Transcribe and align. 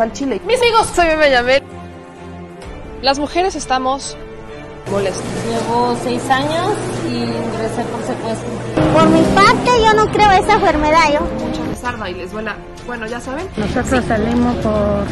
al 0.00 0.12
Chile. 0.12 0.40
Mis 0.46 0.58
amigos, 0.60 0.90
soy 0.94 1.06
Bebe 1.16 1.62
Las 3.02 3.18
mujeres 3.18 3.54
estamos 3.54 4.16
molestas. 4.90 5.22
Llevo 5.46 5.96
seis 6.02 6.22
años 6.30 6.72
y 7.08 7.16
ingresé 7.16 7.82
por 7.90 8.02
secuestro. 8.02 8.48
Por 8.94 9.08
mi 9.08 9.22
parte, 9.34 9.70
yo 9.82 9.92
no 9.94 10.10
creo 10.10 10.30
esa 10.32 10.54
enfermedad. 10.54 11.12
Yo. 11.12 11.20
Mucha 11.44 11.64
rezarda 11.68 12.10
y 12.10 12.14
les 12.14 12.32
duela. 12.32 12.56
Bueno, 12.86 13.06
ya 13.06 13.20
saben. 13.20 13.46
Nosotros 13.56 14.04
salimos 14.06 14.56
por 14.56 15.04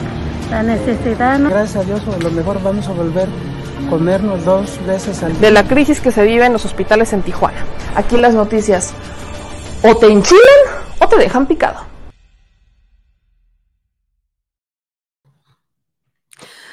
la 0.50 0.62
necesidad. 0.62 1.38
¿no? 1.38 1.50
Gracias 1.50 1.77
a 1.77 1.84
Dios, 1.84 2.00
a 2.08 2.18
lo 2.18 2.30
mejor 2.30 2.62
vamos 2.62 2.88
a 2.88 2.92
volver 2.92 3.28
a 3.28 3.90
comernos 3.90 4.44
dos 4.44 4.84
veces 4.86 5.22
al 5.22 5.33
día. 5.33 5.40
De 5.40 5.50
la 5.50 5.64
crisis 5.68 6.00
que 6.00 6.10
se 6.10 6.24
vive 6.24 6.46
en 6.46 6.52
los 6.52 6.64
hospitales 6.64 7.12
en 7.12 7.22
Tijuana. 7.22 7.64
Aquí 7.94 8.16
las 8.16 8.34
noticias 8.34 8.92
o 9.83 9.94
te 9.94 10.06
enchilan 10.06 10.40
o 10.98 11.06
te 11.06 11.16
dejan 11.16 11.46
picado. 11.46 11.90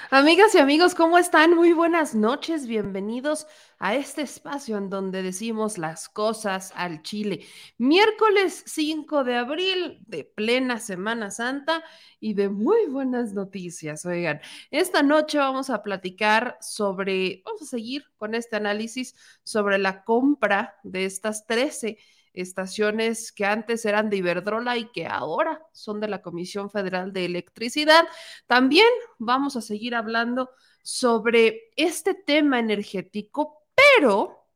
Amigas 0.09 0.55
y 0.55 0.59
amigos, 0.59 0.95
¿cómo 0.95 1.17
están? 1.17 1.53
Muy 1.53 1.73
buenas 1.73 2.15
noches, 2.15 2.65
bienvenidos 2.65 3.45
a 3.77 3.93
este 3.93 4.21
espacio 4.21 4.77
en 4.77 4.89
donde 4.89 5.21
decimos 5.21 5.77
las 5.77 6.07
cosas 6.07 6.71
al 6.75 7.03
Chile. 7.03 7.45
Miércoles 7.77 8.63
5 8.67 9.25
de 9.25 9.35
abril 9.35 9.99
de 10.07 10.23
plena 10.23 10.79
Semana 10.79 11.29
Santa 11.29 11.83
y 12.21 12.35
de 12.35 12.47
muy 12.47 12.85
buenas 12.87 13.33
noticias. 13.33 14.05
Oigan, 14.05 14.39
esta 14.71 15.03
noche 15.03 15.39
vamos 15.39 15.69
a 15.69 15.83
platicar 15.83 16.57
sobre, 16.61 17.41
vamos 17.43 17.63
a 17.63 17.65
seguir 17.65 18.05
con 18.15 18.33
este 18.33 18.55
análisis 18.55 19.13
sobre 19.43 19.77
la 19.77 20.05
compra 20.05 20.79
de 20.83 21.03
estas 21.03 21.45
13 21.47 21.97
estaciones 22.41 23.31
que 23.31 23.45
antes 23.45 23.85
eran 23.85 24.09
de 24.09 24.17
Iberdrola 24.17 24.77
y 24.77 24.91
que 24.91 25.07
ahora 25.07 25.61
son 25.73 25.99
de 25.99 26.07
la 26.07 26.21
Comisión 26.21 26.69
Federal 26.69 27.13
de 27.13 27.25
Electricidad. 27.25 28.05
También 28.45 28.87
vamos 29.17 29.55
a 29.55 29.61
seguir 29.61 29.95
hablando 29.95 30.51
sobre 30.83 31.71
este 31.75 32.13
tema 32.13 32.59
energético, 32.59 33.65
pero 33.75 34.47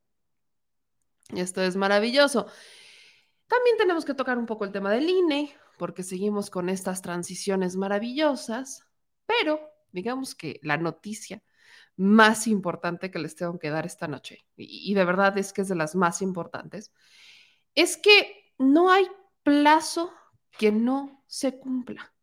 esto 1.35 1.61
es 1.61 1.75
maravilloso. 1.75 2.47
También 3.47 3.77
tenemos 3.77 4.05
que 4.05 4.13
tocar 4.13 4.37
un 4.37 4.45
poco 4.45 4.63
el 4.63 4.71
tema 4.71 4.91
del 4.91 5.09
INE, 5.09 5.53
porque 5.77 6.03
seguimos 6.03 6.49
con 6.49 6.69
estas 6.69 7.01
transiciones 7.01 7.75
maravillosas, 7.75 8.85
pero 9.25 9.59
digamos 9.91 10.35
que 10.35 10.59
la 10.63 10.77
noticia 10.77 11.43
más 11.97 12.47
importante 12.47 13.11
que 13.11 13.19
les 13.19 13.35
tengo 13.35 13.59
que 13.59 13.69
dar 13.69 13.85
esta 13.85 14.07
noche, 14.07 14.45
y, 14.55 14.93
de 14.93 15.05
verdad 15.05 15.37
es 15.37 15.53
que 15.53 15.61
es 15.61 15.67
de 15.67 15.75
las 15.75 15.95
más 15.95 16.21
importantes, 16.21 16.93
es 17.75 17.97
que 17.97 18.53
no 18.57 18.91
hay 18.91 19.07
plazo 19.43 20.11
que 20.57 20.71
no 20.71 21.23
se 21.27 21.57
cumpla. 21.57 22.13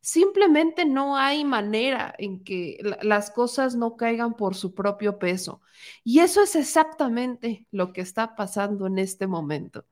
Simplemente 0.00 0.84
no 0.84 1.16
hay 1.16 1.44
manera 1.44 2.14
en 2.18 2.44
que 2.44 2.78
las 3.02 3.30
cosas 3.30 3.74
no 3.74 3.96
caigan 3.96 4.34
por 4.34 4.54
su 4.54 4.74
propio 4.74 5.18
peso. 5.18 5.62
Y 6.04 6.20
eso 6.20 6.42
es 6.42 6.56
exactamente 6.56 7.66
lo 7.70 7.92
que 7.92 8.02
está 8.02 8.36
pasando 8.36 8.86
en 8.86 8.98
este 8.98 9.26
momento, 9.26 9.86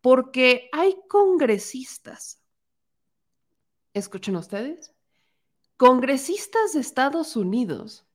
porque 0.00 0.68
hay 0.72 0.96
congresistas, 1.08 2.42
escuchen 3.94 4.36
ustedes, 4.36 4.94
congresistas 5.76 6.74
de 6.74 6.80
Estados 6.80 7.34
Unidos, 7.34 8.06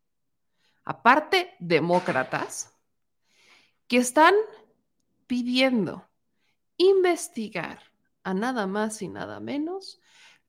aparte 0.84 1.56
demócratas, 1.60 2.78
que 3.88 3.98
están 3.98 4.36
pidiendo 5.26 6.09
investigar 6.80 7.80
a 8.24 8.34
nada 8.34 8.66
más 8.66 9.04
y 9.04 9.08
nada 9.08 9.40
menos 9.40 10.02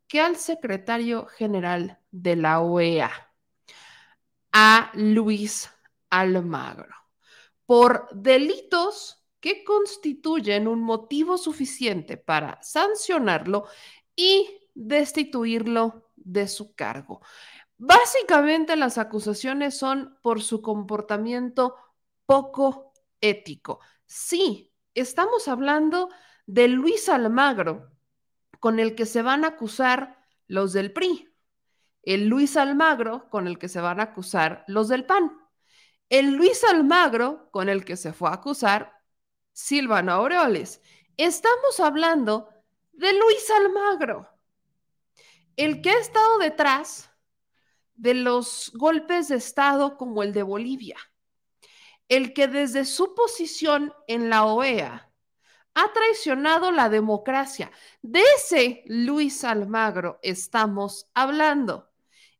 que 0.09 0.21
al 0.21 0.37
secretario 0.37 1.27
general 1.27 2.01
de 2.11 2.37
la 2.37 2.61
OEA, 2.61 3.11
a 4.53 4.91
Luis 4.95 5.71
Almagro, 6.09 6.95
por 7.67 8.09
delitos 8.13 9.25
que 9.41 9.65
constituyen 9.65 10.69
un 10.69 10.83
motivo 10.83 11.39
suficiente 11.39 12.17
para 12.17 12.61
sancionarlo 12.63 13.67
y 14.17 14.49
destituirlo 14.75 16.11
de 16.17 16.49
su 16.49 16.75
cargo. 16.75 17.21
Básicamente 17.79 18.77
las 18.77 18.99
acusaciones 18.99 19.79
son 19.79 20.19
por 20.23 20.43
su 20.43 20.61
comportamiento 20.61 21.75
poco 22.27 22.93
ético. 23.21 23.81
Sí, 24.05 24.70
estamos 24.95 25.49
hablando 25.49 26.09
de 26.47 26.69
Luis 26.69 27.09
Almagro, 27.09 27.91
con 28.59 28.79
el 28.79 28.95
que 28.95 29.07
se 29.07 29.23
van 29.23 29.45
a 29.45 29.49
acusar 29.49 30.19
los 30.47 30.73
del 30.73 30.93
PRI, 30.93 31.33
el 32.03 32.29
Luis 32.29 32.57
Almagro 32.57 33.29
con 33.31 33.47
el 33.47 33.59
que 33.59 33.69
se 33.69 33.81
van 33.81 34.01
a 34.01 34.05
acusar 34.05 34.65
los 34.67 34.89
del 34.89 35.07
PAN, 35.07 35.33
el 36.09 36.35
Luis 36.35 36.65
Almagro 36.65 37.51
con 37.51 37.69
el 37.69 37.85
que 37.85 37.97
se 37.97 38.13
fue 38.13 38.31
a 38.31 38.35
acusar 38.35 38.93
Silvano 39.53 40.13
Aureoles. 40.13 40.83
Estamos 41.17 41.79
hablando 41.81 42.49
de 42.93 43.13
Luis 43.13 43.51
Almagro, 43.51 44.29
el 45.57 45.83
que 45.83 45.91
ha 45.91 45.99
estado 45.99 46.39
detrás 46.39 47.11
de 47.95 48.15
los 48.15 48.73
golpes 48.75 49.29
de 49.29 49.37
Estado 49.37 49.97
como 49.97 50.23
el 50.23 50.33
de 50.33 50.43
Bolivia 50.43 50.97
el 52.11 52.35
que 52.35 52.49
desde 52.49 52.85
su 52.85 53.15
posición 53.15 53.95
en 54.09 54.29
la 54.29 54.45
OEA 54.45 55.11
ha 55.75 55.93
traicionado 55.93 56.73
la 56.73 56.89
democracia. 56.89 57.71
De 58.03 58.21
ese 58.37 58.83
Luis 58.87 59.45
Almagro 59.45 60.19
estamos 60.23 61.09
hablando. 61.15 61.89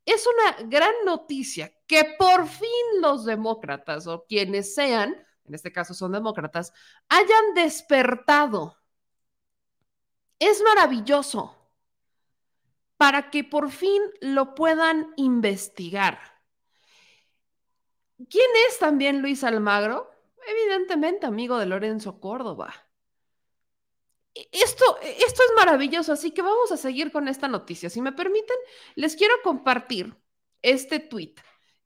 Es 0.05 0.27
una 0.27 0.67
gran 0.67 0.93
noticia 1.05 1.71
que 1.87 2.15
por 2.19 2.47
fin 2.47 2.69
los 2.99 3.23
demócratas 3.23 4.07
o 4.07 4.25
quienes 4.27 4.75
sean, 4.75 5.15
en 5.45 5.55
este 5.55 5.71
caso 5.71 5.93
son 5.93 6.11
demócratas, 6.11 6.73
hayan 7.07 7.53
despertado. 7.55 8.77
Es 10.37 10.61
maravilloso 10.61 11.55
para 12.97 13.29
que 13.29 13.45
por 13.45 13.71
fin 13.71 14.01
lo 14.19 14.53
puedan 14.53 15.13
investigar. 15.15 16.40
¿Quién 18.29 18.49
es 18.67 18.79
también 18.79 19.21
Luis 19.21 19.43
Almagro? 19.43 20.09
Evidentemente 20.45 21.25
amigo 21.25 21.57
de 21.57 21.65
Lorenzo 21.65 22.19
Córdoba. 22.19 22.73
E, 24.33 24.47
esto, 24.51 24.97
esto 25.01 25.43
es 25.43 25.51
maravilloso, 25.55 26.13
así 26.13 26.31
que 26.31 26.41
vamos 26.41 26.71
a 26.71 26.77
seguir 26.77 27.11
con 27.11 27.27
esta 27.27 27.47
noticia. 27.47 27.89
Si 27.89 28.01
me 28.01 28.11
permiten, 28.11 28.57
les 28.95 29.15
quiero 29.15 29.35
compartir 29.43 30.15
este 30.61 30.99
tweet 30.99 31.35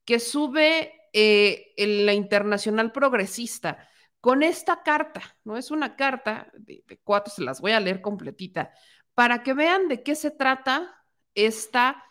que 0.04 0.20
sube 0.20 1.10
eh, 1.14 1.74
la 1.78 2.14
Internacional 2.14 2.92
Progresista 2.92 3.88
con 4.20 4.44
esta 4.44 4.81
carta, 4.84 5.22
¿no? 5.44 5.58
Es 5.58 5.70
una 5.72 5.96
carta 5.96 6.52
de, 6.54 6.84
de 6.88 7.00
cuatro, 7.04 7.31
se 7.34 7.44
las 7.44 7.62
voy 7.62 7.74
a 7.74 7.80
leer 7.80 8.02
completita, 8.02 8.74
para 9.14 9.44
que 9.44 9.54
vean 9.54 9.88
de 9.88 10.02
qué 10.04 10.16
se 10.16 10.31
trata 10.31 11.06
esta 11.36 12.04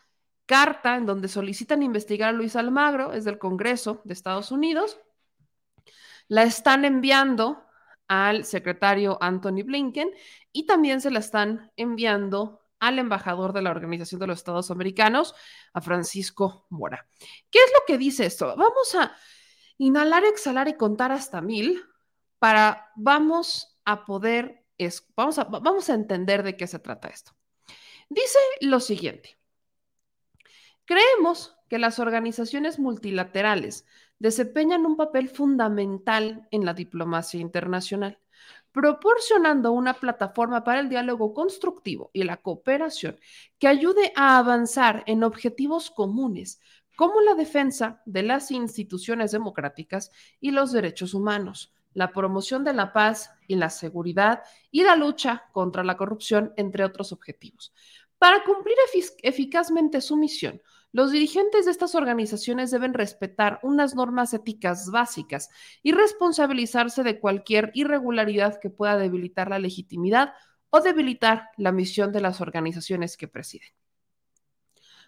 carta 0.46 0.96
en 0.96 1.06
donde 1.06 1.28
solicitan 1.28 1.82
investigar 1.82 2.30
a 2.30 2.32
Luis 2.32 2.56
Almagro, 2.56 3.12
es 3.12 3.24
del 3.24 3.38
Congreso 3.38 4.02
de 4.04 4.12
Estados 4.12 4.50
Unidos. 4.50 4.98
La 6.28 6.42
están 6.42 6.84
enviando 6.84 7.64
al 8.08 8.44
secretario 8.44 9.18
Anthony 9.20 9.62
Blinken 9.64 10.10
y 10.52 10.66
también 10.66 11.00
se 11.00 11.10
la 11.10 11.18
están 11.20 11.72
enviando 11.76 12.60
al 12.80 12.98
embajador 12.98 13.52
de 13.52 13.62
la 13.62 13.70
Organización 13.70 14.20
de 14.20 14.26
los 14.26 14.38
Estados 14.38 14.70
Americanos, 14.70 15.34
a 15.72 15.80
Francisco 15.80 16.66
Mora. 16.68 17.06
¿Qué 17.50 17.58
es 17.58 17.72
lo 17.72 17.84
que 17.86 17.96
dice 17.96 18.26
esto? 18.26 18.54
Vamos 18.56 18.94
a 18.94 19.16
inhalar, 19.78 20.24
exhalar 20.24 20.68
y 20.68 20.74
contar 20.74 21.10
hasta 21.10 21.40
mil 21.40 21.82
para, 22.38 22.90
vamos 22.96 23.78
a 23.86 24.04
poder, 24.04 24.66
vamos 25.16 25.38
a, 25.38 25.44
vamos 25.44 25.88
a 25.88 25.94
entender 25.94 26.42
de 26.42 26.56
qué 26.56 26.66
se 26.66 26.78
trata 26.78 27.08
esto. 27.08 27.32
Dice 28.10 28.38
lo 28.60 28.80
siguiente. 28.80 29.38
Creemos 30.86 31.56
que 31.68 31.78
las 31.78 31.98
organizaciones 31.98 32.78
multilaterales 32.78 33.86
desempeñan 34.18 34.84
un 34.84 34.96
papel 34.96 35.28
fundamental 35.28 36.46
en 36.50 36.64
la 36.64 36.74
diplomacia 36.74 37.40
internacional, 37.40 38.18
proporcionando 38.70 39.72
una 39.72 39.94
plataforma 39.94 40.62
para 40.62 40.80
el 40.80 40.88
diálogo 40.88 41.32
constructivo 41.32 42.10
y 42.12 42.24
la 42.24 42.36
cooperación 42.36 43.18
que 43.58 43.68
ayude 43.68 44.12
a 44.14 44.36
avanzar 44.36 45.04
en 45.06 45.24
objetivos 45.24 45.90
comunes 45.90 46.60
como 46.96 47.20
la 47.22 47.34
defensa 47.34 48.02
de 48.04 48.22
las 48.22 48.50
instituciones 48.50 49.32
democráticas 49.32 50.10
y 50.38 50.50
los 50.50 50.70
derechos 50.70 51.14
humanos, 51.14 51.72
la 51.92 52.12
promoción 52.12 52.62
de 52.62 52.74
la 52.74 52.92
paz 52.92 53.30
y 53.48 53.56
la 53.56 53.70
seguridad 53.70 54.42
y 54.70 54.82
la 54.82 54.96
lucha 54.96 55.44
contra 55.52 55.82
la 55.82 55.96
corrupción, 55.96 56.52
entre 56.56 56.84
otros 56.84 57.12
objetivos. 57.12 57.72
Para 58.18 58.44
cumplir 58.44 58.76
eficazmente 59.22 60.00
su 60.00 60.16
misión, 60.16 60.60
los 60.94 61.10
dirigentes 61.10 61.64
de 61.64 61.72
estas 61.72 61.96
organizaciones 61.96 62.70
deben 62.70 62.94
respetar 62.94 63.58
unas 63.64 63.96
normas 63.96 64.32
éticas 64.32 64.92
básicas 64.92 65.50
y 65.82 65.90
responsabilizarse 65.90 67.02
de 67.02 67.18
cualquier 67.18 67.72
irregularidad 67.74 68.60
que 68.60 68.70
pueda 68.70 68.96
debilitar 68.96 69.50
la 69.50 69.58
legitimidad 69.58 70.34
o 70.70 70.80
debilitar 70.82 71.48
la 71.56 71.72
misión 71.72 72.12
de 72.12 72.20
las 72.20 72.40
organizaciones 72.40 73.16
que 73.16 73.26
presiden. 73.26 73.70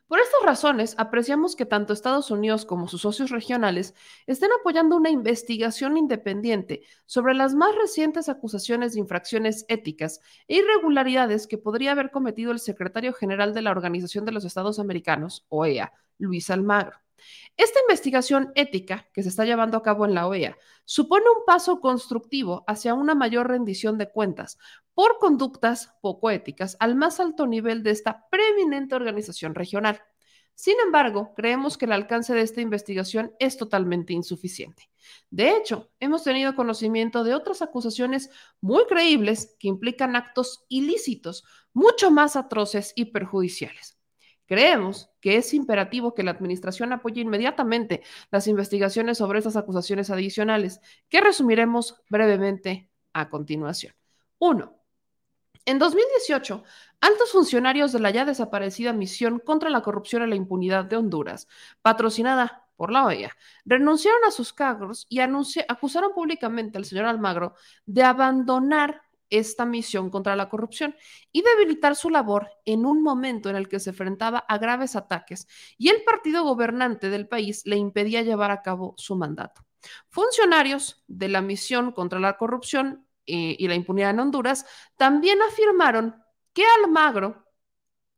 Por 0.09 0.21
estas 0.21 0.43
razones, 0.45 0.95
apreciamos 0.99 1.57
que 1.57 1.67
tanto 1.67 1.93
Estados 1.93 2.31
Unidos 2.31 2.65
como 2.65 2.87
sus 2.87 3.01
socios 3.01 3.31
regionales 3.31 3.93
estén 4.29 4.51
apoyando 4.53 4.97
una 4.97 5.11
investigación 5.11 5.97
independiente 5.97 6.83
sobre 7.07 7.35
las 7.35 7.55
más 7.57 7.75
recientes 7.75 8.29
acusaciones 8.29 8.95
de 8.95 9.01
infracciones 9.01 9.65
éticas 9.69 10.21
e 10.47 10.59
irregularidades 10.59 11.49
que 11.49 11.59
podría 11.59 11.91
haber 11.91 12.13
cometido 12.13 12.53
el 12.53 12.61
secretario 12.61 13.13
general 13.15 13.53
de 13.53 13.63
la 13.63 13.73
Organización 13.73 14.25
de 14.25 14.33
los 14.33 14.45
Estados 14.45 14.79
Americanos, 14.79 15.45
OEA, 15.49 15.93
Luis 16.19 16.51
Almagro. 16.51 17.06
Esta 17.57 17.81
investigación 17.81 18.53
ética 18.55 19.09
que 19.13 19.23
se 19.23 19.29
está 19.31 19.45
llevando 19.45 19.77
a 19.77 19.83
cabo 19.83 20.05
en 20.05 20.15
la 20.15 20.27
OEA 20.27 20.57
supone 20.85 21.25
un 21.37 21.45
paso 21.47 21.81
constructivo 21.81 22.65
hacia 22.67 22.95
una 22.95 23.15
mayor 23.15 23.49
rendición 23.49 23.99
de 23.99 24.11
cuentas 24.11 24.59
por 24.95 25.19
conductas 25.19 25.95
poco 26.03 26.31
éticas 26.31 26.77
al 26.81 26.95
más 26.97 27.21
alto 27.21 27.47
nivel 27.47 27.83
de 27.83 27.91
esta 27.91 28.29
preeminente 28.31 28.95
organización 28.95 29.55
regional. 29.55 30.03
Sin 30.55 30.75
embargo, 30.83 31.35
creemos 31.37 31.77
que 31.77 31.85
el 31.85 31.93
alcance 31.93 32.33
de 32.33 32.41
esta 32.41 32.63
investigación 32.63 33.35
es 33.39 33.59
totalmente 33.59 34.15
insuficiente. 34.15 34.91
De 35.29 35.55
hecho, 35.55 35.91
hemos 36.01 36.25
tenido 36.25 36.57
conocimiento 36.57 37.25
de 37.25 37.35
otras 37.35 37.61
acusaciones 37.61 38.31
muy 38.63 38.87
creíbles 38.87 39.55
que 39.59 39.69
implican 39.69 40.17
actos 40.17 40.65
ilícitos 40.71 41.45
mucho 41.75 42.11
más 42.11 42.37
atroces 42.37 42.95
y 42.97 43.07
perjudiciales. 43.07 43.96
Creemos 44.47 45.11
que 45.21 45.37
es 45.37 45.53
imperativo 45.55 46.15
que 46.15 46.23
la 46.23 46.31
Administración 46.31 46.93
apoye 46.93 47.21
inmediatamente 47.21 48.03
las 48.31 48.47
investigaciones 48.47 49.19
sobre 49.19 49.41
estas 49.41 49.57
acusaciones 49.57 50.11
adicionales, 50.11 50.81
que 51.09 51.21
resumiremos 51.21 52.03
brevemente 52.09 52.91
a 53.13 53.29
continuación. 53.29 53.95
1. 54.39 54.73
En 55.65 55.79
2018, 55.81 56.63
altos 57.01 57.33
funcionarios 57.33 57.93
de 57.93 57.99
la 57.99 58.11
ya 58.11 58.25
desaparecida 58.25 58.93
Misión 58.93 59.41
contra 59.41 59.69
la 59.69 59.83
Corrupción 59.83 60.23
y 60.23 60.29
la 60.29 60.37
Impunidad 60.37 60.85
de 60.85 60.97
Honduras, 60.97 61.49
patrocinada 61.83 62.69
por 62.77 62.93
la 62.93 63.05
OEA, 63.05 63.37
renunciaron 63.65 64.23
a 64.25 64.31
sus 64.31 64.53
cargos 64.53 65.07
y 65.09 65.19
acusaron 65.21 66.13
públicamente 66.15 66.79
al 66.79 66.85
señor 66.85 67.07
Almagro 67.07 67.55
de 67.85 68.05
abandonar 68.05 69.03
esta 69.31 69.65
misión 69.65 70.11
contra 70.11 70.37
la 70.37 70.49
corrupción 70.49 70.95
y 71.33 71.43
debilitar 71.43 71.97
su 71.97 72.11
labor 72.11 72.51
en 72.65 72.87
un 72.87 73.03
momento 73.03 73.51
en 73.51 73.57
el 73.57 73.69
que 73.69 73.81
se 73.81 73.91
enfrentaba 73.91 74.39
a 74.39 74.59
graves 74.59 74.97
ataques 74.97 75.49
y 75.79 75.89
el 75.89 76.03
partido 76.05 76.45
gobernante 76.45 77.11
del 77.11 77.29
país 77.29 77.63
le 77.65 77.77
impedía 77.77 78.23
llevar 78.23 78.51
a 78.51 78.63
cabo 78.63 78.95
su 78.97 79.17
mandato. 79.17 79.65
Funcionarios 80.09 81.05
de 81.07 81.29
la 81.29 81.41
misión 81.41 81.93
contra 81.93 82.19
la 82.19 82.37
corrupción 82.37 83.07
eh, 83.27 83.57
y 83.59 83.69
la 83.69 83.75
impunidad 83.75 84.11
en 84.11 84.21
Honduras 84.21 84.67
también 84.97 85.39
afirmaron 85.43 86.23
que 86.53 86.65
Almagro 86.83 87.46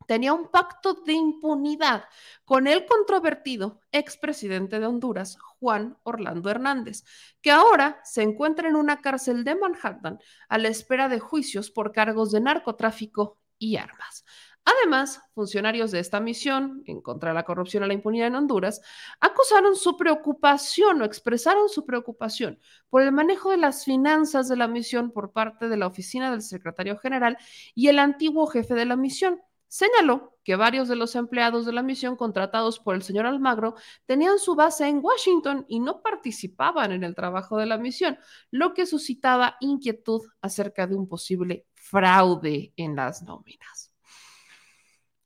tenía 0.09 0.33
un 0.33 0.49
pacto 0.49 0.95
de 0.95 1.13
impunidad 1.13 2.05
con 2.47 2.67
el 2.67 2.87
controvertido 2.87 3.83
expresidente 3.93 4.81
de 4.81 4.87
Honduras, 4.87 5.37
Juan 5.39 5.99
Orlando 6.03 6.49
Hernández, 6.49 7.05
que 7.43 7.51
ahora 7.51 8.01
se 8.05 8.23
encuentra 8.23 8.71
en 8.71 8.77
una 8.77 9.03
cárcel 9.03 9.45
de 9.45 9.55
Manhattan 9.55 10.19
a 10.49 10.57
la 10.57 10.69
espera 10.69 11.11
de 11.11 11.21
juicios 11.21 11.71
por 11.71 11.93
cargos 11.93 12.33
de 12.33 12.41
narcotráfico 12.41 13.39
y 13.59 13.77
armas. 13.77 14.25
Además, 14.65 15.21
funcionarios 15.35 15.91
de 15.91 16.01
esta 16.01 16.21
misión 16.21 16.83
en 16.87 17.03
contra 17.03 17.31
de 17.31 17.35
la 17.35 17.45
corrupción 17.45 17.85
y 17.85 17.89
la 17.89 17.95
impunidad 17.95 18.29
en 18.29 18.35
Honduras 18.35 18.81
acusaron 19.21 19.77
su 19.77 19.97
preocupación 19.97 21.03
o 21.03 21.05
expresaron 21.05 21.69
su 21.69 21.85
preocupación 21.85 22.59
por 22.89 23.03
el 23.03 23.13
manejo 23.13 23.51
de 23.51 23.57
las 23.59 23.85
finanzas 23.85 24.49
de 24.49 24.57
la 24.57 24.69
misión 24.69 25.11
por 25.11 25.33
parte 25.33 25.69
de 25.69 25.77
la 25.77 25.87
oficina 25.87 26.31
del 26.31 26.43
secretario 26.43 26.99
general 26.99 27.37
y 27.75 27.89
el 27.89 27.99
antiguo 27.99 28.47
jefe 28.47 28.75
de 28.75 28.85
la 28.85 28.97
misión, 28.97 29.41
Señaló 29.69 30.39
que 30.43 30.57
varios 30.57 30.89
de 30.89 30.97
los 30.97 31.15
empleados 31.15 31.67
de 31.67 31.73
la 31.73 31.83
misión 31.83 32.17
contratados 32.17 32.81
por 32.81 32.95
el 32.95 33.03
señor 33.03 33.27
Almagro 33.27 33.75
tenían 34.07 34.39
su 34.39 34.55
base 34.55 34.89
en 34.89 35.01
Washington 35.03 35.67
y 35.69 35.79
no 35.81 36.01
participaban 36.01 36.91
en 36.93 37.05
el 37.05 37.15
trabajo 37.15 37.59
de 37.59 37.67
la 37.67 37.77
misión, 37.77 38.19
lo 38.51 38.73
que 38.73 38.87
suscitaba 38.87 39.57
inquietud 39.61 40.23
acerca 40.41 40.87
de 40.87 40.97
un 40.97 41.07
posible 41.07 41.67
fraude 41.75 42.73
en 42.77 42.97
las 42.97 43.23
nóminas. 43.23 43.93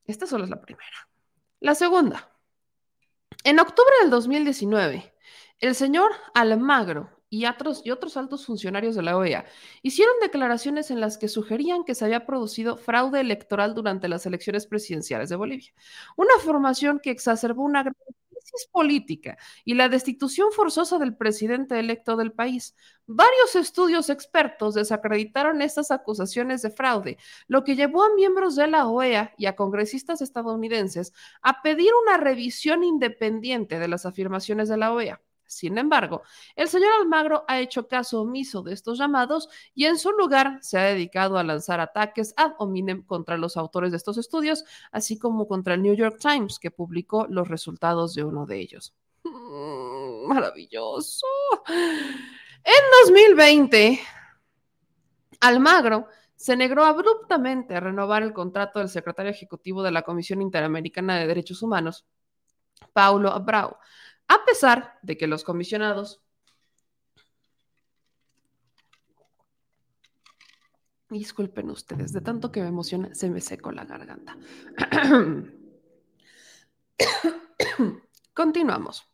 Esta 0.04 0.26
solo 0.26 0.44
es 0.44 0.50
la 0.50 0.60
primera. 0.60 1.08
La 1.60 1.76
segunda. 1.76 2.28
En 3.44 3.60
octubre 3.60 3.92
del 4.00 4.10
2019, 4.10 5.14
el 5.60 5.74
señor 5.76 6.10
Almagro 6.34 7.21
y 7.32 7.46
otros, 7.46 7.80
y 7.82 7.90
otros 7.90 8.18
altos 8.18 8.44
funcionarios 8.44 8.94
de 8.94 9.00
la 9.00 9.16
OEA 9.16 9.46
hicieron 9.80 10.14
declaraciones 10.20 10.90
en 10.90 11.00
las 11.00 11.16
que 11.16 11.28
sugerían 11.28 11.82
que 11.82 11.94
se 11.94 12.04
había 12.04 12.26
producido 12.26 12.76
fraude 12.76 13.20
electoral 13.20 13.74
durante 13.74 14.06
las 14.06 14.26
elecciones 14.26 14.66
presidenciales 14.66 15.30
de 15.30 15.36
Bolivia, 15.36 15.72
una 16.18 16.34
formación 16.44 17.00
que 17.02 17.10
exacerbó 17.10 17.62
una 17.64 17.84
gran 17.84 17.94
crisis 18.28 18.68
política 18.70 19.38
y 19.64 19.72
la 19.72 19.88
destitución 19.88 20.52
forzosa 20.52 20.98
del 20.98 21.16
presidente 21.16 21.78
electo 21.78 22.18
del 22.18 22.32
país. 22.32 22.76
Varios 23.06 23.56
estudios 23.56 24.10
expertos 24.10 24.74
desacreditaron 24.74 25.62
estas 25.62 25.90
acusaciones 25.90 26.60
de 26.60 26.70
fraude, 26.70 27.16
lo 27.48 27.64
que 27.64 27.76
llevó 27.76 28.04
a 28.04 28.14
miembros 28.14 28.56
de 28.56 28.66
la 28.66 28.86
OEA 28.86 29.32
y 29.38 29.46
a 29.46 29.56
congresistas 29.56 30.20
estadounidenses 30.20 31.14
a 31.40 31.62
pedir 31.62 31.92
una 32.02 32.18
revisión 32.18 32.84
independiente 32.84 33.78
de 33.78 33.88
las 33.88 34.04
afirmaciones 34.04 34.68
de 34.68 34.76
la 34.76 34.92
OEA. 34.92 35.22
Sin 35.52 35.78
embargo, 35.78 36.22
el 36.56 36.68
señor 36.68 36.92
Almagro 37.00 37.44
ha 37.46 37.60
hecho 37.60 37.86
caso 37.88 38.22
omiso 38.22 38.62
de 38.62 38.72
estos 38.72 38.98
llamados 38.98 39.48
y 39.74 39.84
en 39.84 39.98
su 39.98 40.10
lugar 40.12 40.58
se 40.62 40.78
ha 40.78 40.84
dedicado 40.84 41.38
a 41.38 41.44
lanzar 41.44 41.80
ataques 41.80 42.34
ad 42.36 42.52
hominem 42.58 43.02
contra 43.02 43.36
los 43.36 43.56
autores 43.56 43.90
de 43.90 43.98
estos 43.98 44.18
estudios, 44.18 44.64
así 44.90 45.18
como 45.18 45.46
contra 45.46 45.74
el 45.74 45.82
New 45.82 45.94
York 45.94 46.18
Times, 46.20 46.58
que 46.58 46.70
publicó 46.70 47.26
los 47.28 47.48
resultados 47.48 48.14
de 48.14 48.24
uno 48.24 48.46
de 48.46 48.58
ellos. 48.60 48.94
Mm, 49.24 50.26
maravilloso. 50.26 51.26
En 52.64 52.72
2020, 53.04 54.00
Almagro 55.40 56.06
se 56.36 56.56
negó 56.56 56.82
abruptamente 56.82 57.76
a 57.76 57.80
renovar 57.80 58.22
el 58.22 58.32
contrato 58.32 58.78
del 58.78 58.88
secretario 58.88 59.30
ejecutivo 59.30 59.82
de 59.82 59.92
la 59.92 60.02
Comisión 60.02 60.42
Interamericana 60.42 61.16
de 61.16 61.26
Derechos 61.26 61.62
Humanos, 61.62 62.04
Paulo 62.92 63.30
Abrao, 63.30 63.78
a 64.28 64.44
pesar 64.44 64.98
de 65.02 65.16
que 65.16 65.26
los 65.26 65.44
comisionados 65.44 66.22
Disculpen 71.12 71.68
ustedes, 71.68 72.14
de 72.14 72.22
tanto 72.22 72.50
que 72.50 72.62
me 72.62 72.68
emociona, 72.68 73.14
se 73.14 73.28
me 73.28 73.42
secó 73.42 73.70
la 73.70 73.84
garganta. 73.84 74.34
Continuamos. 78.32 79.04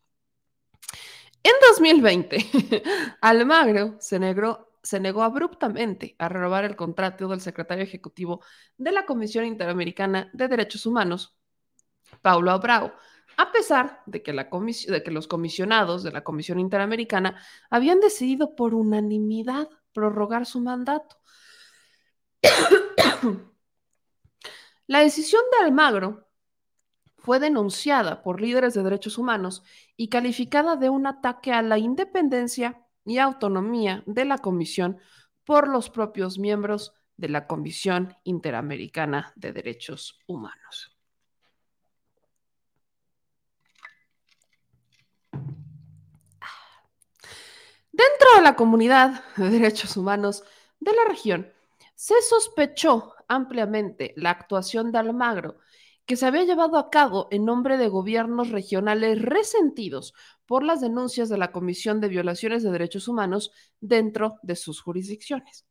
En 1.43 1.55
2020, 1.69 2.83
Almagro 3.21 3.97
se, 3.99 4.21
se 4.81 5.01
negó 5.01 5.23
abruptamente 5.25 6.15
a 6.21 6.29
renovar 6.29 6.65
el 6.65 6.77
contrato 6.77 7.27
del 7.27 7.41
secretario 7.41 7.83
ejecutivo 7.83 8.45
de 8.77 8.93
la 8.93 9.05
Comisión 9.05 9.45
Interamericana 9.45 10.31
de 10.33 10.47
Derechos 10.47 10.87
Humanos, 10.87 11.37
Paulo 12.23 12.53
Abrao, 12.53 12.93
a 13.39 13.53
pesar 13.53 14.03
de 14.07 14.21
que, 14.21 14.33
los 15.13 15.29
comisionados 15.29 16.03
de 16.03 16.11
la 16.11 16.25
Comisión 16.25 16.59
Interamericana 16.59 17.41
habían 17.71 18.01
decidido 18.01 18.57
por 18.57 18.75
unanimidad 18.75 19.69
prorrogar 19.93 20.45
su 20.45 20.61
mandato. 20.61 21.21
la 24.89 24.99
decisión 25.01 25.43
de 25.53 25.65
Almagro 25.65 26.29
fue 27.17 27.39
denunciada 27.39 28.23
por 28.23 28.41
líderes 28.41 28.75
de 28.75 28.83
derechos 28.83 29.19
humanos 29.19 29.63
y 29.97 30.09
calificada 30.09 30.75
de 30.75 30.91
un 30.91 31.07
ataque 31.07 31.53
a 31.53 31.63
la 31.63 31.79
independencia 31.79 32.85
y 33.05 33.19
autonomía 33.19 34.03
de 34.07 34.25
la 34.25 34.39
Comisión 34.39 34.99
por 35.45 35.69
los 35.69 35.91
propios 35.91 36.41
miembros 36.41 36.93
de 37.17 37.29
la 37.29 37.47
Comisión 37.47 38.17
Interamericana 38.25 39.33
de 39.37 39.53
Derechos 39.53 40.19
Humanos. 40.27 40.98
Dentro 47.99 48.37
de 48.37 48.43
la 48.43 48.55
comunidad 48.55 49.25
de 49.37 49.51
derechos 49.51 49.97
humanos 49.97 50.45
de 50.79 50.93
la 50.93 51.05
región, 51.09 51.53
se 51.97 52.15
sospechó 52.23 53.15
ampliamente 53.27 54.15
la 54.17 54.31
actuación 54.31 54.93
de 54.93 54.99
Almagro, 54.99 55.59
que 56.07 56.15
se 56.15 56.25
había 56.25 56.45
llevado 56.45 56.79
a 56.79 56.91
cabo 56.91 57.27
en 57.33 57.45
nombre 57.45 57.77
de 57.77 57.89
gobiernos 57.89 58.51
regionales 58.51 59.21
resentidos 59.21 60.15
por 60.47 60.63
las 60.63 60.81
denuncias 60.81 61.29
de 61.29 61.39
la 61.39 61.51
Comisión 61.51 62.01
de 62.01 62.07
Violaciones 62.07 62.63
de 62.63 62.71
Derechos 62.71 63.09
Humanos 63.09 63.51
dentro 63.81 64.37
de 64.43 64.55
sus 64.55 64.81
jurisdicciones. 64.81 65.68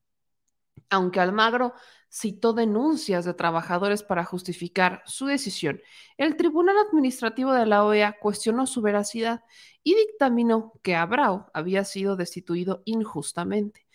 Aunque 0.89 1.19
Almagro 1.19 1.73
citó 2.09 2.53
denuncias 2.53 3.25
de 3.25 3.33
trabajadores 3.33 4.03
para 4.03 4.23
justificar 4.23 5.03
su 5.05 5.25
decisión, 5.25 5.81
el 6.17 6.37
Tribunal 6.37 6.75
Administrativo 6.87 7.53
de 7.53 7.65
la 7.65 7.83
OEA 7.83 8.17
cuestionó 8.19 8.65
su 8.65 8.81
veracidad 8.81 9.43
y 9.83 9.95
dictaminó 9.95 10.73
que 10.83 10.95
Abrao 10.95 11.49
había 11.53 11.83
sido 11.83 12.15
destituido 12.15 12.81
injustamente. 12.85 13.85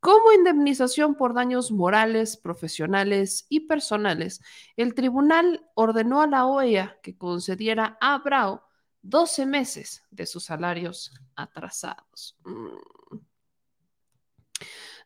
Como 0.00 0.32
indemnización 0.32 1.14
por 1.14 1.32
daños 1.32 1.70
morales, 1.70 2.36
profesionales 2.36 3.46
y 3.48 3.60
personales, 3.60 4.40
el 4.76 4.94
tribunal 4.94 5.64
ordenó 5.74 6.22
a 6.22 6.26
la 6.26 6.46
OEA 6.46 6.98
que 7.02 7.16
concediera 7.16 7.96
a 8.00 8.18
Brau 8.18 8.62
12 9.02 9.46
meses 9.46 10.02
de 10.10 10.26
sus 10.26 10.44
salarios 10.44 11.12
atrasados. 11.36 12.36
Mm. 12.44 13.18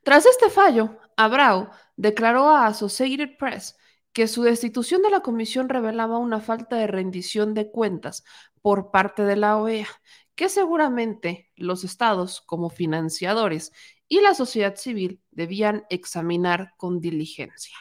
Tras 0.02 0.24
este 0.24 0.48
fallo, 0.48 0.96
Abrao 1.16 1.70
declaró 1.96 2.50
a 2.50 2.66
Associated 2.66 3.36
Press 3.38 3.76
que 4.12 4.28
su 4.28 4.42
destitución 4.42 5.02
de 5.02 5.10
la 5.10 5.20
comisión 5.20 5.68
revelaba 5.68 6.18
una 6.18 6.40
falta 6.40 6.76
de 6.76 6.86
rendición 6.86 7.54
de 7.54 7.70
cuentas 7.70 8.24
por 8.62 8.90
parte 8.90 9.22
de 9.22 9.36
la 9.36 9.58
OEA, 9.58 9.88
que 10.34 10.48
seguramente 10.48 11.50
los 11.56 11.84
estados 11.84 12.40
como 12.42 12.70
financiadores 12.70 13.72
y 14.08 14.20
la 14.20 14.34
sociedad 14.34 14.76
civil 14.76 15.20
debían 15.30 15.84
examinar 15.90 16.74
con 16.76 17.00
diligencia. 17.00 17.76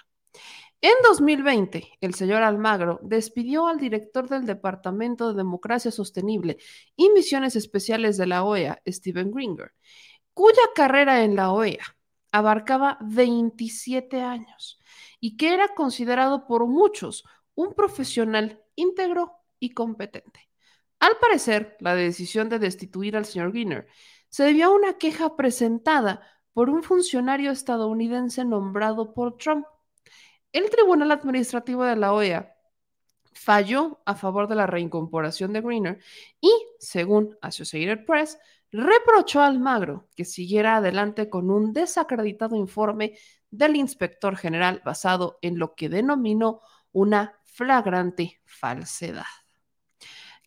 En 0.81 0.93
2020, 1.07 1.97
el 2.01 2.13
señor 2.13 2.43
Almagro 2.43 2.99
despidió 3.01 3.67
al 3.67 3.79
director 3.79 4.29
del 4.29 4.45
Departamento 4.45 5.29
de 5.29 5.37
Democracia 5.37 5.91
Sostenible 5.91 6.57
y 6.95 7.09
Misiones 7.09 7.55
Especiales 7.55 8.17
de 8.17 8.27
la 8.27 8.43
OEA, 8.43 8.81
Steven 8.85 9.31
Gringer, 9.31 9.73
cuya 10.33 10.61
carrera 10.75 11.23
en 11.23 11.35
la 11.35 11.51
OEA 11.51 11.94
abarcaba 12.35 12.97
27 13.01 14.21
años 14.21 14.77
y 15.21 15.37
que 15.37 15.53
era 15.53 15.69
considerado 15.69 16.47
por 16.47 16.67
muchos 16.67 17.23
un 17.55 17.73
profesional 17.73 18.61
íntegro 18.75 19.37
y 19.57 19.69
competente. 19.69 20.49
Al 20.99 21.17
parecer, 21.21 21.77
la 21.79 21.95
decisión 21.95 22.49
de 22.49 22.59
destituir 22.59 23.15
al 23.15 23.23
señor 23.23 23.53
Greener 23.53 23.87
se 24.27 24.43
debió 24.43 24.67
a 24.67 24.75
una 24.75 24.97
queja 24.97 25.37
presentada 25.37 26.27
por 26.51 26.69
un 26.69 26.83
funcionario 26.83 27.51
estadounidense 27.51 28.43
nombrado 28.43 29.13
por 29.13 29.37
Trump. 29.37 29.65
El 30.51 30.69
Tribunal 30.69 31.11
Administrativo 31.11 31.85
de 31.85 31.95
la 31.95 32.11
OEA 32.11 32.53
falló 33.31 34.01
a 34.05 34.15
favor 34.15 34.49
de 34.49 34.55
la 34.55 34.67
reincorporación 34.67 35.53
de 35.53 35.61
Greener 35.61 35.99
y, 36.41 36.51
según 36.79 37.37
Associated 37.41 38.05
Press, 38.05 38.37
reprochó 38.75 39.41
al 39.41 39.59
Magro 39.59 40.09
que 40.15 40.25
siguiera 40.25 40.77
adelante 40.77 41.29
con 41.29 41.49
un 41.49 41.71
desacreditado 41.71 42.55
informe 42.55 43.17
del 43.49 43.75
inspector 43.77 44.35
general 44.35 44.81
basado 44.83 45.39
en 45.41 45.57
lo 45.57 45.75
que 45.75 45.87
denominó 45.87 46.61
una 46.91 47.39
flagrante 47.43 48.41
falsedad. 48.43 49.23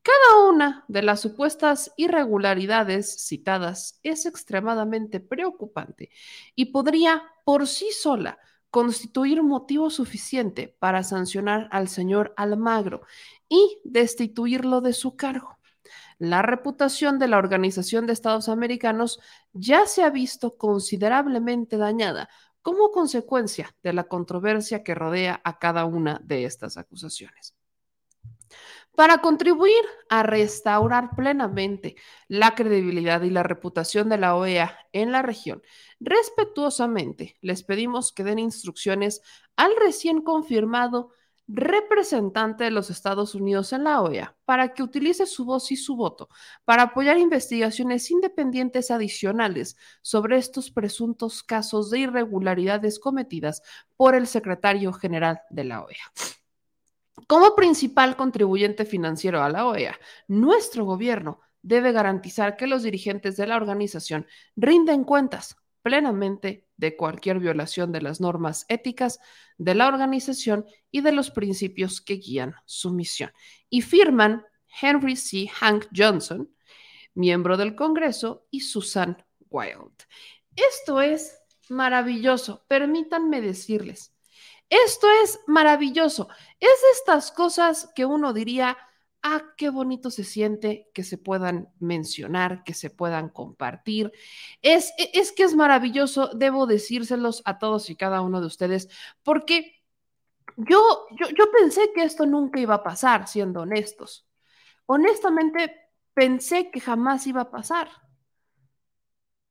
Cada 0.03 0.49
una 0.49 0.85
de 0.89 1.03
las 1.03 1.21
supuestas 1.21 1.93
irregularidades 1.97 3.27
citadas 3.27 3.99
es 4.03 4.27
extremadamente 4.27 5.21
preocupante 5.21 6.11
y 6.55 6.67
podría 6.67 7.23
por 7.45 7.67
sí 7.67 7.91
sola 7.93 8.39
constituir 8.71 9.43
motivo 9.43 9.89
suficiente 9.91 10.77
para 10.79 11.03
sancionar 11.03 11.69
al 11.71 11.89
señor 11.89 12.35
Almagro 12.37 13.03
y 13.49 13.81
destituirlo 13.85 14.83
de 14.83 14.93
su 14.93 15.17
cargo 15.17 15.58
la 16.19 16.43
reputación 16.43 17.19
de 17.19 17.29
la 17.29 17.39
Organización 17.39 18.07
de 18.07 18.13
Estados 18.13 18.49
Americanos 18.49 19.21
ya 19.53 19.87
se 19.87 20.03
ha 20.03 20.11
visto 20.11 20.57
considerablemente 20.57 21.77
dañada 21.77 22.29
como 22.63 22.91
consecuencia 22.91 23.75
de 23.83 23.93
la 23.93 24.05
controversia 24.05 24.83
que 24.83 24.95
rodea 24.95 25.41
a 25.45 25.59
cada 25.59 25.85
una 25.85 26.21
de 26.25 26.45
estas 26.45 26.77
acusaciones. 26.77 27.55
Para 28.99 29.19
contribuir 29.19 29.85
a 30.09 30.25
restaurar 30.25 31.15
plenamente 31.15 31.95
la 32.27 32.57
credibilidad 32.57 33.23
y 33.23 33.31
la 33.31 33.45
reputación 33.45 34.09
de 34.09 34.19
la 34.19 34.35
OEA 34.35 34.77
en 34.93 35.13
la 35.13 35.23
región, 35.23 35.63
respetuosamente 36.01 37.37
les 37.41 37.63
pedimos 37.63 38.13
que 38.13 38.25
den 38.25 38.41
instrucciones 38.41 39.23
al 39.55 39.71
recién 39.79 40.21
confirmado 40.21 41.13
representante 41.49 42.65
de 42.65 42.71
los 42.71 42.91
Estados 42.91 43.35
Unidos 43.35 43.73
en 43.73 43.85
la 43.85 44.03
OEA 44.03 44.37
para 44.45 44.75
que 44.75 44.83
utilice 44.83 45.25
su 45.25 45.47
voz 45.47 45.73
y 45.73 45.77
su 45.77 45.97
voto 45.97 46.29
para 46.67 46.83
apoyar 46.83 47.17
investigaciones 47.17 48.11
independientes 48.11 48.91
adicionales 48.91 49.77
sobre 50.03 50.37
estos 50.37 50.71
presuntos 50.71 51.43
casos 51.43 51.91
de 51.91 52.01
irregularidades 52.01 52.99
cometidas 52.99 53.63
por 53.97 54.15
el 54.15 54.27
secretario 54.27 54.93
general 54.93 55.41
de 55.49 55.65
la 55.65 55.83
OEA. 55.83 56.13
Como 57.27 57.57
principal 57.57 58.17
contribuyente 58.17 58.85
financiero 58.85 59.43
a 59.43 59.49
la 59.49 59.67
OEA, 59.67 59.99
nuestro 60.29 60.85
gobierno 60.85 61.41
debe 61.63 61.93
garantizar 61.93 62.57
que 62.57 62.67
los 62.67 62.83
dirigentes 62.83 63.37
de 63.37 63.47
la 63.47 63.57
organización 63.57 64.27
rinden 64.55 65.03
cuentas 65.05 65.57
plenamente 65.83 66.68
de 66.79 66.97
cualquier 66.97 67.41
violación 67.41 67.93
de 67.93 68.01
las 68.01 68.21
normas 68.21 68.65
éticas 68.69 69.21
de 69.59 69.75
la 69.75 69.89
organización 69.89 70.65
y 70.91 71.03
de 71.03 71.13
los 71.13 71.31
principios 71.31 72.01
que 72.01 72.15
guían 72.15 72.55
su 72.65 72.91
misión. 72.91 73.31
Y 73.69 73.83
firman 73.83 74.45
Henry 74.81 75.17
C. 75.17 75.49
Hank 75.49 75.87
Johnson, 75.95 76.51
miembro 77.15 77.57
del 77.57 77.75
Congreso, 77.75 78.47
y 78.51 78.61
Susan 78.61 79.23
Wild. 79.51 79.93
Esto 80.55 81.03
es 81.03 81.39
maravilloso, 81.69 82.65
permítanme 82.69 83.41
decirles. 83.41 84.15
Esto 84.71 85.09
es 85.25 85.41
maravilloso. 85.47 86.29
Es 86.61 86.69
de 86.69 86.91
estas 86.93 87.33
cosas 87.33 87.91
que 87.95 88.05
uno 88.05 88.33
diría, 88.33 88.77
ah, 89.23 89.43
qué 89.57 89.71
bonito 89.71 90.11
se 90.11 90.25
siente 90.25 90.91
que 90.95 91.05
se 91.05 91.19
puedan 91.19 91.73
mencionar, 91.81 92.65
que 92.65 92.75
se 92.75 92.91
puedan 92.91 93.29
compartir. 93.29 94.13
Es, 94.63 94.93
e, 94.99 95.11
es 95.15 95.33
que 95.33 95.45
es 95.45 95.55
maravilloso, 95.55 96.29
debo 96.35 96.67
decírselos 96.67 97.43
a 97.45 97.59
todos 97.59 97.91
y 97.91 97.97
cada 97.97 98.21
uno 98.21 98.41
de 98.41 98.47
ustedes, 98.47 98.89
porque 99.23 99.83
yo, 100.57 101.07
yo, 101.19 101.29
yo 101.31 101.51
pensé 101.53 101.93
que 101.95 102.03
esto 102.03 102.27
nunca 102.27 102.61
iba 102.61 102.75
a 102.77 102.83
pasar, 102.83 103.29
siendo 103.29 103.61
honestos. 103.63 104.27
Honestamente, 104.87 105.75
pensé 106.15 106.71
que 106.71 106.81
jamás 106.81 107.27
iba 107.27 107.43
a 107.43 107.51
pasar. 107.51 107.89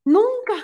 Nunca. 0.04 0.54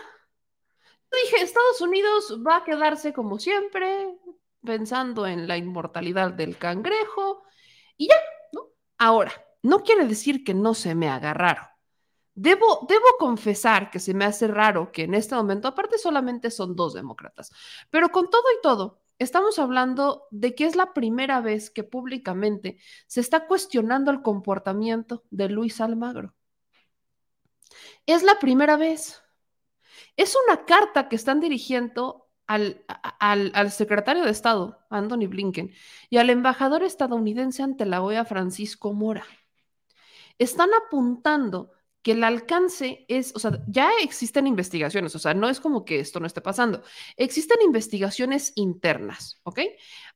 Dije, 1.12 1.44
Estados 1.44 1.80
Unidos 1.80 2.40
va 2.46 2.56
a 2.58 2.64
quedarse 2.64 3.12
como 3.12 3.38
siempre, 3.38 4.18
pensando 4.64 5.26
en 5.26 5.46
la 5.46 5.56
inmortalidad 5.56 6.32
del 6.32 6.58
cangrejo, 6.58 7.44
y 7.96 8.08
ya, 8.08 8.16
Ahora, 8.98 9.32
no 9.62 9.82
quiere 9.82 10.06
decir 10.06 10.44
que 10.44 10.54
no 10.54 10.74
se 10.74 10.94
me 10.94 11.08
haga 11.08 11.34
raro. 11.34 11.62
Debo, 12.34 12.86
debo 12.88 13.04
confesar 13.18 13.90
que 13.90 14.00
se 14.00 14.12
me 14.12 14.24
hace 14.24 14.48
raro 14.48 14.90
que 14.90 15.04
en 15.04 15.14
este 15.14 15.34
momento, 15.34 15.68
aparte 15.68 15.98
solamente 15.98 16.50
son 16.50 16.74
dos 16.74 16.92
demócratas, 16.94 17.52
pero 17.90 18.10
con 18.10 18.28
todo 18.28 18.42
y 18.58 18.60
todo, 18.62 19.02
estamos 19.18 19.58
hablando 19.58 20.26
de 20.30 20.54
que 20.54 20.64
es 20.66 20.74
la 20.74 20.92
primera 20.92 21.40
vez 21.40 21.70
que 21.70 21.84
públicamente 21.84 22.78
se 23.06 23.20
está 23.20 23.46
cuestionando 23.46 24.10
el 24.10 24.20
comportamiento 24.22 25.24
de 25.30 25.48
Luis 25.48 25.80
Almagro. 25.80 26.34
Es 28.06 28.22
la 28.22 28.38
primera 28.38 28.76
vez. 28.76 29.22
Es 30.16 30.36
una 30.46 30.64
carta 30.64 31.08
que 31.08 31.16
están 31.16 31.40
dirigiendo 31.40 32.23
al, 32.46 33.70
secretario 33.70 34.24
de 34.24 34.30
Estado, 34.30 34.78
Anthony 34.90 35.26
Blinken, 35.28 35.72
y 36.10 36.18
al 36.18 36.30
embajador 36.30 36.82
estadounidense 36.82 37.62
ante 37.62 37.86
la 37.86 38.02
OEA, 38.02 38.24
Francisco 38.24 38.92
Mora. 38.92 39.26
Están 40.38 40.70
apuntando 40.86 41.72
que 42.02 42.12
el 42.12 42.22
alcance 42.22 43.06
es, 43.08 43.32
o 43.34 43.38
sea, 43.38 43.62
ya 43.66 43.90
existen 44.02 44.46
investigaciones, 44.46 45.14
o 45.14 45.18
sea, 45.18 45.32
no 45.32 45.48
es 45.48 45.58
como 45.58 45.86
que 45.86 46.00
esto 46.00 46.20
no 46.20 46.26
esté 46.26 46.42
pasando. 46.42 46.82
Existen 47.16 47.62
investigaciones 47.62 48.52
internas, 48.56 49.40
¿ok? 49.44 49.60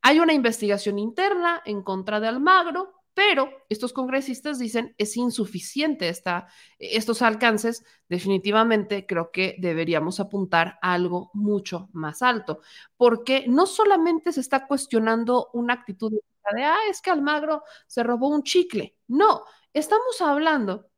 Hay 0.02 0.20
una 0.20 0.34
investigación 0.34 0.98
interna 0.98 1.62
en 1.64 1.82
contra 1.82 2.20
de 2.20 2.28
Almagro, 2.28 2.97
pero 3.18 3.50
estos 3.68 3.92
congresistas 3.92 4.60
dicen 4.60 4.94
es 4.96 5.16
insuficiente 5.16 6.08
esta, 6.08 6.46
estos 6.78 7.20
alcances. 7.20 7.84
Definitivamente 8.08 9.06
creo 9.06 9.32
que 9.32 9.56
deberíamos 9.58 10.20
apuntar 10.20 10.78
a 10.82 10.92
algo 10.92 11.28
mucho 11.34 11.88
más 11.92 12.22
alto, 12.22 12.60
porque 12.96 13.44
no 13.48 13.66
solamente 13.66 14.32
se 14.32 14.38
está 14.38 14.68
cuestionando 14.68 15.50
una 15.52 15.74
actitud 15.74 16.12
de, 16.12 16.62
ah, 16.62 16.76
es 16.88 17.02
que 17.02 17.10
Almagro 17.10 17.64
se 17.88 18.04
robó 18.04 18.28
un 18.28 18.44
chicle. 18.44 18.96
No, 19.08 19.42
estamos 19.72 20.20
hablando 20.20 20.88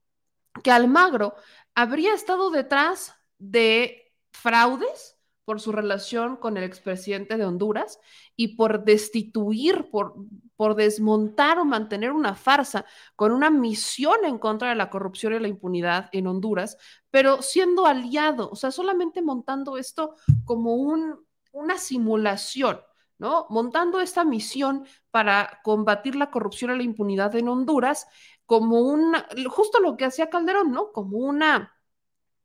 que 0.62 0.70
Almagro 0.70 1.36
habría 1.74 2.12
estado 2.12 2.50
detrás 2.50 3.14
de 3.38 4.12
fraudes 4.30 5.16
por 5.50 5.60
su 5.60 5.72
relación 5.72 6.36
con 6.36 6.56
el 6.56 6.62
expresidente 6.62 7.36
de 7.36 7.44
Honduras 7.44 7.98
y 8.36 8.54
por 8.54 8.84
destituir, 8.84 9.90
por, 9.90 10.14
por 10.54 10.76
desmontar 10.76 11.58
o 11.58 11.64
mantener 11.64 12.12
una 12.12 12.36
farsa 12.36 12.86
con 13.16 13.32
una 13.32 13.50
misión 13.50 14.24
en 14.24 14.38
contra 14.38 14.68
de 14.68 14.76
la 14.76 14.90
corrupción 14.90 15.34
y 15.34 15.40
la 15.40 15.48
impunidad 15.48 16.08
en 16.12 16.28
Honduras, 16.28 16.76
pero 17.10 17.42
siendo 17.42 17.84
aliado, 17.84 18.48
o 18.48 18.54
sea, 18.54 18.70
solamente 18.70 19.22
montando 19.22 19.76
esto 19.76 20.14
como 20.44 20.76
un, 20.76 21.26
una 21.50 21.78
simulación. 21.78 22.80
¿no? 23.18 23.48
Montando 23.50 24.00
esta 24.00 24.24
misión 24.24 24.86
para 25.10 25.58
combatir 25.64 26.14
la 26.14 26.30
corrupción 26.30 26.70
y 26.70 26.76
la 26.76 26.84
impunidad 26.84 27.34
en 27.34 27.48
Honduras 27.48 28.06
como 28.46 28.82
una, 28.82 29.26
justo 29.48 29.80
lo 29.80 29.96
que 29.96 30.04
hacía 30.04 30.30
Calderón, 30.30 30.70
¿no? 30.70 30.92
Como 30.92 31.18
una, 31.18 31.76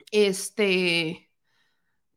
este, 0.10 1.25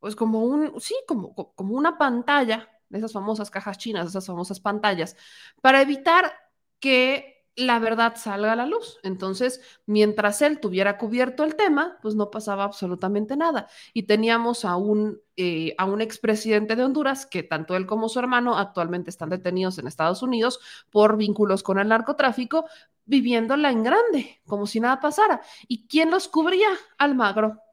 pues 0.01 0.17
como 0.17 0.45
un, 0.45 0.81
sí, 0.81 0.95
como, 1.07 1.35
como 1.35 1.75
una 1.77 1.99
pantalla, 1.99 2.69
de 2.89 2.99
esas 2.99 3.13
famosas 3.13 3.51
cajas 3.51 3.79
chinas, 3.79 4.09
esas 4.09 4.27
famosas 4.27 4.61
pantallas, 4.61 5.17
para 5.61 5.83
evitar 5.83 6.33
que 6.81 7.39
la 7.59 7.81
verdad 7.81 8.15
salga 8.17 8.53
a 8.53 8.57
la 8.57 8.67
luz. 8.67 8.99
Entonces, 9.03 9.61
mientras 9.85 10.43
él 10.43 10.61
tuviera 10.61 10.97
cubierto 10.97 11.43
el 11.43 11.57
tema, 11.57 11.99
pues 12.03 12.15
no 12.15 12.31
pasaba 12.31 12.63
absolutamente 12.63 13.37
nada. 13.37 13.69
Y 13.93 14.05
teníamos 14.05 14.65
a 14.65 14.77
un, 14.77 15.21
eh, 15.37 15.75
a 15.77 15.85
un 15.85 16.01
expresidente 16.01 16.77
de 16.77 16.85
Honduras, 16.85 17.27
que 17.27 17.43
tanto 17.43 17.75
él 17.77 17.87
como 17.87 18.09
su 18.09 18.21
hermano 18.21 18.57
actualmente 18.57 19.11
están 19.11 19.31
detenidos 19.31 19.77
en 19.79 19.89
Estados 19.89 20.23
Unidos 20.23 20.61
por 20.91 21.17
vínculos 21.17 21.65
con 21.65 21.81
el 21.81 21.89
narcotráfico, 21.89 22.65
viviéndola 23.07 23.71
en 23.73 23.83
grande, 23.83 24.41
como 24.47 24.67
si 24.67 24.79
nada 24.79 25.01
pasara. 25.01 25.41
¿Y 25.67 25.89
quién 25.89 26.11
los 26.13 26.29
cubría? 26.29 26.69
Almagro. 26.97 27.68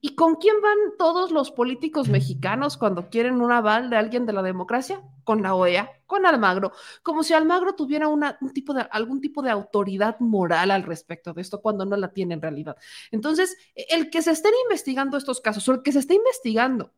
¿Y 0.00 0.14
con 0.14 0.36
quién 0.36 0.60
van 0.62 0.96
todos 0.98 1.30
los 1.30 1.50
políticos 1.50 2.08
mexicanos 2.08 2.76
cuando 2.76 3.08
quieren 3.10 3.40
un 3.40 3.52
aval 3.52 3.90
de 3.90 3.96
alguien 3.96 4.26
de 4.26 4.32
la 4.32 4.42
democracia? 4.42 5.02
Con 5.24 5.42
la 5.42 5.54
OEA, 5.54 5.90
con 6.06 6.26
Almagro, 6.26 6.72
como 7.02 7.22
si 7.22 7.34
Almagro 7.34 7.74
tuviera 7.74 8.08
un 8.08 8.22
tipo 8.52 8.74
de, 8.74 8.82
algún 8.90 9.20
tipo 9.20 9.42
de 9.42 9.50
autoridad 9.50 10.18
moral 10.20 10.70
al 10.70 10.82
respecto 10.82 11.32
de 11.32 11.42
esto 11.42 11.60
cuando 11.60 11.84
no 11.84 11.96
la 11.96 12.12
tiene 12.12 12.34
en 12.34 12.42
realidad. 12.42 12.76
Entonces, 13.10 13.56
el 13.74 14.10
que 14.10 14.22
se 14.22 14.32
estén 14.32 14.52
investigando 14.64 15.16
estos 15.16 15.40
casos 15.40 15.68
o 15.68 15.72
el 15.72 15.82
que 15.82 15.92
se 15.92 16.00
esté 16.00 16.14
investigando 16.14 16.92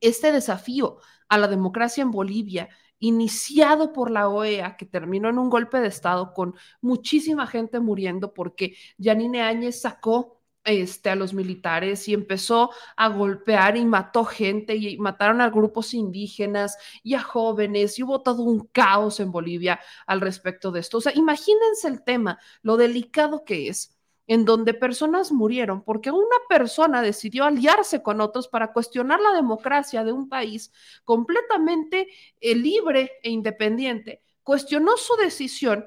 este 0.00 0.32
desafío 0.32 0.98
a 1.28 1.38
la 1.38 1.48
democracia 1.48 2.02
en 2.02 2.10
Bolivia, 2.10 2.68
iniciado 2.98 3.92
por 3.92 4.10
la 4.10 4.28
OEA, 4.28 4.76
que 4.76 4.86
terminó 4.86 5.28
en 5.28 5.38
un 5.38 5.50
golpe 5.50 5.80
de 5.80 5.88
Estado 5.88 6.34
con 6.34 6.54
muchísima 6.80 7.46
gente 7.46 7.80
muriendo 7.80 8.34
porque 8.34 8.76
Yanine 8.98 9.42
Áñez 9.42 9.80
sacó 9.80 10.39
este, 10.64 11.10
a 11.10 11.16
los 11.16 11.32
militares 11.34 12.06
y 12.08 12.14
empezó 12.14 12.70
a 12.96 13.08
golpear 13.08 13.76
y 13.76 13.84
mató 13.84 14.24
gente 14.24 14.76
y 14.76 14.98
mataron 14.98 15.40
a 15.40 15.50
grupos 15.50 15.94
indígenas 15.94 16.76
y 17.02 17.14
a 17.14 17.22
jóvenes 17.22 17.98
y 17.98 18.02
hubo 18.02 18.22
todo 18.22 18.42
un 18.42 18.68
caos 18.72 19.20
en 19.20 19.32
Bolivia 19.32 19.80
al 20.06 20.20
respecto 20.20 20.70
de 20.70 20.80
esto. 20.80 20.98
O 20.98 21.00
sea, 21.00 21.12
imagínense 21.14 21.88
el 21.88 22.02
tema, 22.04 22.38
lo 22.62 22.76
delicado 22.76 23.44
que 23.44 23.68
es 23.68 23.96
en 24.26 24.44
donde 24.44 24.74
personas 24.74 25.32
murieron 25.32 25.82
porque 25.82 26.12
una 26.12 26.36
persona 26.48 27.02
decidió 27.02 27.44
aliarse 27.44 28.00
con 28.00 28.20
otros 28.20 28.46
para 28.46 28.72
cuestionar 28.72 29.18
la 29.20 29.32
democracia 29.32 30.04
de 30.04 30.12
un 30.12 30.28
país 30.28 30.72
completamente 31.04 32.06
eh, 32.40 32.54
libre 32.54 33.10
e 33.24 33.30
independiente, 33.30 34.22
cuestionó 34.44 34.96
su 34.96 35.16
decisión 35.16 35.84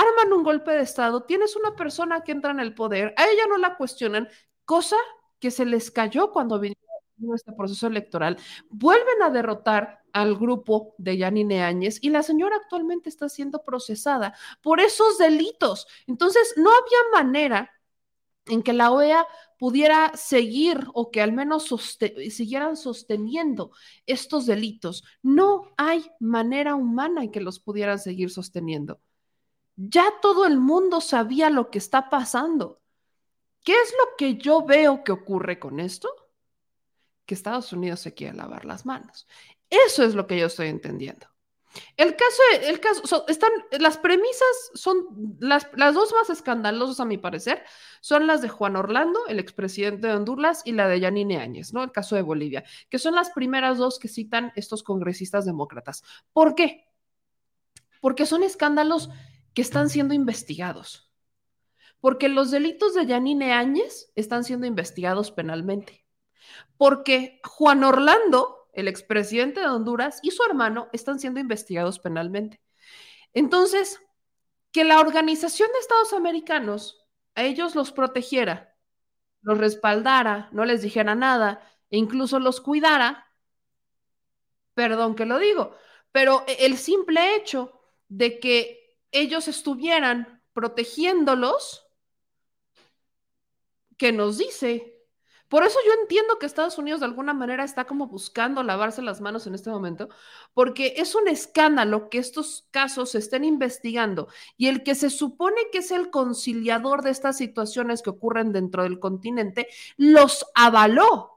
arman 0.00 0.32
un 0.32 0.42
golpe 0.42 0.72
de 0.72 0.82
Estado, 0.82 1.24
tienes 1.24 1.56
una 1.56 1.74
persona 1.74 2.22
que 2.22 2.32
entra 2.32 2.50
en 2.50 2.60
el 2.60 2.74
poder, 2.74 3.14
a 3.16 3.24
ella 3.24 3.46
no 3.48 3.56
la 3.56 3.76
cuestionan, 3.76 4.28
cosa 4.64 4.96
que 5.38 5.50
se 5.50 5.64
les 5.64 5.90
cayó 5.90 6.32
cuando 6.32 6.58
vino 6.60 6.76
este 7.34 7.52
proceso 7.52 7.86
electoral, 7.86 8.36
vuelven 8.68 9.22
a 9.22 9.30
derrotar 9.30 10.02
al 10.12 10.36
grupo 10.36 10.94
de 10.98 11.16
Yanine 11.16 11.62
Áñez 11.62 11.98
y 12.02 12.10
la 12.10 12.22
señora 12.22 12.56
actualmente 12.56 13.08
está 13.08 13.28
siendo 13.28 13.64
procesada 13.64 14.34
por 14.62 14.80
esos 14.80 15.18
delitos. 15.18 15.86
Entonces, 16.06 16.54
no 16.56 16.70
había 16.70 17.22
manera 17.24 17.70
en 18.46 18.62
que 18.62 18.72
la 18.72 18.90
OEA 18.92 19.26
pudiera 19.58 20.12
seguir 20.16 20.86
o 20.94 21.10
que 21.10 21.20
al 21.20 21.32
menos 21.32 21.74
siguieran 22.30 22.76
sosteniendo 22.76 23.72
estos 24.06 24.46
delitos. 24.46 25.04
No 25.22 25.72
hay 25.76 26.04
manera 26.20 26.74
humana 26.74 27.24
en 27.24 27.32
que 27.32 27.40
los 27.40 27.58
pudieran 27.58 27.98
seguir 27.98 28.30
sosteniendo. 28.30 29.00
Ya 29.76 30.06
todo 30.20 30.46
el 30.46 30.58
mundo 30.58 31.00
sabía 31.00 31.50
lo 31.50 31.70
que 31.70 31.78
está 31.78 32.08
pasando. 32.08 32.80
¿Qué 33.62 33.72
es 33.72 33.92
lo 33.92 34.16
que 34.16 34.36
yo 34.36 34.64
veo 34.64 35.04
que 35.04 35.12
ocurre 35.12 35.58
con 35.58 35.80
esto? 35.80 36.08
Que 37.26 37.34
Estados 37.34 37.72
Unidos 37.72 38.00
se 38.00 38.14
quiere 38.14 38.36
lavar 38.36 38.64
las 38.64 38.86
manos. 38.86 39.26
Eso 39.68 40.04
es 40.04 40.14
lo 40.14 40.26
que 40.26 40.38
yo 40.38 40.46
estoy 40.46 40.68
entendiendo. 40.68 41.26
El 41.96 42.16
caso, 42.16 42.42
el 42.62 42.80
caso, 42.80 43.26
están, 43.28 43.50
las 43.78 43.98
premisas 43.98 44.70
son, 44.74 45.36
las, 45.40 45.68
las, 45.74 45.94
dos 45.94 46.12
más 46.12 46.30
escandalosas 46.30 47.00
a 47.00 47.04
mi 47.04 47.18
parecer, 47.18 47.62
son 48.00 48.26
las 48.26 48.40
de 48.40 48.48
Juan 48.48 48.76
Orlando, 48.76 49.26
el 49.28 49.38
expresidente 49.38 50.06
de 50.06 50.14
Honduras, 50.14 50.62
y 50.64 50.72
la 50.72 50.88
de 50.88 51.00
Yanine 51.00 51.38
Áñez, 51.38 51.72
¿no? 51.72 51.82
El 51.82 51.92
caso 51.92 52.16
de 52.16 52.22
Bolivia, 52.22 52.64
que 52.88 52.98
son 52.98 53.14
las 53.14 53.30
primeras 53.30 53.78
dos 53.78 53.98
que 53.98 54.08
citan 54.08 54.52
estos 54.56 54.82
congresistas 54.82 55.44
demócratas. 55.44 56.02
¿Por 56.32 56.54
qué? 56.54 56.86
Porque 58.00 58.26
son 58.26 58.42
escándalos 58.42 59.10
que 59.56 59.62
están 59.62 59.88
siendo 59.88 60.12
investigados. 60.12 61.10
Porque 61.98 62.28
los 62.28 62.50
delitos 62.50 62.92
de 62.92 63.06
Yanine 63.06 63.54
Áñez 63.54 64.12
están 64.14 64.44
siendo 64.44 64.66
investigados 64.66 65.32
penalmente. 65.32 66.04
Porque 66.76 67.40
Juan 67.42 67.82
Orlando, 67.82 68.68
el 68.74 68.86
expresidente 68.86 69.60
de 69.60 69.68
Honduras, 69.68 70.20
y 70.22 70.32
su 70.32 70.42
hermano 70.44 70.90
están 70.92 71.18
siendo 71.18 71.40
investigados 71.40 71.98
penalmente. 71.98 72.60
Entonces, 73.32 73.98
que 74.72 74.84
la 74.84 75.00
Organización 75.00 75.72
de 75.72 75.78
Estados 75.78 76.12
Americanos 76.12 77.08
a 77.34 77.42
ellos 77.42 77.74
los 77.74 77.92
protegiera, 77.92 78.76
los 79.40 79.56
respaldara, 79.56 80.50
no 80.52 80.66
les 80.66 80.82
dijera 80.82 81.14
nada 81.14 81.62
e 81.88 81.96
incluso 81.96 82.40
los 82.40 82.60
cuidara, 82.60 83.32
perdón 84.74 85.14
que 85.14 85.24
lo 85.24 85.38
digo, 85.38 85.74
pero 86.12 86.44
el 86.46 86.76
simple 86.76 87.36
hecho 87.36 87.80
de 88.08 88.38
que 88.38 88.85
ellos 89.12 89.48
estuvieran 89.48 90.42
protegiéndolos, 90.52 91.86
¿qué 93.96 94.12
nos 94.12 94.38
dice? 94.38 94.96
Por 95.48 95.62
eso 95.62 95.78
yo 95.86 95.92
entiendo 96.00 96.38
que 96.38 96.46
Estados 96.46 96.76
Unidos 96.76 97.00
de 97.00 97.06
alguna 97.06 97.32
manera 97.32 97.62
está 97.62 97.84
como 97.84 98.08
buscando 98.08 98.62
lavarse 98.64 99.00
las 99.00 99.20
manos 99.20 99.46
en 99.46 99.54
este 99.54 99.70
momento, 99.70 100.08
porque 100.54 100.94
es 100.96 101.14
un 101.14 101.28
escándalo 101.28 102.08
que 102.10 102.18
estos 102.18 102.66
casos 102.72 103.10
se 103.10 103.18
estén 103.18 103.44
investigando 103.44 104.28
y 104.56 104.66
el 104.66 104.82
que 104.82 104.96
se 104.96 105.08
supone 105.08 105.56
que 105.70 105.78
es 105.78 105.92
el 105.92 106.10
conciliador 106.10 107.02
de 107.02 107.10
estas 107.10 107.36
situaciones 107.36 108.02
que 108.02 108.10
ocurren 108.10 108.52
dentro 108.52 108.82
del 108.82 108.98
continente, 108.98 109.68
los 109.96 110.46
avaló 110.54 111.35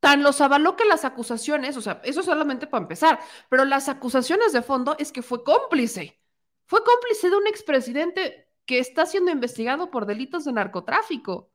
Tan 0.00 0.22
los 0.22 0.40
avaló 0.40 0.76
que 0.76 0.84
las 0.84 1.04
acusaciones, 1.04 1.76
o 1.76 1.80
sea, 1.80 2.00
eso 2.04 2.22
solamente 2.22 2.66
para 2.66 2.82
empezar, 2.82 3.18
pero 3.48 3.64
las 3.64 3.88
acusaciones 3.88 4.52
de 4.52 4.62
fondo 4.62 4.94
es 4.98 5.10
que 5.10 5.22
fue 5.22 5.42
cómplice. 5.42 6.20
Fue 6.66 6.84
cómplice 6.84 7.30
de 7.30 7.36
un 7.36 7.46
expresidente 7.46 8.48
que 8.64 8.78
está 8.78 9.06
siendo 9.06 9.30
investigado 9.30 9.90
por 9.90 10.06
delitos 10.06 10.44
de 10.44 10.52
narcotráfico. 10.52 11.50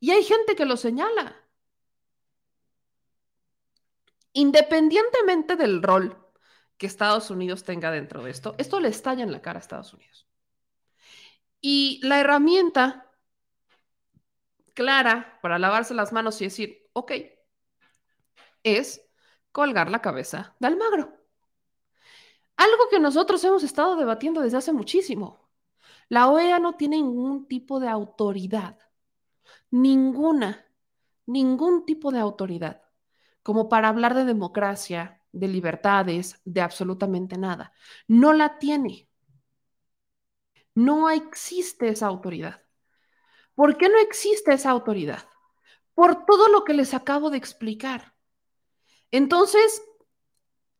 Y 0.00 0.10
hay 0.10 0.22
gente 0.24 0.56
que 0.56 0.66
lo 0.66 0.76
señala. 0.76 1.36
Independientemente 4.32 5.56
del 5.56 5.82
rol 5.82 6.18
que 6.76 6.86
Estados 6.86 7.30
Unidos 7.30 7.64
tenga 7.64 7.90
dentro 7.90 8.22
de 8.22 8.32
esto, 8.32 8.54
esto 8.58 8.80
le 8.80 8.88
estalla 8.88 9.22
en 9.22 9.32
la 9.32 9.40
cara 9.40 9.58
a 9.58 9.62
Estados 9.62 9.94
Unidos. 9.94 10.26
Y 11.60 12.00
la 12.02 12.20
herramienta 12.20 13.10
clara 14.74 15.38
para 15.40 15.58
lavarse 15.58 15.94
las 15.94 16.12
manos 16.12 16.40
y 16.40 16.44
decir, 16.44 16.90
ok, 16.92 17.12
es 18.66 19.00
colgar 19.52 19.90
la 19.90 20.02
cabeza 20.02 20.56
de 20.58 20.66
Almagro. 20.66 21.16
Algo 22.56 22.88
que 22.90 22.98
nosotros 22.98 23.42
hemos 23.44 23.62
estado 23.62 23.96
debatiendo 23.96 24.40
desde 24.40 24.58
hace 24.58 24.72
muchísimo. 24.72 25.48
La 26.08 26.28
OEA 26.28 26.58
no 26.58 26.74
tiene 26.74 26.96
ningún 26.96 27.46
tipo 27.46 27.80
de 27.80 27.88
autoridad, 27.88 28.78
ninguna, 29.70 30.66
ningún 31.26 31.84
tipo 31.86 32.10
de 32.10 32.18
autoridad, 32.18 32.82
como 33.42 33.68
para 33.68 33.88
hablar 33.88 34.14
de 34.14 34.24
democracia, 34.24 35.22
de 35.32 35.48
libertades, 35.48 36.40
de 36.44 36.60
absolutamente 36.60 37.38
nada. 37.38 37.72
No 38.08 38.32
la 38.32 38.58
tiene. 38.58 39.08
No 40.74 41.10
existe 41.10 41.88
esa 41.88 42.06
autoridad. 42.06 42.62
¿Por 43.54 43.76
qué 43.78 43.88
no 43.88 43.98
existe 43.98 44.52
esa 44.52 44.70
autoridad? 44.70 45.28
Por 45.94 46.26
todo 46.26 46.48
lo 46.48 46.64
que 46.64 46.74
les 46.74 46.94
acabo 46.94 47.30
de 47.30 47.38
explicar. 47.38 48.15
Entonces, 49.10 49.82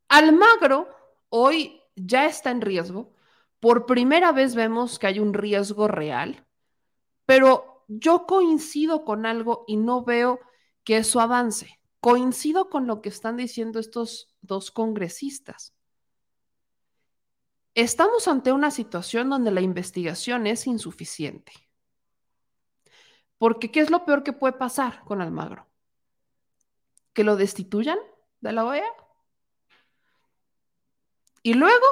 Almagro 0.09 0.89
hoy 1.29 1.81
ya 1.95 2.27
está 2.27 2.51
en 2.51 2.61
riesgo. 2.61 3.13
Por 3.61 3.87
primera 3.87 4.33
vez 4.33 4.55
vemos 4.55 4.99
que 4.99 5.07
hay 5.07 5.19
un 5.19 5.35
riesgo 5.35 5.89
real, 5.89 6.47
pero 7.25 7.85
yo 7.89 8.27
coincido 8.27 9.05
con 9.05 9.27
algo 9.27 9.65
y 9.67 9.77
no 9.77 10.05
veo 10.05 10.41
que 10.85 10.99
eso 10.99 11.21
avance. 11.21 11.81
Coincido 12.01 12.69
con 12.69 12.87
lo 12.87 13.01
que 13.03 13.09
están 13.09 13.37
diciendo 13.37 13.81
estos 13.81 14.35
dos 14.41 14.71
congresistas. 14.71 15.75
Estamos 17.75 18.29
ante 18.29 18.53
una 18.53 18.71
situación 18.71 19.29
donde 19.29 19.51
la 19.51 19.61
investigación 19.61 20.47
es 20.47 20.67
insuficiente. 20.67 21.53
Porque, 23.39 23.71
¿qué 23.71 23.81
es 23.81 23.91
lo 23.91 24.05
peor 24.05 24.23
que 24.23 24.33
puede 24.33 24.55
pasar 24.55 25.03
con 25.05 25.21
Almagro? 25.21 25.67
¿Que 27.13 27.25
lo 27.25 27.37
destituyan? 27.37 27.99
De 28.41 28.53
la 28.53 28.65
OEA. 28.65 28.93
Y 31.43 31.55
luego, 31.55 31.87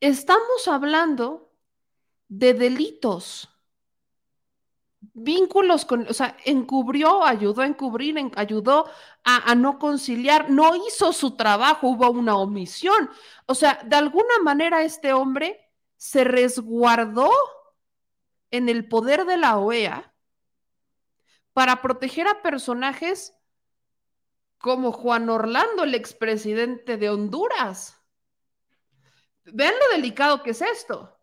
estamos 0.00 0.66
hablando 0.66 1.52
de 2.28 2.54
delitos, 2.54 3.48
vínculos 5.12 5.84
con, 5.84 6.08
o 6.08 6.12
sea, 6.12 6.36
encubrió, 6.44 7.24
ayudó 7.24 7.62
a 7.62 7.66
encubrir, 7.66 8.18
en, 8.18 8.32
ayudó 8.34 8.90
a, 9.22 9.54
no 9.54 9.78
conciliar, 9.78 10.50
no 10.50 10.74
hizo 10.74 11.12
su 11.12 11.36
trabajo, 11.36 11.88
hubo 11.88 12.10
una 12.10 12.36
omisión. 12.36 13.10
O 13.46 13.54
sea, 13.54 13.80
de 13.84 13.96
alguna 13.96 14.38
manera 14.42 14.82
este 14.82 15.12
hombre 15.12 15.70
se 15.96 16.24
resguardó 16.24 17.30
en 18.50 18.68
el 18.68 18.88
poder 18.88 19.24
de 19.24 19.36
la 19.36 19.58
OEA 19.58 20.12
para 21.52 21.80
proteger 21.80 22.26
a 22.26 22.42
personajes 22.42 23.34
como 24.58 24.92
Juan 24.92 25.28
Orlando, 25.28 25.84
el 25.84 25.94
expresidente 25.94 26.96
de 26.96 27.10
Honduras. 27.10 28.00
Vean 29.44 29.74
lo 29.78 29.96
delicado 29.96 30.42
que 30.42 30.50
es 30.50 30.62
esto. 30.62 31.18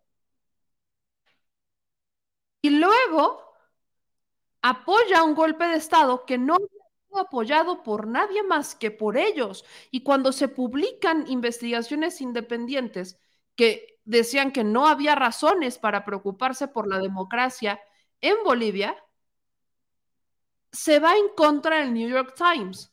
Y 2.62 2.70
luego 2.70 3.42
apoya 4.62 5.24
un 5.24 5.36
golpe 5.36 5.66
de 5.66 5.78
Estado 5.78 6.26
que 6.26 6.38
no 6.38 6.58
ha 7.14 7.22
apoyado 7.22 7.84
por 7.84 8.08
nadie 8.08 8.44
más 8.44 8.76
que 8.76 8.92
por 8.92 9.18
ellos. 9.18 9.66
Y 9.92 10.04
cuando 10.04 10.32
se 10.32 10.48
publican 10.48 11.28
investigaciones 11.28 12.22
independientes 12.22 13.20
que 13.56 14.00
decían 14.06 14.52
que 14.52 14.64
no 14.64 14.88
había 14.88 15.16
razones 15.16 15.78
para 15.78 16.06
preocuparse 16.06 16.68
por 16.68 16.88
la 16.88 17.00
democracia 17.00 17.82
en 18.22 18.38
Bolivia, 18.44 18.96
se 20.72 21.00
va 21.00 21.18
en 21.18 21.30
contra 21.36 21.80
del 21.80 21.94
New 21.94 22.10
York 22.10 22.34
Times. 22.36 22.91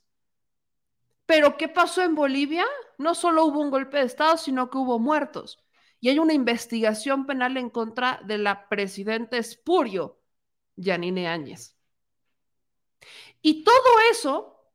Pero 1.28 1.58
¿qué 1.58 1.68
pasó 1.68 2.00
en 2.00 2.14
Bolivia? 2.14 2.64
No 2.96 3.14
solo 3.14 3.44
hubo 3.44 3.60
un 3.60 3.70
golpe 3.70 3.98
de 3.98 4.04
Estado, 4.04 4.38
sino 4.38 4.70
que 4.70 4.78
hubo 4.78 4.98
muertos. 4.98 5.62
Y 6.00 6.08
hay 6.08 6.18
una 6.18 6.32
investigación 6.32 7.26
penal 7.26 7.58
en 7.58 7.68
contra 7.68 8.18
de 8.24 8.38
la 8.38 8.66
presidenta 8.70 9.36
espurio, 9.36 10.18
Yanine 10.76 11.28
Áñez. 11.28 11.76
Y 13.42 13.62
todo 13.62 13.74
eso 14.10 14.72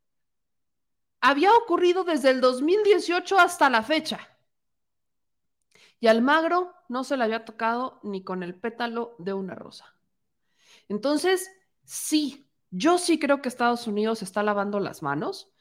había 1.21 1.51
ocurrido 1.55 2.03
desde 2.03 2.29
el 2.29 2.39
2018 2.39 3.39
hasta 3.39 3.71
la 3.71 3.81
fecha. 3.81 4.19
Y 5.99 6.05
Almagro 6.05 6.75
no 6.87 7.03
se 7.03 7.17
le 7.17 7.23
había 7.23 7.45
tocado 7.45 7.99
ni 8.03 8.23
con 8.23 8.43
el 8.43 8.53
pétalo 8.53 9.15
de 9.17 9.33
una 9.33 9.55
rosa. 9.55 9.95
Entonces, 10.87 11.49
sí, 11.83 12.47
yo 12.69 12.99
sí 12.99 13.17
creo 13.17 13.41
que 13.41 13.49
Estados 13.49 13.87
Unidos 13.87 14.21
está 14.21 14.43
lavando 14.43 14.79
las 14.79 15.01
manos, 15.01 15.52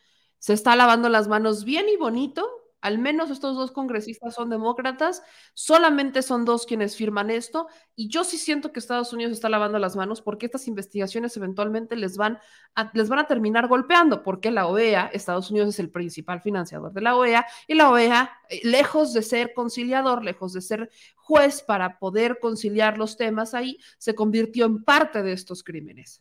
se 0.43 0.55
está 0.55 0.75
lavando 0.75 1.09
las 1.09 1.29
manos 1.29 1.65
bien 1.65 1.89
y 1.89 1.97
bonito, 1.97 2.45
al 2.81 2.99
menos 2.99 3.31
estos 3.31 3.55
dos 3.55 3.71
congresistas 3.71 4.35
son 4.35 4.51
demócratas, 4.51 5.23
solamente 5.55 6.21
son 6.21 6.45
dos 6.45 6.67
quienes 6.67 6.97
firman 6.97 7.31
esto, 7.31 7.69
y 7.95 8.09
yo 8.09 8.25
sí 8.25 8.39
siento 8.39 8.73
que 8.73 8.81
Estados 8.81 9.13
Unidos 9.13 9.35
está 9.35 9.49
lavando 9.49 9.79
las 9.79 9.95
manos 9.95 10.21
porque 10.21 10.47
estas 10.47 10.67
investigaciones 10.67 11.37
eventualmente 11.37 11.95
les 11.95 12.17
van 12.17 12.41
a, 12.75 12.91
les 12.93 13.09
van 13.09 13.21
a 13.21 13.29
terminar 13.29 13.69
golpeando, 13.69 14.25
porque 14.25 14.51
la 14.51 14.67
OEA, 14.67 15.07
Estados 15.13 15.53
Unidos 15.53 15.69
es 15.69 15.79
el 15.79 15.91
principal 15.91 16.41
financiador 16.41 16.93
de 16.93 17.03
la 17.03 17.15
OEA, 17.15 17.47
y 17.69 17.75
la 17.75 17.89
OEA, 17.89 18.33
eh, 18.49 18.63
lejos 18.65 19.13
de 19.13 19.23
ser 19.23 19.55
conciliador, 19.55 20.25
lejos 20.25 20.53
de 20.55 20.61
ser 20.61 20.91
juez 21.15 21.63
para 21.63 22.01
poder 22.01 22.41
conciliar 22.41 22.99
los 22.99 23.17
temas 23.17 23.55
ahí, 23.55 23.79
se 23.97 24.17
convirtió 24.17 24.67
en 24.67 24.83
parte 24.83 25.23
de 25.23 25.35
estos 25.35 25.63
crímenes. 25.63 26.21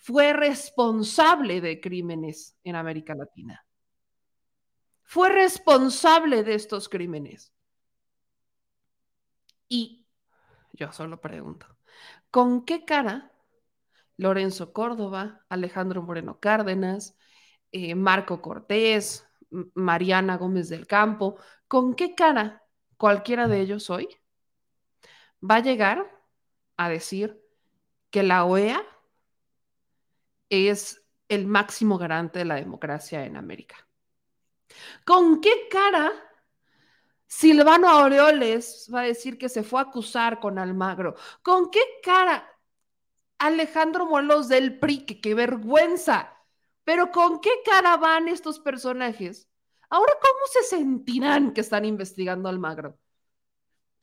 Fue 0.00 0.32
responsable 0.32 1.60
de 1.60 1.80
crímenes 1.80 2.56
en 2.64 2.76
América 2.76 3.14
Latina 3.14 3.64
fue 5.10 5.28
responsable 5.28 6.44
de 6.44 6.54
estos 6.54 6.88
crímenes. 6.88 7.52
Y 9.68 10.06
yo 10.72 10.92
solo 10.92 11.20
pregunto, 11.20 11.66
¿con 12.30 12.64
qué 12.64 12.84
cara 12.84 13.32
Lorenzo 14.16 14.72
Córdoba, 14.72 15.44
Alejandro 15.48 16.00
Moreno 16.02 16.38
Cárdenas, 16.38 17.16
eh, 17.72 17.96
Marco 17.96 18.40
Cortés, 18.40 19.26
Mariana 19.74 20.36
Gómez 20.36 20.68
del 20.68 20.86
Campo, 20.86 21.38
¿con 21.66 21.94
qué 21.94 22.14
cara 22.14 22.62
cualquiera 22.96 23.48
de 23.48 23.62
ellos 23.62 23.90
hoy 23.90 24.08
va 25.42 25.56
a 25.56 25.62
llegar 25.62 26.08
a 26.76 26.88
decir 26.88 27.42
que 28.10 28.22
la 28.22 28.44
OEA 28.44 28.80
es 30.50 31.02
el 31.28 31.46
máximo 31.46 31.96
garante 31.96 32.40
de 32.40 32.44
la 32.44 32.56
democracia 32.56 33.24
en 33.24 33.36
América? 33.36 33.88
¿Con 35.04 35.40
qué 35.40 35.68
cara 35.70 36.12
Silvano 37.26 37.88
Aureoles 37.88 38.90
va 38.92 39.00
a 39.00 39.04
decir 39.04 39.38
que 39.38 39.48
se 39.48 39.62
fue 39.62 39.80
a 39.80 39.84
acusar 39.84 40.40
con 40.40 40.58
Almagro? 40.58 41.14
¿Con 41.42 41.70
qué 41.70 41.80
cara 42.02 42.46
Alejandro 43.38 44.06
Molos 44.06 44.48
del 44.48 44.78
PRI? 44.78 45.06
Que 45.06 45.20
qué 45.20 45.34
vergüenza. 45.34 46.36
Pero 46.84 47.12
¿con 47.12 47.40
qué 47.40 47.50
cara 47.64 47.96
van 47.96 48.28
estos 48.28 48.58
personajes? 48.58 49.48
Ahora, 49.88 50.12
¿cómo 50.20 50.46
se 50.52 50.62
sentirán 50.64 51.52
que 51.52 51.60
están 51.60 51.84
investigando 51.84 52.48
Almagro? 52.48 52.98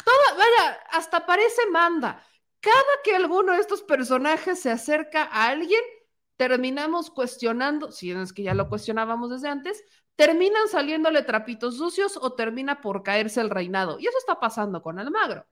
Toda, 0.03 0.37
vaya, 0.37 0.79
hasta 0.91 1.25
parece 1.25 1.65
manda. 1.69 2.23
Cada 2.59 3.01
que 3.03 3.15
alguno 3.15 3.53
de 3.53 3.59
estos 3.59 3.83
personajes 3.83 4.59
se 4.61 4.71
acerca 4.71 5.23
a 5.23 5.47
alguien, 5.47 5.81
terminamos 6.37 7.09
cuestionando, 7.09 7.91
si 7.91 8.11
es 8.11 8.31
que 8.31 8.43
ya 8.43 8.53
lo 8.53 8.69
cuestionábamos 8.69 9.29
desde 9.31 9.49
antes, 9.49 9.83
terminan 10.15 10.67
saliéndole 10.69 11.23
trapitos 11.23 11.77
sucios 11.77 12.17
o 12.17 12.33
termina 12.33 12.81
por 12.81 13.03
caerse 13.03 13.41
el 13.41 13.49
reinado. 13.49 13.99
Y 13.99 14.07
eso 14.07 14.17
está 14.17 14.39
pasando 14.39 14.81
con 14.81 14.99
Almagro. 14.99 15.45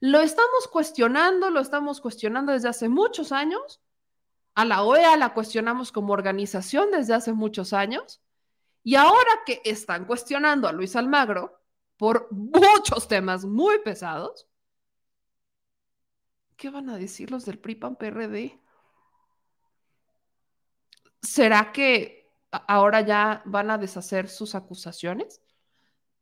Lo 0.00 0.20
estamos 0.20 0.68
cuestionando, 0.70 1.50
lo 1.50 1.60
estamos 1.60 2.00
cuestionando 2.00 2.52
desde 2.52 2.68
hace 2.68 2.88
muchos 2.88 3.32
años. 3.32 3.80
A 4.54 4.64
la 4.64 4.82
OEA 4.82 5.16
la 5.16 5.34
cuestionamos 5.34 5.92
como 5.92 6.12
organización 6.12 6.90
desde 6.90 7.14
hace 7.14 7.32
muchos 7.32 7.72
años. 7.72 8.22
Y 8.82 8.94
ahora 8.94 9.30
que 9.44 9.60
están 9.64 10.04
cuestionando 10.04 10.68
a 10.68 10.72
Luis 10.72 10.96
Almagro 10.96 11.60
por 11.96 12.28
muchos 12.30 13.08
temas 13.08 13.44
muy 13.44 13.80
pesados, 13.80 14.48
¿qué 16.56 16.70
van 16.70 16.88
a 16.90 16.96
decir 16.96 17.30
los 17.30 17.44
del 17.44 17.58
PRIPAN 17.58 17.96
PRD? 17.96 18.60
¿Será 21.22 21.72
que 21.72 22.18
ahora 22.50 23.00
ya 23.02 23.42
van 23.44 23.70
a 23.70 23.78
deshacer 23.78 24.28
sus 24.28 24.54
acusaciones, 24.54 25.42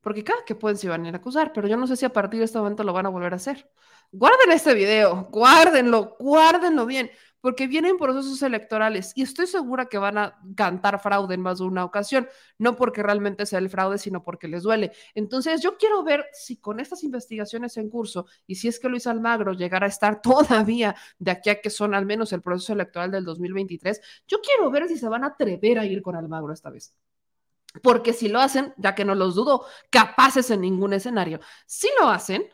porque 0.01 0.25
cada 0.25 0.45
que 0.45 0.55
pueden 0.55 0.77
se 0.77 0.89
van 0.89 1.07
a 1.07 1.11
acusar, 1.11 1.53
pero 1.53 1.69
yo 1.69 1.77
no 1.77 1.87
sé 1.87 1.97
si 1.97 2.05
a 2.05 2.13
partir 2.13 2.39
de 2.39 2.45
este 2.45 2.59
momento 2.59 2.85
lo 2.85 2.93
van 2.93 3.07
a 3.07 3.11
volver 3.11 3.33
a 3.33 3.37
hacer. 3.37 3.71
Guarden 4.13 4.53
este 4.53 4.75
video, 4.75 5.29
guárdenlo, 5.31 6.17
guárdenlo 6.19 6.87
bien, 6.87 7.11
porque 7.41 7.67
vienen 7.67 7.97
procesos 7.97 8.43
electorales 8.43 9.13
y 9.15 9.23
estoy 9.23 9.47
segura 9.47 9.87
que 9.87 9.99
van 9.99 10.19
a 10.19 10.39
cantar 10.57 11.01
fraude 11.01 11.35
en 11.35 11.43
más 11.43 11.59
de 11.59 11.65
una 11.65 11.85
ocasión, 11.85 12.29
no 12.59 12.77
porque 12.77 13.03
realmente 13.03 13.47
sea 13.47 13.59
el 13.59 13.71
fraude, 13.71 13.99
sino 13.99 14.23
porque 14.23 14.49
les 14.49 14.63
duele. 14.63 14.93
Entonces, 15.15 15.63
yo 15.63 15.77
quiero 15.77 16.03
ver 16.03 16.27
si 16.33 16.57
con 16.57 16.81
estas 16.81 17.05
investigaciones 17.05 17.77
en 17.77 17.91
curso 17.91 18.27
y 18.47 18.57
si 18.57 18.69
es 18.69 18.81
que 18.81 18.89
Luis 18.89 19.07
Almagro 19.07 19.53
llegara 19.53 19.87
a 19.87 19.89
estar 19.89 20.21
todavía 20.23 20.97
de 21.19 21.31
aquí 21.31 21.51
a 21.51 21.61
que 21.61 21.71
son 21.71 21.95
al 21.95 22.07
menos 22.07 22.33
el 22.33 22.43
proceso 22.43 22.73
electoral 22.73 23.11
del 23.11 23.25
2023, 23.25 24.01
yo 24.27 24.39
quiero 24.41 24.71
ver 24.71 24.89
si 24.89 24.99
se 24.99 25.09
van 25.09 25.25
a 25.25 25.29
atrever 25.29 25.79
a 25.79 25.87
ir 25.87 26.03
con 26.03 26.17
Almagro 26.17 26.53
esta 26.53 26.71
vez. 26.71 26.95
Porque 27.83 28.13
si 28.13 28.29
lo 28.29 28.41
hacen, 28.41 28.73
ya 28.79 28.95
que 28.95 29.05
no 29.05 29.15
los 29.15 29.35
dudo, 29.35 29.67
capaces 29.91 30.51
en 30.51 30.63
ningún 30.63 30.93
escenario, 30.93 31.41
si 31.67 31.89
lo 32.01 32.09
hacen, 32.09 32.47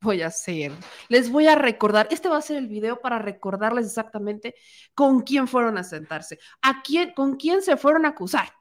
voy 0.00 0.22
a 0.22 0.28
hacer? 0.28 0.72
Les 1.08 1.30
voy 1.30 1.46
a 1.46 1.54
recordar, 1.54 2.08
este 2.10 2.28
va 2.28 2.38
a 2.38 2.42
ser 2.42 2.56
el 2.56 2.68
video 2.68 3.00
para 3.00 3.18
recordarles 3.18 3.86
exactamente 3.86 4.54
con 4.94 5.22
quién 5.22 5.48
fueron 5.48 5.78
a 5.78 5.84
sentarse, 5.84 6.38
a 6.62 6.82
quién, 6.82 7.12
con 7.14 7.36
quién 7.36 7.62
se 7.62 7.76
fueron 7.76 8.06
a 8.06 8.10
acusar. 8.10 8.52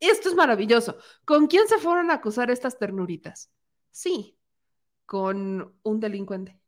Esto 0.00 0.28
es 0.28 0.34
maravilloso. 0.34 0.96
¿Con 1.24 1.46
quién 1.48 1.66
se 1.68 1.78
fueron 1.78 2.10
a 2.10 2.14
acusar 2.14 2.50
estas 2.50 2.78
ternuritas? 2.78 3.50
Sí, 3.90 4.38
con 5.06 5.76
un 5.82 6.00
delincuente. 6.00 6.60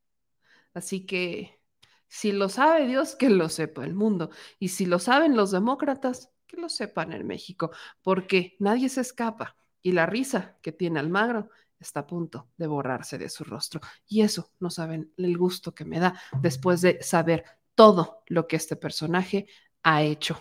Así 0.75 1.07
que 1.07 1.61
si 2.09 2.33
lo 2.33 2.49
sabe 2.49 2.87
Dios, 2.87 3.15
que 3.15 3.31
lo 3.31 3.49
sepa 3.49 3.85
el 3.85 3.95
mundo. 3.95 4.31
Y 4.59 4.69
si 4.69 4.87
lo 4.87 4.99
saben 4.99 5.37
los 5.37 5.53
demócratas, 5.53 6.33
que 6.47 6.57
lo 6.57 6.69
sepan 6.69 7.13
en 7.13 7.27
México, 7.27 7.71
porque 8.03 8.57
nadie 8.59 8.89
se 8.89 9.01
escapa. 9.01 9.57
Y 9.83 9.93
la 9.93 10.07
risa 10.07 10.59
que 10.63 10.73
tiene 10.73 10.99
Almagro 10.99 11.51
está 11.81 12.01
a 12.01 12.07
punto 12.07 12.51
de 12.57 12.67
borrarse 12.67 13.19
de 13.19 13.29
su 13.29 13.45
rostro. 13.45 13.81
Y 14.07 14.23
eso 14.23 14.53
no 14.61 14.71
saben 14.71 15.13
el 15.17 15.37
gusto 15.37 15.75
que 15.75 15.85
me 15.85 15.99
da 15.99 16.15
después 16.41 16.81
de 16.83 17.03
saber 17.03 17.45
todo 17.75 18.23
lo 18.27 18.47
que 18.47 18.57
este 18.57 18.77
personaje 18.77 19.47
ha 19.83 20.03
hecho 20.03 20.41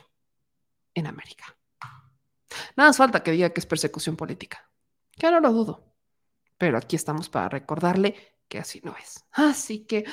en 0.93 1.07
América. 1.07 1.57
Nada 2.75 2.89
más 2.89 2.97
falta 2.97 3.23
que 3.23 3.31
diga 3.31 3.51
que 3.51 3.61
es 3.61 3.65
persecución 3.65 4.15
política, 4.15 4.69
que 5.11 5.31
no 5.31 5.39
lo 5.39 5.51
dudo, 5.51 5.93
pero 6.57 6.77
aquí 6.77 6.95
estamos 6.95 7.29
para 7.29 7.49
recordarle 7.49 8.37
que 8.47 8.59
así 8.59 8.81
no 8.83 8.95
es. 8.97 9.25
Así 9.31 9.85
que... 9.85 10.05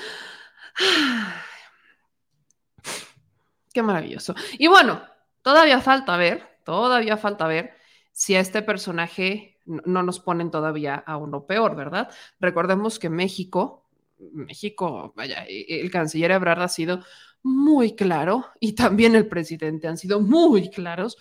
Qué 3.72 3.82
maravilloso. 3.82 4.34
Y 4.52 4.68
bueno, 4.68 5.02
todavía 5.42 5.80
falta 5.80 6.16
ver, 6.16 6.60
todavía 6.64 7.16
falta 7.16 7.46
ver 7.46 7.76
si 8.12 8.34
a 8.34 8.40
este 8.40 8.62
personaje 8.62 9.55
no 9.66 10.02
nos 10.02 10.20
ponen 10.20 10.50
todavía 10.50 10.94
a 10.94 11.16
uno 11.16 11.46
peor, 11.46 11.76
¿verdad? 11.76 12.10
Recordemos 12.40 12.98
que 12.98 13.10
México 13.10 13.86
México, 14.18 15.12
vaya, 15.16 15.44
e, 15.48 15.80
el 15.80 15.90
canciller 15.90 16.30
Ebrard 16.30 16.62
ha 16.62 16.68
sido 16.68 17.02
muy 17.42 17.94
claro 17.94 18.46
y 18.60 18.74
también 18.74 19.14
el 19.14 19.28
presidente 19.28 19.88
han 19.88 19.98
sido 19.98 20.20
muy 20.20 20.70
claros 20.70 21.16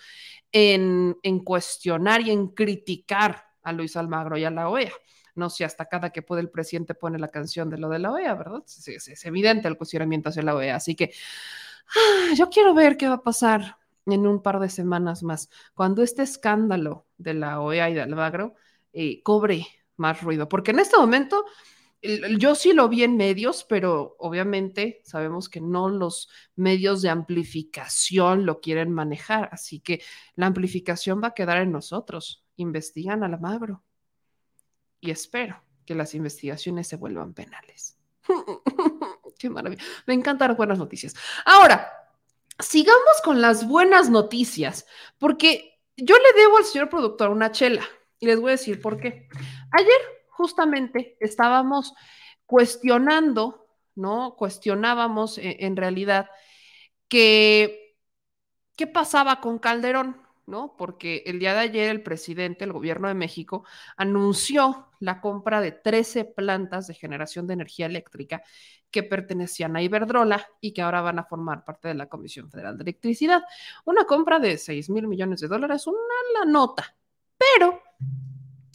en, 0.52 1.16
en 1.22 1.40
cuestionar 1.40 2.20
y 2.22 2.30
en 2.30 2.48
criticar 2.48 3.44
a 3.62 3.72
Luis 3.72 3.96
Almagro 3.96 4.38
y 4.38 4.44
a 4.44 4.50
la 4.50 4.68
OEA. 4.68 4.92
No 5.34 5.50
sé, 5.50 5.64
hasta 5.64 5.86
cada 5.86 6.10
que 6.10 6.22
puede 6.22 6.40
el 6.40 6.50
presidente 6.50 6.94
pone 6.94 7.18
la 7.18 7.28
canción 7.28 7.68
de 7.68 7.76
lo 7.76 7.90
de 7.90 7.98
la 7.98 8.12
OEA, 8.12 8.34
¿verdad? 8.34 8.62
Es, 8.64 9.24
evidente 9.26 9.68
el 9.68 9.76
cuestionamiento 9.76 10.30
hacia 10.30 10.42
la 10.42 10.54
OEA. 10.54 10.76
Así 10.76 10.94
que 10.94 11.12
ah, 11.88 12.34
yo 12.34 12.48
quiero 12.48 12.72
ver 12.72 12.96
qué 12.96 13.08
va 13.08 13.16
a 13.16 13.22
pasar 13.22 13.76
en 14.06 14.26
un 14.26 14.42
par 14.42 14.60
de 14.60 14.68
semanas 14.68 15.22
más, 15.22 15.50
cuando 15.74 16.02
este 16.02 16.22
escándalo 16.22 17.06
de 17.18 17.34
la 17.34 17.60
OEA 17.60 17.90
y 17.90 17.94
de 17.94 18.02
Almagro 18.02 18.54
eh, 18.92 19.22
cobre 19.22 19.66
más 19.96 20.22
ruido, 20.22 20.48
porque 20.48 20.70
en 20.70 20.78
este 20.78 20.96
momento 20.96 21.44
yo 22.38 22.54
sí 22.54 22.72
lo 22.72 22.88
vi 22.88 23.02
en 23.02 23.16
medios, 23.16 23.64
pero 23.64 24.16
obviamente 24.18 25.00
sabemos 25.04 25.48
que 25.48 25.60
no 25.60 25.88
los 25.88 26.28
medios 26.54 27.02
de 27.02 27.08
amplificación 27.08 28.46
lo 28.46 28.60
quieren 28.60 28.92
manejar, 28.92 29.48
así 29.52 29.80
que 29.80 30.02
la 30.34 30.46
amplificación 30.46 31.20
va 31.22 31.28
a 31.28 31.34
quedar 31.34 31.58
en 31.58 31.72
nosotros. 31.72 32.44
Investigan 32.56 33.24
a 33.24 33.28
la 33.28 33.38
y 35.00 35.10
espero 35.10 35.62
que 35.84 35.94
las 35.94 36.14
investigaciones 36.14 36.88
se 36.88 36.96
vuelvan 36.96 37.34
penales. 37.34 37.98
Qué 39.38 39.50
maravilla. 39.50 39.82
Me 40.06 40.14
encantan 40.14 40.48
las 40.48 40.56
buenas 40.56 40.78
noticias. 40.78 41.14
Ahora, 41.44 42.05
sigamos 42.58 43.20
con 43.24 43.40
las 43.40 43.66
buenas 43.66 44.10
noticias, 44.10 44.86
porque 45.18 45.80
yo 45.96 46.16
le 46.16 46.40
debo 46.40 46.58
al 46.58 46.64
señor 46.64 46.88
productor 46.88 47.30
una 47.30 47.52
chela 47.52 47.82
y 48.18 48.26
les 48.26 48.40
voy 48.40 48.50
a 48.50 48.52
decir 48.52 48.80
por 48.80 48.98
qué. 48.98 49.28
Ayer 49.72 50.00
justamente 50.30 51.16
estábamos 51.20 51.94
cuestionando, 52.44 53.66
¿no? 53.94 54.36
Cuestionábamos 54.36 55.38
eh, 55.38 55.58
en 55.60 55.76
realidad 55.76 56.28
que 57.08 57.96
qué 58.76 58.86
pasaba 58.86 59.40
con 59.40 59.58
Calderón, 59.58 60.25
¿no? 60.46 60.76
Porque 60.76 61.22
el 61.26 61.38
día 61.38 61.54
de 61.54 61.60
ayer 61.60 61.90
el 61.90 62.02
presidente, 62.02 62.64
el 62.64 62.72
gobierno 62.72 63.08
de 63.08 63.14
México, 63.14 63.64
anunció 63.96 64.88
la 65.00 65.20
compra 65.20 65.60
de 65.60 65.72
13 65.72 66.24
plantas 66.24 66.86
de 66.86 66.94
generación 66.94 67.46
de 67.46 67.54
energía 67.54 67.86
eléctrica 67.86 68.42
que 68.90 69.02
pertenecían 69.02 69.76
a 69.76 69.82
Iberdrola 69.82 70.46
y 70.60 70.72
que 70.72 70.82
ahora 70.82 71.02
van 71.02 71.18
a 71.18 71.24
formar 71.24 71.64
parte 71.64 71.88
de 71.88 71.94
la 71.94 72.08
Comisión 72.08 72.50
Federal 72.50 72.76
de 72.76 72.82
Electricidad. 72.82 73.42
Una 73.84 74.04
compra 74.04 74.38
de 74.38 74.56
6 74.56 74.90
mil 74.90 75.08
millones 75.08 75.40
de 75.40 75.48
dólares, 75.48 75.86
una 75.86 75.98
la 76.38 76.50
nota. 76.50 76.96
Pero 77.36 77.82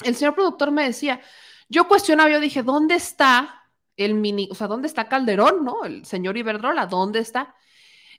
el 0.04 0.16
señor 0.16 0.36
productor 0.36 0.72
me 0.72 0.86
decía, 0.86 1.22
yo 1.70 1.88
cuestionaba, 1.88 2.30
yo 2.30 2.40
dije, 2.40 2.64
¿dónde 2.64 2.96
está 2.96 3.62
el 3.98 4.16
mini, 4.16 4.50
o 4.52 4.56
sea, 4.56 4.68
¿dónde 4.68 4.88
está 4.88 5.08
Calderón, 5.08 5.64
no? 5.64 5.86
El 5.86 6.06
señor 6.06 6.38
Iberdrola, 6.38 6.86
¿dónde 6.86 7.20
está? 7.20 7.56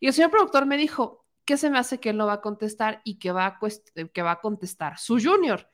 Y 0.01 0.07
el 0.07 0.13
señor 0.13 0.31
productor 0.31 0.67
me 0.67 0.77
dijo, 0.77 1.22
¿qué 1.45 1.57
se 1.57 1.71
me 1.71 1.79
hace 1.79 2.01
que 2.01 2.11
él 2.11 2.17
no 2.17 2.27
va 2.27 2.35
a 2.35 2.41
contestar 2.41 3.01
y 3.05 3.19
que 3.19 3.33
va 3.33 3.47
a, 3.47 3.59
eh, 3.95 4.09
que 4.11 4.23
va 4.23 4.33
a 4.33 4.41
contestar 4.41 4.99
su 4.99 5.19
junior? 5.23 5.69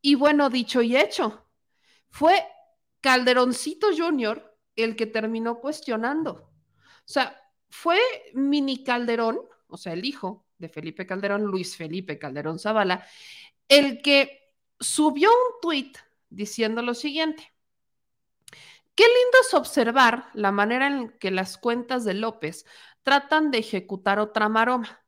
Y 0.00 0.14
bueno, 0.16 0.50
dicho 0.50 0.82
y 0.82 0.96
hecho, 0.96 1.48
fue 2.10 2.46
Calderoncito 3.00 3.88
Junior 3.96 4.56
el 4.76 4.96
que 4.96 5.06
terminó 5.06 5.60
cuestionando. 5.60 6.32
O 6.32 7.06
sea, 7.06 7.40
fue 7.68 7.98
Mini 8.34 8.84
Calderón, 8.84 9.40
o 9.68 9.76
sea, 9.76 9.92
el 9.92 10.04
hijo 10.04 10.46
de 10.58 10.68
Felipe 10.68 11.06
Calderón, 11.06 11.42
Luis 11.42 11.76
Felipe 11.76 12.18
Calderón 12.18 12.58
Zavala, 12.58 13.06
el 13.68 14.00
que 14.02 14.54
subió 14.78 15.30
un 15.30 15.60
tuit 15.60 15.98
diciendo 16.28 16.82
lo 16.82 16.94
siguiente. 16.94 17.52
Qué 18.94 19.04
lindo 19.04 19.38
es 19.42 19.54
observar 19.54 20.28
la 20.34 20.52
manera 20.52 20.86
en 20.86 21.10
que 21.18 21.30
las 21.30 21.58
cuentas 21.58 22.04
de 22.04 22.14
López 22.14 22.64
tratan 23.02 23.50
de 23.50 23.58
ejecutar 23.58 24.18
otra 24.20 24.48
maroma. 24.48 25.03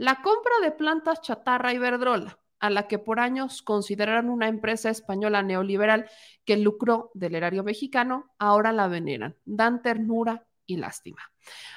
La 0.00 0.22
compra 0.22 0.54
de 0.62 0.70
plantas 0.70 1.20
chatarra 1.20 1.74
y 1.74 1.78
verdrola, 1.78 2.38
a 2.58 2.70
la 2.70 2.88
que 2.88 2.98
por 2.98 3.20
años 3.20 3.60
consideraron 3.60 4.30
una 4.30 4.48
empresa 4.48 4.88
española 4.88 5.42
neoliberal 5.42 6.08
que 6.46 6.56
lucró 6.56 7.10
del 7.12 7.34
erario 7.34 7.62
mexicano, 7.64 8.32
ahora 8.38 8.72
la 8.72 8.88
veneran, 8.88 9.36
dan 9.44 9.82
ternura 9.82 10.46
y 10.64 10.78
lástima. 10.78 11.20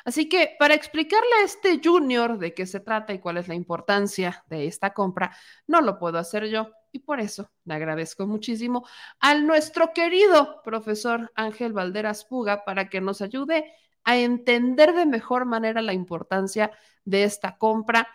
Así 0.06 0.30
que 0.30 0.56
para 0.58 0.74
explicarle 0.74 1.28
a 1.42 1.44
este 1.44 1.82
junior 1.84 2.40
de 2.40 2.54
qué 2.54 2.66
se 2.66 2.80
trata 2.80 3.12
y 3.12 3.20
cuál 3.20 3.40
es 3.40 3.50
la 3.50 3.56
importancia 3.56 4.46
de 4.48 4.68
esta 4.68 4.94
compra, 4.94 5.36
no 5.68 5.82
lo 5.82 6.00
puedo 6.00 6.18
hacer 6.18 6.46
yo, 6.46 6.70
y 6.94 7.00
por 7.00 7.20
eso 7.20 7.52
le 7.66 7.74
agradezco 7.74 8.26
muchísimo 8.26 8.88
al 9.20 9.46
nuestro 9.46 9.92
querido 9.92 10.62
profesor 10.64 11.30
Ángel 11.36 11.74
Valderas 11.74 12.24
Puga 12.24 12.64
para 12.64 12.88
que 12.88 13.02
nos 13.02 13.22
ayude 13.22 13.74
a 14.04 14.18
entender 14.18 14.94
de 14.94 15.06
mejor 15.06 15.46
manera 15.46 15.82
la 15.82 15.94
importancia 15.94 16.72
de 17.06 17.24
esta 17.24 17.58
compra. 17.58 18.08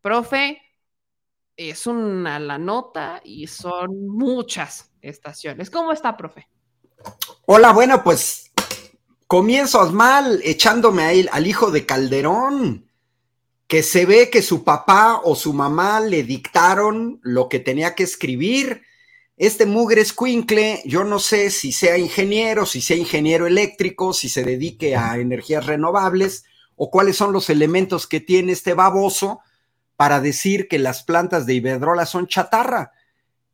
Profe, 0.00 0.62
es 1.56 1.86
una 1.86 2.38
la 2.38 2.58
nota 2.58 3.20
y 3.24 3.46
son 3.46 4.06
muchas 4.08 4.90
estaciones. 5.00 5.70
¿Cómo 5.70 5.92
está, 5.92 6.16
profe? 6.16 6.48
Hola, 7.46 7.72
bueno, 7.72 8.02
pues 8.02 8.52
comienzo 9.26 9.90
mal 9.92 10.40
echándome 10.44 11.02
a 11.02 11.12
él, 11.12 11.28
al 11.32 11.46
hijo 11.46 11.70
de 11.70 11.86
Calderón 11.86 12.92
que 13.72 13.82
se 13.82 14.04
ve 14.04 14.28
que 14.28 14.42
su 14.42 14.64
papá 14.64 15.22
o 15.24 15.34
su 15.34 15.54
mamá 15.54 15.98
le 15.98 16.24
dictaron 16.24 17.20
lo 17.22 17.48
que 17.48 17.58
tenía 17.58 17.94
que 17.94 18.02
escribir. 18.02 18.82
Este 19.42 19.66
mugre 19.66 20.02
escuincle, 20.02 20.82
yo 20.84 21.02
no 21.02 21.18
sé 21.18 21.50
si 21.50 21.72
sea 21.72 21.98
ingeniero, 21.98 22.64
si 22.64 22.80
sea 22.80 22.96
ingeniero 22.96 23.48
eléctrico, 23.48 24.12
si 24.12 24.28
se 24.28 24.44
dedique 24.44 24.94
a 24.94 25.18
energías 25.18 25.66
renovables 25.66 26.44
o 26.76 26.92
cuáles 26.92 27.16
son 27.16 27.32
los 27.32 27.50
elementos 27.50 28.06
que 28.06 28.20
tiene 28.20 28.52
este 28.52 28.74
baboso 28.74 29.40
para 29.96 30.20
decir 30.20 30.68
que 30.68 30.78
las 30.78 31.02
plantas 31.02 31.44
de 31.44 31.54
Iberdrola 31.54 32.06
son 32.06 32.28
chatarra. 32.28 32.92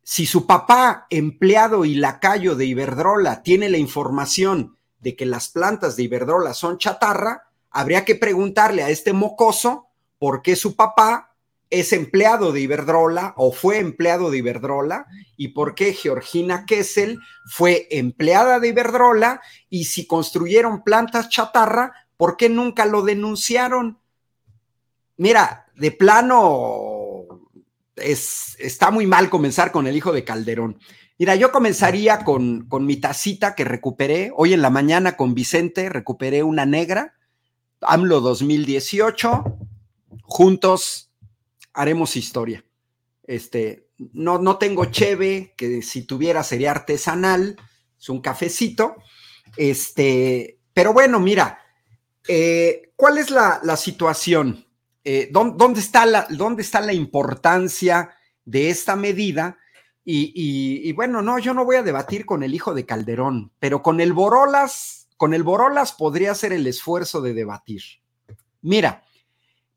Si 0.03 0.27
su 0.27 0.45
papá, 0.45 1.07
empleado 1.09 1.85
y 1.85 1.95
lacayo 1.95 2.53
de 2.53 2.67
Iberdrola, 2.67 3.41
tiene 3.41 3.67
la 3.67 3.79
información 3.79 4.77
de 4.99 5.15
que 5.15 5.25
las 5.25 5.49
plantas 5.49 5.95
de 5.95 6.03
Iberdrola 6.03 6.53
son 6.53 6.77
chatarra, 6.77 7.47
habría 7.71 8.05
que 8.05 8.13
preguntarle 8.13 8.83
a 8.83 8.91
este 8.91 9.11
mocoso 9.11 9.87
por 10.19 10.43
qué 10.43 10.55
su 10.55 10.75
papá 10.75 11.28
es 11.69 11.93
empleado 11.93 12.51
de 12.51 12.61
Iberdrola 12.61 13.33
o 13.37 13.51
fue 13.51 13.77
empleado 13.77 14.31
de 14.31 14.39
Iberdrola 14.39 15.05
y 15.37 15.49
por 15.49 15.75
qué 15.75 15.93
Georgina 15.93 16.65
Kessel 16.65 17.19
fue 17.45 17.87
empleada 17.91 18.59
de 18.59 18.69
Iberdrola 18.69 19.41
y 19.69 19.85
si 19.85 20.07
construyeron 20.07 20.83
plantas 20.83 21.29
chatarra, 21.29 21.93
¿por 22.17 22.37
qué 22.37 22.49
nunca 22.49 22.85
lo 22.85 23.03
denunciaron? 23.03 23.99
Mira, 25.17 25.67
de 25.75 25.91
plano 25.91 27.25
es, 27.95 28.55
está 28.59 28.89
muy 28.89 29.05
mal 29.05 29.29
comenzar 29.29 29.71
con 29.71 29.85
el 29.85 29.95
hijo 29.95 30.11
de 30.11 30.23
Calderón. 30.23 30.79
Mira, 31.19 31.35
yo 31.35 31.51
comenzaría 31.51 32.23
con, 32.23 32.67
con 32.67 32.85
mi 32.85 32.95
tacita 32.95 33.53
que 33.53 33.65
recuperé 33.65 34.31
hoy 34.35 34.53
en 34.53 34.61
la 34.61 34.69
mañana 34.69 35.17
con 35.17 35.35
Vicente, 35.35 35.89
recuperé 35.89 36.41
una 36.41 36.65
negra, 36.65 37.15
AMLO 37.81 38.21
2018 38.21 39.43
juntos 40.23 41.08
haremos 41.79 42.17
historia. 42.17 42.65
Este, 43.23 43.87
no, 44.11 44.37
no 44.37 44.57
tengo 44.57 44.85
cheve, 44.85 45.53
que 45.55 45.81
si 45.81 46.03
tuviera 46.03 46.43
sería 46.43 46.71
artesanal, 46.71 47.55
es 47.97 48.09
un 48.09 48.19
cafecito. 48.19 48.97
Este, 49.55 50.59
pero 50.73 50.91
bueno, 50.91 51.21
mira, 51.21 51.59
eh, 52.27 52.91
¿cuál 52.97 53.17
es 53.17 53.31
la, 53.31 53.61
situación? 53.77 54.65
Eh, 55.05 55.29
¿dónde, 55.31 55.79
está 55.79 56.05
la, 56.05 56.27
¿Dónde 56.29 56.63
está 56.63 56.81
la 56.81 56.91
importancia 56.91 58.13
de 58.43 58.69
esta 58.69 58.97
medida? 58.97 59.57
Y, 60.03 60.33
y, 60.35 60.91
bueno, 60.93 61.21
no, 61.21 61.39
yo 61.39 61.53
no 61.53 61.63
voy 61.63 61.77
a 61.77 61.83
debatir 61.83 62.25
con 62.25 62.43
el 62.43 62.53
hijo 62.53 62.73
de 62.73 62.85
Calderón, 62.85 63.53
pero 63.59 63.81
con 63.81 64.01
el 64.01 64.11
Borolas, 64.11 65.07
con 65.15 65.33
el 65.33 65.43
Borolas 65.43 65.93
podría 65.93 66.31
hacer 66.31 66.51
el 66.51 66.67
esfuerzo 66.67 67.21
de 67.21 67.33
debatir. 67.33 67.83
Mira, 68.61 69.05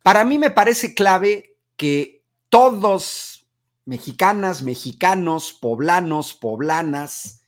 para 0.03 0.25
mí 0.25 0.39
me 0.39 0.51
parece 0.51 0.95
clave 0.95 1.52
que 1.83 2.23
todos, 2.49 3.45
mexicanas, 3.87 4.63
mexicanos, 4.63 5.53
poblanos, 5.53 6.33
poblanas, 6.33 7.43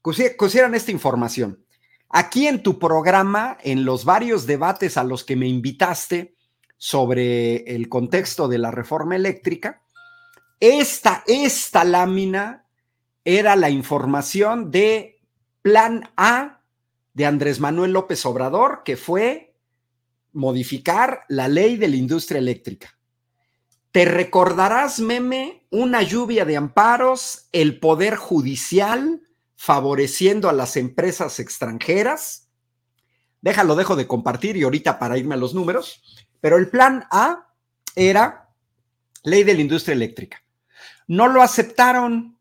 consideran 0.00 0.74
esta 0.74 0.90
información. 0.90 1.64
Aquí 2.08 2.48
en 2.48 2.64
tu 2.64 2.80
programa, 2.80 3.58
en 3.62 3.84
los 3.84 4.04
varios 4.04 4.48
debates 4.48 4.96
a 4.96 5.04
los 5.04 5.22
que 5.22 5.36
me 5.36 5.46
invitaste 5.46 6.34
sobre 6.76 7.58
el 7.76 7.88
contexto 7.88 8.48
de 8.48 8.58
la 8.58 8.72
reforma 8.72 9.14
eléctrica, 9.14 9.80
esta, 10.58 11.22
esta 11.28 11.84
lámina 11.84 12.66
era 13.24 13.54
la 13.54 13.70
información 13.70 14.72
de 14.72 15.20
Plan 15.62 16.10
A 16.16 16.64
de 17.14 17.26
Andrés 17.26 17.60
Manuel 17.60 17.92
López 17.92 18.26
Obrador, 18.26 18.82
que 18.84 18.96
fue 18.96 19.54
modificar 20.32 21.20
la 21.28 21.46
ley 21.46 21.76
de 21.76 21.86
la 21.86 21.94
industria 21.94 22.40
eléctrica. 22.40 22.98
Te 23.92 24.06
recordarás, 24.06 25.00
meme, 25.00 25.66
una 25.70 26.02
lluvia 26.02 26.46
de 26.46 26.56
amparos, 26.56 27.48
el 27.52 27.78
Poder 27.78 28.16
Judicial 28.16 29.20
favoreciendo 29.54 30.48
a 30.48 30.54
las 30.54 30.78
empresas 30.78 31.38
extranjeras. 31.38 32.48
Déjalo, 33.42 33.76
dejo 33.76 33.94
de 33.94 34.06
compartir 34.06 34.56
y 34.56 34.62
ahorita 34.62 34.98
para 34.98 35.18
irme 35.18 35.34
a 35.34 35.38
los 35.38 35.52
números. 35.52 36.02
Pero 36.40 36.56
el 36.56 36.70
plan 36.70 37.04
A 37.10 37.52
era 37.94 38.48
ley 39.24 39.44
de 39.44 39.54
la 39.54 39.60
industria 39.60 39.92
eléctrica. 39.92 40.42
No 41.06 41.28
lo 41.28 41.42
aceptaron. 41.42 42.38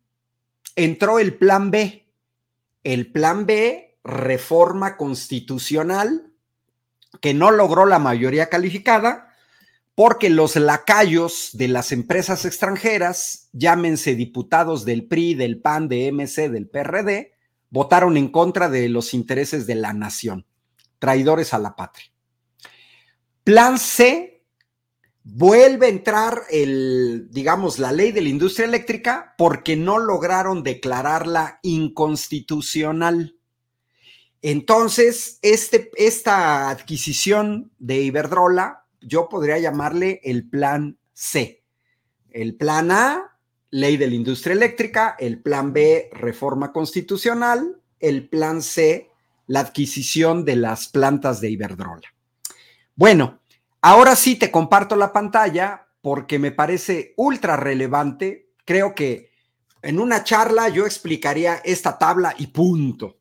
Entró 0.75 1.19
el 1.19 1.35
plan 1.35 1.69
B. 1.69 2.07
El 2.83 3.11
plan 3.11 3.45
B, 3.45 3.99
reforma 4.05 4.95
constitucional, 4.95 6.31
que 7.19 7.33
no 7.33 7.51
logró 7.51 7.85
la 7.85 7.99
mayoría 7.99 8.49
calificada 8.49 9.30
porque 9.95 10.29
los 10.29 10.55
lacayos 10.55 11.49
de 11.53 11.67
las 11.67 11.91
empresas 11.91 12.45
extranjeras, 12.45 13.49
llámense 13.51 14.15
diputados 14.15 14.85
del 14.85 15.07
PRI, 15.07 15.35
del 15.35 15.61
PAN, 15.61 15.89
de 15.89 16.11
MC, 16.11 16.49
del 16.49 16.69
PRD, 16.69 17.33
votaron 17.69 18.17
en 18.17 18.29
contra 18.29 18.69
de 18.69 18.89
los 18.89 19.13
intereses 19.13 19.67
de 19.67 19.75
la 19.75 19.93
nación, 19.93 20.45
traidores 20.99 21.53
a 21.53 21.59
la 21.59 21.75
patria. 21.75 22.05
Plan 23.43 23.79
C, 23.79 24.31
vuelve 25.23 25.87
a 25.87 25.89
entrar 25.89 26.43
el, 26.49 27.27
digamos, 27.31 27.79
la 27.79 27.91
ley 27.91 28.11
de 28.11 28.21
la 28.21 28.29
industria 28.29 28.65
eléctrica 28.65 29.35
porque 29.37 29.75
no 29.75 29.99
lograron 29.99 30.63
declararla 30.63 31.59
inconstitucional. 31.63 33.37
Entonces, 34.41 35.37
este, 35.41 35.91
esta 35.95 36.69
adquisición 36.69 37.71
de 37.77 38.01
Iberdrola 38.01 38.80
yo 39.01 39.29
podría 39.29 39.57
llamarle 39.59 40.21
el 40.23 40.47
plan 40.47 40.97
C. 41.13 41.63
El 42.29 42.55
plan 42.55 42.91
A, 42.91 43.37
ley 43.71 43.97
de 43.97 44.07
la 44.07 44.15
industria 44.15 44.53
eléctrica, 44.53 45.15
el 45.19 45.41
plan 45.41 45.73
B, 45.73 46.09
reforma 46.13 46.71
constitucional, 46.71 47.81
el 47.99 48.29
plan 48.29 48.61
C, 48.61 49.09
la 49.47 49.61
adquisición 49.61 50.45
de 50.45 50.55
las 50.55 50.87
plantas 50.87 51.41
de 51.41 51.49
Iberdrola. 51.49 52.13
Bueno, 52.95 53.41
ahora 53.81 54.15
sí 54.15 54.35
te 54.35 54.51
comparto 54.51 54.95
la 54.95 55.11
pantalla 55.11 55.87
porque 56.01 56.39
me 56.39 56.51
parece 56.51 57.13
ultra 57.17 57.57
relevante. 57.57 58.49
Creo 58.65 58.95
que 58.95 59.31
en 59.81 59.99
una 59.99 60.23
charla 60.23 60.69
yo 60.69 60.85
explicaría 60.85 61.55
esta 61.63 61.97
tabla 61.97 62.35
y 62.37 62.47
punto. 62.47 63.19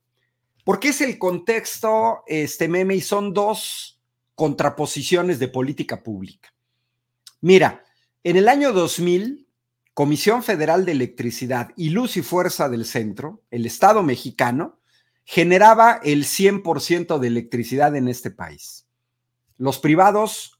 Porque 0.64 0.88
es 0.88 1.00
el 1.00 1.18
contexto, 1.18 2.22
este 2.26 2.68
meme, 2.68 2.94
y 2.94 3.00
son 3.00 3.32
dos 3.32 3.99
contraposiciones 4.40 5.38
de 5.38 5.48
política 5.48 6.02
pública. 6.02 6.54
Mira, 7.42 7.84
en 8.24 8.38
el 8.38 8.48
año 8.48 8.72
2000, 8.72 9.46
Comisión 9.92 10.42
Federal 10.42 10.86
de 10.86 10.92
Electricidad 10.92 11.72
y 11.76 11.90
Luz 11.90 12.16
y 12.16 12.22
Fuerza 12.22 12.70
del 12.70 12.86
Centro, 12.86 13.42
el 13.50 13.66
Estado 13.66 14.02
mexicano, 14.02 14.80
generaba 15.26 16.00
el 16.02 16.24
100% 16.24 17.18
de 17.18 17.28
electricidad 17.28 17.94
en 17.96 18.08
este 18.08 18.30
país. 18.30 18.86
Los 19.58 19.78
privados 19.78 20.58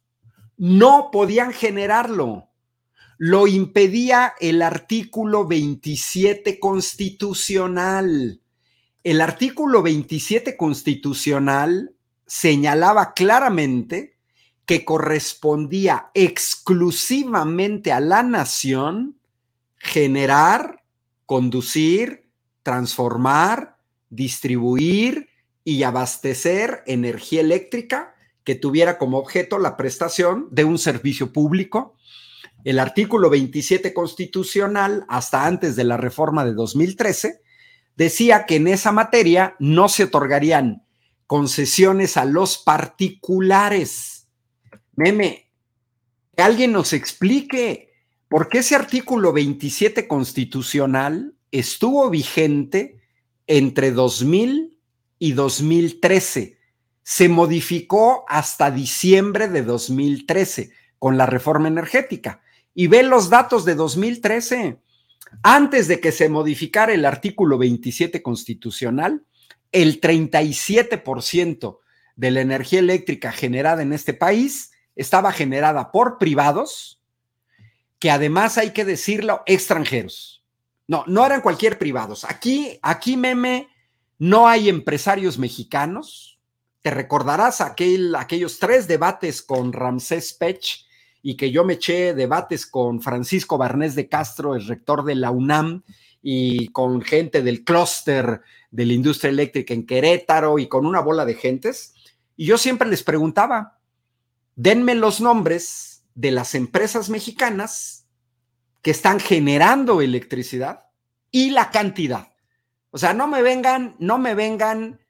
no 0.58 1.08
podían 1.10 1.54
generarlo. 1.54 2.50
Lo 3.16 3.46
impedía 3.46 4.34
el 4.40 4.60
artículo 4.60 5.46
27 5.46 6.60
constitucional. 6.60 8.42
El 9.02 9.22
artículo 9.22 9.80
27 9.80 10.58
constitucional 10.58 11.94
señalaba 12.30 13.12
claramente 13.12 14.14
que 14.64 14.84
correspondía 14.84 16.12
exclusivamente 16.14 17.90
a 17.90 17.98
la 17.98 18.22
nación 18.22 19.18
generar, 19.78 20.84
conducir, 21.26 22.30
transformar, 22.62 23.78
distribuir 24.10 25.28
y 25.64 25.82
abastecer 25.82 26.84
energía 26.86 27.40
eléctrica 27.40 28.14
que 28.44 28.54
tuviera 28.54 28.96
como 28.96 29.18
objeto 29.18 29.58
la 29.58 29.76
prestación 29.76 30.46
de 30.52 30.62
un 30.62 30.78
servicio 30.78 31.32
público. 31.32 31.96
El 32.62 32.78
artículo 32.78 33.28
27 33.28 33.92
constitucional, 33.92 35.04
hasta 35.08 35.46
antes 35.46 35.74
de 35.74 35.82
la 35.82 35.96
reforma 35.96 36.44
de 36.44 36.54
2013, 36.54 37.42
decía 37.96 38.46
que 38.46 38.54
en 38.54 38.68
esa 38.68 38.92
materia 38.92 39.56
no 39.58 39.88
se 39.88 40.04
otorgarían 40.04 40.84
concesiones 41.30 42.16
a 42.16 42.24
los 42.24 42.58
particulares. 42.58 44.26
Meme, 44.96 45.48
que 46.36 46.42
alguien 46.42 46.72
nos 46.72 46.92
explique 46.92 47.92
por 48.26 48.48
qué 48.48 48.58
ese 48.58 48.74
artículo 48.74 49.32
27 49.32 50.08
constitucional 50.08 51.36
estuvo 51.52 52.10
vigente 52.10 53.00
entre 53.46 53.92
2000 53.92 54.76
y 55.20 55.32
2013. 55.34 56.58
Se 57.04 57.28
modificó 57.28 58.24
hasta 58.26 58.72
diciembre 58.72 59.46
de 59.46 59.62
2013 59.62 60.72
con 60.98 61.16
la 61.16 61.26
reforma 61.26 61.68
energética. 61.68 62.42
Y 62.74 62.88
ve 62.88 63.04
los 63.04 63.30
datos 63.30 63.64
de 63.64 63.76
2013. 63.76 64.80
Antes 65.44 65.86
de 65.86 66.00
que 66.00 66.10
se 66.10 66.28
modificara 66.28 66.92
el 66.92 67.04
artículo 67.04 67.56
27 67.56 68.20
constitucional, 68.20 69.24
el 69.72 70.00
37% 70.00 71.78
de 72.16 72.30
la 72.30 72.40
energía 72.40 72.80
eléctrica 72.80 73.33
generada 73.33 73.83
en 73.83 73.92
este 73.92 74.14
país 74.14 74.72
estaba 74.96 75.33
generada 75.33 75.92
por 75.92 76.18
privados, 76.18 77.00
que 77.98 78.11
además 78.11 78.59
hay 78.59 78.70
que 78.70 78.85
decirlo, 78.85 79.42
extranjeros. 79.46 80.44
No, 80.87 81.04
no 81.06 81.24
eran 81.24 81.40
cualquier 81.40 81.78
privados. 81.78 82.24
Aquí, 82.24 82.78
aquí, 82.83 83.16
meme, 83.16 83.68
no 84.18 84.48
hay 84.48 84.68
empresarios 84.68 85.38
mexicanos. 85.38 86.38
Te 86.83 86.90
recordarás 86.90 87.61
aquel, 87.61 88.14
aquellos 88.16 88.59
tres 88.59 88.88
debates 88.88 89.42
con 89.42 89.72
Ramsés 89.72 90.33
Pech 90.33 90.85
y 91.22 91.37
que 91.37 91.50
yo 91.50 91.64
me 91.64 91.74
eché 91.74 92.14
debates 92.14 92.66
con 92.66 93.00
Francisco 93.00 93.59
Barnés 93.59 93.94
de 93.94 94.09
Castro, 94.09 94.54
el 94.54 94.66
rector 94.66 95.04
de 95.04 95.14
la 95.14 95.30
UNAM, 95.30 95.83
y 96.22 96.68
con 96.68 97.00
gente 97.02 97.42
del 97.42 97.64
clúster 97.64 98.42
de 98.70 98.87
la 98.87 98.92
industria 98.92 99.30
eléctrica 99.30 99.74
en 99.74 99.87
Querétaro 99.87 100.59
y 100.59 100.68
con 100.68 100.87
una 100.87 101.00
bola 101.00 101.24
de 101.24 101.35
gentes. 101.35 101.94
Y 102.37 102.46
yo 102.46 102.59
siempre 102.59 102.88
les 102.88 103.02
preguntaba, 103.02 103.78
denme 104.56 104.94
los 104.94 105.20
nombres 105.20 106.04
de 106.14 106.30
las 106.30 106.54
empresas 106.54 107.09
mexicanas 107.11 108.06
que 108.83 108.90
están 108.90 109.21
generando 109.21 110.00
electricidad 110.00 110.85
y 111.31 111.50
la 111.50 111.71
cantidad. 111.71 112.29
O 112.90 112.98
sea, 112.98 113.14
no 113.14 113.27
me 113.27 113.42
vengan, 113.42 113.96
no 113.98 114.18
me 114.18 114.35
vengan 114.35 115.00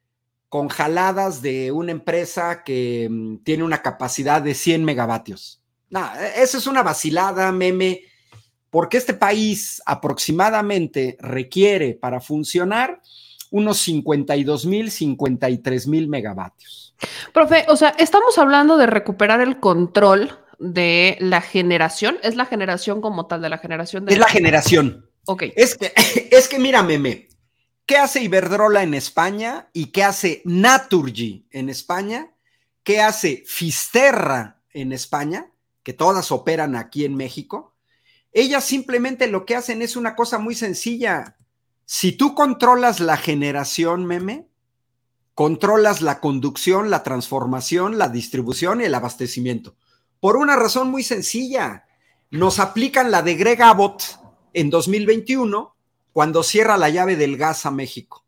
con 0.49 0.67
jaladas 0.67 1.41
de 1.41 1.71
una 1.71 1.91
empresa 1.91 2.63
que 2.63 3.07
mm, 3.09 3.37
tiene 3.43 3.63
una 3.63 3.81
capacidad 3.81 4.41
de 4.41 4.53
100 4.53 4.83
megavatios. 4.83 5.63
No, 5.89 6.09
eso 6.35 6.57
es 6.57 6.67
una 6.67 6.83
vacilada, 6.83 7.51
meme 7.51 8.01
porque 8.71 8.97
este 8.97 9.13
país 9.13 9.81
aproximadamente 9.85 11.17
requiere 11.19 11.93
para 11.93 12.21
funcionar 12.21 13.01
unos 13.51 13.77
52 13.79 14.65
mil, 14.65 14.89
53 14.89 15.87
mil 15.87 16.07
megavatios. 16.07 16.95
Profe, 17.33 17.65
o 17.67 17.75
sea, 17.75 17.89
estamos 17.99 18.37
hablando 18.39 18.77
de 18.77 18.87
recuperar 18.87 19.41
el 19.41 19.59
control 19.59 20.39
de 20.57 21.17
la 21.19 21.41
generación. 21.41 22.17
¿Es 22.23 22.35
la 22.35 22.45
generación 22.45 23.01
como 23.01 23.27
tal 23.27 23.41
de 23.41 23.49
la 23.49 23.59
generación? 23.59 24.05
De 24.05 24.13
es 24.13 24.19
la 24.19 24.27
generación. 24.27 25.07
Ok. 25.25 25.43
Es 25.55 25.77
que, 25.77 25.93
es 26.31 26.47
que 26.47 26.57
mira, 26.57 26.81
meme, 26.81 27.29
¿qué 27.85 27.97
hace 27.97 28.23
Iberdrola 28.23 28.81
en 28.81 28.95
España 28.95 29.69
y 29.73 29.87
qué 29.87 30.03
hace 30.03 30.41
Naturgy 30.45 31.45
en 31.51 31.69
España? 31.69 32.31
¿Qué 32.83 33.01
hace 33.01 33.43
Fisterra 33.45 34.61
en 34.73 34.91
España? 34.91 35.51
Que 35.83 35.93
todas 35.93 36.31
operan 36.31 36.75
aquí 36.75 37.05
en 37.05 37.15
México 37.15 37.71
ellas 38.33 38.63
simplemente 38.63 39.27
lo 39.27 39.45
que 39.45 39.55
hacen 39.55 39.81
es 39.81 39.95
una 39.95 40.15
cosa 40.15 40.37
muy 40.37 40.55
sencilla. 40.55 41.35
Si 41.93 42.13
tú 42.13 42.35
controlas 42.35 43.01
la 43.01 43.17
generación, 43.17 44.05
meme, 44.05 44.47
controlas 45.33 46.01
la 46.01 46.21
conducción, 46.21 46.89
la 46.89 47.03
transformación, 47.03 47.97
la 47.97 48.07
distribución 48.07 48.79
y 48.79 48.85
el 48.85 48.95
abastecimiento. 48.95 49.75
Por 50.21 50.37
una 50.37 50.55
razón 50.55 50.89
muy 50.89 51.03
sencilla. 51.03 51.83
Nos 52.29 52.59
aplican 52.59 53.11
la 53.11 53.23
de 53.23 53.35
Greg 53.35 53.61
Abbott 53.61 54.03
en 54.53 54.69
2021 54.69 55.75
cuando 56.13 56.43
cierra 56.43 56.77
la 56.77 56.87
llave 56.87 57.17
del 57.17 57.35
gas 57.35 57.65
a 57.65 57.71
México. 57.71 58.23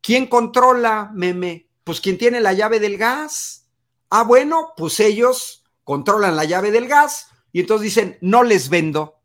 ¿Quién 0.00 0.26
controla, 0.26 1.12
meme? 1.14 1.68
Pues 1.84 2.00
quien 2.00 2.18
tiene 2.18 2.40
la 2.40 2.54
llave 2.54 2.80
del 2.80 2.98
gas. 2.98 3.68
Ah, 4.10 4.24
bueno, 4.24 4.72
pues 4.76 4.98
ellos 4.98 5.62
controlan 5.84 6.34
la 6.34 6.44
llave 6.44 6.72
del 6.72 6.88
gas, 6.88 7.28
y 7.52 7.60
entonces 7.60 7.84
dicen, 7.84 8.18
no 8.20 8.42
les 8.42 8.68
vendo. 8.68 9.20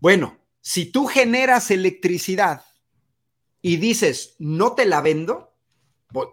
Bueno, 0.00 0.36
si 0.60 0.84
tú 0.84 1.06
generas 1.06 1.70
electricidad 1.70 2.64
y 3.62 3.76
dices, 3.76 4.34
no 4.38 4.72
te 4.72 4.86
la 4.86 5.00
vendo, 5.00 5.52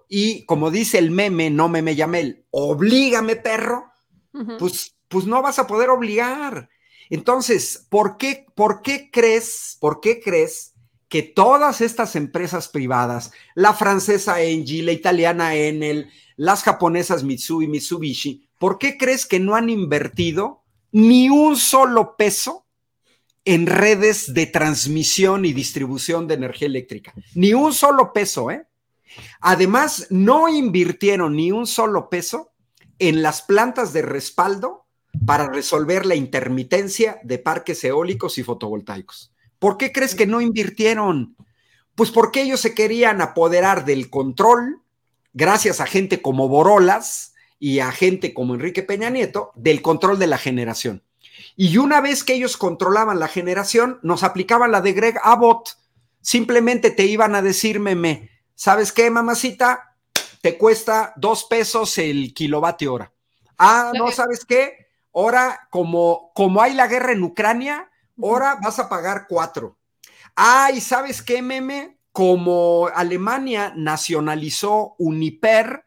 y 0.10 0.46
como 0.46 0.72
dice 0.72 0.98
el 0.98 1.12
meme, 1.12 1.50
no 1.50 1.70
me 1.70 1.96
llame 1.96 2.20
el, 2.20 2.46
oblígame 2.52 3.36
perro, 3.36 3.92
pues, 4.60 4.96
pues 5.08 5.26
no 5.26 5.42
vas 5.42 5.60
a 5.60 5.68
poder 5.68 5.90
obligar. 5.90 6.70
Entonces, 7.10 7.86
¿por 7.90 8.18
qué, 8.18 8.46
¿por 8.56 8.82
qué 8.82 9.10
crees, 9.12 9.78
por 9.80 10.00
qué 10.02 10.20
crees 10.20 10.74
que 11.08 11.24
todas 11.24 11.82
estas 11.82 12.16
empresas 12.16 12.68
privadas, 12.68 13.32
la 13.56 13.74
francesa 13.74 14.42
Engie, 14.42 14.84
la 14.84 14.92
italiana 14.92 15.56
Enel, 15.56 16.10
las 16.36 16.64
japonesas 16.64 17.24
Mitsui, 17.24 17.68
Mitsubishi, 17.68 18.48
¿por 18.60 18.78
qué 18.78 18.98
crees 18.98 19.26
que 19.26 19.40
no 19.40 19.56
han 19.56 19.70
invertido 19.70 20.64
ni 20.92 21.30
un 21.30 21.56
solo 21.56 22.16
peso 22.18 22.67
en 23.48 23.66
redes 23.66 24.34
de 24.34 24.46
transmisión 24.46 25.46
y 25.46 25.54
distribución 25.54 26.28
de 26.28 26.34
energía 26.34 26.68
eléctrica? 26.68 27.14
Ni 27.34 27.54
un 27.54 27.74
solo 27.74 28.12
peso, 28.12 28.52
¿eh? 28.52 28.68
Además, 29.40 30.08
no 30.10 30.50
invirtieron 30.50 31.38
ni 31.38 31.54
un 31.54 31.66
solo 31.66 32.10
peso 32.10 32.52
en 33.00 33.22
las 33.22 33.42
plantas 33.42 33.94
de 33.94 34.02
respaldo 34.02 34.86
para 35.26 35.50
resolver 35.50 36.06
la 36.06 36.16
intermitencia 36.16 37.22
de 37.24 37.40
parques 37.40 37.82
eólicos 37.86 38.38
y 38.38 38.44
fotovoltaicos. 38.44 39.32
¿Por 39.60 39.78
qué 39.78 39.94
crees 39.94 40.14
que 40.14 40.28
no 40.28 40.42
invirtieron? 40.42 41.38
Pues 41.96 42.12
porque 42.12 42.42
ellos 42.42 42.60
se 42.60 42.76
querían 42.76 43.22
apoderar 43.22 43.86
del 43.86 44.10
control, 44.10 44.82
gracias 45.32 45.80
a 45.80 45.88
gente 45.88 46.22
como 46.22 46.50
Borolas 46.50 47.34
y 47.60 47.80
a 47.80 47.94
gente 47.94 48.34
como 48.34 48.56
Enrique 48.56 48.84
Peña 48.84 49.10
Nieto, 49.10 49.54
del 49.56 49.82
control 49.82 50.20
de 50.20 50.28
la 50.28 50.38
generación. 50.38 51.07
Y 51.60 51.78
una 51.78 52.02
vez 52.02 52.24
que 52.24 52.36
ellos 52.36 52.56
controlaban 52.56 53.20
la 53.20 53.28
generación, 53.28 54.00
nos 54.04 54.22
aplicaban 54.22 54.72
la 54.72 54.80
de 54.80 54.94
Greg 54.94 55.20
Abbott. 55.24 55.72
Simplemente 56.22 56.92
te 56.92 57.06
iban 57.06 57.34
a 57.34 57.42
decir, 57.42 57.80
meme, 57.80 58.30
¿sabes 58.54 58.92
qué, 58.92 59.10
mamacita? 59.10 59.96
Te 60.44 60.56
cuesta 60.56 61.14
dos 61.16 61.46
pesos 61.46 61.98
el 61.98 62.36
kilovatio 62.36 62.94
hora. 62.94 63.12
Ah, 63.58 63.92
no, 63.96 64.12
¿sabes 64.12 64.46
qué? 64.46 64.86
Ahora, 65.16 65.68
como, 65.72 66.32
como 66.36 66.62
hay 66.62 66.76
la 66.76 66.86
guerra 66.86 67.14
en 67.14 67.24
Ucrania, 67.24 67.90
ahora 68.22 68.60
vas 68.62 68.78
a 68.78 68.88
pagar 68.88 69.26
cuatro. 69.28 69.80
Ah, 70.36 70.70
y 70.72 70.80
¿sabes 70.80 71.24
qué, 71.24 71.42
meme? 71.42 71.98
Como 72.12 72.88
Alemania 72.94 73.74
nacionalizó 73.76 74.94
Uniper 75.00 75.86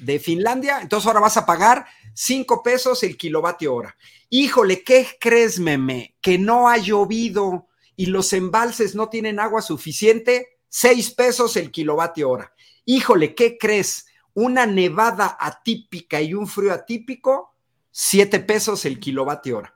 de 0.00 0.18
Finlandia, 0.18 0.80
entonces 0.80 1.06
ahora 1.06 1.20
vas 1.20 1.36
a 1.36 1.44
pagar 1.44 1.84
cinco 2.14 2.62
pesos 2.62 3.02
el 3.02 3.16
kilovatio 3.16 3.74
hora. 3.74 3.96
Híjole, 4.28 4.84
¿qué 4.84 5.18
crees, 5.20 5.58
meme? 5.58 6.16
Que 6.20 6.38
no 6.38 6.68
ha 6.68 6.76
llovido 6.76 7.68
y 7.96 8.06
los 8.06 8.32
embalses 8.32 8.94
no 8.94 9.08
tienen 9.08 9.40
agua 9.40 9.62
suficiente, 9.62 10.58
seis 10.68 11.10
pesos 11.10 11.56
el 11.56 11.70
kilovatio 11.70 12.30
hora. 12.30 12.54
Híjole, 12.84 13.34
¿qué 13.34 13.58
crees? 13.58 14.06
Una 14.32 14.66
nevada 14.66 15.36
atípica 15.38 16.20
y 16.20 16.34
un 16.34 16.46
frío 16.46 16.72
atípico, 16.72 17.54
siete 17.90 18.40
pesos 18.40 18.84
el 18.84 19.00
kilovatio 19.00 19.58
hora. 19.58 19.74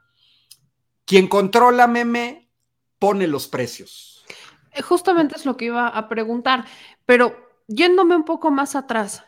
Quien 1.04 1.28
controla 1.28 1.86
meme 1.86 2.50
pone 2.98 3.26
los 3.26 3.46
precios. 3.48 4.24
Eh, 4.72 4.82
justamente 4.82 5.36
es 5.36 5.44
lo 5.44 5.56
que 5.56 5.66
iba 5.66 5.88
a 5.88 6.08
preguntar, 6.08 6.64
pero 7.04 7.36
yéndome 7.66 8.16
un 8.16 8.24
poco 8.24 8.50
más 8.50 8.74
atrás, 8.74 9.24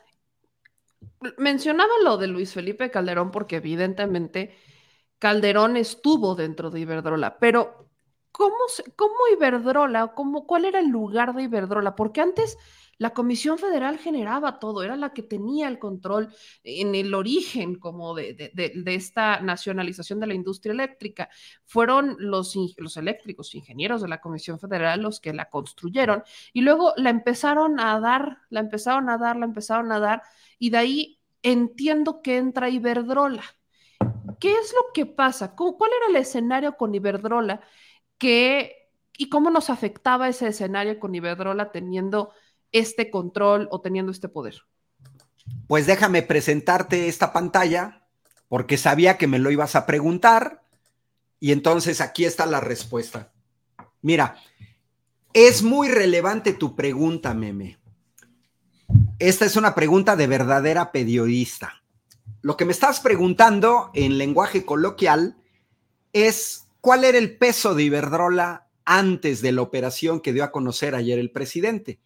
mencionaba 1.38 1.92
lo 2.04 2.16
de 2.16 2.26
Luis 2.26 2.52
Felipe 2.52 2.90
Calderón 2.90 3.30
porque 3.30 3.56
evidentemente 3.56 4.56
Calderón 5.18 5.76
estuvo 5.76 6.34
dentro 6.34 6.70
de 6.70 6.80
Iberdrola, 6.80 7.38
pero 7.38 7.90
¿cómo, 8.32 8.56
cómo 8.96 9.14
Iberdrola, 9.34 10.08
cómo, 10.14 10.46
cuál 10.46 10.66
era 10.66 10.80
el 10.80 10.88
lugar 10.88 11.34
de 11.34 11.44
Iberdrola? 11.44 11.96
Porque 11.96 12.20
antes 12.20 12.58
la 12.98 13.10
Comisión 13.10 13.58
Federal 13.58 13.98
generaba 13.98 14.58
todo, 14.58 14.82
era 14.82 14.96
la 14.96 15.12
que 15.12 15.22
tenía 15.22 15.68
el 15.68 15.78
control 15.78 16.28
en 16.64 16.94
el 16.94 17.14
origen 17.14 17.78
como 17.78 18.14
de, 18.14 18.52
esta 18.86 19.40
nacionalización 19.40 20.20
de 20.20 20.26
la 20.26 20.34
industria 20.34 20.72
eléctrica. 20.72 21.28
Fueron 21.64 22.16
los, 22.18 22.56
los 22.78 22.96
eléctricos, 22.96 23.54
ingenieros 23.54 24.00
de 24.02 24.08
la 24.08 24.20
Comisión 24.20 24.58
Federal 24.58 25.02
los 25.02 25.20
que 25.20 25.34
la 25.34 25.50
construyeron 25.50 26.22
y 26.52 26.62
luego 26.62 26.94
la 26.96 27.10
empezaron 27.10 27.80
a 27.80 28.00
dar, 28.00 28.38
la 28.48 28.60
empezaron 28.60 29.10
a 29.10 29.18
dar, 29.18 29.36
la 29.36 29.44
empezaron 29.44 29.92
a 29.92 30.00
dar 30.00 30.22
y 30.58 30.70
de 30.70 30.78
ahí 30.78 31.15
entiendo 31.46 32.22
que 32.22 32.38
entra 32.38 32.68
Iberdrola. 32.68 33.44
¿Qué 34.40 34.52
es 34.52 34.74
lo 34.74 34.92
que 34.92 35.06
pasa? 35.06 35.54
¿Cuál 35.54 35.90
era 35.96 36.10
el 36.10 36.16
escenario 36.16 36.76
con 36.76 36.92
Iberdrola? 36.92 37.60
Que, 38.18 38.90
¿Y 39.16 39.28
cómo 39.28 39.50
nos 39.50 39.70
afectaba 39.70 40.28
ese 40.28 40.48
escenario 40.48 40.98
con 40.98 41.14
Iberdrola 41.14 41.70
teniendo 41.70 42.32
este 42.72 43.10
control 43.12 43.68
o 43.70 43.80
teniendo 43.80 44.10
este 44.10 44.28
poder? 44.28 44.62
Pues 45.68 45.86
déjame 45.86 46.22
presentarte 46.22 47.06
esta 47.06 47.32
pantalla 47.32 48.08
porque 48.48 48.76
sabía 48.76 49.16
que 49.16 49.28
me 49.28 49.38
lo 49.38 49.52
ibas 49.52 49.76
a 49.76 49.86
preguntar 49.86 50.62
y 51.38 51.52
entonces 51.52 52.00
aquí 52.00 52.24
está 52.24 52.46
la 52.46 52.60
respuesta. 52.60 53.32
Mira, 54.02 54.36
es 55.32 55.62
muy 55.62 55.88
relevante 55.88 56.54
tu 56.54 56.74
pregunta, 56.74 57.34
meme. 57.34 57.78
Esta 59.18 59.46
es 59.46 59.56
una 59.56 59.74
pregunta 59.74 60.14
de 60.14 60.26
verdadera 60.26 60.92
periodista. 60.92 61.82
Lo 62.42 62.58
que 62.58 62.66
me 62.66 62.72
estás 62.72 63.00
preguntando 63.00 63.90
en 63.94 64.18
lenguaje 64.18 64.66
coloquial 64.66 65.38
es 66.12 66.68
cuál 66.82 67.02
era 67.02 67.16
el 67.16 67.38
peso 67.38 67.74
de 67.74 67.84
Iberdrola 67.84 68.68
antes 68.84 69.40
de 69.40 69.52
la 69.52 69.62
operación 69.62 70.20
que 70.20 70.34
dio 70.34 70.44
a 70.44 70.52
conocer 70.52 70.94
ayer 70.94 71.18
el 71.18 71.30
presidente 71.30 71.98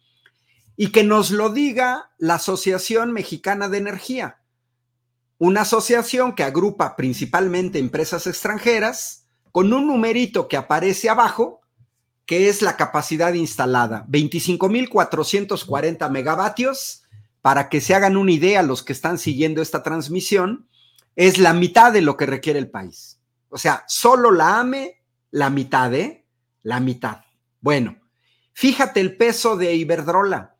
y 0.77 0.93
que 0.93 1.03
nos 1.03 1.31
lo 1.31 1.49
diga 1.49 2.11
la 2.17 2.35
Asociación 2.35 3.11
Mexicana 3.11 3.67
de 3.67 3.79
Energía, 3.79 4.39
una 5.37 5.61
asociación 5.61 6.33
que 6.33 6.43
agrupa 6.43 6.95
principalmente 6.95 7.77
empresas 7.77 8.25
extranjeras 8.25 9.27
con 9.51 9.73
un 9.73 9.87
numerito 9.87 10.47
que 10.47 10.55
aparece 10.55 11.09
abajo, 11.09 11.59
que 12.25 12.47
es 12.47 12.61
la 12.61 12.77
capacidad 12.77 13.33
instalada, 13.33 14.05
25.440 14.07 16.09
megavatios, 16.09 17.00
para 17.41 17.69
que 17.69 17.81
se 17.81 17.95
hagan 17.95 18.17
una 18.17 18.31
idea 18.31 18.61
los 18.61 18.83
que 18.83 18.93
están 18.93 19.17
siguiendo 19.17 19.61
esta 19.61 19.83
transmisión, 19.83 20.67
es 21.15 21.37
la 21.37 21.53
mitad 21.53 21.91
de 21.91 22.01
lo 22.01 22.17
que 22.17 22.25
requiere 22.25 22.59
el 22.59 22.69
país. 22.69 23.19
O 23.49 23.57
sea, 23.57 23.83
solo 23.87 24.31
la 24.31 24.59
AME, 24.59 25.01
la 25.31 25.49
mitad, 25.49 25.93
¿eh? 25.93 26.25
La 26.61 26.79
mitad. 26.79 27.21
Bueno, 27.59 27.97
fíjate 28.53 29.01
el 29.01 29.17
peso 29.17 29.57
de 29.57 29.75
Iberdrola. 29.75 30.55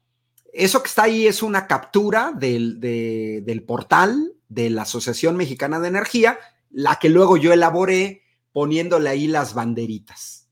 Eso 0.52 0.84
que 0.84 0.90
está 0.90 1.04
ahí 1.04 1.28
es 1.28 1.42
una 1.42 1.68
captura 1.68 2.34
del, 2.36 3.64
portal 3.66 4.34
de 4.50 4.70
la 4.70 4.82
Asociación 4.82 5.38
Mexicana 5.38 5.80
de 5.80 5.88
Energía, 5.88 6.38
la 6.70 6.98
que 6.98 7.10
luego 7.10 7.38
yo 7.38 7.54
elaboré 7.54 8.24
poniéndole 8.52 9.10
ahí 9.10 9.28
las 9.28 9.54
banderitas. 9.54 10.50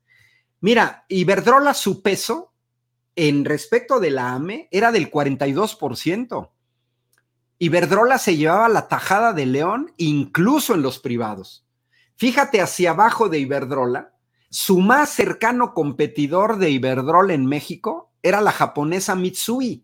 Mira, 0.61 1.05
Iberdrola, 1.09 1.73
su 1.73 2.01
peso 2.01 2.53
en 3.22 3.43
respecto 3.43 3.99
de 3.99 4.11
la 4.11 4.32
AME 4.32 4.70
era 4.72 4.93
del 4.93 5.11
42%. 5.11 6.51
Iberdrola 7.57 8.17
se 8.17 8.38
llevaba 8.38 8.70
la 8.70 8.88
tajada 8.88 9.34
de 9.34 9.45
León 9.45 9.91
incluso 9.97 10.74
en 10.74 10.84
los 10.84 10.99
privados. 10.99 11.65
Fíjate 12.15 12.61
hacia 12.61 12.91
abajo 12.91 13.28
de 13.28 13.39
Iberdrola, 13.39 14.13
su 14.49 14.80
más 14.80 15.09
cercano 15.09 15.74
competidor 15.74 16.59
de 16.59 16.70
Iberdrola 16.70 17.34
en 17.34 17.45
México 17.45 18.13
era 18.24 18.39
la 18.39 18.53
japonesa 18.53 19.15
Mitsui, 19.15 19.84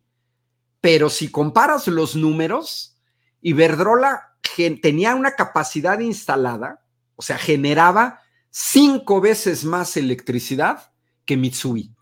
pero 0.80 1.10
si 1.10 1.30
comparas 1.30 1.88
los 1.88 2.16
números, 2.16 2.98
Iberdrola 3.42 4.38
tenía 4.82 5.14
una 5.14 5.36
capacidad 5.36 6.00
instalada, 6.00 6.86
o 7.18 7.22
sea, 7.22 7.38
generaba 7.38 8.22
cinco 8.50 9.20
veces 9.20 9.66
más 9.66 9.98
electricidad 9.98 10.94
que 11.26 11.36
Mitsui, 11.36 11.95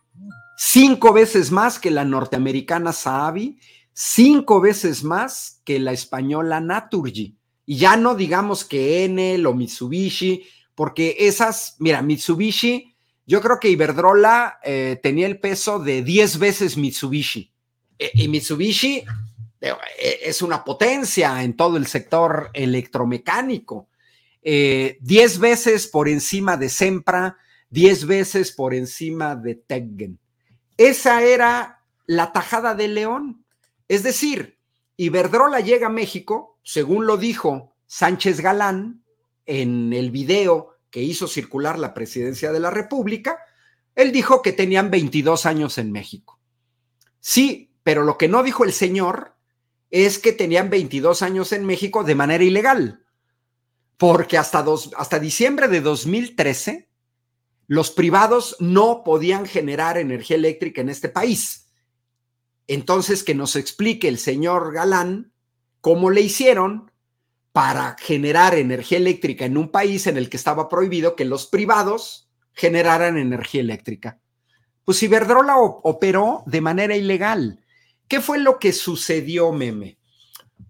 cinco 0.57 1.13
veces 1.13 1.51
más 1.51 1.79
que 1.79 1.91
la 1.91 2.05
norteamericana 2.05 2.93
Saabi, 2.93 3.59
cinco 3.93 4.61
veces 4.61 5.03
más 5.03 5.61
que 5.63 5.79
la 5.79 5.91
española 5.91 6.59
Naturgy. 6.59 7.37
Y 7.65 7.77
ya 7.77 7.95
no 7.95 8.15
digamos 8.15 8.65
que 8.65 9.05
Enel 9.05 9.45
o 9.45 9.53
Mitsubishi, 9.53 10.45
porque 10.75 11.15
esas, 11.19 11.75
mira, 11.79 12.01
Mitsubishi, 12.01 12.95
yo 13.25 13.41
creo 13.41 13.59
que 13.59 13.69
Iberdrola 13.69 14.59
eh, 14.63 14.99
tenía 15.01 15.27
el 15.27 15.39
peso 15.39 15.79
de 15.79 16.01
10 16.01 16.39
veces 16.39 16.77
Mitsubishi. 16.77 17.53
Eh, 17.97 18.11
y 18.15 18.27
Mitsubishi 18.27 19.03
eh, 19.63 20.19
es 20.23 20.41
una 20.41 20.63
potencia 20.63 21.41
en 21.41 21.55
todo 21.55 21.77
el 21.77 21.87
sector 21.87 22.49
electromecánico. 22.53 23.87
Eh, 24.41 24.97
diez 24.99 25.39
veces 25.39 25.87
por 25.87 26.09
encima 26.09 26.57
de 26.57 26.67
Sempra, 26.67 27.37
diez 27.69 28.05
veces 28.05 28.51
por 28.51 28.73
encima 28.73 29.37
de 29.37 29.55
Teggen. 29.55 30.19
Esa 30.77 31.23
era 31.23 31.83
la 32.05 32.31
tajada 32.31 32.75
de 32.75 32.87
León. 32.87 33.45
Es 33.87 34.03
decir, 34.03 34.59
Iberdrola 34.97 35.59
llega 35.59 35.87
a 35.87 35.91
México, 35.91 36.59
según 36.63 37.05
lo 37.05 37.17
dijo 37.17 37.75
Sánchez 37.87 38.41
Galán 38.41 39.03
en 39.45 39.93
el 39.93 40.11
video 40.11 40.77
que 40.89 41.01
hizo 41.01 41.27
circular 41.27 41.79
la 41.79 41.93
presidencia 41.93 42.51
de 42.51 42.59
la 42.59 42.69
República, 42.69 43.39
él 43.95 44.11
dijo 44.11 44.41
que 44.41 44.53
tenían 44.53 44.91
22 44.91 45.45
años 45.45 45.77
en 45.77 45.91
México. 45.91 46.39
Sí, 47.19 47.71
pero 47.83 48.03
lo 48.03 48.17
que 48.17 48.27
no 48.27 48.43
dijo 48.43 48.63
el 48.63 48.73
señor 48.73 49.35
es 49.91 50.19
que 50.19 50.33
tenían 50.33 50.69
22 50.69 51.21
años 51.21 51.51
en 51.51 51.65
México 51.65 52.03
de 52.03 52.15
manera 52.15 52.43
ilegal, 52.43 53.05
porque 53.97 54.37
hasta, 54.37 54.65
hasta 54.97 55.19
diciembre 55.19 55.67
de 55.67 55.81
2013 55.81 56.89
los 57.67 57.91
privados 57.91 58.55
no 58.59 59.03
podían 59.03 59.45
generar 59.45 59.97
energía 59.97 60.37
eléctrica 60.37 60.81
en 60.81 60.89
este 60.89 61.09
país. 61.09 61.71
Entonces, 62.67 63.23
que 63.23 63.35
nos 63.35 63.55
explique 63.55 64.07
el 64.07 64.17
señor 64.17 64.73
Galán 64.73 65.31
cómo 65.81 66.09
le 66.09 66.21
hicieron 66.21 66.91
para 67.51 67.95
generar 67.99 68.55
energía 68.55 68.97
eléctrica 68.97 69.45
en 69.45 69.57
un 69.57 69.69
país 69.69 70.07
en 70.07 70.17
el 70.17 70.29
que 70.29 70.37
estaba 70.37 70.69
prohibido 70.69 71.15
que 71.15 71.25
los 71.25 71.45
privados 71.45 72.29
generaran 72.53 73.17
energía 73.17 73.61
eléctrica. 73.61 74.19
Pues 74.85 75.01
Iberdrola 75.03 75.57
operó 75.57 76.43
de 76.45 76.61
manera 76.61 76.95
ilegal. 76.95 77.59
¿Qué 78.07 78.21
fue 78.21 78.39
lo 78.39 78.59
que 78.59 78.73
sucedió, 78.73 79.51
meme? 79.51 79.97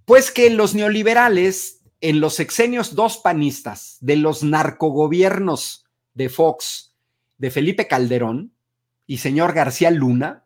Pues 0.06 0.30
que 0.30 0.50
los 0.50 0.76
neoliberales, 0.76 1.82
en 2.02 2.20
los 2.20 2.36
sexenios 2.36 2.96
dos 2.96 3.18
panistas 3.18 3.98
de 4.02 4.18
los 4.18 4.44
narcogobiernos 4.44 5.83
de 6.14 6.30
Fox, 6.30 6.96
de 7.38 7.52
Felipe 7.52 7.88
Calderón 7.88 8.54
y 9.06 9.18
señor 9.18 9.54
García 9.54 9.92
Luna, 9.92 10.46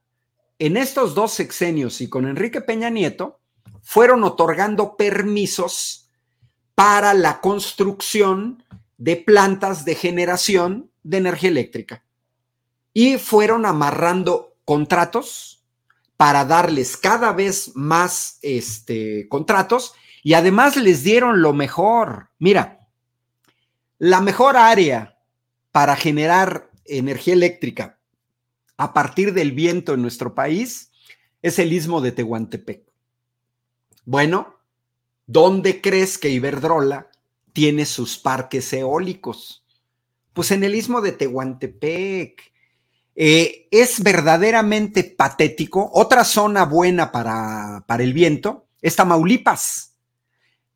en 0.59 0.77
estos 0.77 1.13
dos 1.13 1.33
sexenios 1.33 2.01
y 2.01 2.09
con 2.09 2.27
Enrique 2.27 2.61
Peña 2.61 2.89
Nieto, 2.89 3.39
fueron 3.81 4.23
otorgando 4.23 4.97
permisos 4.97 6.09
para 6.75 7.13
la 7.13 7.41
construcción 7.41 8.63
de 8.97 9.15
plantas 9.15 9.85
de 9.85 9.95
generación 9.95 10.91
de 11.03 11.17
energía 11.17 11.49
eléctrica. 11.49 12.03
Y 12.93 13.17
fueron 13.17 13.65
amarrando 13.65 14.55
contratos 14.65 15.63
para 16.17 16.45
darles 16.45 16.97
cada 16.97 17.31
vez 17.31 17.71
más 17.75 18.39
este, 18.41 19.27
contratos 19.29 19.93
y 20.23 20.33
además 20.33 20.75
les 20.75 21.03
dieron 21.03 21.41
lo 21.41 21.53
mejor. 21.53 22.29
Mira, 22.39 22.87
la 23.99 24.19
mejor 24.19 24.57
área 24.57 25.16
para 25.77 25.95
generar 25.95 26.71
energía 26.85 27.35
eléctrica 27.35 27.99
a 28.77 28.95
partir 28.95 29.31
del 29.35 29.51
viento 29.51 29.93
en 29.93 30.01
nuestro 30.01 30.33
país 30.33 30.89
es 31.43 31.59
el 31.59 31.71
istmo 31.71 32.01
de 32.01 32.11
Tehuantepec. 32.11 32.81
Bueno, 34.03 34.55
¿dónde 35.27 35.79
crees 35.79 36.17
que 36.17 36.29
Iberdrola 36.29 37.11
tiene 37.53 37.85
sus 37.85 38.17
parques 38.17 38.73
eólicos? 38.73 39.63
Pues 40.33 40.49
en 40.49 40.63
el 40.63 40.73
istmo 40.73 40.99
de 40.99 41.11
Tehuantepec. 41.11 42.41
Eh, 43.13 43.67
es 43.69 44.01
verdaderamente 44.01 45.03
patético. 45.03 45.91
Otra 45.93 46.23
zona 46.23 46.65
buena 46.65 47.11
para, 47.11 47.85
para 47.87 48.01
el 48.01 48.13
viento 48.13 48.65
es 48.81 48.95
Tamaulipas. 48.95 49.93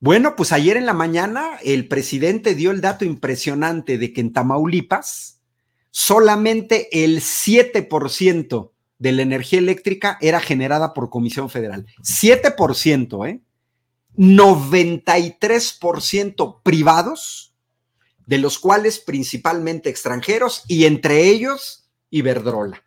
Bueno, 0.02 0.36
pues 0.36 0.52
ayer 0.52 0.76
en 0.78 0.88
la 0.88 0.95
mañana 0.95 1.60
el 1.64 1.88
presidente 1.88 2.56
dio 2.56 2.72
el 2.72 2.82
dato 2.82 3.06
impresionante 3.06 3.99
de 3.99 4.12
que 4.12 4.22
en 4.22 4.34
Tamaulipas 4.34 5.39
solamente 5.91 7.04
el 7.04 7.22
7% 7.22 8.72
de 8.97 9.12
la 9.12 9.22
energía 9.22 9.60
eléctrica 9.60 10.18
era 10.20 10.39
generada 10.39 10.95
por 10.95 11.12
Comisión 11.12 11.52
Federal. 11.52 11.86
7%, 12.02 13.30
¿eh? 13.30 13.41
93% 14.18 16.62
privados, 16.64 17.54
de 18.26 18.39
los 18.39 18.58
cuales 18.58 18.97
principalmente 18.97 19.91
extranjeros 19.91 20.64
y 20.68 20.86
entre 20.86 21.28
ellos 21.28 21.91
Iberdrola. 22.10 22.84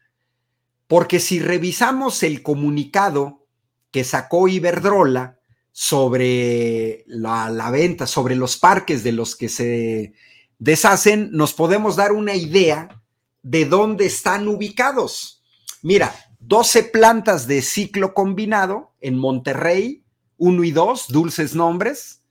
Porque 0.89 1.21
si 1.21 1.39
revisamos 1.39 2.25
el 2.25 2.43
comunicado 2.43 3.47
que 3.93 4.03
sacó 4.03 4.49
Iberdrola 4.49 5.39
sobre 5.77 7.03
la, 7.09 7.68
venta, 7.72 8.07
sobre 8.07 8.37
los 8.37 8.57
parques 8.57 9.03
de 9.03 9.11
los 9.11 9.35
que 9.35 9.49
se 9.49 10.14
deshacen, 10.61 11.31
nos 11.33 11.53
podemos 11.53 11.97
dar 11.97 12.12
una 12.12 12.37
idea 12.37 13.03
de 13.43 13.64
dónde 13.64 14.07
están 14.07 14.47
ubicados. 14.47 15.43
Mira, 15.83 16.14
12 16.39 16.85
plantas 16.85 17.49
de 17.49 17.61
ciclo 17.61 18.14
combinado 18.14 18.93
en 19.01 19.18
Monterrey, 19.18 20.05
1 20.37 20.62
y 20.62 20.70
2, 20.70 21.09
dulces 21.09 21.57
nombres. 21.57 22.22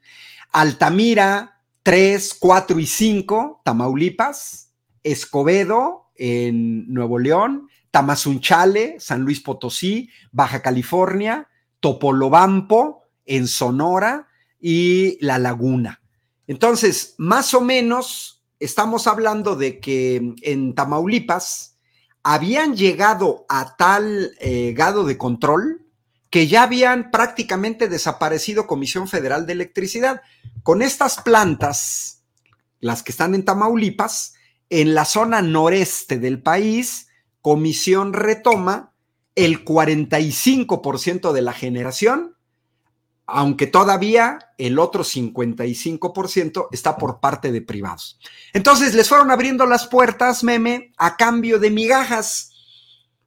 Altamira, 0.53 1.61
3, 1.83 2.37
4 2.39 2.79
y 2.79 2.85
5, 2.85 3.61
Tamaulipas. 3.65 4.71
Escobedo, 5.03 6.11
en 6.15 6.87
Nuevo 6.93 7.19
León, 7.19 7.67
Tamazunchale, 7.91 9.01
San 9.01 9.23
Luis 9.23 9.41
Potosí, 9.41 10.09
Baja 10.31 10.61
California, 10.61 11.49
Topolobampo, 11.81 13.02
en 13.26 13.47
Sonora 13.47 14.28
y 14.59 15.17
La 15.24 15.39
Laguna. 15.39 16.01
Entonces, 16.47 17.15
más 17.17 17.53
o 17.53 17.61
menos 17.61 18.43
estamos 18.59 19.07
hablando 19.07 19.55
de 19.55 19.80
que 19.80 20.34
en 20.41 20.76
Tamaulipas 20.76 21.78
habían 22.24 22.76
llegado 22.76 23.45
a 23.49 23.76
tal 23.76 24.32
eh, 24.39 24.74
grado 24.76 25.03
de 25.03 25.17
control 25.17 25.86
que 26.30 26.47
ya 26.47 26.63
habían 26.63 27.11
prácticamente 27.11 27.88
desaparecido 27.88 28.65
Comisión 28.65 29.07
Federal 29.07 29.45
de 29.45 29.53
Electricidad. 29.53 30.21
Con 30.63 30.82
estas 30.82 31.21
plantas, 31.21 32.24
las 32.80 33.03
que 33.03 33.11
están 33.11 33.36
en 33.36 33.45
Tamaulipas, 33.45 34.34
en 34.69 34.95
la 34.95 35.05
zona 35.05 35.43
noreste 35.43 36.17
del 36.17 36.41
país, 36.41 37.07
Comisión 37.41 38.13
retoma 38.13 38.95
el 39.36 39.63
45% 39.63 41.34
de 41.34 41.41
la 41.41 41.53
generación, 41.53 42.36
aunque 43.26 43.67
todavía 43.67 44.39
el 44.57 44.80
otro 44.80 45.03
55% 45.03 46.67
está 46.71 46.97
por 46.97 47.19
parte 47.19 47.51
de 47.51 47.61
privados. 47.61 48.19
Entonces 48.53 48.93
les 48.93 49.07
fueron 49.07 49.32
abriendo 49.32 49.65
las 49.65 49.88
puertas, 49.88 50.43
meme, 50.43 50.91
a 50.97 51.15
cambio 51.15 51.59
de 51.59 51.71
migajas, 51.71 52.51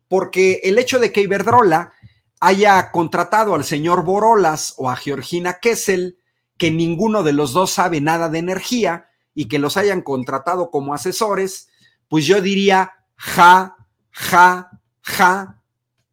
porque 0.09 0.61
el 0.65 0.79
hecho 0.79 0.99
de 0.99 1.13
que 1.13 1.23
Iberdrola 1.23 1.93
haya 2.41 2.91
contratado 2.91 3.55
al 3.55 3.65
señor 3.65 4.05
Borolas 4.05 4.75
o 4.77 4.91
a 4.91 4.97
Georgina 4.97 5.59
Kessel, 5.61 6.19
que 6.59 6.71
ninguno 6.71 7.23
de 7.23 7.33
los 7.33 7.53
dos 7.53 7.71
sabe 7.71 8.01
nada 8.01 8.29
de 8.29 8.39
energía, 8.39 9.09
y 9.37 9.49
que 9.49 9.59
los 9.59 9.77
hayan 9.77 10.01
contratado 10.01 10.71
como 10.71 10.95
asesores, 10.95 11.69
pues 12.09 12.25
yo 12.25 12.41
diría 12.41 12.95
ja, 13.17 13.77
ja, 14.11 14.71
ja, 15.03 15.63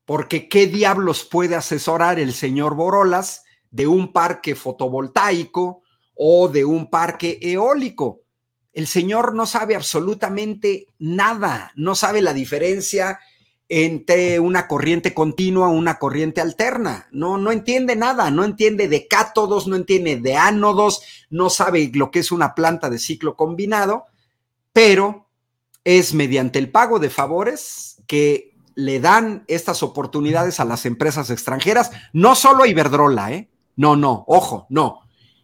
porque 0.06 0.50
qué 0.50 0.68
diablos 0.68 1.24
puede 1.24 1.56
asesorar 1.56 2.20
el 2.20 2.34
señor 2.34 2.76
Borolas 2.76 3.43
de 3.74 3.88
un 3.88 4.14
parque 4.14 4.54
fotovoltaico 4.54 5.82
o 6.14 6.48
de 6.48 6.64
un 6.64 6.90
parque 6.92 7.40
eólico. 7.42 8.22
El 8.72 8.86
señor 8.88 9.34
no 9.34 9.48
sabe 9.48 9.76
absolutamente 9.76 10.86
nada, 11.00 11.72
no 11.76 11.96
sabe 11.96 12.22
la 12.22 12.34
diferencia 12.34 13.20
entre 13.68 14.40
una 14.40 14.68
corriente 14.68 15.16
continua, 15.16 15.70
una 15.70 15.98
corriente 15.98 16.40
alterna. 16.40 17.08
No, 17.12 17.40
no 17.40 17.52
entiende 17.52 17.96
nada, 17.96 18.30
no 18.30 18.44
entiende 18.44 18.88
de 18.88 19.08
cátodos, 19.08 19.68
no 19.68 19.76
entiende 19.76 20.18
de 20.18 20.36
ánodos, 20.38 21.02
no 21.32 21.50
sabe 21.50 21.90
lo 21.96 22.12
que 22.12 22.20
es 22.20 22.32
una 22.32 22.54
planta 22.54 22.92
de 22.92 23.00
ciclo 23.00 23.36
combinado, 23.36 24.06
pero 24.72 25.30
es 25.84 26.14
mediante 26.14 26.60
el 26.60 26.70
pago 26.70 27.00
de 27.00 27.10
favores 27.10 28.04
que 28.06 28.56
le 28.76 29.00
dan 29.00 29.46
estas 29.48 29.82
oportunidades 29.82 30.60
a 30.60 30.66
las 30.66 30.86
empresas 30.86 31.32
extranjeras, 31.32 31.90
no 32.12 32.36
solo 32.36 32.64
a 32.64 32.68
Iberdrola, 32.68 33.32
¿eh? 33.32 33.50
No, 33.76 33.96
no, 33.96 34.24
ojo, 34.28 34.68
no. 34.70 35.02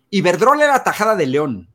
Iberdrola 0.09 0.65
era 0.65 0.83
tajada 0.83 1.15
de 1.15 1.27
León, 1.27 1.69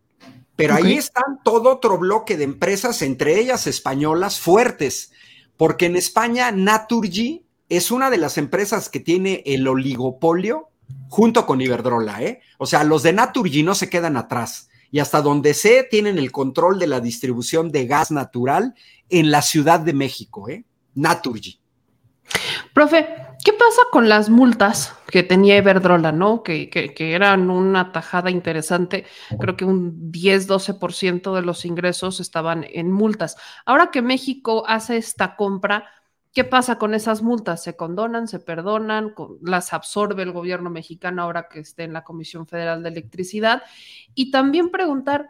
pero 0.57 0.75
ahí 0.75 0.95
están 0.95 1.41
todo 1.45 1.71
otro 1.71 1.99
bloque 1.99 2.37
de 2.37 2.45
empresas, 2.45 3.03
entre 3.03 3.39
ellas 3.39 3.67
españolas, 3.67 4.41
fuertes 4.41 5.13
porque 5.57 5.87
en 5.87 5.97
España 5.97 6.51
Naturgy 6.51 7.45
es 7.69 7.91
una 7.91 8.11
de 8.11 8.19
las 8.19 8.39
empresas 8.39 8.89
que 8.89 9.01
tiene 9.01 9.43
el 9.47 9.67
oligopolio 9.67 10.71
junto 11.09 11.47
con 11.47 11.61
Iberdrola, 11.61 12.23
¿eh? 12.23 12.41
O 12.59 12.67
sea, 12.67 12.85
los 12.85 13.03
de 13.03 13.13
Naturgy 13.13 13.63
no 13.63 13.75
se 13.75 13.89
quedan 13.89 14.17
atrás 14.17 14.69
y 14.91 14.99
hasta 14.99 15.23
donde 15.23 15.55
sé 15.55 15.87
tienen 15.89 16.19
el 16.19 16.31
control 16.31 16.79
de 16.79 16.87
la 16.87 17.01
distribución 17.01 17.71
de 17.73 17.87
gas 17.87 18.11
natural 18.11 18.75
en 19.09 19.31
la 19.31 19.43
Ciudad 19.43 19.81
de 19.81 19.93
México, 19.93 20.49
¿eh? 20.49 20.65
Naturgy. 20.95 21.61
Profe, 22.73 23.07
¿qué 23.45 23.53
pasa 23.53 23.83
con 23.93 24.09
las 24.09 24.31
multas 24.31 24.97
que 25.07 25.23
tenía 25.23 25.59
Iberdrola, 25.59 26.13
no? 26.13 26.43
Que, 26.43 26.71
eran 26.99 27.51
una 27.51 27.93
tajada 27.93 28.31
interesante. 28.31 29.05
Creo 29.39 29.57
que 29.57 29.65
un 29.65 30.11
10-12% 30.11 31.35
de 31.35 31.43
los 31.43 31.65
ingresos 31.65 32.21
estaban 32.21 32.65
en 32.69 32.91
multas. 32.91 33.37
Ahora 33.67 33.91
que 33.91 34.03
México 34.03 34.65
hace 34.67 34.97
esta 34.97 35.37
compra, 35.37 35.91
¿qué 36.33 36.45
pasa 36.45 36.79
con 36.79 36.95
esas 36.95 37.23
multas? 37.23 37.63
¿Se 37.63 37.77
condonan, 37.77 38.29
se 38.29 38.41
perdonan? 38.41 39.15
¿Las 39.43 39.73
absorbe 39.73 40.23
el 40.23 40.33
gobierno 40.33 40.71
mexicano 40.71 41.23
ahora 41.23 41.49
que 41.49 41.61
esté 41.61 41.85
en 41.85 41.93
la 41.93 42.03
Comisión 42.03 42.47
Federal 42.47 42.83
de 42.83 42.89
Electricidad? 42.89 43.63
Y 44.15 44.31
también 44.31 44.71
preguntar, 44.71 45.29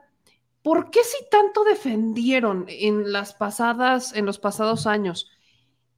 ¿por 0.62 0.90
qué 0.90 1.00
si 1.02 1.28
tanto 1.30 1.64
defendieron 1.64 2.64
en 2.68 3.12
las 3.12 3.34
pasadas, 3.34 4.14
en 4.14 4.24
los 4.24 4.38
pasados 4.38 4.86
años? 4.86 5.30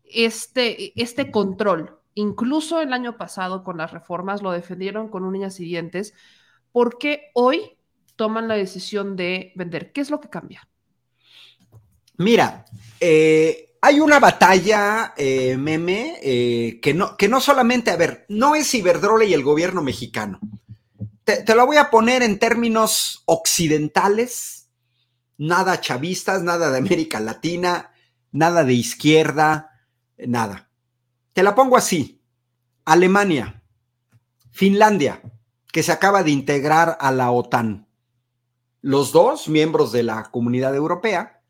este, 0.09 1.01
este 1.01 1.31
control. 1.31 1.96
Incluso 2.19 2.81
el 2.81 2.95
año 2.95 3.19
pasado 3.19 3.63
con 3.63 3.77
las 3.77 3.93
reformas 3.93 4.41
lo 4.41 4.51
defendieron 4.51 5.09
con 5.09 5.25
uñas 5.25 5.61
y 5.61 5.67
dientes, 5.67 6.15
porque 6.73 7.31
hoy 7.35 7.77
toman 8.17 8.49
la 8.49 8.55
decisión 8.55 9.17
de 9.17 9.53
vender. 9.55 9.93
¿Qué 9.93 10.01
es 10.01 10.09
lo 10.09 10.19
que 10.19 10.31
cambia? 10.31 10.67
Mira, 12.17 12.65
eh, 12.99 13.77
hay 13.83 14.01
una 14.01 14.19
batalla, 14.19 15.13
eh, 15.15 15.59
meme, 15.59 16.19
eh, 16.23 16.81
que, 16.81 16.95
no, 16.95 17.19
que 17.19 17.29
no 17.29 17.39
solamente, 17.39 17.91
a 17.91 17.97
ver, 17.97 18.25
no 18.31 18.55
es 18.55 18.73
Iberdrola 18.73 19.27
y 19.27 19.35
el 19.35 19.43
gobierno 19.43 19.83
mexicano. 19.83 20.41
Te, 21.23 21.43
te 21.43 21.55
lo 21.55 21.67
voy 21.67 21.77
a 21.77 21.91
poner 21.91 22.23
en 22.23 22.39
términos 22.39 23.25
occidentales, 23.27 24.71
nada 25.37 25.83
chavistas, 25.83 26.43
nada 26.43 26.71
de 26.71 26.79
América 26.79 27.21
Latina, 27.21 27.91
nada 28.33 28.65
de 28.65 28.73
izquierda, 28.73 29.71
nada. 30.17 30.66
Te 31.37 31.43
la 31.43 31.55
pongo 31.55 31.77
así. 31.77 32.23
Alemania, 32.87 33.63
Finlandia, 34.53 35.21
que 35.71 35.83
se 35.83 35.93
acaba 35.93 36.23
de 36.23 36.31
integrar 36.31 36.97
a 36.99 37.13
la 37.13 37.31
OTAN. 37.31 37.91
Los 38.81 39.13
dos 39.13 39.47
miembros 39.47 39.93
de 39.93 40.03
la 40.03 40.31
comunidad 40.31 40.75
europea. 40.75 41.43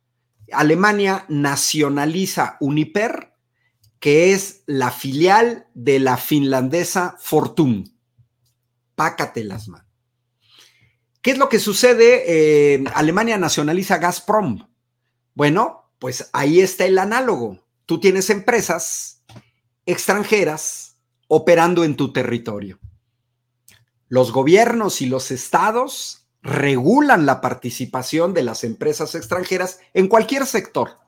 Alemania 0.50 1.24
nacionaliza 1.28 2.56
Uniper, 2.58 3.32
que 4.00 4.32
es 4.32 4.64
la 4.66 4.90
filial 4.90 5.68
de 5.74 6.00
la 6.00 6.16
finlandesa 6.16 7.14
Fortum. 7.20 7.84
Pácate 8.96 9.44
las 9.44 9.68
manos. 9.68 9.86
¿Qué 11.22 11.30
es 11.30 11.38
lo 11.38 11.48
que 11.48 11.60
sucede? 11.60 12.24
Eh, 12.74 12.84
Alemania 12.92 13.38
nacionaliza 13.38 13.98
Gazprom. 13.98 14.66
Bueno, 15.34 15.92
pues 16.00 16.28
ahí 16.32 16.58
está 16.58 16.86
el 16.86 16.98
análogo. 16.98 17.64
Tú 17.86 18.00
tienes 18.00 18.30
empresas 18.30 19.15
extranjeras 19.86 20.96
operando 21.28 21.84
en 21.84 21.96
tu 21.96 22.12
territorio. 22.12 22.78
Los 24.08 24.32
gobiernos 24.32 25.00
y 25.00 25.06
los 25.06 25.30
estados 25.30 26.26
regulan 26.42 27.26
la 27.26 27.40
participación 27.40 28.34
de 28.34 28.42
las 28.42 28.62
empresas 28.62 29.14
extranjeras 29.14 29.80
en 29.94 30.08
cualquier 30.08 30.46
sector. 30.46 30.98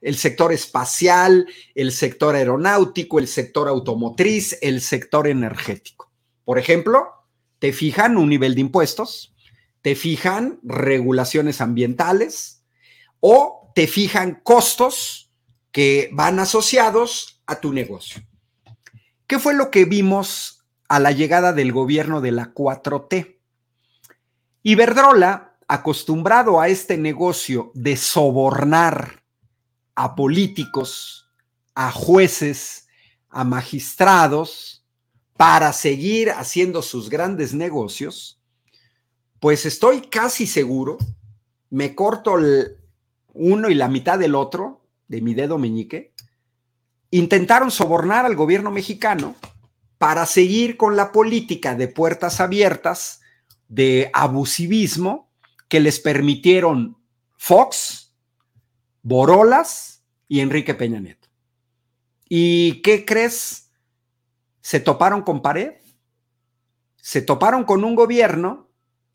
El 0.00 0.16
sector 0.16 0.52
espacial, 0.52 1.46
el 1.74 1.92
sector 1.92 2.34
aeronáutico, 2.34 3.18
el 3.18 3.26
sector 3.26 3.68
automotriz, 3.68 4.58
el 4.62 4.80
sector 4.80 5.26
energético. 5.26 6.10
Por 6.44 6.58
ejemplo, 6.58 7.08
te 7.58 7.72
fijan 7.72 8.16
un 8.16 8.28
nivel 8.28 8.54
de 8.54 8.62
impuestos, 8.62 9.34
te 9.82 9.94
fijan 9.94 10.60
regulaciones 10.62 11.60
ambientales 11.60 12.64
o 13.18 13.72
te 13.74 13.86
fijan 13.86 14.40
costos 14.42 15.32
que 15.72 16.10
van 16.12 16.38
asociados 16.38 17.39
a 17.50 17.60
tu 17.60 17.72
negocio. 17.72 18.22
¿Qué 19.26 19.40
fue 19.40 19.54
lo 19.54 19.70
que 19.70 19.84
vimos 19.84 20.64
a 20.88 21.00
la 21.00 21.10
llegada 21.10 21.52
del 21.52 21.72
gobierno 21.72 22.20
de 22.20 22.30
la 22.30 22.54
4T? 22.54 23.38
Iberdrola, 24.62 25.56
acostumbrado 25.66 26.60
a 26.60 26.68
este 26.68 26.96
negocio 26.96 27.72
de 27.74 27.96
sobornar 27.96 29.24
a 29.96 30.14
políticos, 30.14 31.28
a 31.74 31.90
jueces, 31.90 32.86
a 33.28 33.42
magistrados, 33.42 34.84
para 35.36 35.72
seguir 35.72 36.30
haciendo 36.30 36.82
sus 36.82 37.10
grandes 37.10 37.52
negocios, 37.52 38.40
pues 39.40 39.66
estoy 39.66 40.02
casi 40.02 40.46
seguro, 40.46 40.98
me 41.70 41.94
corto 41.96 42.38
el 42.38 42.76
uno 43.32 43.70
y 43.70 43.74
la 43.74 43.88
mitad 43.88 44.18
del 44.18 44.34
otro 44.34 44.82
de 45.08 45.20
mi 45.20 45.34
dedo 45.34 45.58
meñique, 45.58 46.09
intentaron 47.10 47.70
sobornar 47.70 48.26
al 48.26 48.36
gobierno 48.36 48.70
mexicano 48.70 49.34
para 49.98 50.26
seguir 50.26 50.76
con 50.76 50.96
la 50.96 51.12
política 51.12 51.74
de 51.74 51.88
puertas 51.88 52.40
abiertas, 52.40 53.20
de 53.68 54.10
abusivismo, 54.12 55.30
que 55.68 55.80
les 55.80 56.00
permitieron 56.00 56.96
Fox, 57.36 58.12
Borolas 59.02 60.02
y 60.28 60.40
Enrique 60.40 60.74
Peña 60.74 61.00
Nieto. 61.00 61.28
¿Y 62.28 62.82
qué 62.82 63.04
crees? 63.04 63.70
Se 64.60 64.80
toparon 64.80 65.22
con 65.22 65.42
pared. 65.42 65.74
Se 66.96 67.22
toparon 67.22 67.64
con 67.64 67.84
un 67.84 67.94
gobierno 67.94 68.68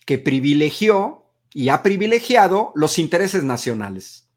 que 0.05 0.17
privilegió 0.17 1.25
y 1.53 1.69
ha 1.69 1.81
privilegiado 1.81 2.71
los 2.75 2.99
intereses 2.99 3.43
nacionales. 3.43 4.29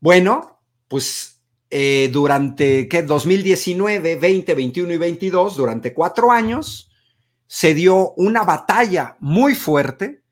Bueno, 0.00 0.60
pues 0.88 1.39
eh, 1.70 2.10
durante 2.12 2.88
¿qué? 2.88 3.02
2019, 3.02 4.16
20, 4.16 4.54
21 4.54 4.92
y 4.92 4.96
22, 4.96 5.56
durante 5.56 5.94
cuatro 5.94 6.32
años, 6.32 6.90
se 7.46 7.74
dio 7.74 8.12
una 8.12 8.42
batalla 8.42 9.16
muy 9.20 9.54
fuerte 9.54 10.22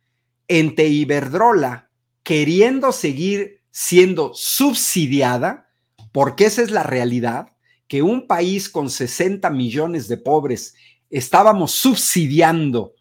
entre 0.48 0.86
Iberdrola 0.88 1.90
queriendo 2.22 2.92
seguir 2.92 3.62
siendo 3.70 4.32
subsidiada, 4.34 5.68
porque 6.12 6.46
esa 6.46 6.62
es 6.62 6.70
la 6.70 6.82
realidad, 6.82 7.52
que 7.86 8.02
un 8.02 8.26
país 8.26 8.68
con 8.68 8.90
60 8.90 9.48
millones 9.50 10.08
de 10.08 10.18
pobres 10.18 10.74
estábamos 11.10 11.72
subsidiando 11.72 12.92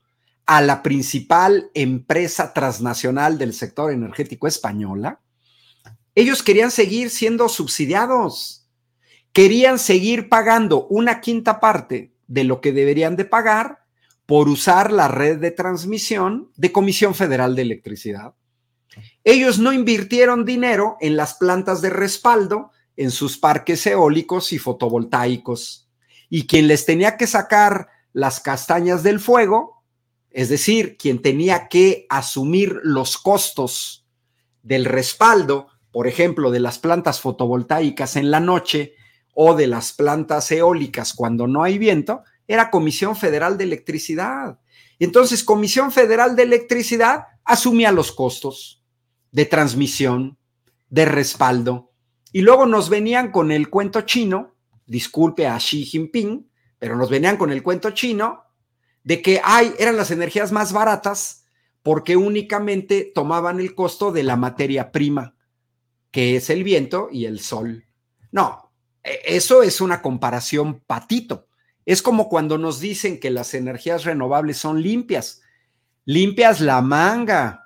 a 0.46 0.62
la 0.62 0.82
principal 0.82 1.70
empresa 1.74 2.54
transnacional 2.54 3.38
del 3.38 3.54
sector 3.54 3.92
energético 3.92 4.48
española, 4.48 5.20
ellos 6.18 6.42
querían 6.42 6.72
seguir 6.72 7.12
siendo 7.12 7.48
subsidiados, 7.48 8.68
querían 9.34 9.78
seguir 9.78 10.30
pagando 10.30 10.88
una 10.88 11.22
quinta 11.22 11.60
parte 11.60 12.12
de 12.26 12.44
lo 12.44 12.60
que 12.60 12.72
deberían 12.72 13.16
de 13.16 13.24
pagar 13.24 13.84
por 14.26 14.50
usar 14.50 14.92
la 14.92 15.10
red 15.10 15.38
de 15.38 15.52
transmisión 15.52 16.52
de 16.56 16.72
Comisión 16.72 17.14
Federal 17.14 17.56
de 17.56 17.62
Electricidad. 17.62 18.34
Ellos 19.24 19.60
no 19.60 19.72
invirtieron 19.74 20.44
dinero 20.44 20.98
en 21.02 21.18
las 21.18 21.36
plantas 21.36 21.84
de 21.84 21.92
respaldo, 21.92 22.72
en 22.96 23.12
sus 23.12 23.38
parques 23.38 23.86
eólicos 23.86 24.54
y 24.54 24.58
fotovoltaicos. 24.58 25.88
Y 26.32 26.48
quien 26.48 26.68
les 26.68 26.88
tenía 26.88 27.16
que 27.16 27.28
sacar 27.28 27.90
las 28.12 28.40
castañas 28.40 29.04
del 29.04 29.20
fuego, 29.20 29.84
es 30.32 30.50
decir, 30.50 30.98
quien 30.98 31.22
tenía 31.22 31.68
que 31.68 32.08
asumir 32.10 32.80
los 32.82 33.20
costos 33.20 34.08
del 34.64 34.86
respaldo 34.86 35.68
por 35.92 36.08
ejemplo, 36.08 36.52
de 36.52 36.60
las 36.60 36.80
plantas 36.80 37.22
fotovoltaicas 37.22 38.16
en 38.16 38.32
la 38.32 38.40
noche 38.40 38.96
o 39.34 39.56
de 39.56 39.68
las 39.68 39.94
plantas 39.94 40.52
eólicas 40.52 41.14
cuando 41.14 41.48
no 41.48 41.64
hay 41.64 41.78
viento, 41.78 42.24
era 42.48 42.70
Comisión 42.70 43.16
Federal 43.16 43.58
de 43.58 43.66
Electricidad. 43.66 44.60
Entonces, 45.00 45.44
Comisión 45.44 45.92
Federal 45.92 46.36
de 46.36 46.44
Electricidad 46.44 47.26
asumía 47.44 47.92
los 47.92 48.12
costos 48.12 48.84
de 49.32 49.46
transmisión, 49.46 50.38
de 50.90 51.06
respaldo, 51.06 51.92
y 52.32 52.42
luego 52.42 52.66
nos 52.66 52.90
venían 52.90 53.32
con 53.32 53.52
el 53.52 53.70
cuento 53.70 54.02
chino, 54.02 54.56
disculpe 54.86 55.48
a 55.48 55.58
Xi 55.58 55.86
Jinping, 55.86 56.50
pero 56.80 56.96
nos 56.96 57.10
venían 57.10 57.38
con 57.38 57.52
el 57.52 57.64
cuento 57.64 57.92
chino 57.92 58.44
de 59.04 59.22
que 59.22 59.42
ay, 59.44 59.74
eran 59.80 59.98
las 59.98 60.12
energías 60.12 60.52
más 60.52 60.74
baratas 60.74 61.46
porque 61.82 62.18
únicamente 62.18 63.12
tomaban 63.16 63.60
el 63.60 63.74
costo 63.74 64.12
de 64.12 64.24
la 64.24 64.36
materia 64.36 64.92
prima 64.92 65.37
que 66.18 66.36
es 66.36 66.50
el 66.50 66.64
viento 66.64 67.10
y 67.12 67.26
el 67.26 67.40
sol. 67.40 67.86
No, 68.32 68.72
e, 69.04 69.20
eso 69.24 69.62
es 69.62 69.82
una 69.82 70.02
comparación 70.02 70.80
patito. 70.80 71.48
Es 71.86 72.02
como 72.02 72.28
cuando 72.28 72.58
nos 72.58 72.80
dicen 72.80 73.20
que 73.20 73.30
las 73.30 73.54
energías 73.54 74.04
renovables 74.04 74.58
son 74.58 74.82
limpias. 74.82 75.44
Limpias 76.06 76.60
la 76.60 76.82
manga. 76.82 77.66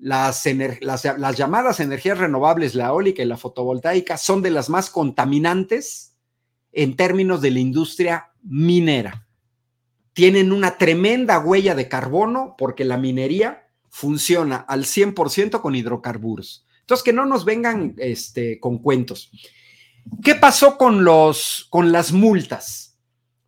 Las, 0.00 0.44
las, 0.80 1.36
llamadas 1.36 1.78
energías 1.78 2.18
renovables, 2.18 2.74
la 2.74 2.88
eólica 2.88 3.22
y 3.22 3.26
la 3.26 3.36
fotovoltaica, 3.36 4.16
son 4.16 4.42
de 4.42 4.50
las 4.50 4.68
más 4.68 4.90
contaminantes 4.90 6.16
en 6.72 6.96
términos 6.96 7.40
de 7.42 7.52
la 7.52 7.60
industria 7.60 8.32
minera. 8.42 9.28
Tienen 10.14 10.50
una 10.50 10.78
tremenda 10.78 11.38
huella 11.38 11.76
de 11.76 11.88
carbono 11.88 12.56
porque 12.58 12.84
la 12.84 12.96
minería 12.96 13.68
funciona 13.88 14.56
al 14.56 14.82
100% 14.82 15.60
con 15.60 15.76
hidrocarburos. 15.76 16.66
Entonces, 16.82 17.02
que 17.02 17.12
no 17.12 17.26
nos 17.26 17.44
vengan 17.44 17.94
este, 17.98 18.60
con 18.60 18.78
cuentos. 18.78 19.30
¿Qué 20.22 20.34
pasó 20.34 20.76
con, 20.76 21.04
los, 21.04 21.66
con 21.70 21.92
las 21.92 22.12
multas? 22.12 22.98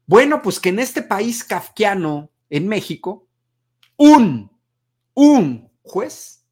Bueno, 0.06 0.42
pues 0.42 0.60
que 0.60 0.70
en 0.70 0.78
este 0.78 1.02
país 1.02 1.44
kafkiano, 1.44 2.30
en 2.50 2.68
México, 2.68 3.28
un, 3.96 4.50
un 5.14 5.70
juez 5.82 6.44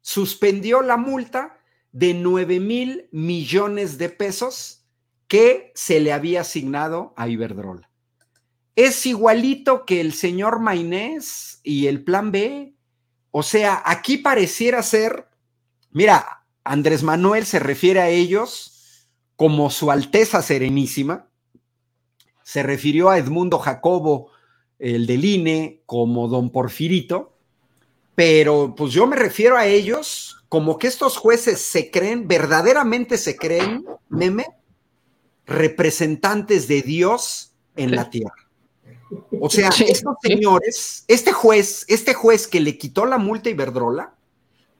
suspendió 0.00 0.82
la 0.82 0.96
multa 0.96 1.60
de 1.92 2.14
9 2.14 2.60
mil 2.60 3.08
millones 3.10 3.98
de 3.98 4.08
pesos 4.08 4.86
que 5.26 5.72
se 5.74 6.00
le 6.00 6.12
había 6.12 6.40
asignado 6.40 7.12
a 7.16 7.28
Iberdrola. 7.28 7.90
Es 8.76 9.04
igualito 9.06 9.84
que 9.84 10.00
el 10.00 10.12
señor 10.12 10.60
Mainés 10.60 11.60
y 11.62 11.86
el 11.88 12.04
plan 12.04 12.30
B. 12.30 12.74
O 13.30 13.42
sea, 13.42 13.82
aquí 13.84 14.18
pareciera 14.18 14.82
ser 14.82 15.27
Mira, 15.98 16.44
Andrés 16.62 17.02
Manuel 17.02 17.44
se 17.44 17.58
refiere 17.58 17.98
a 17.98 18.08
ellos 18.08 19.08
como 19.34 19.68
su 19.68 19.90
Alteza 19.90 20.42
Serenísima, 20.42 21.28
se 22.44 22.62
refirió 22.62 23.10
a 23.10 23.18
Edmundo 23.18 23.58
Jacobo, 23.58 24.30
el 24.78 25.08
del 25.08 25.24
INE, 25.24 25.82
como 25.86 26.28
don 26.28 26.50
Porfirito, 26.50 27.36
pero 28.14 28.76
pues 28.76 28.92
yo 28.92 29.08
me 29.08 29.16
refiero 29.16 29.56
a 29.56 29.66
ellos 29.66 30.44
como 30.48 30.78
que 30.78 30.86
estos 30.86 31.16
jueces 31.16 31.60
se 31.60 31.90
creen, 31.90 32.28
verdaderamente 32.28 33.18
se 33.18 33.36
creen, 33.36 33.84
meme, 34.08 34.46
representantes 35.46 36.68
de 36.68 36.82
Dios 36.82 37.56
en 37.74 37.96
la 37.96 38.08
tierra. 38.08 38.48
O 39.40 39.50
sea, 39.50 39.70
estos 39.70 40.14
señores, 40.22 41.04
este 41.08 41.32
juez, 41.32 41.84
este 41.88 42.14
juez 42.14 42.46
que 42.46 42.60
le 42.60 42.78
quitó 42.78 43.04
la 43.04 43.18
multa 43.18 43.48
a 43.48 43.52
Iberdrola, 43.52 44.14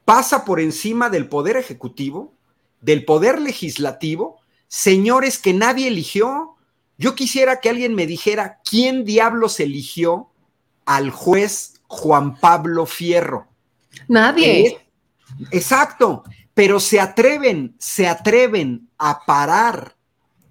pasa 0.09 0.46
por 0.46 0.59
encima 0.59 1.11
del 1.11 1.28
poder 1.28 1.59
ejecutivo, 1.59 2.32
del 2.80 3.04
poder 3.04 3.42
legislativo, 3.42 4.40
señores 4.66 5.36
que 5.36 5.52
nadie 5.52 5.86
eligió. 5.86 6.56
Yo 6.96 7.14
quisiera 7.14 7.61
que 7.61 7.68
alguien 7.68 7.94
me 7.94 8.06
dijera 8.06 8.59
quién 8.64 9.04
diablos 9.04 9.61
eligió 9.61 10.30
al 10.86 11.11
juez 11.11 11.82
Juan 11.88 12.40
Pablo 12.40 12.86
Fierro. 12.86 13.48
Nadie. 14.09 14.80
Exacto, 15.50 16.24
pero 16.54 16.80
se 16.80 17.00
atreven, 17.00 17.76
se 17.78 18.09
atreven 18.09 18.88
a 18.96 19.26
parar 19.26 19.94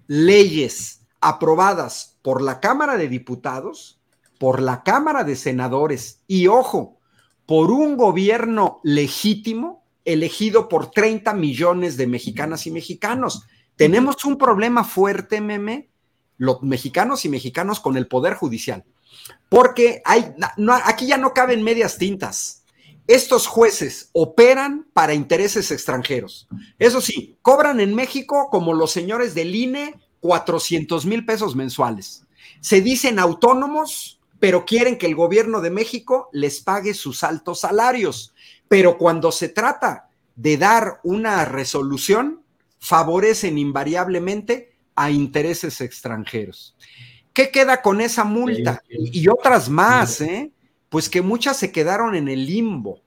leyes 0.06 1.00
aprobadas 1.20 2.16
por 2.22 2.42
la 2.42 2.60
Cámara 2.60 2.96
de 2.96 3.08
Diputados, 3.08 3.98
por 4.38 4.62
la 4.62 4.84
Cámara 4.84 5.24
de 5.24 5.34
Senadores 5.34 6.20
y, 6.28 6.46
ojo, 6.46 6.97
por 7.48 7.70
un 7.70 7.96
gobierno 7.96 8.78
legítimo 8.84 9.82
elegido 10.04 10.68
por 10.68 10.90
30 10.90 11.32
millones 11.32 11.96
de 11.96 12.06
mexicanas 12.06 12.66
y 12.66 12.70
mexicanos. 12.70 13.46
Tenemos 13.74 14.22
un 14.26 14.36
problema 14.36 14.84
fuerte, 14.84 15.40
meme, 15.40 15.88
los 16.36 16.62
mexicanos 16.62 17.24
y 17.24 17.30
mexicanos 17.30 17.80
con 17.80 17.96
el 17.96 18.06
Poder 18.06 18.34
Judicial, 18.34 18.84
porque 19.48 20.02
hay, 20.04 20.26
aquí 20.84 21.06
ya 21.06 21.16
no 21.16 21.32
caben 21.32 21.62
medias 21.62 21.96
tintas 21.96 22.58
estos 23.08 23.46
jueces 23.46 24.10
operan 24.12 24.86
para 24.92 25.14
intereses 25.14 25.70
extranjeros. 25.70 26.46
Eso 26.78 27.00
sí, 27.00 27.38
cobran 27.40 27.80
en 27.80 27.94
México 27.94 28.48
como 28.50 28.74
los 28.74 28.92
señores 28.92 29.34
del 29.34 29.54
INE 29.54 29.94
400 30.20 31.06
mil 31.06 31.24
pesos 31.24 31.56
mensuales. 31.56 32.24
Se 32.60 32.82
dicen 32.82 33.18
autónomos, 33.18 34.17
pero 34.40 34.64
quieren 34.64 34.98
que 34.98 35.06
el 35.06 35.14
gobierno 35.14 35.60
de 35.60 35.70
México 35.70 36.28
les 36.32 36.60
pague 36.60 36.94
sus 36.94 37.24
altos 37.24 37.60
salarios. 37.60 38.34
Pero 38.68 38.98
cuando 38.98 39.32
se 39.32 39.48
trata 39.48 40.08
de 40.36 40.56
dar 40.56 41.00
una 41.02 41.44
resolución, 41.44 42.42
favorecen 42.78 43.58
invariablemente 43.58 44.72
a 44.94 45.10
intereses 45.10 45.80
extranjeros. 45.80 46.76
¿Qué 47.32 47.50
queda 47.50 47.82
con 47.82 48.00
esa 48.00 48.24
multa? 48.24 48.82
Y, 48.88 49.20
y 49.20 49.28
otras 49.28 49.68
más, 49.68 50.20
¿eh? 50.20 50.52
pues 50.88 51.08
que 51.08 51.22
muchas 51.22 51.56
se 51.56 51.72
quedaron 51.72 52.14
en 52.14 52.28
el 52.28 52.46
limbo. 52.46 53.00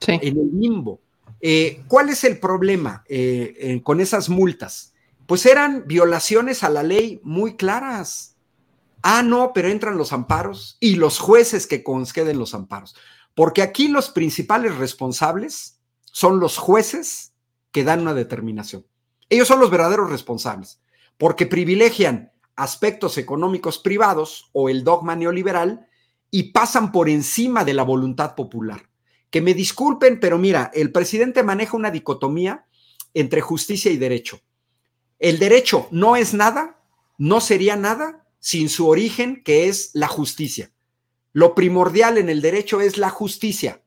Sí. 0.00 0.18
En 0.20 0.38
el 0.38 0.50
limbo. 0.58 1.00
Eh, 1.40 1.82
¿Cuál 1.86 2.08
es 2.08 2.24
el 2.24 2.38
problema 2.38 3.04
eh, 3.08 3.54
eh, 3.58 3.82
con 3.82 4.00
esas 4.00 4.28
multas? 4.28 4.92
Pues 5.26 5.46
eran 5.46 5.84
violaciones 5.86 6.64
a 6.64 6.70
la 6.70 6.82
ley 6.82 7.20
muy 7.22 7.56
claras. 7.56 8.36
Ah, 9.10 9.22
no, 9.22 9.52
pero 9.54 9.68
entran 9.68 9.96
los 9.96 10.12
amparos 10.12 10.76
y 10.80 10.96
los 10.96 11.18
jueces 11.18 11.66
que 11.66 11.82
conceden 11.82 12.38
los 12.38 12.52
amparos. 12.52 12.94
Porque 13.34 13.62
aquí 13.62 13.88
los 13.88 14.10
principales 14.10 14.76
responsables 14.76 15.80
son 16.04 16.40
los 16.40 16.58
jueces 16.58 17.32
que 17.72 17.84
dan 17.84 18.02
una 18.02 18.12
determinación. 18.12 18.84
Ellos 19.30 19.48
son 19.48 19.60
los 19.60 19.70
verdaderos 19.70 20.10
responsables, 20.10 20.82
porque 21.16 21.46
privilegian 21.46 22.32
aspectos 22.54 23.16
económicos 23.16 23.78
privados 23.78 24.50
o 24.52 24.68
el 24.68 24.84
dogma 24.84 25.16
neoliberal 25.16 25.88
y 26.30 26.52
pasan 26.52 26.92
por 26.92 27.08
encima 27.08 27.64
de 27.64 27.72
la 27.72 27.84
voluntad 27.84 28.34
popular. 28.34 28.90
Que 29.30 29.40
me 29.40 29.54
disculpen, 29.54 30.20
pero 30.20 30.36
mira, 30.36 30.70
el 30.74 30.92
presidente 30.92 31.42
maneja 31.42 31.78
una 31.78 31.90
dicotomía 31.90 32.66
entre 33.14 33.40
justicia 33.40 33.90
y 33.90 33.96
derecho. 33.96 34.42
El 35.18 35.38
derecho 35.38 35.88
no 35.92 36.14
es 36.14 36.34
nada, 36.34 36.82
no 37.16 37.40
sería 37.40 37.74
nada 37.74 38.26
sin 38.40 38.68
su 38.68 38.88
origen, 38.88 39.42
que 39.42 39.68
es 39.68 39.90
la 39.94 40.08
justicia. 40.08 40.70
Lo 41.32 41.54
primordial 41.54 42.18
en 42.18 42.28
el 42.28 42.40
derecho 42.40 42.80
es 42.80 42.98
la 42.98 43.10
justicia, 43.10 43.82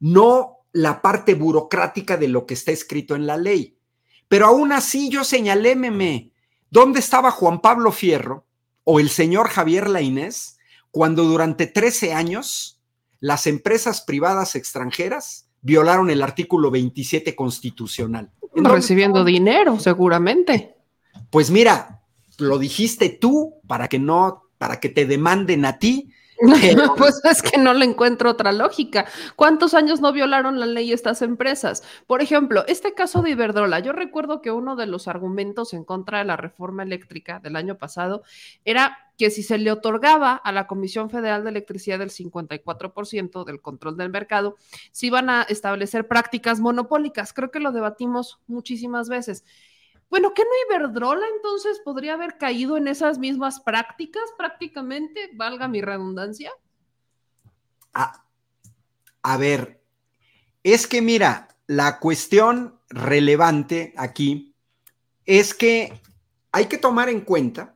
no 0.00 0.58
la 0.72 1.02
parte 1.02 1.34
burocrática 1.34 2.16
de 2.16 2.28
lo 2.28 2.46
que 2.46 2.54
está 2.54 2.72
escrito 2.72 3.14
en 3.14 3.26
la 3.26 3.36
ley. 3.36 3.76
Pero 4.28 4.46
aún 4.46 4.72
así 4.72 5.10
yo 5.10 5.24
señalé, 5.24 5.76
meme, 5.76 6.32
¿dónde 6.70 7.00
estaba 7.00 7.30
Juan 7.30 7.60
Pablo 7.60 7.92
Fierro 7.92 8.46
o 8.84 8.98
el 8.98 9.10
señor 9.10 9.48
Javier 9.48 9.88
Lainés 9.88 10.58
cuando 10.90 11.24
durante 11.24 11.66
13 11.66 12.14
años 12.14 12.80
las 13.20 13.46
empresas 13.46 14.00
privadas 14.00 14.56
extranjeras 14.56 15.48
violaron 15.60 16.10
el 16.10 16.22
artículo 16.22 16.70
27 16.70 17.36
constitucional? 17.36 18.30
Recibiendo 18.54 19.24
dinero, 19.24 19.78
seguramente. 19.78 20.76
Pues 21.30 21.50
mira, 21.50 22.01
lo 22.38 22.58
dijiste 22.58 23.08
tú 23.08 23.54
para 23.66 23.88
que 23.88 23.98
no, 23.98 24.44
para 24.58 24.80
que 24.80 24.88
te 24.88 25.06
demanden 25.06 25.64
a 25.64 25.78
ti. 25.78 26.10
Pero... 26.60 26.94
pues 26.96 27.20
es 27.24 27.40
que 27.40 27.58
no 27.58 27.72
le 27.72 27.84
encuentro 27.84 28.30
otra 28.30 28.50
lógica. 28.52 29.06
¿Cuántos 29.36 29.74
años 29.74 30.00
no 30.00 30.12
violaron 30.12 30.58
la 30.58 30.66
ley 30.66 30.92
estas 30.92 31.22
empresas? 31.22 31.84
Por 32.06 32.20
ejemplo, 32.20 32.64
este 32.66 32.94
caso 32.94 33.22
de 33.22 33.30
Iberdrola, 33.30 33.78
yo 33.78 33.92
recuerdo 33.92 34.42
que 34.42 34.50
uno 34.50 34.74
de 34.74 34.86
los 34.86 35.06
argumentos 35.06 35.72
en 35.72 35.84
contra 35.84 36.18
de 36.18 36.24
la 36.24 36.36
reforma 36.36 36.82
eléctrica 36.82 37.38
del 37.38 37.54
año 37.54 37.78
pasado 37.78 38.22
era 38.64 38.98
que 39.18 39.30
si 39.30 39.44
se 39.44 39.58
le 39.58 39.70
otorgaba 39.70 40.34
a 40.34 40.50
la 40.50 40.66
Comisión 40.66 41.10
Federal 41.10 41.44
de 41.44 41.50
Electricidad 41.50 42.02
el 42.02 42.10
54% 42.10 43.44
del 43.44 43.60
control 43.60 43.96
del 43.96 44.10
mercado, 44.10 44.56
se 44.90 45.06
iban 45.06 45.30
a 45.30 45.42
establecer 45.42 46.08
prácticas 46.08 46.58
monopólicas. 46.58 47.32
Creo 47.32 47.52
que 47.52 47.60
lo 47.60 47.70
debatimos 47.70 48.40
muchísimas 48.48 49.08
veces. 49.08 49.44
Bueno, 50.12 50.34
¿qué 50.34 50.42
no 50.42 50.76
Iberdrola 50.76 51.24
entonces 51.34 51.80
podría 51.82 52.12
haber 52.12 52.36
caído 52.36 52.76
en 52.76 52.86
esas 52.86 53.16
mismas 53.16 53.60
prácticas 53.60 54.24
prácticamente? 54.36 55.30
Valga 55.32 55.68
mi 55.68 55.80
redundancia. 55.80 56.52
A, 57.94 58.22
a, 59.22 59.36
ver, 59.38 59.80
es 60.62 60.86
que 60.86 61.00
mira, 61.00 61.48
la 61.66 61.98
cuestión 61.98 62.78
relevante 62.90 63.94
aquí 63.96 64.54
es 65.24 65.54
que 65.54 65.98
hay 66.52 66.66
que 66.66 66.76
tomar 66.76 67.08
en 67.08 67.22
cuenta 67.22 67.74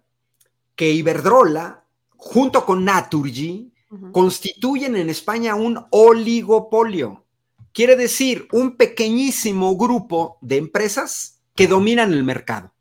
que 0.74 0.90
Iberdrola, 0.90 1.86
junto 2.18 2.66
con 2.66 2.84
Naturgy, 2.84 3.72
uh 3.88 3.96
-huh. 3.96 4.12
constituyen 4.12 4.94
en 4.96 5.08
España 5.08 5.54
un 5.54 5.86
oligopolio. 5.88 7.24
Quiere 7.72 7.96
decir, 7.96 8.46
un 8.52 8.76
pequeñísimo 8.76 9.74
grupo 9.78 10.36
de 10.42 10.58
empresas 10.58 11.35
que 11.56 11.66
dominan 11.66 12.12
el 12.12 12.22
mercado. 12.22 12.72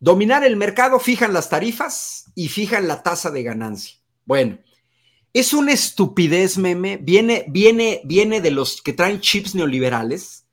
Dominar 0.00 0.44
el 0.44 0.56
mercado, 0.56 1.00
fijan 1.00 1.32
las 1.32 1.48
tarifas 1.48 2.26
y 2.34 2.48
fijan 2.48 2.86
la 2.86 3.02
tasa 3.02 3.30
de 3.30 3.42
ganancia. 3.42 3.96
Bueno, 4.24 4.58
es 5.32 5.52
una 5.52 5.72
estupidez, 5.72 6.58
meme, 6.58 6.98
viene, 6.98 7.46
viene, 7.48 8.00
viene 8.04 8.40
de 8.40 8.50
los 8.50 8.82
que 8.82 8.92
traen 8.92 9.20
chips 9.20 9.54
neoliberales, 9.54 10.46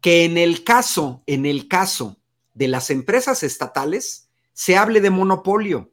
que 0.00 0.24
en 0.24 0.36
el 0.36 0.64
caso, 0.64 1.22
en 1.26 1.46
el 1.46 1.68
caso 1.68 2.18
de 2.52 2.68
las 2.68 2.90
empresas 2.90 3.42
estatales, 3.42 4.28
se 4.52 4.76
hable 4.76 5.00
de 5.00 5.10
monopolio. 5.10 5.92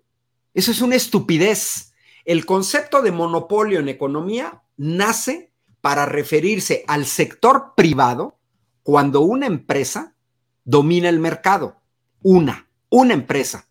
Eso 0.53 0.71
es 0.71 0.81
una 0.81 0.95
estupidez. 0.95 1.93
El 2.25 2.45
concepto 2.45 3.01
de 3.01 3.11
monopolio 3.11 3.79
en 3.79 3.89
economía 3.89 4.61
nace 4.77 5.51
para 5.81 6.05
referirse 6.05 6.83
al 6.87 7.05
sector 7.05 7.73
privado 7.75 8.37
cuando 8.83 9.21
una 9.21 9.47
empresa 9.47 10.15
domina 10.63 11.09
el 11.09 11.19
mercado. 11.19 11.81
Una, 12.21 12.67
una 12.89 13.13
empresa. 13.13 13.67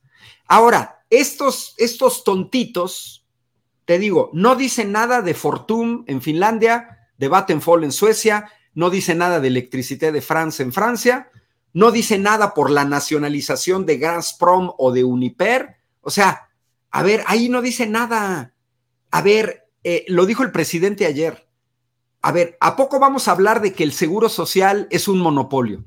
Ahora, 0.46 1.04
estos, 1.10 1.74
estos 1.78 2.24
tontitos, 2.24 3.26
te 3.84 3.98
digo, 3.98 4.30
no 4.32 4.56
dicen 4.56 4.92
nada 4.92 5.22
de 5.22 5.34
Fortum 5.34 6.04
en 6.06 6.22
Finlandia, 6.22 7.08
de 7.18 7.28
Vattenfall 7.28 7.84
en 7.84 7.92
Suecia, 7.92 8.50
no 8.74 8.90
dice 8.90 9.14
nada 9.14 9.40
de 9.40 9.48
Electricité 9.48 10.12
de 10.12 10.22
France 10.22 10.62
en 10.62 10.72
Francia, 10.72 11.30
no 11.72 11.90
dice 11.90 12.18
nada 12.18 12.54
por 12.54 12.70
la 12.70 12.84
nacionalización 12.84 13.86
de 13.86 13.98
Gazprom 13.98 14.72
o 14.78 14.92
de 14.92 15.04
Uniper. 15.04 15.76
O 16.00 16.10
sea, 16.10 16.48
a 16.90 17.02
ver, 17.02 17.22
ahí 17.26 17.48
no 17.48 17.62
dice 17.62 17.86
nada. 17.86 18.54
A 19.10 19.22
ver, 19.22 19.68
eh, 19.84 20.04
lo 20.08 20.26
dijo 20.26 20.42
el 20.42 20.52
presidente 20.52 21.06
ayer. 21.06 21.48
A 22.22 22.32
ver, 22.32 22.56
¿a 22.60 22.76
poco 22.76 22.98
vamos 22.98 23.28
a 23.28 23.32
hablar 23.32 23.60
de 23.60 23.72
que 23.72 23.84
el 23.84 23.92
seguro 23.92 24.28
social 24.28 24.88
es 24.90 25.08
un 25.08 25.18
monopolio? 25.18 25.84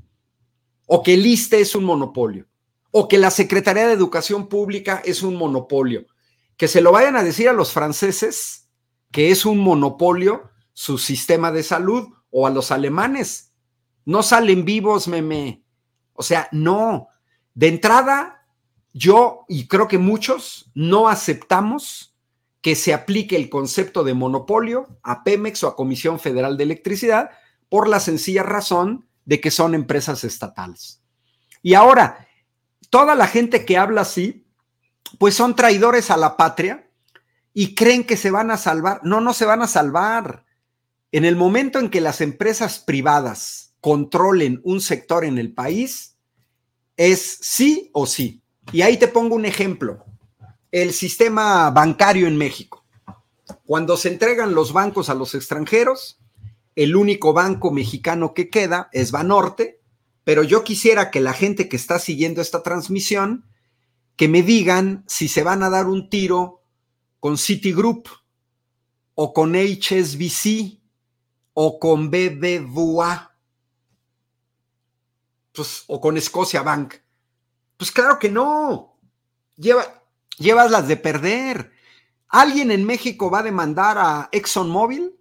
O 0.85 1.03
que 1.03 1.13
el 1.13 1.25
ISTE 1.25 1.61
es 1.61 1.75
un 1.75 1.83
monopolio? 1.83 2.45
O 2.91 3.07
que 3.07 3.17
la 3.17 3.31
Secretaría 3.31 3.87
de 3.87 3.93
Educación 3.93 4.47
Pública 4.47 5.01
es 5.05 5.23
un 5.23 5.35
monopolio? 5.35 6.05
Que 6.57 6.67
se 6.67 6.81
lo 6.81 6.91
vayan 6.91 7.15
a 7.15 7.23
decir 7.23 7.49
a 7.49 7.53
los 7.53 7.71
franceses 7.71 8.69
que 9.11 9.31
es 9.31 9.45
un 9.45 9.59
monopolio 9.59 10.49
su 10.73 10.97
sistema 10.97 11.51
de 11.51 11.63
salud 11.63 12.07
o 12.31 12.47
a 12.47 12.49
los 12.49 12.71
alemanes. 12.71 13.53
No 14.05 14.23
salen 14.23 14.65
vivos, 14.65 15.07
meme. 15.07 15.63
O 16.13 16.23
sea, 16.23 16.49
no. 16.51 17.07
De 17.53 17.67
entrada, 17.67 18.47
yo 18.91 19.45
y 19.47 19.67
creo 19.67 19.87
que 19.87 19.97
muchos 19.97 20.71
no 20.73 21.07
aceptamos 21.07 22.15
que 22.61 22.75
se 22.75 22.93
aplique 22.93 23.35
el 23.35 23.49
concepto 23.49 24.03
de 24.03 24.13
monopolio 24.13 24.87
a 25.03 25.23
Pemex 25.23 25.63
o 25.63 25.67
a 25.67 25.75
Comisión 25.75 26.19
Federal 26.19 26.57
de 26.57 26.63
Electricidad 26.63 27.29
por 27.69 27.87
la 27.87 27.99
sencilla 27.99 28.41
razón 28.41 29.07
de 29.25 29.39
que 29.39 29.51
son 29.51 29.75
empresas 29.75 30.23
estatales. 30.23 31.01
Y 31.61 31.73
ahora, 31.75 32.27
toda 32.89 33.15
la 33.15 33.27
gente 33.27 33.65
que 33.65 33.77
habla 33.77 34.01
así, 34.01 34.45
pues 35.17 35.35
son 35.35 35.55
traidores 35.55 36.11
a 36.11 36.17
la 36.17 36.37
patria 36.37 36.89
y 37.53 37.75
creen 37.75 38.03
que 38.03 38.17
se 38.17 38.31
van 38.31 38.51
a 38.51 38.57
salvar. 38.57 39.01
No, 39.03 39.21
no 39.21 39.33
se 39.33 39.45
van 39.45 39.61
a 39.61 39.67
salvar. 39.67 40.45
En 41.11 41.25
el 41.25 41.35
momento 41.35 41.79
en 41.79 41.89
que 41.89 42.01
las 42.01 42.21
empresas 42.21 42.79
privadas 42.79 43.73
controlen 43.79 44.61
un 44.63 44.81
sector 44.81 45.25
en 45.25 45.37
el 45.37 45.53
país, 45.53 46.17
es 46.97 47.37
sí 47.41 47.89
o 47.93 48.05
sí. 48.05 48.41
Y 48.71 48.81
ahí 48.81 48.97
te 48.97 49.07
pongo 49.07 49.35
un 49.35 49.45
ejemplo. 49.45 50.05
El 50.71 50.93
sistema 50.93 51.69
bancario 51.69 52.27
en 52.27 52.37
México. 52.37 52.83
Cuando 53.65 53.97
se 53.97 54.09
entregan 54.09 54.55
los 54.55 54.73
bancos 54.73 55.09
a 55.09 55.13
los 55.13 55.35
extranjeros, 55.35 56.19
el 56.75 56.95
único 56.95 57.33
banco 57.33 57.71
mexicano 57.71 58.33
que 58.33 58.49
queda 58.49 58.89
es 58.91 59.11
Banorte, 59.11 59.81
pero 60.23 60.43
yo 60.43 60.63
quisiera 60.63 61.11
que 61.11 61.19
la 61.19 61.33
gente 61.33 61.69
que 61.69 61.75
está 61.75 61.99
siguiendo 61.99 62.41
esta 62.41 62.63
transmisión, 62.63 63.45
que 64.15 64.27
me 64.27 64.41
digan 64.41 65.03
si 65.07 65.27
se 65.27 65.43
van 65.43 65.63
a 65.63 65.69
dar 65.69 65.87
un 65.87 66.09
tiro 66.09 66.61
con 67.19 67.37
Citigroup 67.37 68.07
o 69.15 69.33
con 69.33 69.55
HSBC 69.55 70.79
o 71.53 71.79
con 71.79 72.09
BBVA 72.09 73.33
pues, 75.53 75.83
o 75.87 76.01
con 76.01 76.19
Scotia 76.19 76.61
Bank. 76.61 76.95
Pues 77.77 77.91
claro 77.91 78.19
que 78.19 78.29
no. 78.29 78.97
Lleva, 79.55 80.03
llevas 80.37 80.71
las 80.71 80.87
de 80.87 80.97
perder. 80.97 81.71
¿Alguien 82.29 82.71
en 82.71 82.85
México 82.85 83.29
va 83.29 83.39
a 83.39 83.43
demandar 83.43 83.97
a 83.97 84.29
ExxonMobil, 84.31 85.15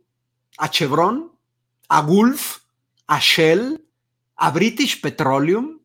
a 0.58 0.70
Chevron, 0.70 1.31
a 1.88 2.02
Gulf, 2.02 2.58
a 3.06 3.18
Shell, 3.18 3.84
a 4.36 4.50
British 4.50 5.00
Petroleum? 5.00 5.80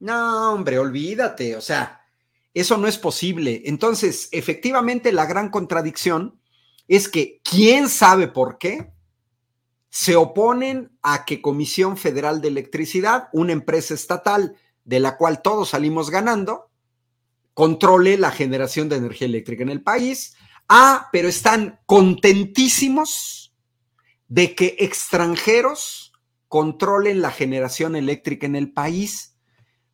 No, 0.00 0.52
hombre, 0.52 0.78
olvídate. 0.78 1.56
O 1.56 1.60
sea, 1.60 2.00
eso 2.52 2.76
no 2.76 2.88
es 2.88 2.98
posible. 2.98 3.62
Entonces, 3.66 4.28
efectivamente, 4.32 5.12
la 5.12 5.26
gran 5.26 5.50
contradicción 5.50 6.40
es 6.88 7.08
que 7.08 7.40
quién 7.42 7.88
sabe 7.88 8.28
por 8.28 8.58
qué 8.58 8.92
se 9.88 10.16
oponen 10.16 10.90
a 11.02 11.24
que 11.24 11.40
Comisión 11.40 11.96
Federal 11.96 12.40
de 12.40 12.48
Electricidad, 12.48 13.28
una 13.32 13.52
empresa 13.52 13.94
estatal 13.94 14.56
de 14.84 15.00
la 15.00 15.16
cual 15.16 15.42
todos 15.42 15.70
salimos 15.70 16.10
ganando, 16.10 16.70
controle 17.54 18.18
la 18.18 18.30
generación 18.30 18.88
de 18.88 18.96
energía 18.96 19.26
eléctrica 19.26 19.62
en 19.62 19.70
el 19.70 19.82
país. 19.82 20.36
Ah, 20.68 21.08
pero 21.12 21.28
están 21.28 21.80
contentísimos 21.86 23.45
de 24.28 24.54
que 24.54 24.76
extranjeros 24.78 26.12
controlen 26.48 27.20
la 27.20 27.30
generación 27.30 27.96
eléctrica 27.96 28.46
en 28.46 28.56
el 28.56 28.72
país. 28.72 29.36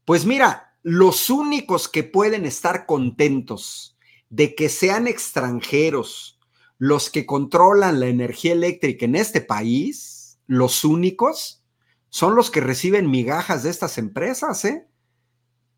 Pues 0.05 0.27
mira, 0.27 0.77
los 0.83 1.31
únicos 1.31 1.89
que 1.89 2.03
pueden 2.03 2.45
estar 2.45 2.87
contentos 2.87 3.97
de 4.29 4.55
que 4.55 4.69
sean 4.69 5.07
extranjeros 5.07 6.41
los 6.79 7.11
que 7.11 7.27
controlan 7.27 8.01
la 8.01 8.09
energía 8.09 8.53
eléctrica 8.53 9.05
en 9.05 9.15
este 9.15 9.41
país, 9.41 10.41
los 10.49 10.85
únicos, 10.85 11.63
son 12.09 12.35
los 12.35 12.51
que 12.51 12.61
reciben 12.61 13.09
migajas 13.09 13.63
de 13.63 13.71
estas 13.71 13.99
empresas, 13.99 14.65
¿eh? 14.65 14.89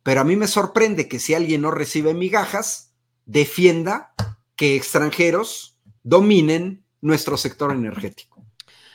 Pero 0.02 0.22
a 0.22 0.24
mí 0.24 0.36
me 0.36 0.46
sorprende 0.46 1.06
que 1.06 1.18
si 1.18 1.34
alguien 1.34 1.60
no 1.60 1.70
recibe 1.70 2.14
migajas, 2.14 2.94
defienda 3.26 4.14
que 4.56 4.76
extranjeros 4.76 5.78
dominen 6.02 6.84
nuestro 7.02 7.36
sector 7.36 7.72
energético. 7.72 8.33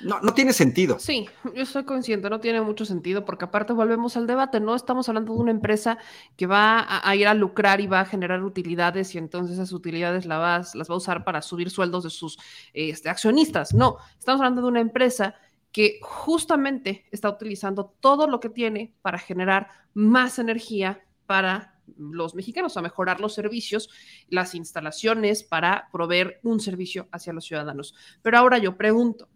No, 0.01 0.21
no 0.21 0.33
tiene 0.33 0.53
sentido. 0.53 0.97
Sí, 0.99 1.27
yo 1.53 1.63
estoy 1.63 1.83
consciente, 1.83 2.29
no 2.29 2.39
tiene 2.39 2.61
mucho 2.61 2.85
sentido, 2.85 3.25
porque 3.25 3.45
aparte 3.45 3.73
volvemos 3.73 4.15
al 4.17 4.27
debate, 4.27 4.59
no 4.59 4.75
estamos 4.75 5.09
hablando 5.09 5.33
de 5.33 5.39
una 5.39 5.51
empresa 5.51 5.97
que 6.37 6.47
va 6.47 6.85
a, 7.03 7.15
ir 7.15 7.27
a 7.27 7.33
lucrar 7.33 7.81
y 7.81 7.87
va 7.87 8.01
a 8.01 8.05
generar 8.05 8.43
utilidades 8.43 9.13
y 9.15 9.17
entonces 9.17 9.55
esas 9.55 9.73
utilidades 9.73 10.25
las, 10.25 10.75
las 10.75 10.89
va 10.89 10.93
a 10.93 10.97
usar 10.97 11.23
para 11.23 11.41
subir 11.41 11.69
sueldos 11.69 12.03
de 12.03 12.09
sus 12.09 12.39
este, 12.73 13.09
accionistas. 13.09 13.73
No, 13.73 13.97
estamos 14.17 14.41
hablando 14.41 14.61
de 14.61 14.67
una 14.67 14.79
empresa 14.79 15.35
que 15.71 15.99
justamente 16.01 17.05
está 17.11 17.29
utilizando 17.29 17.93
todo 17.99 18.27
lo 18.27 18.39
que 18.39 18.49
tiene 18.49 18.93
para 19.01 19.19
generar 19.19 19.69
más 19.93 20.39
energía 20.39 21.03
para 21.25 21.75
los 21.97 22.35
mexicanos, 22.35 22.77
a 22.77 22.81
mejorar 22.81 23.19
los 23.19 23.33
servicios, 23.33 23.89
las 24.29 24.55
instalaciones 24.55 25.43
para 25.43 25.89
proveer 25.91 26.39
un 26.43 26.59
servicio 26.59 27.07
hacia 27.11 27.33
los 27.33 27.45
ciudadanos. 27.45 27.95
Pero 28.21 28.37
ahora 28.37 28.57
yo 28.57 28.77
pregunto, 28.77 29.27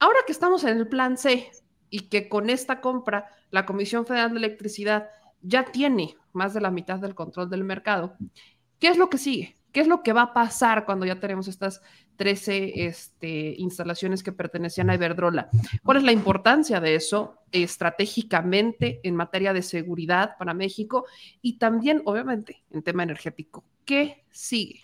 Ahora 0.00 0.20
que 0.26 0.32
estamos 0.32 0.64
en 0.64 0.76
el 0.78 0.88
plan 0.88 1.18
C 1.18 1.50
y 1.90 2.08
que 2.08 2.28
con 2.28 2.50
esta 2.50 2.80
compra 2.80 3.28
la 3.50 3.66
Comisión 3.66 4.06
Federal 4.06 4.30
de 4.30 4.38
Electricidad 4.38 5.08
ya 5.42 5.64
tiene 5.64 6.16
más 6.32 6.54
de 6.54 6.60
la 6.60 6.70
mitad 6.70 6.98
del 6.98 7.14
control 7.14 7.50
del 7.50 7.64
mercado, 7.64 8.16
¿qué 8.78 8.88
es 8.88 8.96
lo 8.96 9.10
que 9.10 9.18
sigue? 9.18 9.56
¿Qué 9.72 9.80
es 9.80 9.86
lo 9.86 10.02
que 10.02 10.14
va 10.14 10.22
a 10.22 10.34
pasar 10.34 10.86
cuando 10.86 11.04
ya 11.04 11.20
tenemos 11.20 11.46
estas 11.46 11.82
13 12.16 12.86
este, 12.86 13.54
instalaciones 13.58 14.22
que 14.22 14.32
pertenecían 14.32 14.88
a 14.88 14.94
Iberdrola? 14.94 15.50
¿Cuál 15.84 15.98
es 15.98 16.04
la 16.04 16.12
importancia 16.12 16.80
de 16.80 16.94
eso 16.94 17.36
estratégicamente 17.52 19.00
en 19.02 19.14
materia 19.14 19.52
de 19.52 19.62
seguridad 19.62 20.36
para 20.38 20.54
México 20.54 21.04
y 21.42 21.58
también, 21.58 22.02
obviamente, 22.06 22.62
en 22.70 22.82
tema 22.82 23.02
energético? 23.02 23.62
¿Qué 23.84 24.24
sigue? 24.30 24.80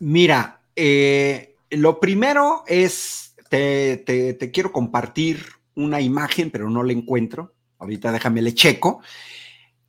Mira, 0.00 0.62
eh, 0.74 1.56
lo 1.70 2.00
primero 2.00 2.64
es 2.66 3.29
te, 3.50 4.50
quiero 4.52 4.72
compartir 4.72 5.44
una 5.74 6.00
imagen, 6.00 6.50
pero 6.50 6.70
no 6.70 6.82
la 6.82 6.92
encuentro. 6.92 7.54
Ahorita 7.78 8.12
déjame 8.12 8.42
le 8.42 8.54
checo. 8.54 9.02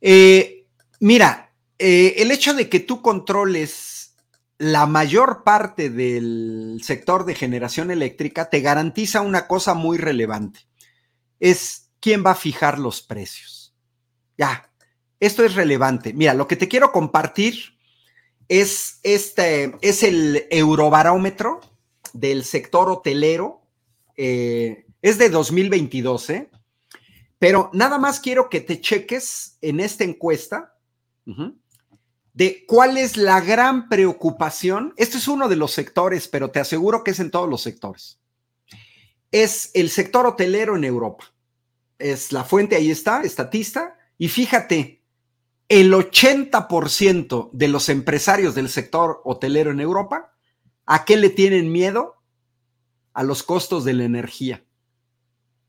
Eh, 0.00 0.66
mira, 1.00 1.52
eh, 1.78 2.14
el 2.18 2.30
hecho 2.30 2.54
de 2.54 2.68
que 2.68 2.80
tú 2.80 3.00
controles 3.00 4.14
la 4.58 4.86
mayor 4.86 5.44
parte 5.44 5.90
del 5.90 6.80
sector 6.82 7.24
de 7.24 7.34
generación 7.34 7.90
eléctrica 7.90 8.50
te 8.50 8.60
garantiza 8.60 9.20
una 9.20 9.46
cosa 9.46 9.74
muy 9.74 9.98
relevante. 9.98 10.60
Es 11.40 11.90
quién 12.00 12.24
va 12.24 12.32
a 12.32 12.36
fijar 12.36 12.78
los 12.78 13.02
precios. 13.02 13.74
Ya, 14.36 14.70
esto 15.20 15.44
es 15.44 15.54
relevante. 15.54 16.12
Mira, 16.12 16.34
lo 16.34 16.48
que 16.48 16.56
te 16.56 16.68
quiero 16.68 16.90
compartir 16.92 17.76
es 18.48 18.98
este, 19.02 19.76
es 19.82 20.02
el 20.02 20.46
eurobarómetro 20.50 21.60
del 22.12 22.44
sector 22.44 22.88
hotelero. 22.88 23.62
Eh, 24.16 24.86
es 25.00 25.18
de 25.18 25.28
2022, 25.30 26.30
¿eh? 26.30 26.50
Pero 27.38 27.70
nada 27.72 27.98
más 27.98 28.20
quiero 28.20 28.48
que 28.48 28.60
te 28.60 28.80
cheques 28.80 29.58
en 29.60 29.80
esta 29.80 30.04
encuesta 30.04 30.76
de 32.34 32.64
cuál 32.66 32.98
es 32.98 33.16
la 33.16 33.40
gran 33.40 33.88
preocupación. 33.88 34.94
Este 34.96 35.18
es 35.18 35.26
uno 35.26 35.48
de 35.48 35.56
los 35.56 35.72
sectores, 35.72 36.28
pero 36.28 36.52
te 36.52 36.60
aseguro 36.60 37.02
que 37.02 37.10
es 37.10 37.18
en 37.18 37.32
todos 37.32 37.48
los 37.48 37.60
sectores. 37.60 38.20
Es 39.32 39.70
el 39.74 39.90
sector 39.90 40.26
hotelero 40.26 40.76
en 40.76 40.84
Europa. 40.84 41.24
Es 41.98 42.30
la 42.30 42.44
fuente, 42.44 42.76
ahí 42.76 42.92
está, 42.92 43.22
estatista. 43.22 43.96
Y 44.18 44.28
fíjate, 44.28 45.02
el 45.68 45.92
80% 45.92 47.50
de 47.52 47.68
los 47.68 47.88
empresarios 47.88 48.54
del 48.54 48.68
sector 48.68 49.20
hotelero 49.24 49.70
en 49.70 49.80
Europa 49.80 50.32
¿A 50.86 51.04
qué 51.04 51.16
le 51.16 51.30
tienen 51.30 51.70
miedo? 51.70 52.16
A 53.12 53.22
los 53.22 53.42
costos 53.42 53.84
de 53.84 53.92
la 53.92 54.04
energía. 54.04 54.64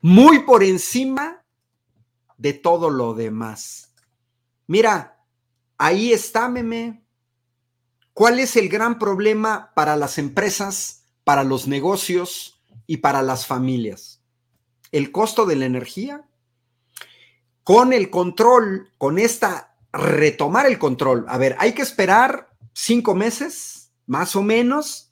Muy 0.02 0.40
por 0.40 0.64
encima 0.64 1.44
de 2.38 2.54
todo 2.54 2.90
lo 2.90 3.14
demás. 3.14 3.94
Mira, 4.68 5.24
ahí 5.78 6.12
está, 6.12 6.50
meme. 6.50 7.06
¿Cuál 8.14 8.40
es 8.40 8.56
el 8.56 8.70
gran 8.70 9.00
problema 9.00 9.72
para 9.76 9.96
las 9.96 10.18
empresas, 10.18 11.04
para 11.24 11.44
los 11.44 11.68
negocios 11.68 12.62
y 12.86 12.98
para 12.98 13.22
las 13.22 13.46
familias? 13.46 14.22
El 14.92 15.12
costo 15.12 15.46
de 15.46 15.56
la 15.56 15.66
energía. 15.66 16.28
Con 17.64 17.94
el 17.94 18.10
control, 18.10 18.92
con 18.98 19.18
esta, 19.20 19.78
retomar 19.94 20.66
el 20.66 20.78
control. 20.80 21.26
A 21.30 21.38
ver, 21.38 21.56
hay 21.60 21.74
que 21.74 21.82
esperar 21.82 22.50
cinco 22.74 23.16
meses 23.16 23.83
más 24.06 24.36
o 24.36 24.42
menos, 24.42 25.12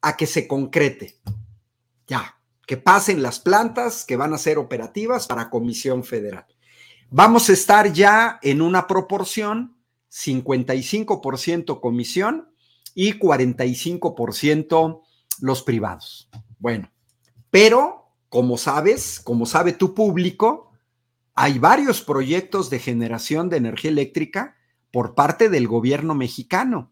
a 0.00 0.16
que 0.16 0.26
se 0.26 0.46
concrete. 0.46 1.18
Ya, 2.06 2.38
que 2.66 2.76
pasen 2.76 3.22
las 3.22 3.40
plantas 3.40 4.04
que 4.04 4.16
van 4.16 4.34
a 4.34 4.38
ser 4.38 4.58
operativas 4.58 5.26
para 5.26 5.50
Comisión 5.50 6.04
Federal. 6.04 6.46
Vamos 7.10 7.48
a 7.48 7.52
estar 7.52 7.92
ya 7.92 8.38
en 8.42 8.60
una 8.60 8.86
proporción 8.86 9.76
55% 10.10 11.80
comisión 11.80 12.48
y 12.94 13.18
45% 13.18 15.02
los 15.40 15.62
privados. 15.62 16.28
Bueno, 16.58 16.90
pero 17.50 18.12
como 18.28 18.58
sabes, 18.58 19.20
como 19.20 19.46
sabe 19.46 19.72
tu 19.72 19.94
público, 19.94 20.72
hay 21.34 21.58
varios 21.58 22.00
proyectos 22.00 22.70
de 22.70 22.78
generación 22.78 23.48
de 23.50 23.58
energía 23.58 23.90
eléctrica 23.90 24.56
por 24.90 25.14
parte 25.14 25.48
del 25.48 25.68
gobierno 25.68 26.14
mexicano. 26.14 26.90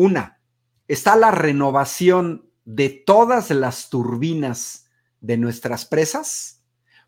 Una, 0.00 0.40
está 0.88 1.14
la 1.14 1.30
renovación 1.30 2.50
de 2.64 2.88
todas 2.88 3.50
las 3.50 3.90
turbinas 3.90 4.86
de 5.20 5.36
nuestras 5.36 5.84
presas, 5.84 6.64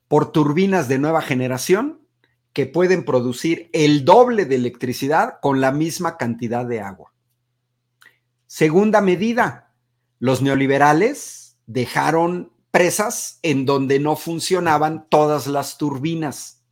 por 0.09 0.30
turbinas 0.30 0.88
de 0.88 0.99
nueva 0.99 1.22
generación 1.22 2.07
que 2.53 2.66
pueden 2.66 3.07
producir 3.07 3.70
el 3.72 4.05
doble 4.05 4.45
de 4.45 4.57
electricidad 4.57 5.38
con 5.40 5.62
la 5.62 5.72
misma 5.72 6.18
cantidad 6.18 6.66
de 6.66 6.82
agua. 6.82 7.14
Segunda 8.47 9.01
medida, 9.01 9.72
los 10.18 10.43
neoliberales 10.43 11.57
dejaron 11.66 12.53
presas 12.70 13.38
en 13.40 13.64
donde 13.64 14.01
no 14.01 14.16
funcionaban 14.16 15.07
todas 15.09 15.47
las 15.47 15.78
turbinas. 15.78 16.62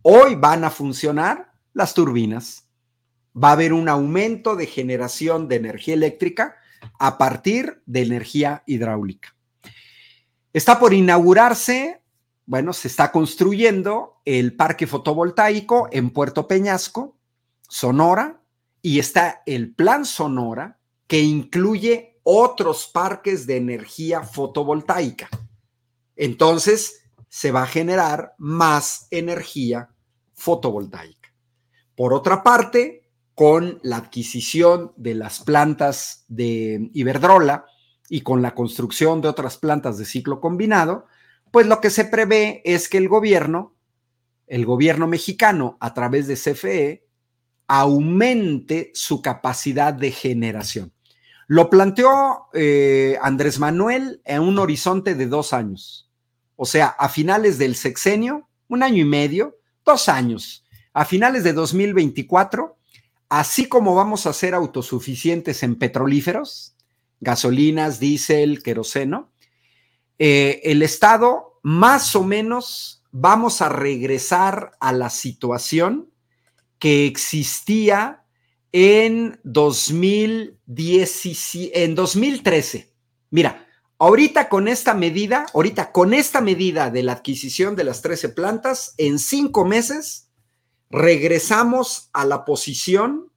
Hoy 0.00 0.34
van 0.34 0.64
a 0.64 0.70
funcionar 0.70 1.52
las 1.74 1.92
turbinas. 1.92 2.67
Va 3.36 3.50
a 3.50 3.52
haber 3.52 3.72
un 3.72 3.88
aumento 3.88 4.56
de 4.56 4.66
generación 4.66 5.48
de 5.48 5.56
energía 5.56 5.94
eléctrica 5.94 6.56
a 6.98 7.18
partir 7.18 7.82
de 7.86 8.02
energía 8.02 8.62
hidráulica. 8.66 9.34
Está 10.52 10.78
por 10.78 10.94
inaugurarse, 10.94 12.02
bueno, 12.46 12.72
se 12.72 12.88
está 12.88 13.12
construyendo 13.12 14.20
el 14.24 14.56
parque 14.56 14.86
fotovoltaico 14.86 15.88
en 15.92 16.10
Puerto 16.10 16.48
Peñasco, 16.48 17.16
Sonora, 17.68 18.40
y 18.80 18.98
está 18.98 19.42
el 19.46 19.74
plan 19.74 20.04
Sonora 20.04 20.78
que 21.06 21.20
incluye 21.20 22.20
otros 22.22 22.86
parques 22.92 23.46
de 23.46 23.56
energía 23.56 24.22
fotovoltaica. 24.22 25.28
Entonces, 26.16 27.02
se 27.28 27.52
va 27.52 27.62
a 27.62 27.66
generar 27.66 28.34
más 28.38 29.06
energía 29.10 29.90
fotovoltaica. 30.34 31.32
Por 31.94 32.12
otra 32.12 32.42
parte, 32.42 33.07
con 33.38 33.78
la 33.84 33.98
adquisición 33.98 34.90
de 34.96 35.14
las 35.14 35.38
plantas 35.38 36.24
de 36.26 36.90
Iberdrola 36.92 37.66
y 38.08 38.22
con 38.22 38.42
la 38.42 38.52
construcción 38.56 39.20
de 39.20 39.28
otras 39.28 39.58
plantas 39.58 39.96
de 39.96 40.06
ciclo 40.06 40.40
combinado, 40.40 41.06
pues 41.52 41.68
lo 41.68 41.80
que 41.80 41.90
se 41.90 42.04
prevé 42.04 42.62
es 42.64 42.88
que 42.88 42.98
el 42.98 43.08
gobierno, 43.08 43.76
el 44.48 44.66
gobierno 44.66 45.06
mexicano 45.06 45.76
a 45.78 45.94
través 45.94 46.26
de 46.26 46.34
CFE, 46.34 47.06
aumente 47.68 48.90
su 48.92 49.22
capacidad 49.22 49.94
de 49.94 50.10
generación. 50.10 50.92
Lo 51.46 51.70
planteó 51.70 52.48
eh, 52.54 53.18
Andrés 53.22 53.60
Manuel 53.60 54.20
en 54.24 54.42
un 54.42 54.58
horizonte 54.58 55.14
de 55.14 55.28
dos 55.28 55.52
años, 55.52 56.10
o 56.56 56.66
sea, 56.66 56.88
a 56.88 57.08
finales 57.08 57.56
del 57.56 57.76
sexenio, 57.76 58.48
un 58.66 58.82
año 58.82 59.00
y 59.00 59.08
medio, 59.08 59.60
dos 59.84 60.08
años, 60.08 60.64
a 60.92 61.04
finales 61.04 61.44
de 61.44 61.52
2024, 61.52 62.77
así 63.28 63.66
como 63.66 63.94
vamos 63.94 64.26
a 64.26 64.32
ser 64.32 64.54
autosuficientes 64.54 65.62
en 65.62 65.76
petrolíferos, 65.76 66.74
gasolinas, 67.20 68.00
diésel, 68.00 68.62
queroseno, 68.62 69.30
eh, 70.18 70.62
el 70.64 70.82
Estado 70.82 71.60
más 71.62 72.16
o 72.16 72.24
menos 72.24 73.04
vamos 73.10 73.60
a 73.62 73.68
regresar 73.68 74.72
a 74.80 74.92
la 74.92 75.10
situación 75.10 76.10
que 76.78 77.06
existía 77.06 78.24
en, 78.72 79.38
2017, 79.44 81.84
en 81.84 81.94
2013. 81.94 82.92
Mira, 83.30 83.66
ahorita 83.98 84.48
con 84.48 84.68
esta 84.68 84.94
medida, 84.94 85.44
ahorita 85.52 85.92
con 85.92 86.14
esta 86.14 86.40
medida 86.40 86.88
de 86.90 87.02
la 87.02 87.12
adquisición 87.12 87.76
de 87.76 87.84
las 87.84 88.00
13 88.02 88.30
plantas, 88.30 88.94
en 88.96 89.18
cinco 89.18 89.64
meses 89.64 90.27
regresamos 90.90 92.10
a 92.12 92.24
la 92.24 92.44
posición 92.44 93.30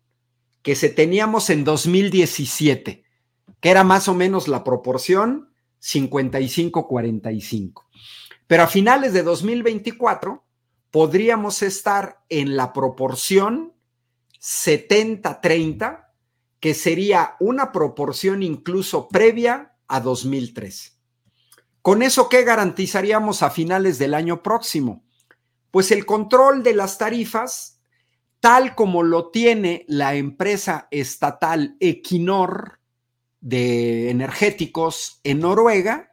que 0.62 0.76
se 0.76 0.90
teníamos 0.90 1.50
en 1.50 1.64
2017, 1.64 3.04
que 3.60 3.70
era 3.70 3.84
más 3.84 4.08
o 4.08 4.14
menos 4.14 4.48
la 4.48 4.64
proporción 4.64 5.50
55-45. 5.82 7.86
Pero 8.48 8.64
a 8.64 8.68
finales 8.68 9.14
de 9.14 9.24
2024 9.24 10.44
podríamos 10.92 11.62
estar 11.62 12.22
en 12.30 12.56
la 12.56 12.74
proporción 12.74 13.74
70-30, 14.40 16.08
que 16.60 16.74
sería 16.74 17.36
una 17.40 17.72
proporción 17.72 18.44
incluso 18.44 19.08
previa 19.08 19.74
a 19.88 20.00
2013. 20.00 20.92
¿Con 21.82 22.04
eso 22.04 22.30
qué 22.30 22.44
garantizaríamos 22.44 23.42
a 23.42 23.50
finales 23.50 23.98
del 23.98 24.14
año 24.14 24.44
próximo? 24.44 25.04
Pues 25.72 25.92
el 25.92 26.06
control 26.06 26.64
de 26.64 26.76
las 26.76 26.98
tarifas, 26.98 27.82
tal 28.40 28.76
como 28.76 29.04
lo 29.04 29.30
tiene 29.30 29.86
la 29.88 30.16
empresa 30.16 30.88
estatal 30.92 31.78
Equinor 31.80 32.80
de 33.40 34.10
energéticos 34.10 35.20
en 35.24 35.40
Noruega, 35.40 36.12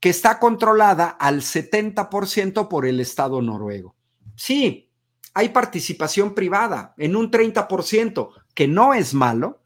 que 0.00 0.10
está 0.10 0.38
controlada 0.38 1.08
al 1.08 1.40
70% 1.40 2.68
por 2.68 2.86
el 2.86 3.00
Estado 3.00 3.42
noruego. 3.42 3.96
Sí, 4.36 4.90
hay 5.34 5.48
participación 5.48 6.34
privada 6.34 6.94
en 6.96 7.16
un 7.16 7.30
30%, 7.30 8.30
que 8.54 8.68
no 8.68 8.94
es 8.94 9.14
malo, 9.14 9.60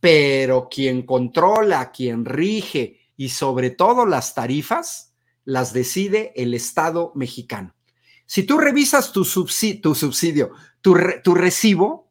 pero 0.00 0.68
quien 0.70 1.02
controla, 1.02 1.90
quien 1.90 2.24
rige 2.24 3.00
y 3.16 3.30
sobre 3.30 3.70
todo 3.70 4.06
las 4.06 4.34
tarifas, 4.34 5.14
las 5.44 5.72
decide 5.72 6.32
el 6.36 6.54
Estado 6.54 7.12
mexicano. 7.14 7.75
Si 8.26 8.42
tú 8.42 8.58
revisas 8.58 9.12
tu, 9.12 9.24
subsidio, 9.24 10.52
tu, 10.80 11.34
recibo, 11.34 12.10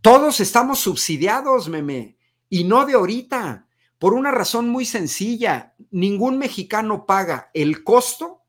todos 0.00 0.40
estamos 0.40 0.78
subsidiados, 0.78 1.68
meme, 1.68 2.16
y 2.48 2.64
no 2.64 2.86
de 2.86 2.94
ahorita, 2.94 3.66
por 3.98 4.14
una 4.14 4.30
razón 4.30 4.68
muy 4.68 4.84
sencilla. 4.84 5.74
Ningún 5.90 6.38
mexicano 6.38 7.04
paga 7.04 7.50
el 7.52 7.82
costo 7.82 8.42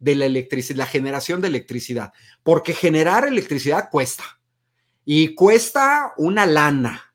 de 0.00 0.16
la 0.16 0.26
electricidad, 0.26 0.78
la 0.78 0.86
generación 0.86 1.40
de 1.40 1.48
electricidad, 1.48 2.12
porque 2.42 2.74
generar 2.74 3.26
electricidad 3.26 3.88
cuesta 3.90 4.40
y 5.04 5.34
cuesta 5.34 6.12
una 6.16 6.44
lana. 6.44 7.14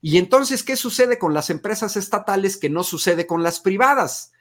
Y 0.00 0.18
entonces, 0.18 0.62
¿qué 0.62 0.76
sucede 0.76 1.18
con 1.18 1.34
las 1.34 1.50
empresas 1.50 1.96
estatales 1.96 2.56
que 2.56 2.70
no 2.70 2.84
sucede 2.84 3.26
con 3.26 3.42
las 3.42 3.58
privadas? 3.58 4.32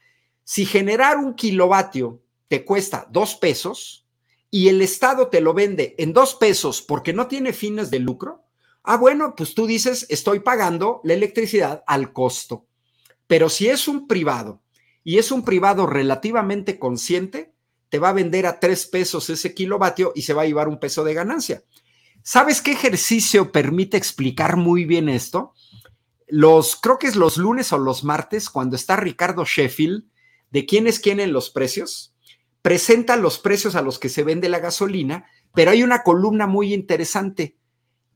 Si 0.43 0.65
generar 0.65 1.17
un 1.17 1.33
kilovatio 1.33 2.21
te 2.47 2.63
cuesta 2.63 3.07
dos 3.09 3.35
pesos 3.35 4.05
y 4.51 4.69
el 4.69 4.81
Estado 4.81 5.27
te 5.27 5.41
lo 5.41 5.53
vende 5.53 5.95
en 5.97 6.13
dos 6.13 6.35
pesos 6.35 6.81
porque 6.81 7.13
no 7.13 7.27
tiene 7.27 7.53
fines 7.53 7.91
de 7.91 7.99
lucro, 7.99 8.43
ah, 8.83 8.97
bueno, 8.97 9.35
pues 9.35 9.53
tú 9.53 9.67
dices, 9.67 10.05
estoy 10.09 10.39
pagando 10.39 11.01
la 11.03 11.13
electricidad 11.13 11.83
al 11.85 12.13
costo. 12.13 12.65
Pero 13.27 13.49
si 13.49 13.67
es 13.67 13.87
un 13.87 14.07
privado 14.07 14.61
y 15.03 15.19
es 15.19 15.31
un 15.31 15.45
privado 15.45 15.85
relativamente 15.85 16.79
consciente, 16.79 17.53
te 17.89 17.99
va 17.99 18.09
a 18.09 18.13
vender 18.13 18.45
a 18.45 18.59
tres 18.59 18.85
pesos 18.85 19.29
ese 19.29 19.53
kilovatio 19.53 20.11
y 20.15 20.23
se 20.23 20.33
va 20.33 20.43
a 20.43 20.45
llevar 20.45 20.67
un 20.67 20.79
peso 20.79 21.03
de 21.03 21.13
ganancia. 21.13 21.63
¿Sabes 22.23 22.61
qué 22.61 22.71
ejercicio 22.71 23.51
permite 23.51 23.97
explicar 23.97 24.57
muy 24.57 24.85
bien 24.85 25.09
esto? 25.09 25.53
Los, 26.27 26.75
creo 26.75 26.99
que 26.99 27.07
es 27.07 27.15
los 27.15 27.37
lunes 27.37 27.71
o 27.73 27.77
los 27.77 28.03
martes, 28.03 28.49
cuando 28.49 28.75
está 28.75 28.95
Ricardo 28.95 29.45
Sheffield, 29.45 30.03
de 30.51 30.65
quién 30.65 30.87
es 30.87 30.99
quién 30.99 31.19
en 31.19 31.33
los 31.33 31.49
precios, 31.49 32.08
presenta 32.61 33.15
los 33.15 33.39
precios 33.39 33.75
a 33.75 33.81
los 33.81 33.99
que 33.99 34.09
se 34.09 34.23
vende 34.23 34.49
la 34.49 34.59
gasolina, 34.59 35.25
pero 35.53 35.71
hay 35.71 35.83
una 35.83 36.03
columna 36.03 36.47
muy 36.47 36.73
interesante 36.73 37.57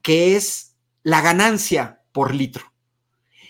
que 0.01 0.35
es 0.35 0.75
la 1.03 1.21
ganancia 1.21 2.01
por 2.11 2.33
litro. 2.33 2.73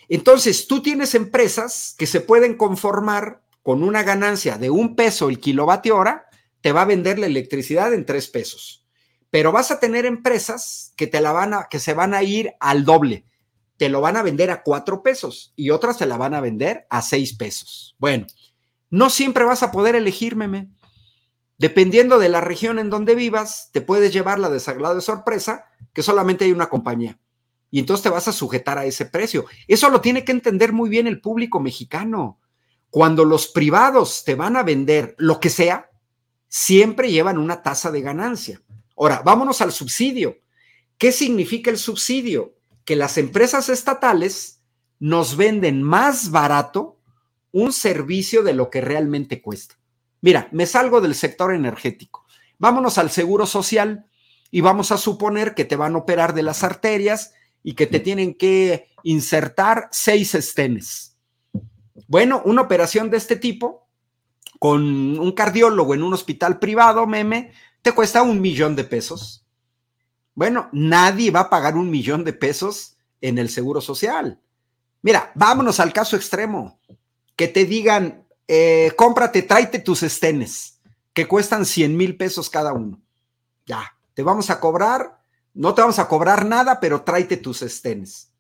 Entonces, 0.10 0.68
tú 0.68 0.82
tienes 0.82 1.16
empresas 1.16 1.96
que 1.98 2.08
se 2.08 2.22
pueden 2.22 2.56
conformar 2.56 3.42
con 3.64 3.84
una 3.84 4.04
ganancia 4.04 4.58
de 4.58 4.70
un 4.70 4.96
peso 4.96 5.30
el 5.30 5.40
kilovatio 5.40 5.98
hora, 5.98 6.26
te 6.62 6.72
va 6.72 6.84
a 6.84 6.86
vender 6.86 7.18
la 7.18 7.26
electricidad 7.26 7.94
en 7.94 8.06
tres 8.06 8.28
pesos. 8.28 8.86
Pero 9.30 9.52
vas 9.52 9.72
a 9.72 9.80
tener 9.80 10.06
empresas 10.06 10.94
que 10.96 11.08
te 11.08 11.22
la 11.22 11.32
van 11.32 11.54
a, 11.54 11.68
que 11.70 11.80
se 11.80 11.94
van 11.94 12.14
a 12.14 12.24
ir 12.24 12.54
al 12.60 12.86
doble. 12.86 13.26
Te 13.78 13.90
lo 13.90 14.02
van 14.02 14.18
a 14.18 14.22
vender 14.22 14.52
a 14.52 14.62
cuatro 14.62 15.02
pesos 15.02 15.54
y 15.56 15.72
otras 15.72 15.98
te 15.98 16.06
la 16.06 16.18
van 16.18 16.36
a 16.36 16.42
vender 16.42 16.86
a 16.90 17.02
seis 17.02 17.36
pesos. 17.36 17.96
Bueno, 17.98 18.28
no 18.90 19.10
siempre 19.10 19.46
vas 19.46 19.64
a 19.64 19.72
poder 19.72 19.96
elegir, 19.96 20.36
meme. 20.36 20.70
Dependiendo 21.64 22.20
de 22.20 22.28
la 22.28 22.42
región 22.42 22.78
en 22.78 22.90
donde 22.90 23.16
vivas, 23.16 23.70
te 23.72 23.80
puedes 23.80 24.12
llevar 24.12 24.38
la 24.38 24.50
desagrado 24.50 24.96
de 24.96 25.02
sorpresa 25.02 25.64
que 25.94 26.04
solamente 26.04 26.44
hay 26.44 26.52
una 26.52 26.68
compañía. 26.68 27.18
Y 27.72 27.80
entonces 27.80 28.04
te 28.04 28.10
vas 28.10 28.28
a 28.28 28.34
sujetar 28.34 28.78
a 28.78 28.84
ese 28.84 29.06
precio. 29.06 29.46
Eso 29.66 29.90
lo 29.90 30.02
tiene 30.02 30.26
que 30.26 30.34
entender 30.34 30.74
muy 30.74 30.90
bien 30.90 31.08
el 31.08 31.22
público 31.22 31.62
mexicano. 31.62 32.38
Cuando 32.90 33.24
los 33.24 33.48
privados 33.48 34.26
te 34.26 34.36
van 34.36 34.58
a 34.58 34.64
vender 34.64 35.16
lo 35.18 35.40
que 35.40 35.50
sea, 35.50 35.90
siempre 36.50 37.14
llevan 37.14 37.38
una 37.38 37.64
tasa 37.64 37.92
de 37.92 38.02
ganancia. 38.02 38.62
Ahora, 38.98 39.22
vámonos 39.24 39.62
al 39.62 39.72
subsidio. 39.72 40.40
¿Qué 40.98 41.14
significa 41.14 41.72
el 41.72 41.78
subsidio? 41.78 42.56
Que 42.84 42.98
las 42.98 43.18
empresas 43.18 43.70
estatales 43.70 44.62
nos 45.00 45.38
venden 45.38 45.82
más 45.82 46.30
barato 46.30 47.00
un 47.54 47.72
servicio 47.72 48.44
de 48.44 48.54
lo 48.54 48.70
que 48.70 48.82
realmente 48.82 49.42
cuesta. 49.42 49.78
Mira, 50.24 50.50
me 50.52 50.66
salgo 50.66 51.02
del 51.02 51.14
sector 51.14 51.54
energético. 51.54 52.26
Vámonos 52.58 52.98
al 52.98 53.12
seguro 53.12 53.46
social 53.46 54.08
y 54.50 54.62
vamos 54.62 54.92
a 54.92 54.98
suponer 54.98 55.54
que 55.54 55.66
te 55.66 55.76
van 55.76 55.94
a 55.94 56.00
operar 56.00 56.34
de 56.34 56.42
las 56.42 56.64
arterias 56.64 57.36
y 57.62 57.76
que 57.76 57.86
te 57.86 58.00
tienen 58.00 58.34
que 58.34 58.88
insertar 59.04 59.88
seis 59.92 60.34
estenes 60.34 61.14
bueno, 62.08 62.42
una 62.46 62.62
operación 62.62 63.10
de 63.10 63.18
este 63.18 63.36
tipo 63.36 63.88
con 64.60 65.20
un 65.20 65.32
cardiólogo 65.34 65.94
en 65.94 66.04
un 66.04 66.14
hospital 66.14 66.60
privado, 66.60 67.06
meme, 67.06 67.52
te 67.82 67.92
cuesta 67.92 68.22
un 68.22 68.40
millón 68.40 68.76
de 68.76 68.84
pesos. 68.84 69.46
Bueno, 70.36 70.70
nadie 70.72 71.32
va 71.32 71.42
a 71.42 71.50
pagar 71.50 71.76
un 71.76 71.90
millón 71.90 72.24
de 72.24 72.34
pesos 72.34 72.98
en 73.22 73.38
el 73.38 73.50
seguro 73.50 73.82
social. 73.82 74.40
Mira, 75.02 75.32
vámonos 75.36 75.80
al 75.80 75.92
caso 75.92 76.16
extremo. 76.16 76.80
Que 77.36 77.48
te 77.48 77.66
digan, 77.66 78.23
eh, 78.48 78.92
cómprate, 78.96 79.42
tráete 79.44 79.80
tus 79.80 80.04
estenes, 80.04 80.80
que 81.14 81.28
cuestan 81.28 81.66
100 81.66 81.96
mil 81.96 82.18
pesos 82.18 82.50
cada 82.50 82.74
uno. 82.74 83.02
Ya, 83.66 83.98
te 84.14 84.24
vamos 84.24 84.50
a 84.50 84.60
cobrar, 84.60 85.22
no 85.54 85.74
te 85.74 85.82
vamos 85.82 86.00
a 86.00 86.08
cobrar 86.08 86.46
nada, 86.46 86.80
pero 86.80 87.04
tráete 87.04 87.38
tus 87.38 87.62
estenes. 87.62 88.32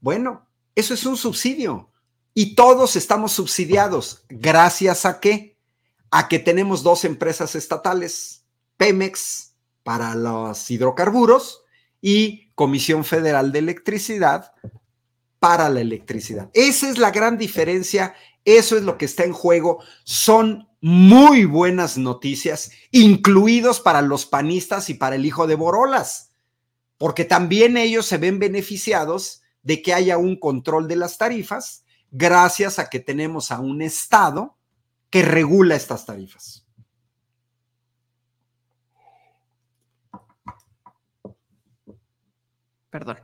Bueno, 0.00 0.46
eso 0.74 0.94
es 0.94 1.04
un 1.04 1.16
subsidio. 1.16 1.90
Y 2.34 2.54
todos 2.54 2.96
estamos 2.96 3.32
subsidiados. 3.32 4.24
¿Gracias 4.28 5.04
a 5.04 5.20
qué? 5.20 5.58
A 6.10 6.28
que 6.28 6.38
tenemos 6.38 6.82
dos 6.82 7.04
empresas 7.04 7.54
estatales, 7.54 8.44
Pemex 8.76 9.54
para 9.82 10.14
los 10.14 10.70
hidrocarburos 10.70 11.62
y 12.00 12.50
Comisión 12.54 13.04
Federal 13.04 13.52
de 13.52 13.58
Electricidad 13.58 14.52
para 15.38 15.68
la 15.68 15.80
electricidad. 15.80 16.50
Esa 16.54 16.88
es 16.88 16.98
la 16.98 17.10
gran 17.10 17.36
diferencia, 17.36 18.14
eso 18.44 18.76
es 18.76 18.82
lo 18.82 18.98
que 18.98 19.04
está 19.04 19.24
en 19.24 19.32
juego. 19.32 19.82
Son 20.04 20.68
muy 20.80 21.44
buenas 21.44 21.96
noticias, 21.96 22.72
incluidos 22.90 23.80
para 23.80 24.02
los 24.02 24.26
panistas 24.26 24.90
y 24.90 24.94
para 24.94 25.16
el 25.16 25.24
hijo 25.24 25.46
de 25.46 25.54
Borolas, 25.54 26.32
porque 26.98 27.24
también 27.24 27.76
ellos 27.76 28.06
se 28.06 28.18
ven 28.18 28.38
beneficiados 28.38 29.42
de 29.62 29.80
que 29.80 29.94
haya 29.94 30.18
un 30.18 30.38
control 30.38 30.88
de 30.88 30.96
las 30.96 31.18
tarifas 31.18 31.84
gracias 32.10 32.78
a 32.78 32.90
que 32.90 33.00
tenemos 33.00 33.50
a 33.50 33.60
un 33.60 33.80
Estado 33.80 34.56
que 35.08 35.22
regula 35.22 35.76
estas 35.76 36.04
tarifas. 36.04 36.66
Perdón. 42.90 43.18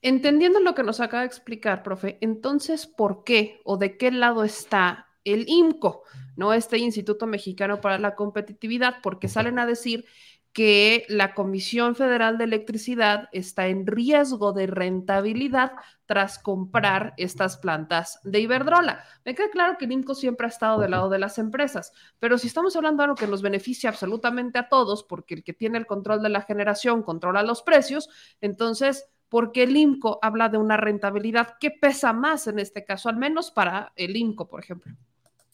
Entendiendo 0.00 0.60
lo 0.60 0.74
que 0.74 0.84
nos 0.84 1.00
acaba 1.00 1.22
de 1.22 1.28
explicar, 1.28 1.82
profe, 1.82 2.18
entonces, 2.20 2.86
¿por 2.86 3.24
qué 3.24 3.60
o 3.64 3.76
de 3.76 3.96
qué 3.96 4.10
lado 4.12 4.44
está 4.44 5.08
el 5.24 5.44
IMCO, 5.48 6.02
no 6.36 6.52
este 6.52 6.78
Instituto 6.78 7.26
Mexicano 7.26 7.80
para 7.80 7.98
la 7.98 8.14
Competitividad? 8.14 8.96
Porque 9.02 9.28
salen 9.28 9.58
a 9.58 9.66
decir 9.66 10.04
que 10.52 11.04
la 11.08 11.34
Comisión 11.34 11.94
Federal 11.94 12.38
de 12.38 12.44
Electricidad 12.44 13.28
está 13.32 13.68
en 13.68 13.86
riesgo 13.86 14.52
de 14.52 14.66
rentabilidad 14.66 15.72
tras 16.06 16.38
comprar 16.38 17.14
estas 17.16 17.58
plantas 17.58 18.18
de 18.24 18.40
Iberdrola. 18.40 19.04
Me 19.24 19.34
queda 19.34 19.50
claro 19.50 19.76
que 19.78 19.84
el 19.84 19.92
INCO 19.92 20.14
siempre 20.14 20.46
ha 20.46 20.50
estado 20.50 20.80
del 20.80 20.92
lado 20.92 21.10
de 21.10 21.18
las 21.18 21.38
empresas, 21.38 21.92
pero 22.18 22.38
si 22.38 22.46
estamos 22.46 22.74
hablando 22.76 23.02
de 23.02 23.04
algo 23.04 23.16
que 23.16 23.26
nos 23.26 23.42
beneficia 23.42 23.90
absolutamente 23.90 24.58
a 24.58 24.68
todos, 24.68 25.04
porque 25.04 25.34
el 25.34 25.44
que 25.44 25.52
tiene 25.52 25.78
el 25.78 25.86
control 25.86 26.22
de 26.22 26.30
la 26.30 26.42
generación 26.42 27.02
controla 27.02 27.42
los 27.42 27.62
precios, 27.62 28.08
entonces, 28.40 29.06
¿por 29.28 29.52
qué 29.52 29.64
el 29.64 29.76
INCO 29.76 30.18
habla 30.22 30.48
de 30.48 30.58
una 30.58 30.76
rentabilidad? 30.76 31.56
¿Qué 31.60 31.70
pesa 31.70 32.12
más 32.12 32.46
en 32.46 32.58
este 32.58 32.84
caso, 32.84 33.08
al 33.08 33.16
menos 33.16 33.50
para 33.50 33.92
el 33.96 34.16
INCO, 34.16 34.48
por 34.48 34.62
ejemplo? 34.62 34.92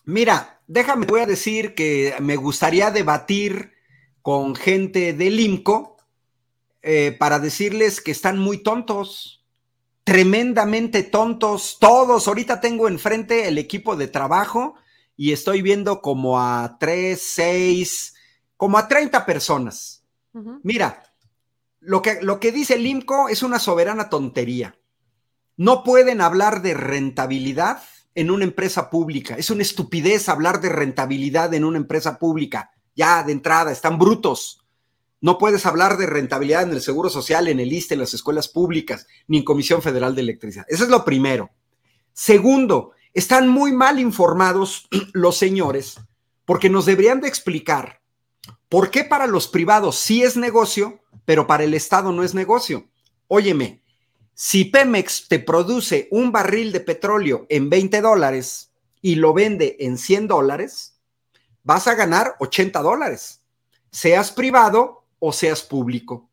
Mira, 0.04 0.60
déjame, 0.66 1.06
voy 1.06 1.20
a 1.20 1.26
decir 1.26 1.74
que 1.74 2.14
me 2.20 2.36
gustaría 2.36 2.90
debatir 2.90 3.72
con 4.22 4.54
gente 4.54 5.12
del 5.12 5.40
IMCO 5.40 5.96
eh, 6.82 7.16
para 7.18 7.38
decirles 7.38 8.00
que 8.00 8.10
están 8.10 8.38
muy 8.38 8.62
tontos, 8.62 9.42
tremendamente 10.04 11.02
tontos, 11.02 11.78
todos. 11.80 12.28
Ahorita 12.28 12.60
tengo 12.60 12.88
enfrente 12.88 13.48
el 13.48 13.56
equipo 13.56 13.96
de 13.96 14.08
trabajo 14.08 14.74
y 15.16 15.32
estoy 15.32 15.62
viendo 15.62 16.02
como 16.02 16.38
a 16.38 16.76
tres, 16.78 17.22
seis, 17.22 18.14
como 18.56 18.78
a 18.78 18.86
30 18.88 19.24
personas. 19.24 20.04
Mira, 20.62 21.02
lo 21.84 22.02
que, 22.02 22.20
lo 22.22 22.40
que 22.40 22.52
dice 22.52 22.74
el 22.74 22.86
IMCO 22.86 23.28
es 23.28 23.42
una 23.42 23.58
soberana 23.58 24.08
tontería. 24.08 24.78
No 25.56 25.84
pueden 25.84 26.20
hablar 26.20 26.62
de 26.62 26.74
rentabilidad 26.74 27.82
en 28.14 28.30
una 28.30 28.44
empresa 28.44 28.90
pública. 28.90 29.36
Es 29.36 29.50
una 29.50 29.62
estupidez 29.62 30.28
hablar 30.28 30.60
de 30.60 30.68
rentabilidad 30.68 31.52
en 31.54 31.64
una 31.64 31.78
empresa 31.78 32.18
pública 32.18 32.70
ya 32.94 33.22
de 33.22 33.32
entrada, 33.32 33.72
están 33.72 33.98
brutos. 33.98 34.60
No 35.20 35.38
puedes 35.38 35.66
hablar 35.66 35.96
de 35.96 36.06
rentabilidad 36.06 36.62
en 36.62 36.70
el 36.70 36.80
Seguro 36.80 37.08
Social, 37.08 37.48
en 37.48 37.60
el 37.60 37.72
ISTE, 37.72 37.94
en 37.94 38.00
las 38.00 38.14
escuelas 38.14 38.48
públicas, 38.48 39.06
ni 39.26 39.38
en 39.38 39.44
Comisión 39.44 39.82
Federal 39.82 40.14
de 40.14 40.20
Electricidad. 40.20 40.66
Eso 40.68 40.84
es 40.84 40.90
lo 40.90 41.04
primero. 41.04 41.50
Segundo, 42.12 42.92
están 43.12 43.48
muy 43.48 43.72
mal 43.72 43.98
informados 43.98 44.88
los 45.12 45.36
señores 45.36 45.96
porque 46.44 46.68
nos 46.68 46.86
deberían 46.86 47.20
de 47.20 47.28
explicar 47.28 48.00
por 48.68 48.90
qué 48.90 49.04
para 49.04 49.26
los 49.26 49.48
privados 49.48 49.96
sí 49.96 50.22
es 50.22 50.36
negocio, 50.36 51.00
pero 51.24 51.46
para 51.46 51.64
el 51.64 51.74
Estado 51.74 52.12
no 52.12 52.22
es 52.22 52.34
negocio. 52.34 52.88
Óyeme, 53.28 53.82
si 54.34 54.64
Pemex 54.64 55.28
te 55.28 55.38
produce 55.38 56.08
un 56.10 56.32
barril 56.32 56.72
de 56.72 56.80
petróleo 56.80 57.46
en 57.48 57.70
20 57.70 58.00
dólares 58.00 58.72
y 59.00 59.14
lo 59.14 59.32
vende 59.32 59.76
en 59.80 59.96
100 59.96 60.28
dólares, 60.28 60.98
vas 61.62 61.86
a 61.86 61.94
ganar 61.94 62.34
80 62.40 62.80
dólares, 62.82 63.42
seas 63.90 64.32
privado 64.32 65.04
o 65.18 65.32
seas 65.32 65.62
público. 65.62 66.28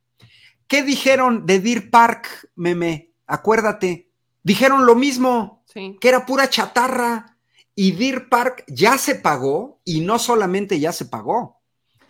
¿Qué 0.68 0.84
dijeron 0.84 1.46
de 1.46 1.60
Deer 1.60 1.90
Park, 1.90 2.50
meme? 2.56 3.12
Acuérdate, 3.28 4.10
dijeron 4.42 4.86
lo 4.86 4.96
mismo, 4.96 5.64
que 5.74 6.10
era 6.10 6.26
pura 6.26 6.50
chatarra. 6.50 7.38
Y 7.76 7.92
Deer 7.92 8.30
Park 8.30 8.66
ya 8.68 8.98
se 8.98 9.16
pagó 9.16 9.80
y 9.86 10.02
no 10.02 10.20
solamente 10.20 10.80
ya 10.80 10.92
se 10.92 11.06
pagó, 11.06 11.62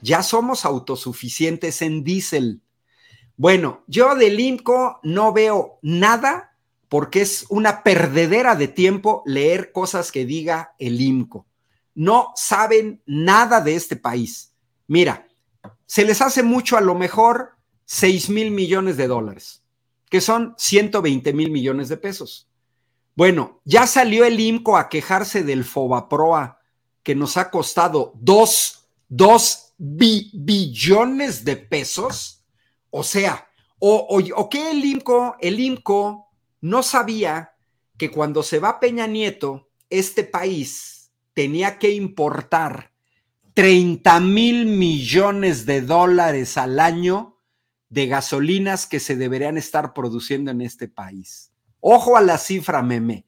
ya 0.01 0.23
somos 0.23 0.65
autosuficientes 0.65 1.81
en 1.81 2.03
diésel. 2.03 2.61
Bueno, 3.41 3.83
yo 3.87 4.13
del 4.13 4.39
IMCO 4.39 4.99
no 5.01 5.33
veo 5.33 5.79
nada 5.81 6.55
porque 6.89 7.21
es 7.21 7.45
una 7.49 7.81
perdedera 7.81 8.55
de 8.55 8.67
tiempo 8.67 9.23
leer 9.25 9.71
cosas 9.71 10.11
que 10.11 10.25
diga 10.25 10.75
el 10.77 11.01
IMCO 11.01 11.47
no 11.95 12.31
saben 12.35 13.01
nada 13.05 13.61
de 13.61 13.75
este 13.75 13.95
país. 13.95 14.53
Mira, 14.87 15.27
se 15.85 16.05
les 16.05 16.21
hace 16.21 16.43
mucho 16.43 16.77
a 16.77 16.81
lo 16.81 16.95
mejor 16.95 17.57
6 17.85 18.29
mil 18.29 18.51
millones 18.51 18.97
de 18.97 19.07
dólares, 19.07 19.63
que 20.09 20.21
son 20.21 20.55
120 20.57 21.33
mil 21.33 21.51
millones 21.51 21.89
de 21.89 21.97
pesos. 21.97 22.47
Bueno, 23.15 23.61
ya 23.65 23.87
salió 23.87 24.25
el 24.25 24.39
IMCO 24.39 24.77
a 24.77 24.89
quejarse 24.89 25.43
del 25.43 25.65
Fobaproa, 25.65 26.59
que 27.03 27.15
nos 27.15 27.37
ha 27.37 27.49
costado 27.49 28.13
2, 28.15 28.85
billones 29.77 31.43
de 31.43 31.57
pesos. 31.57 32.40
O 32.91 33.03
sea, 33.03 33.47
o, 33.79 34.07
o, 34.35 34.49
que 34.49 34.69
el 34.69 34.85
IMCO, 34.85 35.37
el 35.39 35.59
IMCO 35.59 36.27
no 36.59 36.83
sabía 36.83 37.55
que 37.97 38.11
cuando 38.11 38.43
se 38.43 38.59
va 38.59 38.79
Peña 38.79 39.07
Nieto, 39.07 39.69
este 39.89 40.23
país 40.23 41.11
tenía 41.33 41.79
que 41.79 41.91
importar 41.91 42.91
30 43.55 44.19
mil 44.19 44.65
millones 44.65 45.65
de 45.65 45.81
dólares 45.81 46.57
al 46.57 46.79
año 46.79 47.37
de 47.89 48.07
gasolinas 48.07 48.85
que 48.85 48.99
se 48.99 49.15
deberían 49.15 49.57
estar 49.57 49.93
produciendo 49.93 50.51
en 50.51 50.61
este 50.61 50.87
país. 50.87 51.51
Ojo 51.79 52.17
a 52.17 52.21
la 52.21 52.37
cifra, 52.37 52.81
meme. 52.81 53.25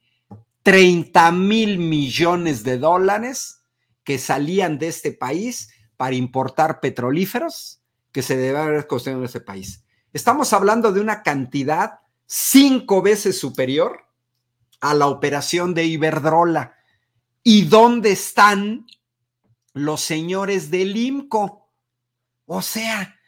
30 0.62 1.32
mil 1.32 1.78
millones 1.78 2.64
de 2.64 2.78
dólares 2.78 3.62
que 4.04 4.18
salían 4.18 4.78
de 4.78 4.88
este 4.88 5.12
país 5.12 5.70
para 5.96 6.14
importar 6.14 6.80
petrolíferos 6.80 7.83
que 8.14 8.22
se 8.22 8.36
debe 8.36 8.60
haber 8.60 8.86
construido 8.86 9.18
en 9.18 9.26
este 9.26 9.40
país. 9.40 9.84
Estamos 10.12 10.52
hablando 10.52 10.92
de 10.92 11.00
una 11.00 11.24
cantidad 11.24 11.98
cinco 12.26 13.02
veces 13.02 13.36
superior 13.36 14.06
a 14.80 14.94
la 14.94 15.08
operación 15.08 15.74
de 15.74 15.84
Iberdrola. 15.86 16.76
¿Y 17.42 17.64
dónde 17.64 18.12
están 18.12 18.86
los 19.72 20.00
señores 20.00 20.70
del 20.70 20.96
IMCO? 20.96 21.68
O 22.46 22.62
sea, 22.62 23.18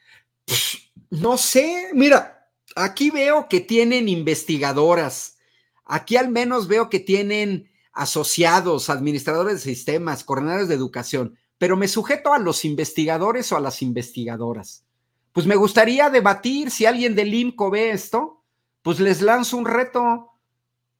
no 1.10 1.36
sé, 1.36 1.90
mira, 1.92 2.48
aquí 2.76 3.10
veo 3.10 3.48
que 3.48 3.58
tienen 3.58 4.08
investigadoras, 4.08 5.36
aquí 5.84 6.16
al 6.16 6.28
menos 6.28 6.68
veo 6.68 6.88
que 6.88 7.00
tienen 7.00 7.72
asociados, 7.92 8.88
administradores 8.88 9.54
de 9.54 9.74
sistemas, 9.74 10.22
coordinadores 10.22 10.68
de 10.68 10.76
educación, 10.76 11.36
pero 11.58 11.76
me 11.76 11.88
sujeto 11.88 12.32
a 12.32 12.38
los 12.38 12.64
investigadores 12.64 13.50
o 13.52 13.56
a 13.56 13.60
las 13.60 13.82
investigadoras. 13.82 14.84
Pues 15.32 15.46
me 15.46 15.56
gustaría 15.56 16.10
debatir 16.10 16.70
si 16.70 16.86
alguien 16.86 17.14
del 17.14 17.32
IMCO 17.34 17.70
ve 17.70 17.90
esto, 17.90 18.42
pues 18.82 19.00
les 19.00 19.22
lanzo 19.22 19.56
un 19.56 19.66
reto 19.66 20.36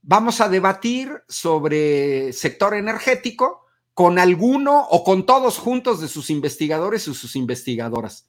vamos 0.07 0.41
a 0.41 0.49
debatir 0.49 1.24
sobre 1.28 2.33
sector 2.33 2.74
energético 2.74 3.66
con 3.93 4.19
alguno 4.19 4.87
o 4.89 5.03
con 5.03 5.27
todos 5.27 5.59
juntos 5.59 6.01
de 6.01 6.07
sus 6.07 6.31
investigadores 6.31 7.09
y 7.09 7.15
sus 7.15 7.35
investigadoras, 7.35 8.28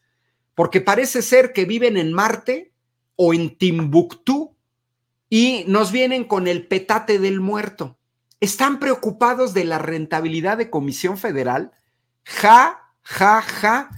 porque 0.55 0.81
parece 0.81 1.21
ser 1.21 1.53
que 1.53 1.65
viven 1.65 1.95
en 1.97 2.13
Marte 2.13 2.73
o 3.15 3.33
en 3.33 3.55
Timbuktu 3.57 4.55
y 5.29 5.65
nos 5.67 5.91
vienen 5.91 6.23
con 6.23 6.47
el 6.47 6.67
petate 6.67 7.19
del 7.19 7.41
muerto. 7.41 7.97
Están 8.39 8.79
preocupados 8.79 9.53
de 9.53 9.65
la 9.65 9.77
rentabilidad 9.77 10.57
de 10.57 10.69
Comisión 10.71 11.17
Federal. 11.17 11.73
Ja, 12.27 12.91
ja, 13.03 13.41
ja. 13.41 13.89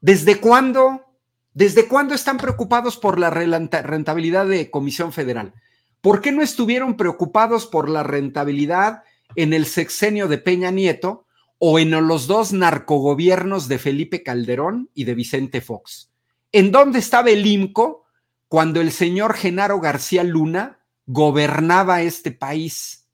¿Desde 0.00 0.40
cuándo? 0.40 1.04
¿Desde 1.52 1.88
cuándo 1.88 2.14
están 2.14 2.38
preocupados 2.38 2.96
por 2.96 3.18
la 3.18 3.30
rentabilidad 3.30 4.46
de 4.46 4.70
Comisión 4.70 5.12
Federal? 5.12 5.52
¿Por 6.00 6.20
qué 6.20 6.32
no 6.32 6.42
estuvieron 6.42 6.96
preocupados 6.96 7.66
por 7.66 7.88
la 7.88 8.02
rentabilidad 8.02 9.02
en 9.36 9.52
el 9.52 9.66
sexenio 9.66 10.28
de 10.28 10.38
Peña 10.38 10.70
Nieto 10.70 11.26
o 11.58 11.78
en 11.78 11.90
los 12.06 12.26
dos 12.26 12.52
narcogobiernos 12.52 13.68
de 13.68 13.78
Felipe 13.78 14.22
Calderón 14.22 14.90
y 14.94 15.04
de 15.04 15.14
Vicente 15.14 15.60
Fox? 15.60 16.10
¿En 16.52 16.70
dónde 16.70 17.00
estaba 17.00 17.30
el 17.30 17.44
IMCO 17.44 18.04
cuando 18.48 18.80
el 18.80 18.92
señor 18.92 19.34
Genaro 19.34 19.80
García 19.80 20.22
Luna 20.22 20.78
gobernaba 21.06 22.02
este 22.02 22.30
país? 22.30 23.08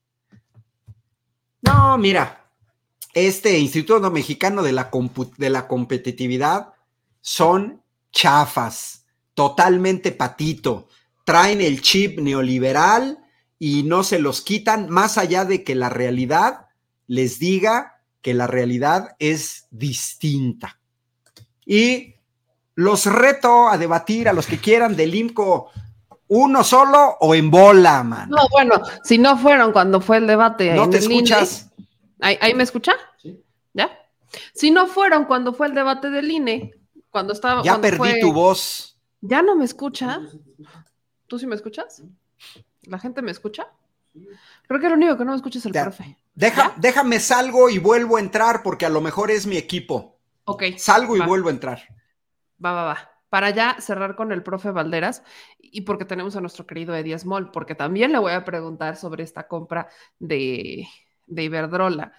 No, 1.62 1.97
mira, 1.97 2.40
este 3.15 3.59
Instituto 3.59 4.11
Mexicano 4.11 4.62
de 4.62 4.73
la, 4.73 4.91
de 5.37 5.51
la 5.51 5.66
Competitividad 5.66 6.73
son 7.20 7.82
chafas, 8.12 9.07
totalmente 9.35 10.12
patito. 10.12 10.89
Traen 11.24 11.61
el 11.61 11.81
chip 11.81 12.19
neoliberal 12.19 13.19
y 13.59 13.82
no 13.82 14.03
se 14.03 14.19
los 14.19 14.41
quitan, 14.41 14.89
más 14.89 15.19
allá 15.19 15.45
de 15.45 15.65
que 15.65 15.74
la 15.74 15.89
realidad 15.89 16.66
les 17.07 17.39
diga 17.39 18.01
que 18.23 18.35
la 18.35 18.47
realidad 18.47 19.16
es 19.19 19.66
distinta. 19.70 20.78
Y 21.66 22.15
los 22.74 23.07
reto 23.07 23.69
a 23.69 23.78
debatir 23.78 24.28
a 24.28 24.32
los 24.32 24.47
que 24.47 24.59
quieran 24.59 24.97
del 24.97 25.15
IMCO 25.15 25.70
uno 26.32 26.62
solo 26.62 27.16
o 27.20 27.35
en 27.35 27.51
bola, 27.51 28.05
man. 28.05 28.31
No, 28.31 28.49
bueno, 28.53 28.81
si 29.03 29.19
no 29.19 29.37
fueron 29.37 29.73
cuando 29.73 30.01
fue 30.01 30.19
el 30.19 30.28
debate. 30.28 30.74
¿No 30.74 30.89
te 30.89 30.99
escuchas? 30.99 31.70
¿Ahí, 32.20 32.55
me 32.55 32.62
escucha? 32.62 32.92
Sí. 33.18 33.42
¿Ya? 33.72 33.90
Si 34.55 34.70
no 34.70 34.86
fueron 34.86 35.24
cuando 35.24 35.52
fue 35.52 35.66
el 35.66 35.74
debate 35.74 36.10
del 36.10 36.30
INE, 36.30 36.72
cuando 37.10 37.32
estaba. 37.32 37.62
Ya 37.62 37.80
perdí 37.80 38.20
tu 38.20 38.32
voz. 38.32 38.98
¿Ya 39.20 39.42
no 39.42 39.56
me 39.56 39.64
escucha? 39.64 40.20
¿Tú 41.26 41.38
sí 41.38 41.47
me 41.47 41.55
escuchas? 41.55 42.02
¿La 42.82 42.98
gente 42.98 43.22
me 43.22 43.30
escucha? 43.30 43.68
Creo 44.66 44.80
que 44.80 44.88
lo 44.88 44.94
único 44.94 45.16
que 45.16 45.24
no 45.24 45.32
me 45.32 45.36
escucha 45.36 45.59
es 45.59 45.66
el 45.66 45.72
profe. 45.72 46.16
déjame 46.76 47.20
salgo 47.20 47.68
y 47.68 47.78
vuelvo 47.78 48.16
a 48.16 48.20
entrar 48.20 48.62
porque 48.62 48.86
a 48.86 48.88
lo 48.88 49.01
mejor 49.01 49.30
es 49.30 49.47
mi 49.47 49.56
equipo. 49.56 50.18
Ok. 50.44 50.64
Salgo 50.78 51.16
y 51.16 51.20
vuelvo 51.20 51.48
a 51.48 51.52
entrar. 51.52 51.82
Va, 52.64 52.72
va, 52.72 52.84
va. 52.84 53.10
Para 53.28 53.51
ya 53.51 53.76
cerrar 53.80 54.16
con 54.16 54.32
el 54.32 54.42
profe 54.42 54.72
Valderas 54.72 55.22
y 55.59 55.82
porque 55.82 56.05
tenemos 56.05 56.34
a 56.34 56.40
nuestro 56.40 56.66
querido 56.66 56.97
Eddie 56.97 57.16
Small, 57.18 57.52
porque 57.52 57.76
también 57.76 58.10
le 58.10 58.18
voy 58.18 58.32
a 58.32 58.44
preguntar 58.44 58.97
sobre 58.97 59.22
esta 59.22 59.47
compra 59.47 59.88
de, 60.18 60.88
de 61.31 61.44
Iberdrola 61.44 62.12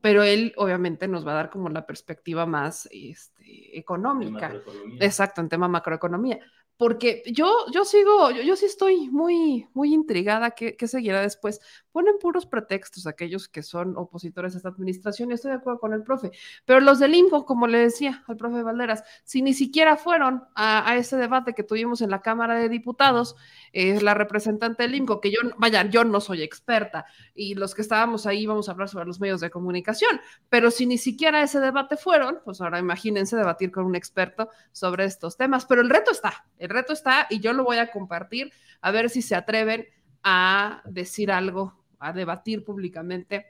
pero 0.00 0.22
él 0.22 0.52
obviamente 0.56 1.08
nos 1.08 1.26
va 1.26 1.32
a 1.32 1.34
dar 1.34 1.50
como 1.50 1.68
la 1.68 1.84
perspectiva 1.84 2.46
más 2.46 2.88
este, 2.92 3.76
económica. 3.76 4.54
Exacto, 5.00 5.40
en 5.40 5.48
tema 5.48 5.66
macroeconomía 5.66 6.38
porque 6.78 7.24
yo, 7.26 7.52
yo 7.72 7.84
sigo, 7.84 8.30
yo, 8.30 8.54
sí 8.54 8.66
estoy 8.66 9.10
muy, 9.10 9.66
muy 9.74 9.92
intrigada 9.92 10.52
qué, 10.52 10.76
seguirá 10.86 11.20
después. 11.20 11.60
Ponen 11.98 12.20
puros 12.20 12.46
pretextos 12.46 13.08
aquellos 13.08 13.48
que 13.48 13.60
son 13.60 13.96
opositores 13.96 14.54
a 14.54 14.58
esta 14.58 14.68
administración, 14.68 15.32
y 15.32 15.34
estoy 15.34 15.50
de 15.50 15.56
acuerdo 15.56 15.80
con 15.80 15.92
el 15.92 16.04
profe, 16.04 16.30
pero 16.64 16.78
los 16.78 17.00
del 17.00 17.12
INCO, 17.12 17.44
como 17.44 17.66
le 17.66 17.78
decía 17.78 18.22
al 18.28 18.36
profe 18.36 18.62
Valderas, 18.62 19.02
si 19.24 19.42
ni 19.42 19.52
siquiera 19.52 19.96
fueron 19.96 20.44
a, 20.54 20.94
ese 20.96 21.16
debate 21.16 21.54
que 21.54 21.64
tuvimos 21.64 22.00
en 22.00 22.10
la 22.10 22.22
Cámara 22.22 22.54
de 22.54 22.68
Diputados, 22.68 23.34
es 23.72 24.00
la 24.04 24.14
representante 24.14 24.84
del 24.84 24.94
INCO, 24.94 25.20
que 25.20 25.32
yo, 25.32 25.38
vaya, 25.56 25.90
yo 25.90 26.04
no 26.04 26.20
soy 26.20 26.42
experta, 26.42 27.04
y 27.34 27.56
los 27.56 27.74
que 27.74 27.82
estábamos 27.82 28.26
ahí 28.26 28.46
vamos 28.46 28.68
a 28.68 28.72
hablar 28.74 28.88
sobre 28.88 29.06
los 29.06 29.18
medios 29.18 29.40
de 29.40 29.50
comunicación, 29.50 30.20
pero 30.48 30.70
si 30.70 30.86
ni 30.86 30.98
siquiera 30.98 31.38
a 31.38 31.42
ese 31.42 31.58
debate 31.58 31.96
fueron, 31.96 32.38
pues 32.44 32.60
ahora 32.60 32.78
imagínense 32.78 33.34
debatir 33.34 33.72
con 33.72 33.86
un 33.86 33.96
experto 33.96 34.50
sobre 34.70 35.04
estos 35.04 35.36
temas, 35.36 35.66
pero 35.66 35.80
el 35.80 35.90
reto 35.90 36.12
está, 36.12 36.44
el 36.58 36.68
reto 36.68 36.92
está 36.92 37.26
y 37.28 37.40
yo 37.40 37.52
lo 37.52 37.64
voy 37.64 37.78
a 37.78 37.90
compartir 37.90 38.52
a 38.82 38.92
ver 38.92 39.10
si 39.10 39.20
se 39.20 39.34
atreven 39.34 39.88
a 40.22 40.82
decir 40.84 41.30
algo, 41.30 41.77
a 41.98 42.12
debatir 42.12 42.64
públicamente 42.64 43.46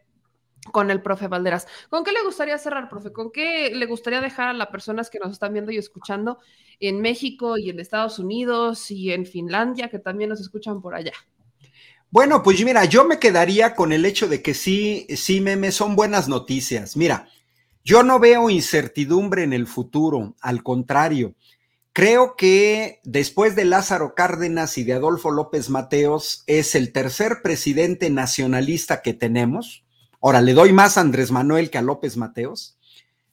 con 0.72 0.90
el 0.90 1.02
profe 1.02 1.28
Valderas. 1.28 1.66
¿Con 1.88 2.04
qué 2.04 2.12
le 2.12 2.22
gustaría 2.24 2.58
cerrar, 2.58 2.88
profe? 2.88 3.12
¿Con 3.12 3.30
qué 3.30 3.70
le 3.74 3.86
gustaría 3.86 4.20
dejar 4.20 4.48
a 4.48 4.52
las 4.52 4.68
personas 4.68 5.10
que 5.10 5.18
nos 5.18 5.32
están 5.32 5.52
viendo 5.52 5.70
y 5.72 5.78
escuchando 5.78 6.38
en 6.80 7.00
México 7.00 7.56
y 7.56 7.70
en 7.70 7.80
Estados 7.80 8.18
Unidos 8.18 8.90
y 8.90 9.12
en 9.12 9.26
Finlandia, 9.26 9.88
que 9.88 9.98
también 9.98 10.30
nos 10.30 10.40
escuchan 10.40 10.80
por 10.80 10.94
allá? 10.94 11.12
Bueno, 12.10 12.42
pues 12.42 12.64
mira, 12.64 12.84
yo 12.86 13.04
me 13.04 13.18
quedaría 13.18 13.74
con 13.74 13.92
el 13.92 14.04
hecho 14.04 14.28
de 14.28 14.40
que 14.40 14.54
sí, 14.54 15.06
sí, 15.14 15.40
meme, 15.40 15.72
son 15.72 15.94
buenas 15.94 16.28
noticias. 16.28 16.96
Mira, 16.96 17.28
yo 17.84 18.02
no 18.02 18.18
veo 18.18 18.48
incertidumbre 18.48 19.42
en 19.42 19.52
el 19.52 19.66
futuro, 19.66 20.34
al 20.40 20.62
contrario. 20.62 21.34
Creo 21.98 22.36
que 22.36 23.00
después 23.02 23.56
de 23.56 23.64
Lázaro 23.64 24.14
Cárdenas 24.14 24.78
y 24.78 24.84
de 24.84 24.92
Adolfo 24.92 25.32
López 25.32 25.68
Mateos 25.68 26.44
es 26.46 26.76
el 26.76 26.92
tercer 26.92 27.38
presidente 27.42 28.08
nacionalista 28.08 29.02
que 29.02 29.14
tenemos. 29.14 29.84
Ahora, 30.22 30.40
le 30.40 30.52
doy 30.54 30.72
más 30.72 30.96
a 30.96 31.00
Andrés 31.00 31.32
Manuel 31.32 31.70
que 31.70 31.78
a 31.78 31.82
López 31.82 32.16
Mateos, 32.16 32.78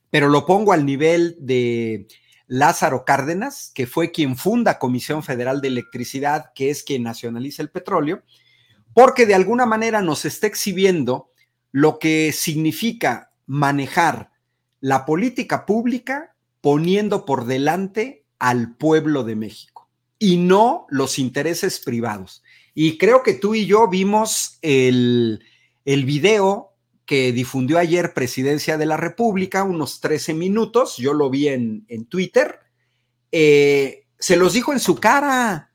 pero 0.10 0.30
lo 0.30 0.48
pongo 0.48 0.74
al 0.74 0.84
nivel 0.84 1.38
de 1.40 2.08
Lázaro 2.48 3.06
Cárdenas, 3.06 3.72
que 3.76 3.86
fue 3.86 4.12
quien 4.12 4.36
funda 4.36 4.80
Comisión 4.80 5.22
Federal 5.22 5.62
de 5.62 5.68
Electricidad, 5.68 6.46
que 6.56 6.72
es 6.72 6.82
quien 6.82 7.04
nacionaliza 7.04 7.62
el 7.62 7.70
petróleo, 7.70 8.24
porque 8.96 9.28
de 9.28 9.36
alguna 9.36 9.68
manera 9.68 10.02
nos 10.02 10.26
está 10.26 10.48
exhibiendo 10.48 11.30
lo 11.72 12.00
que 12.00 12.32
significa 12.32 13.30
manejar 13.46 14.32
la 14.80 15.06
política 15.06 15.68
pública 15.68 16.36
poniendo 16.62 17.26
por 17.26 17.46
delante 17.46 18.25
al 18.46 18.76
pueblo 18.76 19.24
de 19.24 19.36
México 19.36 19.90
y 20.20 20.38
no 20.38 20.86
los 20.90 21.18
intereses 21.18 21.80
privados. 21.80 22.44
Y 22.76 23.00
creo 23.00 23.24
que 23.24 23.34
tú 23.34 23.56
y 23.56 23.66
yo 23.66 23.88
vimos 23.88 24.60
el, 24.62 25.44
el 25.84 26.06
video 26.06 26.74
que 27.08 27.32
difundió 27.32 27.80
ayer 27.80 28.14
Presidencia 28.14 28.78
de 28.78 28.86
la 28.86 28.98
República, 28.98 29.64
unos 29.64 30.00
13 30.00 30.36
minutos, 30.36 30.98
yo 30.98 31.16
lo 31.16 31.32
vi 31.32 31.48
en, 31.48 31.86
en 31.88 32.06
Twitter, 32.06 32.60
eh, 33.32 34.06
se 34.20 34.36
los 34.36 34.54
dijo 34.54 34.74
en 34.74 34.80
su 34.80 34.96
cara, 35.00 35.72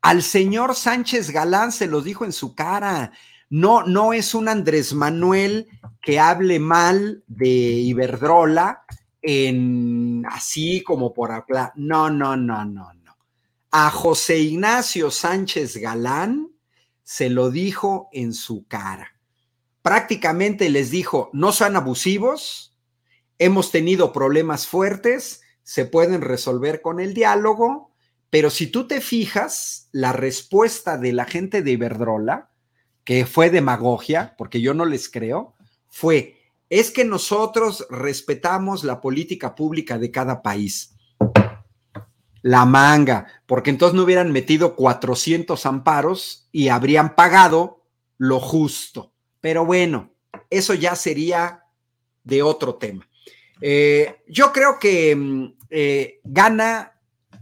al 0.00 0.22
señor 0.22 0.76
Sánchez 0.76 1.30
Galán 1.30 1.72
se 1.72 1.88
los 1.88 2.04
dijo 2.04 2.24
en 2.24 2.32
su 2.32 2.54
cara, 2.54 3.10
no, 3.48 3.82
no 3.82 4.12
es 4.12 4.36
un 4.36 4.48
Andrés 4.48 4.94
Manuel 4.94 5.66
que 6.00 6.20
hable 6.20 6.60
mal 6.60 7.24
de 7.26 7.48
Iberdrola, 7.48 8.84
en 9.22 10.24
así 10.28 10.82
como 10.82 11.12
por 11.12 11.32
hablar. 11.32 11.72
No, 11.76 12.10
no, 12.10 12.36
no, 12.36 12.64
no, 12.64 12.92
no. 12.94 13.16
A 13.70 13.90
José 13.90 14.38
Ignacio 14.38 15.10
Sánchez 15.10 15.76
Galán 15.76 16.50
se 17.02 17.30
lo 17.30 17.50
dijo 17.50 18.08
en 18.12 18.32
su 18.32 18.66
cara. 18.66 19.14
Prácticamente 19.82 20.68
les 20.70 20.90
dijo, 20.90 21.30
no 21.32 21.52
sean 21.52 21.76
abusivos, 21.76 22.76
hemos 23.38 23.70
tenido 23.70 24.12
problemas 24.12 24.66
fuertes, 24.66 25.40
se 25.62 25.86
pueden 25.86 26.20
resolver 26.20 26.82
con 26.82 27.00
el 27.00 27.14
diálogo, 27.14 27.92
pero 28.28 28.50
si 28.50 28.66
tú 28.66 28.86
te 28.86 29.00
fijas, 29.00 29.88
la 29.92 30.12
respuesta 30.12 30.98
de 30.98 31.12
la 31.12 31.24
gente 31.24 31.62
de 31.62 31.72
Iberdrola, 31.72 32.50
que 33.04 33.26
fue 33.26 33.50
demagogia, 33.50 34.34
porque 34.36 34.60
yo 34.60 34.74
no 34.74 34.84
les 34.84 35.08
creo, 35.08 35.54
fue, 35.88 36.39
es 36.70 36.92
que 36.92 37.04
nosotros 37.04 37.86
respetamos 37.90 38.84
la 38.84 39.00
política 39.00 39.56
pública 39.56 39.98
de 39.98 40.10
cada 40.12 40.40
país. 40.40 40.94
La 42.42 42.64
manga, 42.64 43.26
porque 43.46 43.70
entonces 43.70 43.94
no 43.94 44.04
hubieran 44.04 44.32
metido 44.32 44.76
400 44.76 45.66
amparos 45.66 46.48
y 46.52 46.68
habrían 46.68 47.16
pagado 47.16 47.84
lo 48.16 48.38
justo. 48.38 49.12
Pero 49.40 49.66
bueno, 49.66 50.12
eso 50.48 50.72
ya 50.74 50.94
sería 50.94 51.64
de 52.22 52.42
otro 52.42 52.76
tema. 52.76 53.06
Eh, 53.60 54.22
yo 54.28 54.52
creo 54.52 54.78
que 54.78 55.14
mm, 55.14 55.54
eh, 55.70 56.20
gana 56.24 57.00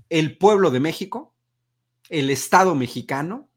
el 0.09 0.39
pueblo 0.39 0.71
de 0.71 0.81
México, 0.81 1.35
el 2.09 2.31
Estado 2.31 2.75
mexicano, 2.75 3.49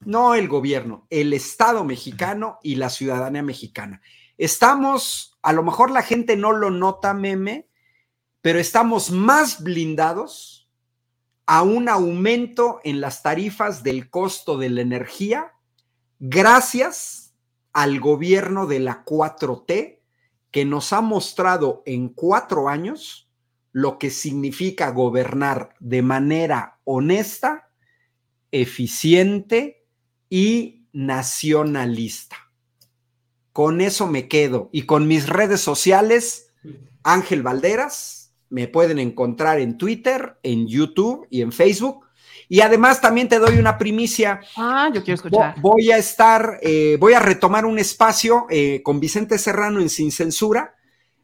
no 0.00 0.34
el 0.34 0.46
gobierno, 0.46 1.06
el 1.10 1.32
Estado 1.32 1.84
mexicano 1.84 2.58
y 2.62 2.76
la 2.76 2.90
ciudadanía 2.90 3.42
mexicana. 3.42 4.00
Estamos, 4.38 5.38
a 5.42 5.52
lo 5.52 5.62
mejor 5.62 5.90
la 5.90 6.02
gente 6.02 6.36
no 6.36 6.52
lo 6.52 6.70
nota, 6.70 7.14
meme, 7.14 7.68
pero 8.42 8.58
estamos 8.58 9.10
más 9.10 9.62
blindados 9.62 10.68
a 11.46 11.62
un 11.62 11.88
aumento 11.88 12.80
en 12.84 13.00
las 13.00 13.22
tarifas 13.22 13.82
del 13.82 14.10
costo 14.10 14.58
de 14.58 14.70
la 14.70 14.82
energía 14.82 15.52
gracias 16.18 17.34
al 17.72 18.00
gobierno 18.00 18.66
de 18.66 18.80
la 18.80 19.04
4T 19.04 20.00
que 20.50 20.64
nos 20.64 20.92
ha 20.92 21.00
mostrado 21.00 21.82
en 21.86 22.08
cuatro 22.08 22.68
años 22.68 23.30
lo 23.72 23.98
que 23.98 24.10
significa 24.10 24.90
gobernar 24.90 25.74
de 25.80 26.00
manera 26.00 26.80
honesta, 26.84 27.68
eficiente 28.50 29.86
y 30.30 30.86
nacionalista. 30.92 32.45
Con 33.56 33.80
eso 33.80 34.06
me 34.06 34.28
quedo 34.28 34.68
y 34.70 34.82
con 34.82 35.08
mis 35.08 35.30
redes 35.30 35.62
sociales 35.62 36.50
Ángel 37.02 37.42
Valderas. 37.42 38.34
Me 38.50 38.68
pueden 38.68 38.98
encontrar 38.98 39.60
en 39.60 39.78
Twitter, 39.78 40.36
en 40.42 40.66
YouTube 40.66 41.26
y 41.30 41.40
en 41.40 41.52
Facebook. 41.52 42.04
Y 42.50 42.60
además 42.60 43.00
también 43.00 43.28
te 43.28 43.38
doy 43.38 43.56
una 43.56 43.78
primicia. 43.78 44.42
Ah, 44.58 44.90
yo 44.92 45.02
quiero 45.02 45.14
escuchar. 45.14 45.58
Voy 45.62 45.90
a 45.90 45.96
estar, 45.96 46.58
eh, 46.60 46.98
voy 47.00 47.14
a 47.14 47.18
retomar 47.18 47.64
un 47.64 47.78
espacio 47.78 48.44
eh, 48.50 48.82
con 48.82 49.00
Vicente 49.00 49.38
Serrano 49.38 49.80
en 49.80 49.88
Sin 49.88 50.12
Censura. 50.12 50.74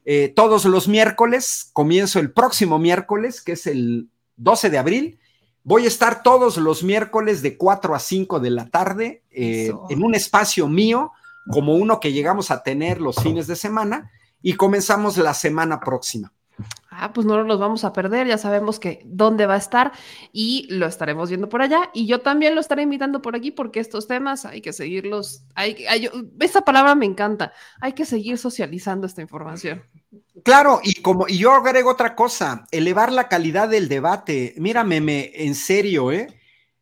Eh, 0.07 0.33
todos 0.35 0.65
los 0.65 0.89
miércoles, 0.89 1.69
comienzo 1.75 2.19
el 2.19 2.33
próximo 2.33 2.79
miércoles, 2.79 3.43
que 3.43 3.53
es 3.53 3.67
el 3.67 4.09
12 4.39 4.71
de 4.71 4.79
abril. 4.79 5.19
Voy 5.65 5.85
a 5.85 5.89
estar 5.89 6.23
todos 6.23 6.57
los 6.57 6.83
miércoles 6.83 7.43
de 7.43 7.59
4 7.59 7.95
a 7.95 7.99
5 7.99 8.41
de 8.41 8.51
la 8.51 8.71
tarde 8.71 9.23
en 9.31 10.03
un 10.03 10.15
espacio 10.15 10.67
mío, 10.67 11.13
como 11.51 11.75
uno 11.75 12.01
que 12.01 12.13
llegamos 12.13 12.51
a 12.51 12.63
tener 12.63 13.01
los 13.01 13.17
fines 13.17 13.47
de 13.47 13.57
semana, 13.57 14.11
y 14.43 14.55
comenzamos 14.55 15.17
la 15.17 15.35
semana 15.35 15.81
próxima. 15.81 16.33
Ah, 16.91 17.13
pues 17.13 17.27
no 17.27 17.39
nos 17.39 17.47
los 17.47 17.59
vamos 17.59 17.85
a 17.85 17.93
perder, 17.93 18.27
ya 18.27 18.37
sabemos 18.37 18.79
que 18.79 19.01
dónde 19.05 19.47
va 19.47 19.55
a 19.55 19.59
estar 19.59 19.93
y 20.31 20.67
lo 20.69 20.87
estaremos 20.87 21.31
viendo 21.31 21.49
por 21.49 21.63
allá. 21.63 21.91
Y 21.95 22.07
yo 22.07 22.21
también 22.21 22.55
lo 22.55 22.61
estaré 22.61 22.83
invitando 22.83 23.23
por 23.23 23.35
aquí 23.35 23.51
porque 23.51 23.81
estos 23.81 24.07
temas 24.07 24.45
hay 24.45 24.61
que 24.61 24.73
seguirlos. 24.73 25.45
Hay, 25.55 25.87
esta 26.39 26.61
palabra 26.61 26.95
me 26.95 27.07
encanta. 27.07 27.53
Hay 27.81 27.95
que 27.95 28.05
seguir 28.05 28.37
socializando 28.37 29.07
esta 29.07 29.23
información. 29.23 29.83
Claro, 30.45 30.81
y 30.83 31.01
como 31.01 31.27
y 31.27 31.39
yo 31.39 31.53
agrego 31.53 31.91
otra 31.91 32.15
cosa, 32.15 32.67
elevar 32.71 33.11
la 33.11 33.29
calidad 33.29 33.69
del 33.69 33.89
debate. 33.89 34.55
Mírame, 34.59 35.01
me, 35.01 35.31
en 35.35 35.55
serio, 35.55 36.13
¿eh? 36.13 36.29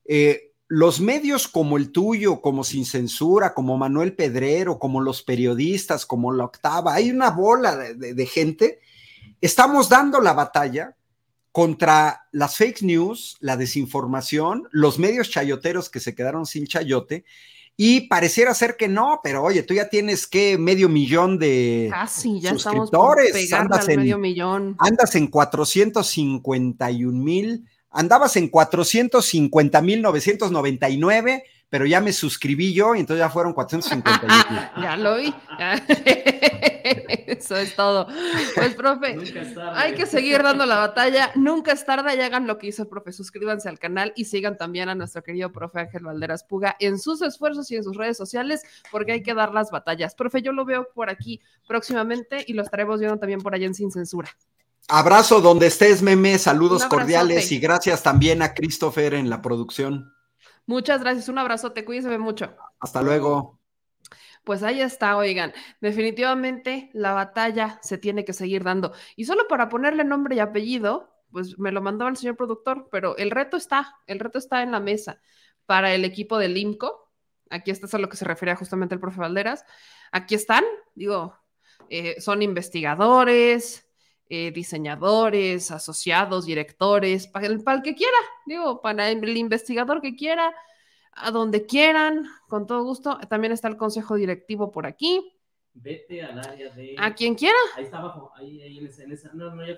¿eh? 0.05 0.50
Los 0.73 1.01
medios 1.01 1.49
como 1.49 1.77
el 1.77 1.91
tuyo, 1.93 2.41
como 2.41 2.65
Sin 2.65 2.87
Censura, 2.87 3.53
como 3.53 3.77
Manuel 3.77 4.15
Pedrero, 4.15 4.79
como 4.79 5.03
los 5.03 5.23
periodistas, 5.23 6.07
como 6.07 6.33
La 6.33 6.45
Octava, 6.45 6.95
hay 6.95 7.11
una 7.11 7.31
bola 7.31 7.77
de 7.77 8.27
gente 8.27 8.79
Estamos 9.41 9.89
dando 9.89 10.21
la 10.21 10.35
batalla 10.35 10.95
contra 11.51 12.27
las 12.31 12.57
fake 12.57 12.83
news, 12.83 13.39
la 13.41 13.57
desinformación, 13.57 14.69
los 14.71 14.99
medios 14.99 15.31
chayoteros 15.31 15.89
que 15.89 16.01
se 16.01 16.15
quedaron 16.15 16.45
sin 16.45 16.67
chayote. 16.67 17.25
Y 17.75 18.03
pareciera 18.09 18.53
ser 18.53 18.77
que 18.77 18.89
no, 18.89 19.21
pero 19.25 19.43
oye, 19.43 19.63
tú 19.63 19.73
ya 19.73 19.89
tienes 19.89 20.27
que 20.27 20.59
medio 20.59 20.91
millón 20.91 21.39
de 21.39 21.89
Casi, 21.91 22.39
ya 22.39 22.51
suscriptores. 22.51 23.35
Estamos 23.35 23.79
andas, 23.79 23.89
en, 23.89 24.01
medio 24.01 24.19
millón. 24.19 24.77
andas 24.79 25.15
en 25.15 25.29
451 25.29 27.25
mil, 27.25 27.65
andabas 27.91 28.37
en 28.37 28.49
450 28.49 29.83
mil 29.83 30.03
999 30.03 31.45
pero 31.71 31.87
ya 31.87 32.01
me 32.01 32.13
suscribí 32.13 32.75
yo 32.75 32.95
y 32.97 33.01
entonces 33.01 33.21
ya 33.21 33.31
fueron 33.31 33.53
450. 33.55 34.73
ya 34.83 34.97
lo 34.97 35.17
vi. 35.17 35.33
Eso 37.27 37.57
es 37.57 37.77
todo. 37.77 38.09
Pues, 38.57 38.75
profe, 38.75 39.17
hay 39.75 39.95
que 39.95 40.05
seguir 40.05 40.43
dando 40.43 40.67
la 40.67 40.79
batalla. 40.79 41.31
Nunca 41.37 41.73
es 41.73 41.87
tarde 41.87 42.17
y 42.17 42.21
hagan 42.21 42.49
lo 42.49 42.59
que 42.59 42.67
hizo 42.67 42.83
el 42.83 42.89
profe. 42.89 43.13
Suscríbanse 43.13 43.69
al 43.69 43.79
canal 43.79 44.13
y 44.17 44.25
sigan 44.25 44.57
también 44.57 44.89
a 44.89 44.97
nuestro 44.97 45.23
querido 45.23 45.53
profe 45.53 45.81
Ángel 45.81 46.03
Valderas 46.03 46.43
Puga 46.43 46.77
en 46.81 46.99
sus 46.99 47.23
esfuerzos 47.23 47.71
y 47.71 47.77
en 47.77 47.85
sus 47.85 47.97
redes 47.97 48.17
sociales, 48.17 48.63
porque 48.91 49.13
hay 49.13 49.23
que 49.23 49.35
dar 49.35 49.55
las 49.55 49.71
batallas. 49.71 50.17
Profe, 50.17 50.43
yo 50.43 50.53
lo 50.53 50.65
veo 50.65 50.89
por 50.93 51.09
aquí 51.09 51.41
próximamente 51.69 52.45
y 52.49 52.55
lo 52.55 52.63
estaremos 52.63 52.99
viendo 52.99 53.19
también 53.19 53.41
por 53.41 53.55
allá 53.55 53.67
en 53.67 53.75
Sin 53.75 53.93
Censura. 53.93 54.29
Abrazo 54.91 55.41
donde 55.41 55.69
estés, 55.69 56.03
meme. 56.03 56.37
Saludos 56.39 56.85
cordiales 56.85 57.53
y 57.53 57.61
gracias 57.61 58.03
también 58.03 58.43
a 58.43 58.55
Christopher 58.55 59.15
en 59.15 59.31
la 59.31 59.41
producción. 59.41 60.13
Muchas 60.67 61.01
gracias, 61.01 61.29
un 61.29 61.39
abrazote, 61.39 61.85
cuídense 61.85 62.19
mucho. 62.19 62.57
Hasta 62.81 63.01
luego. 63.01 63.61
Pues 64.43 64.63
ahí 64.63 64.81
está, 64.81 65.17
oigan, 65.17 65.53
definitivamente 65.81 66.91
la 66.93 67.13
batalla 67.13 67.79
se 67.83 67.99
tiene 67.99 68.25
que 68.25 68.33
seguir 68.33 68.65
dando. 68.65 68.93
Y 69.15 69.27
solo 69.27 69.47
para 69.49 69.69
ponerle 69.69 70.03
nombre 70.03 70.35
y 70.35 70.41
apellido, 70.41 71.13
pues 71.31 71.59
me 71.59 71.71
lo 71.71 71.83
mandaba 71.83 72.11
el 72.11 72.17
señor 72.17 72.37
productor, 72.37 72.89
pero 72.91 73.17
el 73.17 73.31
reto 73.31 73.57
está, 73.57 73.97
el 74.07 74.19
reto 74.19 74.39
está 74.39 74.63
en 74.63 74.73
la 74.73 74.81
mesa 74.81 75.21
para 75.67 75.95
el 75.95 76.05
equipo 76.05 76.39
del 76.39 76.57
IMCO. 76.57 77.13
Aquí 77.51 77.71
está 77.71 77.97
a 77.97 78.01
lo 78.01 78.09
que 78.09 78.17
se 78.17 78.25
refería 78.25 78.57
justamente 78.57 78.95
el 78.95 79.01
profe 79.01 79.21
Valderas. 79.21 79.65
Aquí 80.11 80.35
están, 80.35 80.65
digo, 80.95 81.37
eh, 81.89 82.21
son 82.21 82.43
investigadores, 82.43 83.90
eh, 84.33 84.53
diseñadores, 84.53 85.73
asociados, 85.73 86.47
directores, 86.47 87.27
para 87.27 87.49
el, 87.49 87.65
para 87.65 87.79
el 87.79 87.83
que 87.83 87.97
quiera, 87.97 88.17
digo, 88.47 88.81
para 88.81 89.11
el 89.11 89.37
investigador 89.37 90.01
que 90.01 90.15
quiera, 90.15 90.55
a 91.13 91.33
donde 91.33 91.67
quieran, 91.67 92.25
con 92.49 92.65
todo 92.65 92.85
gusto. 92.85 93.19
También 93.29 93.53
está 93.53 93.67
el 93.67 93.77
consejo 93.77 94.15
directivo 94.15 94.71
por 94.71 94.87
aquí. 94.87 95.37
Vete 95.75 96.23
al 96.23 96.39
área 96.39 96.73
de. 96.73 96.95
A 96.97 97.13
quien 97.13 97.35
quiera. 97.35 97.59
Ahí 97.77 97.83
está 97.83 97.99
abajo, 97.99 98.33
ahí, 98.37 98.63
ahí 98.63 98.79
en, 98.79 98.87
esa, 98.87 99.03
en. 99.03 99.37
No, 99.37 99.53
no, 99.53 99.67
ya 99.67 99.77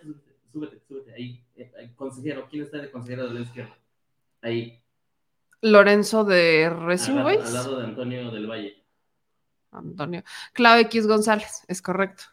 súbete, 0.53 0.83
súbete, 0.87 1.15
ahí. 1.15 1.43
Eh, 1.57 1.73
eh, 1.79 1.93
consejero, 1.97 2.47
¿quién 2.51 2.65
está 2.65 2.77
de 2.77 2.91
consejero 2.91 3.29
de 3.29 3.35
la 3.35 3.41
izquierda? 3.41 3.79
Ahí. 4.43 4.83
Lorenzo 5.62 6.24
de 6.24 6.69
Racing 6.69 7.12
al, 7.12 7.27
al 7.27 7.55
lado 7.55 7.79
de 7.79 7.85
Antonio 7.87 8.31
del 8.31 8.47
Valle. 8.47 8.85
Antonio. 9.70 10.23
Claudio 10.53 10.83
X 10.83 11.07
González, 11.07 11.65
es 11.69 11.81
correcto. 11.81 12.24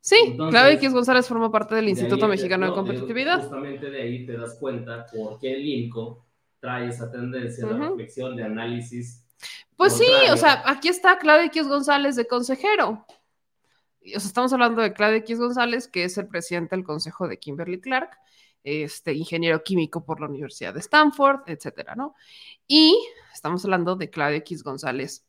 Sí, 0.00 0.36
claro, 0.36 0.68
X 0.70 0.92
González 0.92 1.26
forma 1.26 1.50
parte 1.50 1.74
del 1.74 1.88
Instituto 1.88 2.28
Mexicano 2.28 2.66
de 2.66 2.72
Competitividad. 2.72 3.40
Justamente 3.40 3.90
de 3.90 4.02
ahí 4.02 4.26
te 4.26 4.36
das 4.36 4.56
cuenta 4.58 5.06
por 5.06 5.38
qué 5.38 5.54
el 5.54 5.66
INCO 5.66 6.24
trae 6.60 6.88
esa 6.88 7.10
tendencia 7.10 7.66
de 7.66 7.74
reflexión, 7.74 8.36
de 8.36 8.44
análisis. 8.44 9.24
Pues 9.76 9.92
sí, 9.92 10.10
o 10.32 10.36
sea, 10.36 10.62
aquí 10.66 10.88
está 10.88 11.18
Claudio 11.18 11.46
X 11.46 11.68
González 11.68 12.16
de 12.16 12.26
consejero. 12.26 13.06
O 14.16 14.20
sea, 14.20 14.28
estamos 14.28 14.52
hablando 14.52 14.82
de 14.82 14.92
Claudio 14.92 15.18
X 15.18 15.38
González, 15.38 15.88
que 15.88 16.04
es 16.04 16.16
el 16.18 16.26
presidente 16.26 16.74
del 16.74 16.84
consejo 16.84 17.28
de 17.28 17.38
Kimberly 17.38 17.80
Clark, 17.80 18.10
este 18.64 19.12
ingeniero 19.12 19.62
químico 19.62 20.04
por 20.04 20.20
la 20.20 20.26
Universidad 20.26 20.74
de 20.74 20.80
Stanford, 20.80 21.42
etcétera, 21.46 21.94
¿no? 21.94 22.14
Y 22.66 22.98
estamos 23.32 23.64
hablando 23.64 23.94
de 23.94 24.10
Claudio 24.10 24.38
X 24.38 24.62
González, 24.62 25.24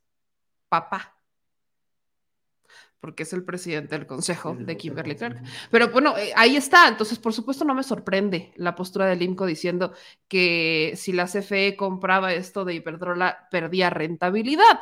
papá 0.67 1.18
porque 2.99 3.23
es 3.23 3.33
el 3.33 3.43
presidente 3.43 3.97
del 3.97 4.07
consejo 4.07 4.55
de 4.55 4.75
Kimberly 4.77 5.15
Clark. 5.15 5.41
Pero 5.71 5.89
bueno, 5.89 6.17
eh, 6.17 6.33
ahí 6.35 6.55
está. 6.55 6.87
Entonces, 6.87 7.17
por 7.19 7.33
supuesto, 7.33 7.63
no 7.65 7.73
me 7.73 7.83
sorprende 7.83 8.51
la 8.55 8.75
postura 8.75 9.05
del 9.05 9.21
IMCO 9.21 9.45
diciendo 9.45 9.93
que 10.27 10.93
si 10.95 11.13
la 11.13 11.27
CFE 11.27 11.75
compraba 11.77 12.33
esto 12.33 12.65
de 12.65 12.75
Iberdrola, 12.75 13.47
perdía 13.51 13.89
rentabilidad. 13.89 14.79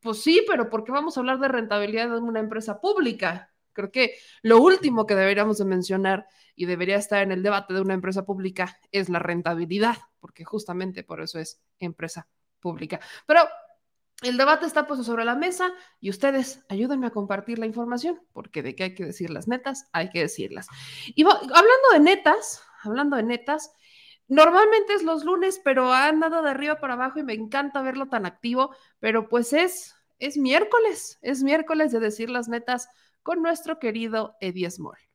Pues 0.00 0.22
sí, 0.22 0.44
pero 0.46 0.68
¿por 0.68 0.84
qué 0.84 0.92
vamos 0.92 1.16
a 1.16 1.20
hablar 1.20 1.38
de 1.38 1.48
rentabilidad 1.48 2.10
de 2.10 2.18
una 2.18 2.40
empresa 2.40 2.80
pública? 2.80 3.52
Creo 3.72 3.90
que 3.90 4.14
lo 4.42 4.58
último 4.58 5.06
que 5.06 5.14
deberíamos 5.14 5.58
de 5.58 5.64
mencionar 5.64 6.26
y 6.56 6.66
debería 6.66 6.96
estar 6.96 7.22
en 7.22 7.32
el 7.32 7.42
debate 7.42 7.72
de 7.72 7.80
una 7.80 7.94
empresa 7.94 8.26
pública 8.26 8.78
es 8.90 9.08
la 9.08 9.20
rentabilidad, 9.20 9.96
porque 10.18 10.44
justamente 10.44 11.04
por 11.04 11.22
eso 11.22 11.38
es 11.38 11.62
empresa 11.78 12.28
pública. 12.58 13.00
Pero 13.26 13.42
el 14.22 14.36
debate 14.36 14.66
está 14.66 14.86
puesto 14.86 15.04
sobre 15.04 15.24
la 15.24 15.34
mesa 15.34 15.72
y 16.00 16.10
ustedes 16.10 16.64
ayúdenme 16.68 17.06
a 17.06 17.10
compartir 17.10 17.58
la 17.58 17.66
información, 17.66 18.20
porque 18.32 18.62
de 18.62 18.74
qué 18.74 18.84
hay 18.84 18.94
que 18.94 19.04
decir 19.04 19.30
las 19.30 19.48
netas, 19.48 19.88
hay 19.92 20.10
que 20.10 20.20
decirlas. 20.20 20.68
Y 21.14 21.22
hablando 21.22 21.90
de 21.92 22.00
netas, 22.00 22.62
hablando 22.82 23.16
de 23.16 23.22
netas, 23.22 23.72
normalmente 24.28 24.94
es 24.94 25.02
los 25.02 25.24
lunes, 25.24 25.60
pero 25.64 25.92
ha 25.92 26.08
andado 26.08 26.42
de 26.42 26.50
arriba 26.50 26.80
para 26.80 26.94
abajo 26.94 27.18
y 27.18 27.24
me 27.24 27.34
encanta 27.34 27.82
verlo 27.82 28.08
tan 28.08 28.26
activo, 28.26 28.74
pero 28.98 29.28
pues 29.28 29.52
es, 29.52 29.94
es 30.18 30.36
miércoles, 30.36 31.18
es 31.22 31.42
miércoles 31.42 31.92
de 31.92 32.00
decir 32.00 32.30
las 32.30 32.48
netas 32.48 32.88
con 33.22 33.42
nuestro 33.42 33.78
querido 33.78 34.36
Eddie 34.40 34.70
Small. 34.70 35.09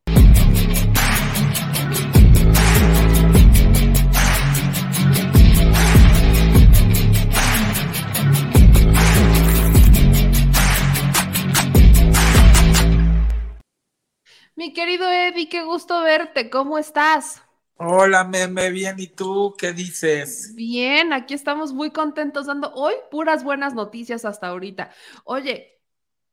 Mi 14.57 14.73
querido 14.73 15.10
Eddie, 15.10 15.48
qué 15.48 15.64
gusto 15.64 16.02
verte. 16.02 16.49
¿Cómo 16.49 16.77
estás? 16.77 17.41
Hola, 17.77 18.26
meme, 18.26 18.69
bien. 18.69 18.99
¿Y 18.99 19.07
tú 19.07 19.56
qué 19.57 19.72
dices? 19.72 20.56
Bien, 20.56 21.14
aquí 21.14 21.34
estamos 21.34 21.73
muy 21.73 21.91
contentos 21.91 22.45
dando 22.48 22.72
hoy 22.73 22.94
puras 23.11 23.44
buenas 23.44 23.73
noticias 23.73 24.26
hasta 24.26 24.48
ahorita. 24.48 24.91
Oye, 25.23 25.82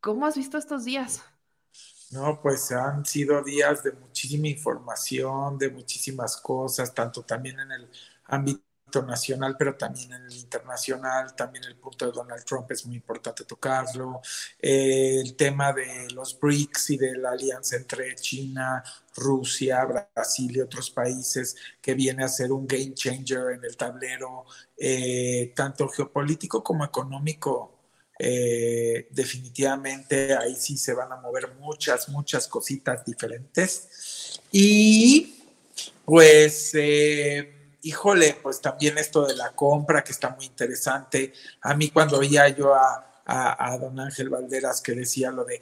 ¿cómo 0.01 0.27
has 0.27 0.37
visto 0.37 0.59
estos 0.59 0.85
días? 0.85 1.23
No, 2.11 2.41
pues 2.43 2.71
han 2.73 3.05
sido 3.07 3.43
días 3.43 3.83
de 3.83 3.93
muchísima 3.93 4.49
información, 4.49 5.57
de 5.59 5.71
muchísimas 5.71 6.37
cosas, 6.37 6.93
tanto 6.95 7.23
también 7.23 7.59
en 7.61 7.73
el 7.73 7.89
ámbito 8.27 8.63
nacional, 9.01 9.57
pero 9.59 9.77
también 9.77 10.13
en 10.13 10.25
el 10.25 10.35
internacional, 10.35 11.35
también 11.35 11.65
el 11.65 11.77
punto 11.77 12.05
de 12.05 12.13
Donald 12.13 12.45
Trump 12.45 12.71
es 12.73 12.85
muy 12.85 12.97
importante 12.97 13.45
tocarlo, 13.45 14.21
eh, 14.61 15.21
el 15.21 15.35
tema 15.37 15.73
de 15.73 16.11
los 16.11 16.39
BRICS 16.39 16.91
y 16.91 16.97
de 16.99 17.17
la 17.17 17.31
alianza 17.31 17.77
entre 17.77 18.15
China, 18.17 18.83
Rusia, 19.17 19.85
Brasil 19.85 20.57
y 20.57 20.61
otros 20.61 20.91
países, 20.91 21.57
que 21.81 21.95
viene 21.95 22.25
a 22.25 22.29
ser 22.29 22.53
un 22.53 22.67
game 22.67 22.93
changer 22.93 23.53
en 23.53 23.65
el 23.65 23.77
tablero, 23.77 24.45
eh, 24.77 25.53
tanto 25.57 25.89
geopolítico 25.89 26.63
como 26.63 26.85
económico 26.85 27.79
eh, 28.25 29.09
definitivamente 29.11 30.33
ahí 30.37 30.55
sí 30.55 30.77
se 30.77 30.95
van 30.95 31.11
a 31.11 31.17
mover 31.17 31.55
muchas, 31.59 32.09
muchas 32.09 32.47
cositas 32.47 33.05
diferentes. 33.05 34.39
Y 34.53 35.35
pues, 36.05 36.73
híjole, 37.83 38.39
pues 38.43 38.61
también 38.61 38.97
esto 38.99 39.27
de 39.27 39.37
la 39.37 39.51
compra 39.51 40.03
que 40.03 40.13
está 40.13 40.31
muy 40.31 40.47
interesante. 40.47 41.33
A 41.61 41.75
mí 41.75 41.91
cuando 41.91 42.19
veía 42.19 42.49
yo 42.49 42.75
a, 42.75 43.09
don 43.81 43.99
Ángel 44.01 44.29
Valderas 44.29 44.81
que 44.81 44.93
decía 44.93 45.31
lo 45.31 45.45
de, 45.45 45.61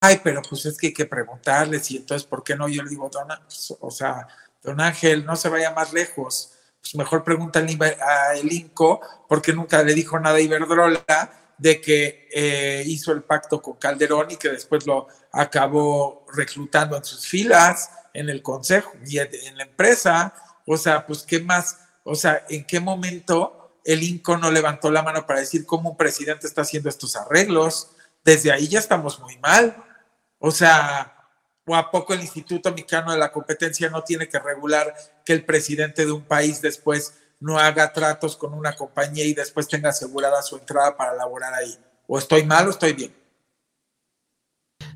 ay, 0.00 0.20
pero 0.22 0.40
pues 0.48 0.64
es 0.66 0.76
que 0.76 0.88
hay 0.88 0.94
que 0.94 1.06
preguntarles 1.06 1.90
y 1.90 1.98
entonces, 1.98 2.26
¿por 2.26 2.42
qué 2.42 2.56
no? 2.56 2.68
Yo 2.68 2.82
le 2.82 2.90
digo, 2.90 3.08
don, 3.08 3.28
pues, 3.44 3.74
o 3.80 3.90
sea, 3.90 4.26
don 4.62 4.80
Ángel, 4.80 5.26
no 5.26 5.36
se 5.36 5.48
vaya 5.48 5.72
más 5.72 5.92
lejos, 5.92 6.52
pues 6.80 6.94
mejor 6.94 7.22
pregunta 7.22 7.60
a 7.60 8.34
el 8.34 8.52
INCO, 8.52 9.00
porque 9.28 9.52
nunca 9.52 9.82
le 9.82 9.94
dijo 9.94 10.18
nada 10.18 10.36
a 10.36 10.40
Iberdrola 10.40 11.04
de 11.58 11.80
que 11.80 12.28
eh, 12.32 12.82
hizo 12.86 13.12
el 13.12 13.22
pacto 13.22 13.60
con 13.60 13.74
Calderón 13.74 14.30
y 14.30 14.36
que 14.36 14.48
después 14.48 14.86
lo 14.86 15.06
acabó 15.32 16.26
reclutando 16.32 16.96
en 16.96 17.04
sus 17.04 17.26
filas, 17.26 17.90
en 18.14 18.30
el 18.30 18.42
consejo 18.42 18.92
y 19.06 19.18
en 19.18 19.56
la 19.56 19.64
empresa. 19.64 20.34
O 20.66 20.76
sea, 20.76 21.06
pues, 21.06 21.22
¿qué 21.22 21.40
más? 21.40 21.78
O 22.04 22.14
sea, 22.14 22.44
¿en 22.48 22.64
qué 22.64 22.80
momento 22.80 23.62
el 23.84 24.02
INCO 24.02 24.36
no 24.36 24.50
levantó 24.50 24.90
la 24.90 25.02
mano 25.02 25.26
para 25.26 25.40
decir 25.40 25.66
cómo 25.66 25.90
un 25.90 25.96
presidente 25.96 26.46
está 26.46 26.62
haciendo 26.62 26.88
estos 26.88 27.16
arreglos. 27.16 27.90
Desde 28.24 28.52
ahí 28.52 28.68
ya 28.68 28.78
estamos 28.78 29.20
muy 29.20 29.36
mal. 29.38 29.76
O 30.38 30.50
sea, 30.50 31.28
¿o 31.66 31.74
a 31.74 31.90
poco 31.90 32.14
el 32.14 32.20
Instituto 32.20 32.70
Mexicano 32.70 33.12
de 33.12 33.18
la 33.18 33.32
Competencia 33.32 33.90
no 33.90 34.02
tiene 34.02 34.28
que 34.28 34.38
regular 34.38 34.94
que 35.24 35.32
el 35.32 35.44
presidente 35.44 36.06
de 36.06 36.12
un 36.12 36.22
país 36.22 36.60
después 36.60 37.18
no 37.40 37.58
haga 37.58 37.92
tratos 37.92 38.36
con 38.36 38.54
una 38.54 38.74
compañía 38.76 39.24
y 39.24 39.34
después 39.34 39.66
tenga 39.66 39.90
asegurada 39.90 40.42
su 40.42 40.56
entrada 40.56 40.96
para 40.96 41.14
laborar 41.14 41.52
ahí? 41.54 41.76
¿O 42.06 42.18
estoy 42.18 42.44
mal 42.44 42.68
o 42.68 42.70
estoy 42.70 42.92
bien? 42.92 43.14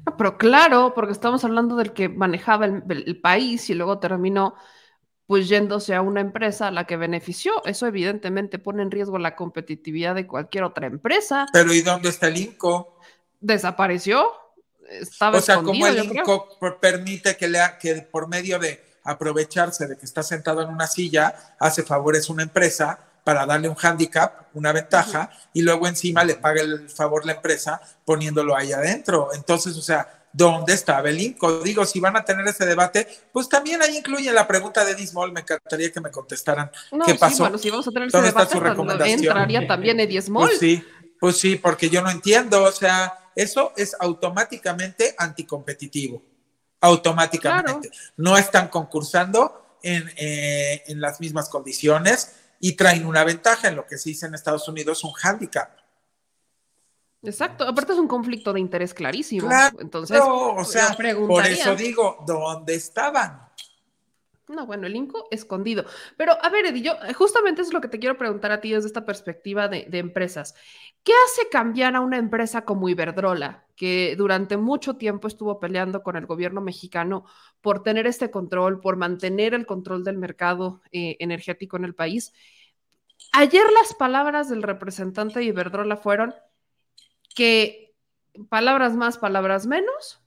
No, 0.05 0.17
pero 0.17 0.39
claro, 0.39 0.93
porque 0.95 1.13
estamos 1.13 1.45
hablando 1.45 1.75
del 1.75 1.93
que 1.93 2.09
manejaba 2.09 2.67
el 2.67 3.21
país 3.21 3.69
y 3.71 3.75
luego 3.75 3.99
terminó 3.99 4.55
pues 5.27 5.49
yéndose 5.49 5.95
a 5.95 6.03
una 6.03 6.21
empresa 6.21 6.69
a 6.69 6.71
la 6.71 6.85
que 6.85 6.97
benefició. 6.97 7.65
Eso 7.65 7.87
evidentemente 7.87 8.59
pone 8.59 8.83
en 8.83 8.91
riesgo 8.91 9.19
la 9.19 9.35
competitividad 9.35 10.15
de 10.15 10.27
cualquier 10.27 10.65
otra 10.65 10.87
empresa. 10.87 11.47
Pero 11.53 11.73
¿y 11.73 11.83
dónde 11.83 12.09
está 12.11 12.29
el 12.29 12.37
INCO? 12.37 12.99
Desapareció. 13.41 14.31
Estaba 14.89 15.39
o 15.39 15.41
sea, 15.41 15.63
como 15.63 15.87
el 15.87 16.05
INCO 16.05 16.49
permite 16.81 17.37
que, 17.37 17.49
lea, 17.49 17.77
que 17.79 17.95
por 18.03 18.29
medio 18.29 18.59
de 18.59 18.85
aprovecharse 19.03 19.87
de 19.87 19.97
que 19.97 20.05
está 20.05 20.23
sentado 20.23 20.63
en 20.63 20.69
una 20.69 20.87
silla, 20.87 21.35
hace 21.59 21.83
favores 21.83 22.29
a 22.29 22.33
una 22.33 22.43
empresa 22.45 22.99
para 23.25 23.45
darle 23.45 23.69
un 23.69 23.77
handicap, 23.81 24.47
una 24.55 24.73
ventaja, 24.73 25.31
y 25.53 25.63
luego 25.63 25.89
encima 25.89 26.23
le 26.23 26.37
paga 26.37 26.63
el 26.63 26.89
favor 26.89 27.27
la 27.27 27.33
empresa 27.33 27.81
poniéndolo 28.05 28.57
ahí 28.57 28.73
adentro. 28.73 29.31
Entonces, 29.35 29.77
o 29.77 29.83
sea, 29.83 30.26
dónde 30.37 30.75
estaba 30.75 31.09
el 31.09 31.19
INCO. 31.19 31.61
Digo, 31.61 31.87
si 31.87 31.99
van 31.99 32.17
a 32.17 32.25
tener 32.25 32.47
ese 32.47 32.67
debate, 32.67 33.09
pues 33.33 33.49
también 33.49 33.81
ahí 33.81 33.97
incluye 33.97 34.31
la 34.33 34.47
pregunta 34.47 34.85
de 34.85 34.95
Dismol. 34.95 35.33
Me 35.33 35.41
encantaría 35.41 35.91
que 35.91 36.01
me 36.01 36.11
contestaran 36.11 36.71
qué 37.07 37.15
pasó. 37.15 37.45
bueno, 37.45 37.59
si 37.59 37.71
vamos 37.71 37.89
a 37.89 37.91
tener 37.91 38.09
ese 38.09 38.21
debate, 38.21 38.59
entraría 39.13 39.67
también 39.67 39.99
Eddie 39.99 40.21
Small. 40.21 40.49
Pues 40.49 40.59
sí, 40.59 40.85
pues 41.19 41.39
sí, 41.39 41.57
porque 41.57 41.89
yo 41.89 42.03
no 42.03 42.11
entiendo. 42.11 42.63
O 42.65 42.73
sea, 42.73 43.31
eso 43.35 43.73
es 43.77 43.97
automáticamente 43.99 45.15
anticompetitivo. 45.17 46.23
Automáticamente. 46.83 47.91
No 48.19 48.37
están 48.37 48.69
concursando 48.69 49.79
en, 49.83 50.07
eh, 50.17 50.85
en 50.87 51.01
las 51.01 51.19
mismas 51.19 51.49
condiciones 51.49 52.33
y 52.61 52.73
traen 52.73 53.07
una 53.07 53.25
ventaja 53.25 53.69
en 53.69 53.77
lo 53.77 53.87
que 53.87 53.97
se 53.97 54.11
dice 54.11 54.27
en 54.27 54.35
Estados 54.35 54.69
Unidos, 54.69 55.03
un 55.03 55.13
handicap. 55.23 55.71
Exacto, 57.27 57.65
aparte 57.65 57.93
es 57.93 57.99
un 57.99 58.09
conflicto 58.09 58.53
de 58.53 58.61
interés 58.61 58.95
clarísimo. 58.95 59.49
Claro, 59.49 59.79
Entonces, 59.81 60.21
o 60.23 60.65
sea, 60.65 60.97
por 61.27 61.47
eso 61.47 61.75
digo, 61.75 62.25
¿dónde 62.27 62.75
estaban? 62.75 63.47
No, 64.49 64.65
bueno, 64.65 64.87
el 64.87 64.95
INCO 64.95 65.27
escondido. 65.33 65.85
Pero 66.17 66.33
a 66.41 66.49
ver, 66.51 66.67
Eddie, 66.67 66.83
yo 66.83 66.93
justamente 67.17 67.63
es 67.63 67.73
lo 67.73 67.81
que 67.81 67.89
te 67.89 67.99
quiero 67.99 68.17
preguntar 68.17 68.53
a 68.53 68.61
ti 68.61 68.71
desde 68.71 68.87
esta 68.87 69.05
perspectiva 69.05 69.67
de, 69.67 69.87
de, 69.89 69.99
empresas. 69.99 70.55
¿Qué 71.03 71.13
hace 71.27 71.49
cambiar 71.49 71.97
a 71.97 72.01
una 72.01 72.17
empresa 72.17 72.65
como 72.65 72.89
Iberdrola, 72.89 73.67
que 73.75 74.15
durante 74.17 74.57
mucho 74.57 74.95
tiempo 74.97 75.27
estuvo 75.27 75.59
peleando 75.59 76.05
con 76.05 76.15
el 76.15 76.27
gobierno 76.27 76.61
mexicano 76.61 77.25
por 77.61 77.83
tener 77.83 78.07
este 78.07 78.31
control, 78.31 78.81
por 78.81 78.97
mantener 78.97 79.53
el 79.53 79.67
control 79.67 80.05
del 80.05 80.17
mercado 80.17 80.81
eh, 80.93 81.17
energético 81.19 81.77
en 81.77 81.85
el 81.85 81.97
país? 81.97 82.33
Ayer 83.33 83.65
las 83.73 83.95
palabras 83.95 84.49
del 84.49 84.63
representante 84.63 85.41
de 85.41 85.47
Iberdrola 85.47 85.97
fueron, 85.97 86.35
que 87.37 87.95
palabras 88.49 88.95
más, 88.95 89.19
palabras 89.19 89.67
menos, 89.67 90.21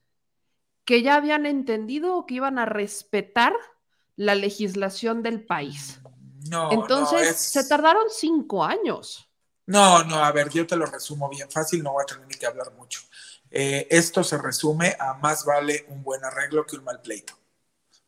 que 0.85 1.01
ya 1.01 1.15
habían 1.15 1.45
entendido 1.45 2.25
que 2.25 2.35
iban 2.35 2.57
a 2.59 2.65
respetar 2.65 3.53
la 4.15 4.35
legislación 4.35 5.21
del 5.23 5.43
país. 5.43 5.99
No, 6.49 6.71
Entonces, 6.71 7.35
se 7.35 7.67
tardaron 7.67 8.03
cinco 8.09 8.63
años. 8.63 9.29
No, 9.65 10.03
no, 10.03 10.23
a 10.23 10.31
ver, 10.31 10.49
yo 10.49 10.65
te 10.65 10.75
lo 10.75 10.85
resumo 10.85 11.29
bien 11.29 11.49
fácil, 11.51 11.83
no 11.83 11.93
voy 11.93 12.03
a 12.03 12.05
tener 12.05 12.27
ni 12.27 12.35
que 12.35 12.45
hablar 12.45 12.71
mucho. 12.73 13.01
Eh, 13.51 13.87
esto 13.89 14.23
se 14.23 14.37
resume 14.37 14.95
a 14.99 15.15
más 15.15 15.43
vale 15.43 15.85
un 15.89 16.03
buen 16.03 16.23
arreglo 16.23 16.65
que 16.65 16.75
un 16.75 16.83
mal 16.83 17.01
pleito. 17.01 17.33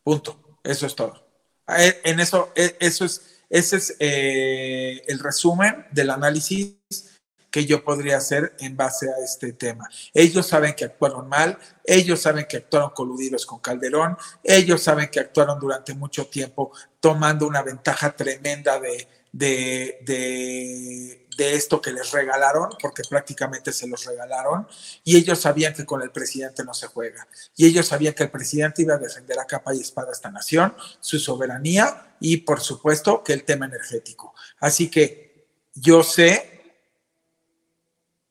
Punto. 0.03 0.59
Eso 0.63 0.85
es 0.85 0.95
todo. 0.95 1.27
Eh, 1.67 2.01
en 2.03 2.19
eso, 2.19 2.51
eh, 2.55 2.77
eso 2.79 3.05
es, 3.05 3.41
ese 3.49 3.77
es 3.77 3.95
el 3.99 5.19
resumen 5.19 5.87
del 5.91 6.11
análisis 6.11 7.10
que 7.51 7.65
yo 7.65 7.83
podría 7.83 8.17
hacer 8.17 8.55
en 8.59 8.77
base 8.77 9.09
a 9.09 9.23
este 9.23 9.53
tema. 9.53 9.89
Ellos 10.13 10.47
saben 10.47 10.73
que 10.73 10.85
actuaron 10.85 11.27
mal, 11.27 11.59
ellos 11.83 12.21
saben 12.21 12.45
que 12.47 12.57
actuaron 12.57 12.91
coludidos 12.91 13.45
con 13.45 13.59
Calderón, 13.59 14.17
ellos 14.43 14.81
saben 14.81 15.09
que 15.09 15.19
actuaron 15.19 15.59
durante 15.59 15.93
mucho 15.93 16.27
tiempo 16.27 16.71
tomando 16.99 17.45
una 17.45 17.61
ventaja 17.61 18.15
tremenda 18.15 18.79
de, 18.79 19.07
de, 19.33 19.99
de, 20.05 21.27
de 21.35 21.53
esto 21.53 21.81
que 21.81 21.91
les 21.91 22.11
regalaron, 22.11 22.69
porque 22.81 23.03
prácticamente 23.09 23.73
se 23.73 23.87
los 23.87 24.05
regalaron, 24.05 24.67
y 25.03 25.17
ellos 25.17 25.41
sabían 25.41 25.73
que 25.73 25.85
con 25.85 26.01
el 26.01 26.11
presidente 26.11 26.63
no 26.63 26.73
se 26.73 26.87
juega, 26.87 27.27
y 27.57 27.65
ellos 27.65 27.87
sabían 27.87 28.13
que 28.13 28.23
el 28.23 28.31
presidente 28.31 28.81
iba 28.81 28.95
a 28.95 28.97
defender 28.97 29.39
a 29.39 29.45
capa 29.45 29.75
y 29.75 29.81
espada 29.81 30.11
esta 30.13 30.31
nación, 30.31 30.73
su 31.01 31.19
soberanía 31.19 32.15
y 32.21 32.37
por 32.37 32.61
supuesto 32.61 33.23
que 33.23 33.33
el 33.33 33.43
tema 33.43 33.65
energético. 33.65 34.33
Así 34.59 34.89
que 34.89 35.49
yo 35.73 36.03
sé 36.03 36.50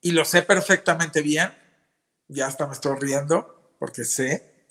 y 0.01 0.13
lo 0.13 0.25
sé 0.25 0.43
perfectamente 0.43 1.21
bien, 1.23 1.53
ya 2.29 2.47
hasta 2.47 2.67
me 2.67 2.73
estoy 2.73 2.99
riendo 2.99 3.75
porque 3.79 4.05
sé 4.05 4.67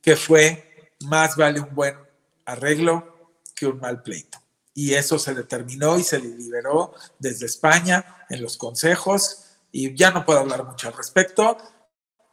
que 0.00 0.16
fue 0.16 0.92
más 1.00 1.36
vale 1.36 1.60
un 1.60 1.74
buen 1.74 1.96
arreglo 2.44 3.34
que 3.54 3.66
un 3.66 3.78
mal 3.78 4.02
pleito. 4.02 4.38
Y 4.74 4.94
eso 4.94 5.18
se 5.18 5.34
determinó 5.34 5.98
y 5.98 6.02
se 6.02 6.18
liberó 6.18 6.94
desde 7.18 7.46
España 7.46 8.24
en 8.30 8.42
los 8.42 8.56
consejos 8.56 9.44
y 9.70 9.94
ya 9.94 10.10
no 10.10 10.24
puedo 10.24 10.40
hablar 10.40 10.64
mucho 10.64 10.88
al 10.88 10.94
respecto, 10.94 11.56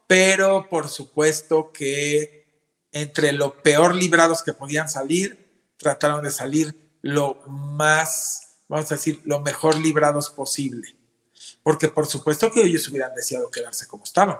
pero 0.06 0.68
por 0.68 0.88
supuesto 0.88 1.70
que 1.72 2.46
entre 2.92 3.32
lo 3.32 3.62
peor 3.62 3.94
librados 3.94 4.42
que 4.42 4.52
podían 4.52 4.88
salir, 4.88 5.72
trataron 5.76 6.22
de 6.24 6.30
salir 6.30 6.98
lo 7.02 7.42
más, 7.46 8.58
vamos 8.68 8.90
a 8.90 8.96
decir, 8.96 9.20
lo 9.24 9.40
mejor 9.40 9.78
librados 9.78 10.30
posible 10.30 10.99
porque 11.62 11.88
por 11.88 12.06
supuesto 12.06 12.50
que 12.50 12.62
ellos 12.62 12.86
hubieran 12.88 13.14
deseado 13.14 13.50
quedarse 13.50 13.86
como 13.86 14.04
estaban 14.04 14.38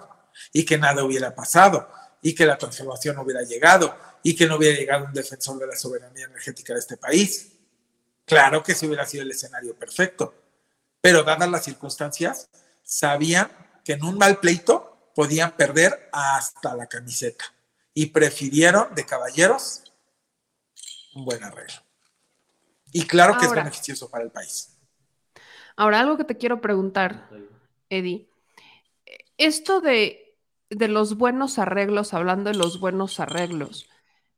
y 0.52 0.64
que 0.64 0.78
nada 0.78 1.04
hubiera 1.04 1.34
pasado 1.34 1.88
y 2.22 2.34
que 2.34 2.46
la 2.46 2.58
transformación 2.58 3.16
no 3.16 3.22
hubiera 3.22 3.42
llegado 3.42 3.96
y 4.22 4.36
que 4.36 4.46
no 4.46 4.56
hubiera 4.56 4.78
llegado 4.78 5.06
un 5.06 5.12
defensor 5.12 5.58
de 5.58 5.66
la 5.66 5.76
soberanía 5.76 6.26
energética 6.26 6.74
de 6.74 6.80
este 6.80 6.96
país. 6.96 7.52
Claro 8.24 8.62
que 8.62 8.72
ese 8.72 8.86
hubiera 8.86 9.06
sido 9.06 9.22
el 9.22 9.30
escenario 9.30 9.74
perfecto, 9.74 10.34
pero 11.00 11.22
dadas 11.22 11.50
las 11.50 11.64
circunstancias, 11.64 12.48
sabían 12.82 13.50
que 13.84 13.94
en 13.94 14.04
un 14.04 14.18
mal 14.18 14.38
pleito 14.38 15.10
podían 15.14 15.56
perder 15.56 16.08
hasta 16.12 16.74
la 16.74 16.86
camiseta 16.86 17.44
y 17.94 18.06
prefirieron 18.06 18.94
de 18.94 19.04
caballeros 19.04 19.82
un 21.14 21.24
buen 21.24 21.42
arreglo. 21.42 21.82
Y 22.92 23.06
claro 23.06 23.36
que 23.38 23.46
es 23.46 23.52
beneficioso 23.52 24.08
para 24.08 24.24
el 24.24 24.30
país. 24.30 24.76
Ahora, 25.80 26.00
algo 26.00 26.18
que 26.18 26.24
te 26.24 26.36
quiero 26.36 26.60
preguntar, 26.60 27.30
Eddie. 27.88 28.28
Esto 29.38 29.80
de, 29.80 30.36
de 30.68 30.88
los 30.88 31.16
buenos 31.16 31.58
arreglos, 31.58 32.12
hablando 32.12 32.50
de 32.50 32.58
los 32.58 32.80
buenos 32.80 33.18
arreglos, 33.18 33.88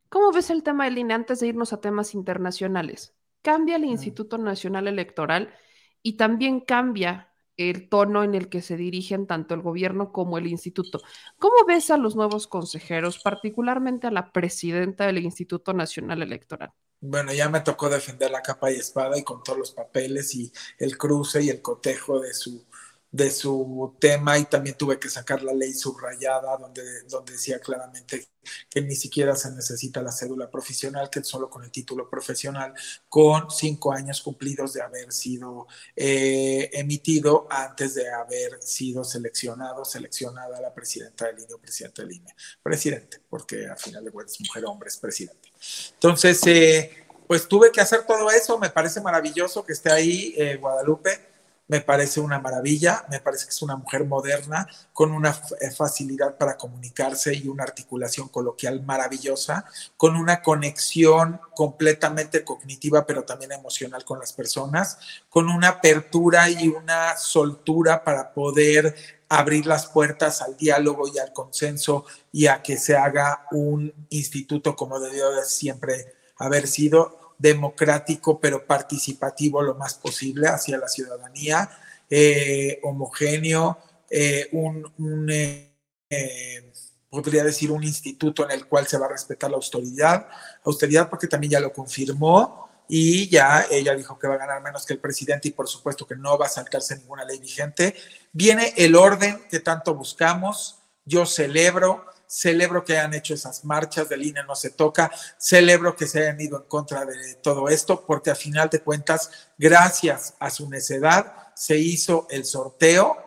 ¿cómo 0.09 0.31
ves 0.31 0.51
el 0.51 0.63
tema 0.63 0.85
del 0.85 0.99
INE 0.99 1.15
antes 1.15 1.41
de 1.41 1.49
irnos 1.49 1.73
a 1.73 1.81
temas 1.81 2.15
internacionales? 2.15 3.17
¿Cambia 3.43 3.75
el 3.75 3.87
Instituto 3.87 4.39
Nacional 4.39 4.87
Electoral 4.87 5.53
y 6.01 6.13
también 6.13 6.61
cambia 6.61 7.33
el 7.57 7.89
tono 7.89 8.23
en 8.23 8.37
el 8.37 8.49
que 8.49 8.63
se 8.63 8.77
dirigen 8.77 9.27
tanto 9.27 9.55
el 9.55 9.63
gobierno 9.63 10.13
como 10.13 10.39
el 10.39 10.47
instituto. 10.47 11.01
¿Cómo 11.39 11.67
ves 11.67 11.91
a 11.91 11.97
los 11.97 12.15
nuevos 12.15 12.47
consejeros, 12.47 13.19
particularmente 13.19 14.07
a 14.07 14.13
la 14.13 14.31
presidenta 14.31 15.07
del 15.07 15.19
Instituto 15.19 15.73
Nacional 15.73 16.23
Electoral? 16.23 16.73
Bueno, 17.03 17.33
ya 17.33 17.49
me 17.49 17.61
tocó 17.61 17.91
defender 17.91 18.31
la 18.31 18.43
capa 18.43 18.71
y 18.71 18.77
espada 18.77 19.19
y 19.19 19.25
con 19.25 19.43
todos 19.43 19.59
los 19.59 19.73
papeles 19.73 20.35
y 20.37 20.53
el 20.79 20.97
cruce 20.97 21.43
y 21.43 21.51
el 21.51 21.61
cotejo 21.61 22.21
de 22.21 22.33
su, 22.33 22.65
de 23.13 23.31
su 23.31 23.95
tema 24.01 24.39
y 24.39 24.47
también 24.47 24.75
tuve 24.75 24.99
que 24.99 25.11
sacar 25.11 25.43
la 25.43 25.53
ley 25.53 25.75
subrayada 25.75 26.57
donde, 26.57 27.03
donde 27.03 27.33
decía 27.33 27.61
claramente 27.61 28.27
que 28.71 28.81
ni 28.81 28.97
siquiera 28.97 29.37
se 29.37 29.51
necesita 29.51 30.01
la 30.01 30.11
cédula 30.11 30.51
profesional, 30.51 31.11
que 31.11 31.23
solo 31.23 31.51
con 31.51 31.63
el 31.63 31.71
título 31.71 32.09
profesional, 32.09 32.73
con 33.11 33.51
cinco 33.51 33.93
años 33.93 34.23
cumplidos 34.23 34.73
de 34.73 34.81
haber 34.81 35.13
sido 35.13 35.67
eh, 35.95 36.71
emitido 36.73 37.47
antes 37.51 37.95
de 37.95 38.11
haber 38.11 38.63
sido 38.63 39.05
seleccionado, 39.05 39.85
seleccionada 39.85 40.59
la 40.61 40.73
presidenta 40.73 41.27
del 41.27 41.41
INE 41.41 41.53
o 41.53 41.59
presidente 41.59 42.03
del 42.03 42.13
INE. 42.13 42.35
Presidente, 42.63 43.21
porque 43.29 43.67
al 43.67 43.79
final 43.79 44.07
de 44.07 44.11
cuentas 44.11 44.41
mujer 44.41 44.65
hombre 44.65 44.89
es 44.89 44.97
presidente. 44.97 45.51
Entonces, 45.93 46.41
eh, 46.47 47.05
pues 47.27 47.47
tuve 47.47 47.71
que 47.71 47.83
hacer 47.83 48.07
todo 48.07 48.31
eso, 48.31 48.59
me 48.59 48.71
parece 48.71 49.03
maravilloso 49.03 49.65
que 49.65 49.75
esté 49.75 49.93
ahí 49.93 50.35
eh, 50.39 50.57
Guadalupe 50.57 51.32
me 51.69 51.81
parece 51.81 52.21
una 52.21 52.39
maravilla, 52.39 53.05
me 53.09 53.21
parece 53.21 53.47
que 53.47 53.51
es 53.51 53.63
una 53.63 53.77
mujer 53.77 54.05
moderna, 54.05 54.69
con 54.93 55.13
una 55.13 55.31
eh, 55.61 55.71
facilidad 55.71 56.37
para 56.37 56.57
comunicarse 56.57 57.35
y 57.35 57.49
una 57.49 57.65
articulación 57.65 58.29
coloquial 58.29 58.83
maravillosa, 58.83 59.65
con 59.97 60.17
una 60.17 60.43
conexión 60.43 61.41
completamente 61.55 62.45
cognitiva, 62.45 63.07
pero 63.07 63.25
también 63.25 63.53
emocional 63.53 64.05
con 64.05 64.19
las 64.19 64.33
personas, 64.33 64.99
con 65.29 65.49
una 65.49 65.69
apertura 65.69 66.51
y 66.51 66.69
una 66.69 67.17
soltura 67.17 68.05
para 68.05 68.33
poder 68.33 68.95
abrir 69.29 69.65
las 69.65 69.87
puertas 69.87 70.43
al 70.43 70.59
diálogo 70.59 71.09
y 71.09 71.19
al 71.19 71.33
consenso 71.33 72.05
y 72.33 72.49
a 72.49 72.63
que 72.63 72.77
se 72.77 72.97
haga 72.97 73.47
un 73.51 73.95
instituto 74.11 74.77
como 74.77 75.01
debió 75.01 75.31
de 75.31 75.45
siempre 75.47 76.15
haber 76.37 76.67
sido 76.67 77.22
democrático 77.43 78.39
pero 78.39 78.65
participativo 78.65 79.61
lo 79.61 79.75
más 79.75 79.95
posible 79.95 80.49
hacia 80.49 80.79
la 80.79 80.89
ciudadanía, 80.89 81.69
eh, 82.09 82.79
homogéneo, 82.85 83.79
eh, 84.09 84.49
un, 84.53 85.29
eh, 85.29 86.73
podría 87.11 87.43
decir, 87.43 87.73
un 87.73 87.83
instituto 87.83 88.45
en 88.45 88.53
el 88.53 88.67
cual 88.67 88.87
se 88.87 88.97
va 88.97 89.07
a 89.07 89.11
respetar 89.11 89.51
la 89.51 89.57
austeridad, 89.57 90.29
austeridad 90.65 91.11
porque 91.11 91.27
también 91.27 91.53
ya 91.53 91.61
lo 91.61 91.73
confirmó 91.73 92.69
y 92.89 93.29
ya 93.29 93.67
ella 93.71 93.95
dijo 93.95 94.19
que 94.19 94.29
va 94.29 94.35
a 94.35 94.39
ganar 94.39 94.63
menos 94.63 94.87
que 94.87 94.93
el 94.93 95.01
presidente 95.01 95.49
y 95.49 95.53
por 95.53 95.69
supuesto 95.69 96.07
que 96.07 96.15
no 96.15 96.39
va 96.39 96.47
a 96.47 96.49
saltarse 96.49 96.97
ninguna 96.97 97.25
ley 97.25 97.39
vigente. 97.41 97.97
Viene 98.33 98.73
el 98.77 98.95
orden 98.95 99.43
que 99.51 99.61
tanto 99.61 99.95
buscamos, 99.95 100.79
yo 101.05 101.27
celebro, 101.27 102.05
celebro 102.33 102.83
que 102.83 102.97
hayan 102.97 103.13
hecho 103.13 103.35
esas 103.35 103.63
marchas 103.67 104.09
del 104.09 104.25
INE 104.25 104.43
no 104.45 104.57
se 104.57 104.71
toca, 104.71 105.11
celebro 105.39 105.95
que 105.95 106.07
se 106.07 106.21
hayan 106.21 106.41
ido 106.41 106.57
en 106.57 106.67
contra 106.67 107.05
de 107.05 107.35
todo 107.43 107.69
esto, 107.69 108.07
porque 108.07 108.31
a 108.31 108.35
final 108.35 108.71
de 108.71 108.81
cuentas, 108.81 109.31
gracias 109.59 110.35
a 110.39 110.49
su 110.49 110.69
necedad, 110.71 111.53
se 111.55 111.77
hizo 111.77 112.27
el 112.31 112.47
sorteo, 112.47 113.19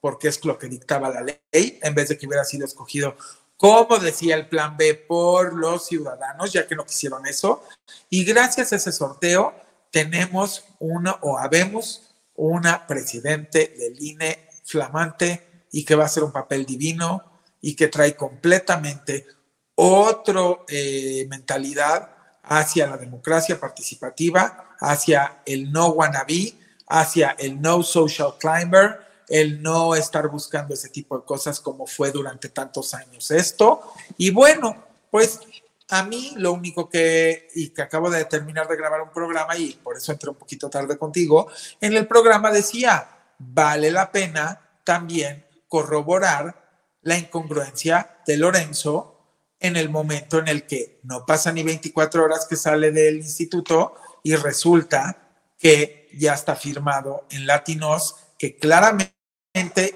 porque 0.00 0.28
es 0.28 0.44
lo 0.44 0.56
que 0.56 0.68
dictaba 0.68 1.10
la 1.10 1.22
ley, 1.22 1.40
en 1.50 1.94
vez 1.94 2.10
de 2.10 2.16
que 2.16 2.28
hubiera 2.28 2.44
sido 2.44 2.64
escogido, 2.64 3.16
como 3.56 3.98
decía 3.98 4.36
el 4.36 4.48
plan 4.48 4.76
B, 4.76 4.94
por 4.94 5.54
los 5.54 5.86
ciudadanos, 5.86 6.52
ya 6.52 6.66
que 6.66 6.76
no 6.76 6.84
quisieron 6.84 7.26
eso. 7.26 7.64
Y 8.08 8.24
gracias 8.24 8.72
a 8.72 8.76
ese 8.76 8.92
sorteo, 8.92 9.54
tenemos 9.90 10.64
una 10.78 11.18
o 11.22 11.38
habemos 11.38 12.14
una 12.36 12.86
presidente 12.86 13.74
del 13.76 14.00
INE 14.00 14.48
flamante 14.64 15.66
y 15.72 15.84
que 15.84 15.96
va 15.96 16.04
a 16.04 16.08
ser 16.08 16.22
un 16.22 16.32
papel 16.32 16.64
divino, 16.64 17.33
y 17.64 17.74
que 17.74 17.88
trae 17.88 18.14
completamente 18.14 19.26
otra 19.74 20.58
eh, 20.68 21.26
mentalidad 21.30 22.10
hacia 22.42 22.86
la 22.86 22.98
democracia 22.98 23.58
participativa, 23.58 24.76
hacia 24.80 25.40
el 25.46 25.72
no 25.72 25.88
wannabe, 25.88 26.52
hacia 26.86 27.30
el 27.38 27.62
no 27.62 27.82
social 27.82 28.34
climber, 28.38 29.00
el 29.30 29.62
no 29.62 29.94
estar 29.94 30.28
buscando 30.28 30.74
ese 30.74 30.90
tipo 30.90 31.18
de 31.18 31.24
cosas 31.24 31.58
como 31.58 31.86
fue 31.86 32.12
durante 32.12 32.50
tantos 32.50 32.92
años 32.92 33.30
esto. 33.30 33.80
Y 34.18 34.30
bueno, 34.30 34.84
pues 35.10 35.40
a 35.88 36.02
mí 36.02 36.34
lo 36.36 36.52
único 36.52 36.90
que, 36.90 37.48
y 37.54 37.70
que 37.70 37.80
acabo 37.80 38.10
de 38.10 38.26
terminar 38.26 38.68
de 38.68 38.76
grabar 38.76 39.00
un 39.00 39.10
programa 39.10 39.56
y 39.56 39.72
por 39.82 39.96
eso 39.96 40.12
entré 40.12 40.28
un 40.28 40.36
poquito 40.36 40.68
tarde 40.68 40.98
contigo, 40.98 41.48
en 41.80 41.94
el 41.94 42.06
programa 42.06 42.50
decía, 42.50 43.08
vale 43.38 43.90
la 43.90 44.12
pena 44.12 44.60
también 44.84 45.46
corroborar 45.66 46.63
la 47.04 47.18
incongruencia 47.18 48.18
de 48.26 48.36
Lorenzo 48.36 49.14
en 49.60 49.76
el 49.76 49.88
momento 49.88 50.38
en 50.38 50.48
el 50.48 50.66
que 50.66 51.00
no 51.04 51.24
pasa 51.24 51.52
ni 51.52 51.62
24 51.62 52.24
horas 52.24 52.46
que 52.48 52.56
sale 52.56 52.90
del 52.90 53.16
instituto 53.16 53.94
y 54.22 54.34
resulta 54.36 55.30
que 55.58 56.08
ya 56.14 56.34
está 56.34 56.56
firmado 56.56 57.26
en 57.30 57.46
Latinos 57.46 58.16
que 58.38 58.56
claramente 58.56 59.14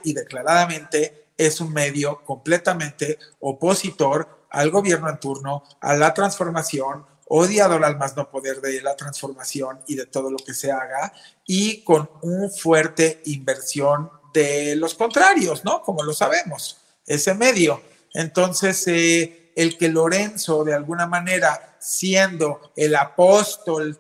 y 0.05 0.15
declaradamente 0.15 1.27
es 1.37 1.61
un 1.61 1.73
medio 1.73 2.25
completamente 2.25 3.19
opositor 3.41 4.47
al 4.51 4.71
gobierno 4.71 5.09
en 5.09 5.21
turno, 5.21 5.65
a 5.81 5.95
la 5.95 6.15
transformación, 6.15 7.05
odiador 7.27 7.85
al 7.85 7.99
más 7.99 8.17
no 8.17 8.31
poder 8.31 8.61
de 8.61 8.81
la 8.81 8.97
transformación 8.97 9.81
y 9.87 9.95
de 9.95 10.07
todo 10.07 10.31
lo 10.31 10.39
que 10.39 10.55
se 10.55 10.73
haga, 10.73 11.13
y 11.47 11.85
con 11.85 12.11
un 12.23 12.51
fuerte 12.51 13.23
inversión 13.27 14.11
de 14.33 14.77
los 14.77 14.95
contrarios, 14.95 15.65
¿no? 15.65 15.83
Como 15.83 16.03
lo 16.03 16.13
sabemos 16.13 16.79
ese 17.09 17.35
medio. 17.35 17.83
Entonces, 18.15 18.87
eh, 18.87 19.53
el 19.57 19.77
que 19.77 19.89
Lorenzo, 19.89 20.63
de 20.63 20.75
alguna 20.75 21.07
manera, 21.07 21.77
siendo 21.81 22.73
el 22.77 22.95
apóstol 22.95 23.99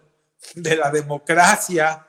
de 0.54 0.76
la 0.76 0.90
democracia 0.90 2.06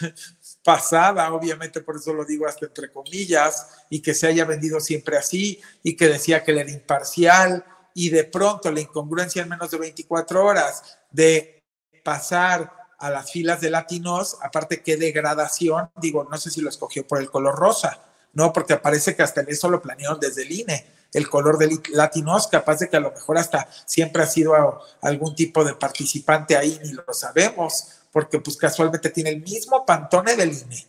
pasada, 0.64 1.32
obviamente 1.32 1.80
por 1.80 1.96
eso 1.96 2.12
lo 2.12 2.24
digo 2.24 2.46
hasta 2.46 2.66
entre 2.66 2.90
comillas, 2.90 3.68
y 3.88 4.00
que 4.00 4.14
se 4.14 4.26
haya 4.26 4.44
vendido 4.44 4.80
siempre 4.80 5.16
así, 5.16 5.60
y 5.82 5.96
que 5.96 6.08
decía 6.08 6.42
que 6.42 6.50
él 6.50 6.58
era 6.58 6.70
imparcial, 6.70 7.64
y 7.94 8.10
de 8.10 8.24
pronto 8.24 8.70
la 8.70 8.80
incongruencia 8.80 9.42
en 9.42 9.48
menos 9.48 9.70
de 9.70 9.78
24 9.78 10.44
horas 10.44 10.98
de 11.10 11.62
pasar 12.04 12.72
a 12.98 13.10
las 13.10 13.30
filas 13.30 13.60
de 13.60 13.70
latinos, 13.70 14.36
aparte 14.42 14.82
qué 14.82 14.96
degradación, 14.96 15.90
digo, 15.96 16.26
no 16.28 16.36
sé 16.36 16.50
si 16.50 16.60
lo 16.60 16.68
escogió 16.68 17.06
por 17.06 17.20
el 17.20 17.30
color 17.30 17.56
rosa, 17.56 18.07
no, 18.32 18.52
porque 18.52 18.76
parece 18.76 19.16
que 19.16 19.22
hasta 19.22 19.40
en 19.40 19.48
eso 19.48 19.68
lo 19.68 19.82
planearon 19.82 20.20
desde 20.20 20.42
el 20.42 20.52
INE, 20.52 20.86
el 21.12 21.28
color 21.28 21.58
del 21.58 21.80
latinos, 21.90 22.46
capaz 22.48 22.80
de 22.80 22.88
que 22.88 22.96
a 22.96 23.00
lo 23.00 23.10
mejor 23.10 23.38
hasta 23.38 23.68
siempre 23.86 24.22
ha 24.22 24.26
sido 24.26 24.54
algún 25.00 25.34
tipo 25.34 25.64
de 25.64 25.74
participante 25.74 26.56
ahí, 26.56 26.78
ni 26.84 26.92
lo 26.92 27.04
sabemos, 27.12 27.88
porque 28.12 28.40
pues 28.40 28.56
casualmente 28.56 29.10
tiene 29.10 29.30
el 29.30 29.40
mismo 29.42 29.84
pantone 29.86 30.36
del 30.36 30.52
INE. 30.52 30.86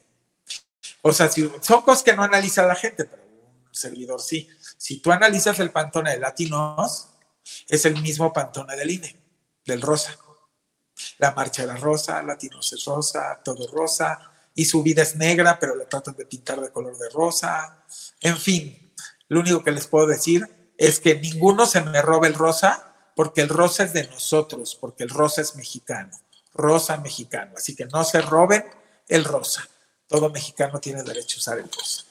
O 1.02 1.14
sea, 1.14 1.30
si, 1.30 1.50
son 1.62 1.82
cosas 1.82 2.04
que 2.04 2.14
no 2.14 2.24
analiza 2.24 2.66
la 2.66 2.76
gente, 2.76 3.06
pero 3.06 3.24
un 3.24 3.76
servidor 3.76 4.22
sí. 4.22 4.50
Si 4.78 5.00
tú 5.00 5.12
analizas 5.12 5.60
el 5.60 5.72
pantone 5.72 6.12
de 6.12 6.20
latinos, 6.20 7.10
es 7.68 7.86
el 7.86 8.02
mismo 8.02 8.34
pantone 8.34 8.76
del 8.76 8.92
INE, 8.92 9.16
del 9.66 9.82
rosa. 9.82 10.18
La 11.18 11.32
marcha 11.32 11.62
de 11.62 11.70
la 11.70 11.78
rosa, 11.78 12.22
latinos 12.22 12.74
es 12.74 12.84
rosa, 12.84 13.40
todo 13.44 13.72
rosa, 13.72 14.29
y 14.56 14.66
su 14.66 14.84
vida 14.84 15.04
es 15.04 15.16
negra, 15.16 15.58
pero 15.60 15.76
la 15.76 15.86
tratan 15.86 16.16
de 16.16 16.26
pintar 16.26 16.60
de 16.60 16.72
color 16.72 16.98
de 16.98 17.10
rosa. 17.10 17.84
En 18.22 18.38
fin, 18.38 18.92
lo 19.28 19.40
único 19.40 19.64
que 19.64 19.72
les 19.72 19.88
puedo 19.88 20.08
decir 20.08 20.48
es 20.78 21.00
que 21.00 21.16
ninguno 21.16 21.66
se 21.66 21.82
me 21.82 22.02
robe 22.02 22.28
el 22.28 22.34
rosa, 22.34 22.96
porque 23.16 23.42
el 23.42 23.50
rosa 23.50 23.84
es 23.84 23.94
de 23.94 24.08
nosotros, 24.08 24.78
porque 24.80 25.04
el 25.04 25.10
rosa 25.10 25.42
es 25.42 25.56
mexicano, 25.56 26.12
rosa 26.54 26.98
mexicano. 26.98 27.54
Así 27.58 27.76
que 27.76 27.86
no 27.86 28.04
se 28.04 28.22
roben 28.22 28.66
el 29.08 29.24
rosa. 29.26 29.68
Todo 30.08 30.30
mexicano 30.30 30.80
tiene 30.80 31.04
derecho 31.04 31.38
a 31.38 31.40
usar 31.40 31.58
el 31.60 31.66
rosa. 31.72 32.04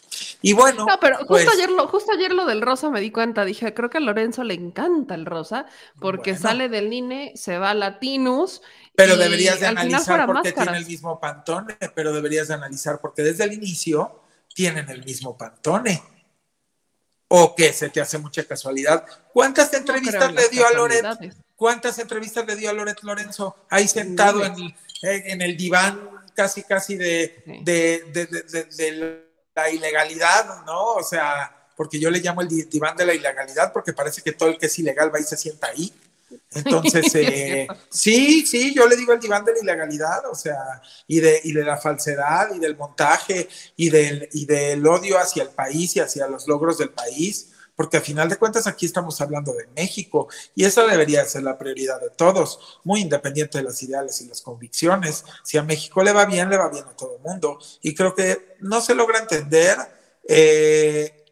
Y 0.42 0.52
bueno. 0.52 0.86
No, 0.86 0.98
pero 1.00 1.16
justo, 1.18 1.28
pues 1.28 1.48
ayer 1.48 1.70
lo, 1.70 1.88
justo 1.88 2.12
ayer 2.12 2.32
lo 2.32 2.46
del 2.46 2.62
rosa 2.62 2.90
me 2.90 3.00
di 3.00 3.10
cuenta. 3.10 3.44
Dije, 3.44 3.74
creo 3.74 3.90
que 3.90 3.98
a 3.98 4.00
Lorenzo 4.00 4.44
le 4.44 4.54
encanta 4.54 5.14
el 5.14 5.26
rosa, 5.26 5.66
porque 6.00 6.32
Bueno. 6.32 6.48
sale 6.48 6.68
del 6.68 6.92
INE, 6.92 7.32
se 7.36 7.58
va 7.58 7.70
a 7.70 7.74
Latinus. 7.74 8.62
Pero 8.98 9.14
y 9.14 9.18
deberías 9.18 9.60
de 9.60 9.66
analizar 9.68 10.26
por 10.26 10.42
qué 10.42 10.50
tiene 10.52 10.76
el 10.76 10.84
mismo 10.86 11.20
pantone, 11.20 11.76
pero 11.94 12.12
deberías 12.12 12.48
de 12.48 12.54
analizar 12.54 12.98
porque 13.00 13.22
desde 13.22 13.44
el 13.44 13.52
inicio 13.52 14.22
tienen 14.52 14.88
el 14.90 15.04
mismo 15.04 15.38
pantone. 15.38 16.02
O 17.28 17.54
que 17.54 17.72
se 17.72 17.90
te 17.90 18.00
hace 18.00 18.18
mucha 18.18 18.42
casualidad. 18.44 19.04
¿Cuántas 19.32 19.70
No 19.72 19.78
entrevistas 19.78 20.32
le 20.32 20.48
dio 20.48 20.66
a 20.66 20.72
Loret? 20.72 21.04
¿Cuántas 21.54 21.98
entrevistas 22.00 22.44
le 22.44 22.56
dio 22.56 22.70
a 22.70 22.72
Loret 22.72 23.00
Lorenzo? 23.02 23.54
Ahí 23.70 23.86
sentado 23.86 24.44
en, 24.44 24.54
el- 24.54 24.74
en 25.02 25.42
el 25.42 25.56
diván 25.56 26.00
casi 26.34 26.64
casi 26.64 26.96
de, 26.96 27.42
Sí. 27.44 27.60
de, 27.62 28.04
de- 28.12 28.26
de- 28.26 29.28
la 29.54 29.70
ilegalidad, 29.70 30.64
¿no? 30.64 30.94
O 30.94 31.02
sea, 31.04 31.68
porque 31.76 32.00
yo 32.00 32.10
le 32.10 32.18
llamo 32.20 32.40
el 32.42 32.48
di- 32.48 32.64
diván 32.64 32.96
de 32.96 33.06
la 33.06 33.14
ilegalidad 33.14 33.72
porque 33.72 33.92
parece 33.92 34.22
que 34.22 34.32
todo 34.32 34.48
el 34.48 34.58
que 34.58 34.66
es 34.66 34.78
ilegal 34.78 35.14
va 35.14 35.20
y 35.20 35.24
se 35.24 35.36
sienta 35.36 35.68
ahí. 35.68 35.92
Entonces, 36.52 37.14
eh, 37.14 37.68
sí, 37.90 38.46
sí, 38.46 38.74
yo 38.74 38.86
le 38.86 38.96
digo 38.96 39.12
el 39.12 39.20
diván 39.20 39.44
de 39.44 39.52
la 39.52 39.58
ilegalidad, 39.60 40.26
o 40.30 40.34
sea, 40.34 40.80
y 41.06 41.20
de, 41.20 41.40
y 41.44 41.52
de 41.52 41.64
la 41.64 41.76
falsedad, 41.76 42.54
y 42.54 42.58
del 42.58 42.76
montaje, 42.76 43.48
y 43.76 43.90
del, 43.90 44.28
y 44.32 44.46
del 44.46 44.86
odio 44.86 45.18
hacia 45.18 45.42
el 45.42 45.50
país 45.50 45.96
y 45.96 46.00
hacia 46.00 46.26
los 46.26 46.46
logros 46.46 46.78
del 46.78 46.90
país, 46.90 47.52
porque 47.78 47.98
a 47.98 48.00
final 48.00 48.28
de 48.28 48.36
cuentas 48.36 48.66
aquí 48.66 48.86
estamos 48.86 49.20
hablando 49.20 49.52
de 49.52 49.68
México 49.68 50.26
y 50.56 50.64
esa 50.64 50.84
debería 50.84 51.24
ser 51.24 51.44
la 51.44 51.56
prioridad 51.56 52.00
de 52.00 52.10
todos, 52.10 52.80
muy 52.82 53.02
independiente 53.02 53.58
de 53.58 53.62
las 53.62 53.80
ideales 53.84 54.20
y 54.20 54.26
las 54.26 54.40
convicciones. 54.40 55.24
Si 55.44 55.58
a 55.58 55.62
México 55.62 56.02
le 56.02 56.12
va 56.12 56.26
bien, 56.26 56.50
le 56.50 56.56
va 56.56 56.70
bien 56.70 56.84
a 56.86 56.96
todo 56.96 57.18
el 57.18 57.22
mundo. 57.22 57.56
Y 57.80 57.94
creo 57.94 58.16
que 58.16 58.56
no 58.58 58.80
se 58.80 58.96
logra 58.96 59.20
entender. 59.20 59.78
Eh, 60.28 61.24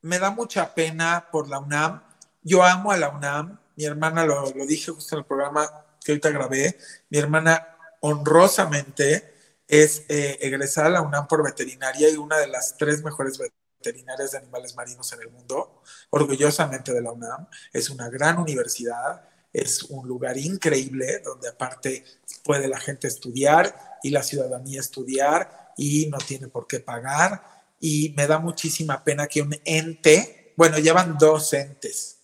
me 0.00 0.18
da 0.18 0.30
mucha 0.30 0.74
pena 0.74 1.28
por 1.30 1.50
la 1.50 1.58
UNAM. 1.58 2.02
Yo 2.42 2.62
amo 2.64 2.92
a 2.92 2.96
la 2.96 3.10
UNAM. 3.10 3.60
Mi 3.80 3.86
hermana 3.86 4.26
lo, 4.26 4.52
dije 4.66 4.92
justo 4.92 5.14
en 5.14 5.20
el 5.20 5.24
programa 5.24 5.66
que 6.04 6.12
ahorita 6.12 6.28
grabé. 6.28 6.76
Mi 7.08 7.16
hermana 7.16 7.66
honrosamente 8.02 9.32
es 9.66 10.04
eh, 10.10 10.36
egresada 10.42 10.88
a 10.88 10.90
la 10.90 11.00
UNAM 11.00 11.26
por 11.26 11.42
veterinaria 11.42 12.10
y 12.10 12.16
una 12.16 12.36
de 12.36 12.46
las 12.46 12.76
tres 12.76 13.02
mejores 13.02 13.38
veterinarias 13.38 14.32
de 14.32 14.36
animales 14.36 14.76
marinos 14.76 15.10
en 15.14 15.22
el 15.22 15.30
mundo, 15.30 15.80
orgullosamente 16.10 16.92
de 16.92 17.00
la 17.00 17.10
UNAM. 17.10 17.46
Es 17.72 17.88
una 17.88 18.10
gran 18.10 18.38
universidad, 18.38 19.26
es 19.50 19.84
un 19.84 20.06
lugar 20.06 20.36
increíble 20.36 21.20
donde 21.24 21.48
aparte 21.48 22.04
puede 22.44 22.68
la 22.68 22.78
gente 22.78 23.08
estudiar 23.08 23.98
y 24.02 24.10
la 24.10 24.22
ciudadanía 24.22 24.80
estudiar 24.80 25.72
y 25.78 26.06
no 26.08 26.18
tiene 26.18 26.48
por 26.48 26.66
qué 26.66 26.80
pagar. 26.80 27.64
Y 27.80 28.12
me 28.14 28.26
da 28.26 28.38
muchísima 28.38 29.02
pena 29.02 29.26
que 29.26 29.40
un 29.40 29.58
ente, 29.64 30.52
bueno, 30.58 30.76
llevan 30.76 31.16
dos 31.16 31.54
entes, 31.54 32.19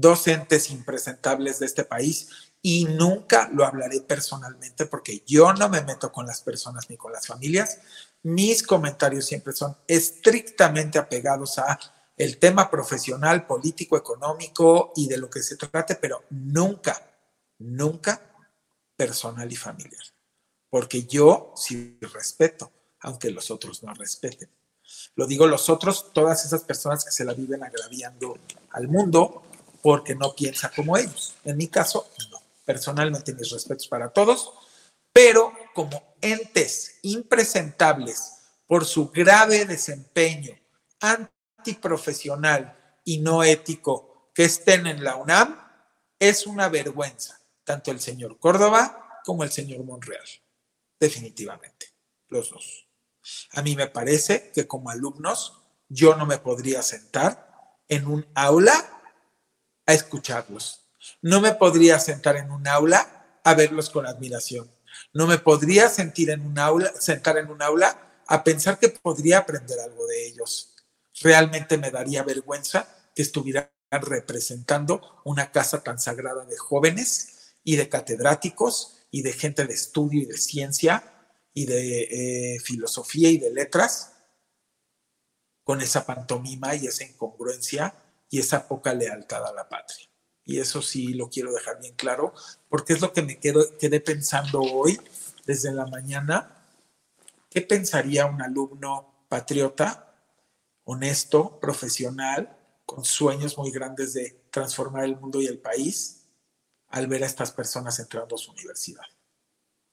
dos 0.00 0.26
entes 0.28 0.70
impresentables 0.70 1.58
de 1.58 1.66
este 1.66 1.84
país 1.84 2.28
y 2.62 2.84
nunca 2.84 3.48
lo 3.52 3.64
hablaré 3.64 4.00
personalmente 4.00 4.86
porque 4.86 5.22
yo 5.26 5.52
no 5.52 5.68
me 5.68 5.82
meto 5.82 6.10
con 6.10 6.26
las 6.26 6.40
personas 6.42 6.90
ni 6.90 6.96
con 6.96 7.12
las 7.12 7.26
familias. 7.26 7.78
Mis 8.22 8.62
comentarios 8.62 9.26
siempre 9.26 9.52
son 9.52 9.76
estrictamente 9.86 10.98
apegados 10.98 11.58
a 11.58 11.78
el 12.16 12.38
tema 12.38 12.68
profesional, 12.68 13.46
político, 13.46 13.96
económico 13.96 14.92
y 14.96 15.08
de 15.08 15.18
lo 15.18 15.30
que 15.30 15.40
se 15.40 15.56
trate, 15.56 15.94
pero 15.94 16.24
nunca, 16.30 17.00
nunca 17.58 18.20
personal 18.96 19.50
y 19.50 19.56
familiar. 19.56 20.02
Porque 20.68 21.04
yo 21.04 21.52
sí 21.56 21.96
respeto, 22.12 22.72
aunque 23.00 23.30
los 23.30 23.50
otros 23.52 23.84
no 23.84 23.94
respeten. 23.94 24.50
Lo 25.14 25.26
digo 25.26 25.46
los 25.46 25.68
otros, 25.68 26.12
todas 26.12 26.44
esas 26.44 26.64
personas 26.64 27.04
que 27.04 27.12
se 27.12 27.24
la 27.24 27.34
viven 27.34 27.62
agraviando 27.62 28.36
al 28.70 28.88
mundo 28.88 29.42
porque 29.82 30.14
no 30.14 30.34
piensa 30.34 30.70
como 30.70 30.96
ellos. 30.96 31.34
En 31.44 31.56
mi 31.56 31.68
caso, 31.68 32.10
no. 32.30 32.42
Personalmente 32.64 33.32
mis 33.32 33.50
respetos 33.50 33.88
para 33.88 34.10
todos, 34.10 34.52
pero 35.12 35.52
como 35.74 36.14
entes 36.20 36.98
impresentables 37.02 38.34
por 38.66 38.84
su 38.84 39.08
grave 39.08 39.64
desempeño 39.64 40.54
antiprofesional 41.00 42.76
y 43.04 43.18
no 43.18 43.42
ético 43.42 44.30
que 44.34 44.44
estén 44.44 44.86
en 44.86 45.02
la 45.02 45.16
UNAM, 45.16 45.58
es 46.18 46.46
una 46.46 46.68
vergüenza, 46.68 47.40
tanto 47.64 47.90
el 47.90 48.00
señor 48.00 48.38
Córdoba 48.38 49.20
como 49.24 49.44
el 49.44 49.50
señor 49.50 49.82
Monreal. 49.84 50.26
Definitivamente, 51.00 51.86
los 52.28 52.50
dos. 52.50 52.86
A 53.52 53.62
mí 53.62 53.76
me 53.76 53.86
parece 53.86 54.52
que 54.52 54.66
como 54.66 54.90
alumnos 54.90 55.62
yo 55.88 56.16
no 56.16 56.26
me 56.26 56.38
podría 56.38 56.82
sentar 56.82 57.78
en 57.88 58.06
un 58.06 58.26
aula 58.34 58.97
a 59.88 59.94
escucharlos 59.94 60.88
no 61.22 61.40
me 61.40 61.52
podría 61.52 61.98
sentar 61.98 62.36
en 62.36 62.50
un 62.50 62.66
aula 62.66 63.40
a 63.44 63.54
verlos 63.54 63.90
con 63.90 64.06
admiración. 64.06 64.70
No 65.12 65.26
me 65.26 65.38
podría 65.38 65.88
sentir 65.88 66.30
en 66.30 66.44
un 66.44 66.58
aula, 66.58 66.92
sentar 66.98 67.38
en 67.38 67.50
un 67.50 67.62
aula 67.62 68.22
a 68.26 68.44
pensar 68.44 68.78
que 68.78 68.88
podría 68.88 69.38
aprender 69.38 69.78
algo 69.80 70.06
de 70.06 70.26
ellos. 70.26 70.74
Realmente 71.20 71.78
me 71.78 71.90
daría 71.90 72.22
vergüenza 72.22 72.88
que 73.14 73.22
estuvieran 73.22 73.70
representando 73.90 75.20
una 75.24 75.50
casa 75.50 75.82
tan 75.82 75.98
sagrada 75.98 76.44
de 76.44 76.56
jóvenes 76.56 77.54
y 77.64 77.76
de 77.76 77.88
catedráticos 77.88 78.98
y 79.10 79.22
de 79.22 79.32
gente 79.32 79.66
de 79.66 79.74
estudio 79.74 80.22
y 80.22 80.26
de 80.26 80.36
ciencia 80.36 81.02
y 81.54 81.64
de 81.64 82.54
eh, 82.54 82.60
filosofía 82.60 83.30
y 83.30 83.38
de 83.38 83.50
letras 83.50 84.12
con 85.64 85.80
esa 85.80 86.06
pantomima 86.06 86.74
y 86.74 86.86
esa 86.86 87.04
incongruencia 87.04 87.94
y 88.30 88.40
esa 88.40 88.66
poca 88.68 88.94
lealtad 88.94 89.46
a 89.46 89.52
la 89.52 89.68
patria 89.68 90.08
y 90.48 90.60
eso 90.60 90.80
sí 90.80 91.12
lo 91.12 91.28
quiero 91.28 91.52
dejar 91.52 91.78
bien 91.78 91.94
claro, 91.94 92.32
porque 92.70 92.94
es 92.94 93.02
lo 93.02 93.12
que 93.12 93.20
me 93.20 93.38
quedé 93.38 94.00
pensando 94.00 94.62
hoy 94.62 94.98
desde 95.44 95.70
la 95.74 95.84
mañana. 95.84 96.64
¿Qué 97.50 97.60
pensaría 97.60 98.24
un 98.24 98.40
alumno 98.40 99.26
patriota, 99.28 100.14
honesto, 100.84 101.60
profesional, 101.60 102.56
con 102.86 103.04
sueños 103.04 103.58
muy 103.58 103.70
grandes 103.70 104.14
de 104.14 104.40
transformar 104.50 105.04
el 105.04 105.16
mundo 105.16 105.42
y 105.42 105.46
el 105.46 105.58
país 105.58 106.24
al 106.88 107.08
ver 107.08 107.24
a 107.24 107.26
estas 107.26 107.52
personas 107.52 107.98
entrando 107.98 108.34
a 108.34 108.38
su 108.38 108.50
universidad? 108.50 109.04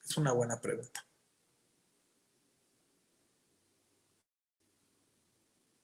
Es 0.05 0.15
una 0.15 0.31
buena 0.31 0.61
pregunta. 0.61 1.04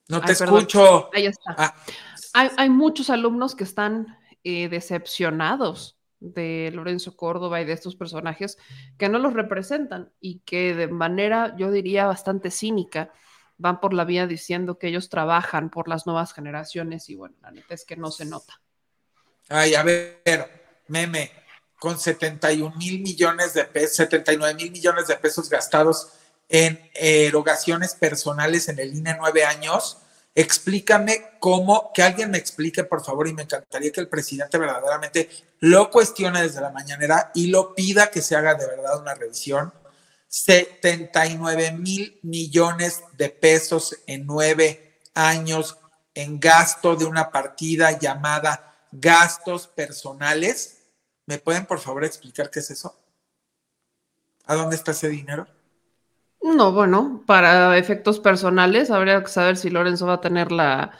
No 0.08 0.20
te 0.20 0.32
escucho. 0.32 1.10
Ahí 1.12 1.26
está. 1.26 1.54
Ah. 1.56 1.74
Hay, 2.34 2.50
hay, 2.56 2.70
muchos 2.70 3.10
alumnos 3.10 3.54
que 3.54 3.64
están 3.64 4.18
eh, 4.44 4.68
decepcionados 4.68 5.98
de 6.18 6.70
Lorenzo 6.72 7.16
Córdoba 7.16 7.60
y 7.60 7.64
de 7.64 7.72
estos 7.72 7.96
personajes 7.96 8.56
que 8.96 9.08
no 9.08 9.18
los 9.18 9.34
representan 9.34 10.12
y 10.20 10.38
que 10.40 10.74
de 10.74 10.88
manera, 10.88 11.54
yo 11.56 11.70
diría, 11.70 12.06
bastante 12.06 12.50
cínica 12.50 13.12
van 13.58 13.80
por 13.80 13.92
la 13.92 14.04
vía 14.04 14.26
diciendo 14.26 14.78
que 14.78 14.88
ellos 14.88 15.08
trabajan 15.08 15.70
por 15.70 15.88
las 15.88 16.06
nuevas 16.06 16.32
generaciones 16.32 17.08
y 17.08 17.14
bueno, 17.14 17.36
la 17.42 17.50
neta 17.50 17.74
es 17.74 17.84
que 17.84 17.96
no 17.96 18.10
se 18.10 18.24
nota. 18.24 18.60
Ay, 19.48 19.74
a 19.74 19.82
ver, 19.82 20.22
meme, 20.88 21.30
con 21.78 21.98
71 21.98 22.76
mil 22.76 23.00
millones 23.00 23.54
de 23.54 23.64
pesos, 23.64 23.96
79 23.96 24.54
mil 24.54 24.70
millones 24.70 25.06
de 25.08 25.16
pesos 25.16 25.48
gastados 25.48 26.12
en 26.48 26.90
erogaciones 26.94 27.94
personales 27.94 28.68
en 28.68 28.78
el 28.78 28.94
INE 28.94 29.16
nueve 29.18 29.44
años, 29.44 29.98
Explícame 30.34 31.32
cómo, 31.40 31.92
que 31.92 32.02
alguien 32.02 32.30
me 32.30 32.38
explique, 32.38 32.84
por 32.84 33.04
favor, 33.04 33.28
y 33.28 33.34
me 33.34 33.42
encantaría 33.42 33.92
que 33.92 34.00
el 34.00 34.08
presidente 34.08 34.56
verdaderamente 34.56 35.28
lo 35.60 35.90
cuestione 35.90 36.40
desde 36.40 36.62
la 36.62 36.70
mañanera 36.70 37.30
y 37.34 37.48
lo 37.48 37.74
pida 37.74 38.10
que 38.10 38.22
se 38.22 38.34
haga 38.34 38.54
de 38.54 38.66
verdad 38.66 38.98
una 38.98 39.14
revisión. 39.14 39.72
79 40.28 41.72
mil 41.72 42.18
millones 42.22 43.02
de 43.18 43.28
pesos 43.28 43.98
en 44.06 44.24
nueve 44.24 45.00
años 45.12 45.76
en 46.14 46.40
gasto 46.40 46.96
de 46.96 47.04
una 47.04 47.30
partida 47.30 47.98
llamada 47.98 48.74
gastos 48.90 49.66
personales. 49.66 50.78
¿Me 51.26 51.38
pueden, 51.38 51.66
por 51.66 51.78
favor, 51.78 52.06
explicar 52.06 52.50
qué 52.50 52.60
es 52.60 52.70
eso? 52.70 52.98
¿A 54.46 54.54
dónde 54.54 54.76
está 54.76 54.92
ese 54.92 55.10
dinero? 55.10 55.46
No, 56.42 56.72
bueno, 56.72 57.22
para 57.26 57.78
efectos 57.78 58.18
personales 58.18 58.90
habría 58.90 59.22
que 59.22 59.30
saber 59.30 59.56
si 59.56 59.70
Lorenzo 59.70 60.06
va 60.06 60.14
a 60.14 60.20
tener 60.20 60.50
la 60.50 60.98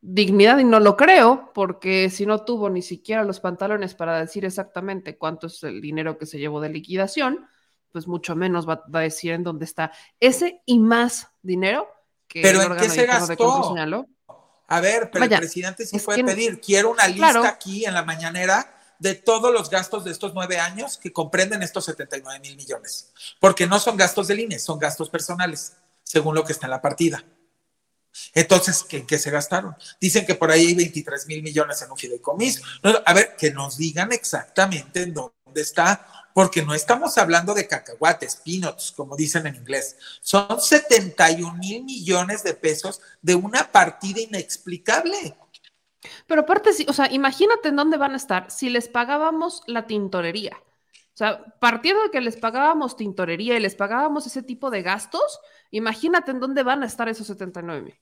dignidad 0.00 0.58
y 0.58 0.64
no 0.64 0.80
lo 0.80 0.96
creo, 0.96 1.52
porque 1.54 2.10
si 2.10 2.26
no 2.26 2.44
tuvo 2.44 2.68
ni 2.68 2.82
siquiera 2.82 3.24
los 3.24 3.40
pantalones 3.40 3.94
para 3.94 4.18
decir 4.18 4.44
exactamente 4.44 5.16
cuánto 5.16 5.46
es 5.46 5.62
el 5.62 5.80
dinero 5.80 6.18
que 6.18 6.26
se 6.26 6.38
llevó 6.38 6.60
de 6.60 6.68
liquidación, 6.68 7.46
pues 7.92 8.06
mucho 8.06 8.34
menos 8.36 8.68
va, 8.68 8.84
a 8.92 9.00
decir 9.00 9.32
en 9.32 9.44
dónde 9.44 9.64
está 9.64 9.92
ese 10.20 10.62
y 10.66 10.78
más 10.78 11.28
dinero 11.42 11.88
que 12.28 12.42
¿Pero 12.42 12.62
en 12.62 12.76
qué 12.76 12.88
se 12.88 13.06
gastó? 13.06 13.72
A 14.68 14.80
ver, 14.80 15.10
pero 15.12 15.24
el 15.24 15.30
presidente 15.30 15.86
sí 15.86 15.98
puede 16.00 16.24
pedir, 16.24 16.60
quiero 16.60 16.90
una 16.90 17.06
lista 17.06 17.48
aquí 17.48 17.84
en 17.84 17.94
la 17.94 18.04
mañanera 18.04 18.75
de 18.98 19.14
todos 19.14 19.52
los 19.52 19.70
gastos 19.70 20.04
de 20.04 20.10
estos 20.10 20.32
nueve 20.34 20.58
años 20.58 20.98
que 20.98 21.12
comprenden 21.12 21.62
estos 21.62 21.84
79 21.86 22.40
mil 22.40 22.56
millones, 22.56 23.12
porque 23.40 23.66
no 23.66 23.78
son 23.78 23.96
gastos 23.96 24.28
del 24.28 24.40
INE, 24.40 24.58
son 24.58 24.78
gastos 24.78 25.10
personales, 25.10 25.74
según 26.02 26.34
lo 26.34 26.44
que 26.44 26.52
está 26.52 26.66
en 26.66 26.70
la 26.70 26.82
partida. 26.82 27.24
Entonces, 28.34 28.84
¿en 28.90 29.06
qué 29.06 29.18
se 29.18 29.30
gastaron? 29.30 29.76
Dicen 30.00 30.24
que 30.26 30.34
por 30.34 30.50
ahí 30.50 30.66
hay 30.66 30.74
23 30.74 31.26
mil 31.26 31.42
millones 31.42 31.80
en 31.82 31.90
un 31.90 31.98
fideicomiso. 31.98 32.62
a 33.04 33.12
ver, 33.12 33.36
que 33.36 33.50
nos 33.50 33.76
digan 33.76 34.12
exactamente 34.12 35.02
en 35.02 35.14
dónde 35.14 35.60
está, 35.60 36.06
porque 36.34 36.62
no 36.62 36.74
estamos 36.74 37.16
hablando 37.16 37.54
de 37.54 37.66
cacahuates, 37.66 38.36
peanuts, 38.36 38.92
como 38.94 39.16
dicen 39.16 39.46
en 39.46 39.54
inglés. 39.54 39.96
Son 40.20 40.60
71 40.60 41.54
mil 41.54 41.84
millones 41.84 42.42
de 42.42 42.54
pesos 42.54 43.00
de 43.22 43.34
una 43.34 43.70
partida 43.72 44.20
inexplicable. 44.20 45.34
Pero 46.26 46.42
aparte, 46.42 46.70
o 46.88 46.92
sea, 46.92 47.10
imagínate 47.12 47.68
en 47.68 47.76
dónde 47.76 47.96
van 47.96 48.12
a 48.12 48.16
estar 48.16 48.50
si 48.50 48.70
les 48.70 48.88
pagábamos 48.88 49.62
la 49.66 49.86
tintorería. 49.86 50.56
O 50.56 51.16
sea, 51.16 51.42
partiendo 51.60 52.02
de 52.02 52.10
que 52.10 52.20
les 52.20 52.36
pagábamos 52.36 52.96
tintorería 52.96 53.56
y 53.56 53.60
les 53.60 53.74
pagábamos 53.74 54.26
ese 54.26 54.42
tipo 54.42 54.70
de 54.70 54.82
gastos, 54.82 55.40
imagínate 55.70 56.30
en 56.30 56.40
dónde 56.40 56.62
van 56.62 56.82
a 56.82 56.86
estar 56.86 57.08
esos 57.08 57.26
79 57.28 57.80
mil. 57.80 57.98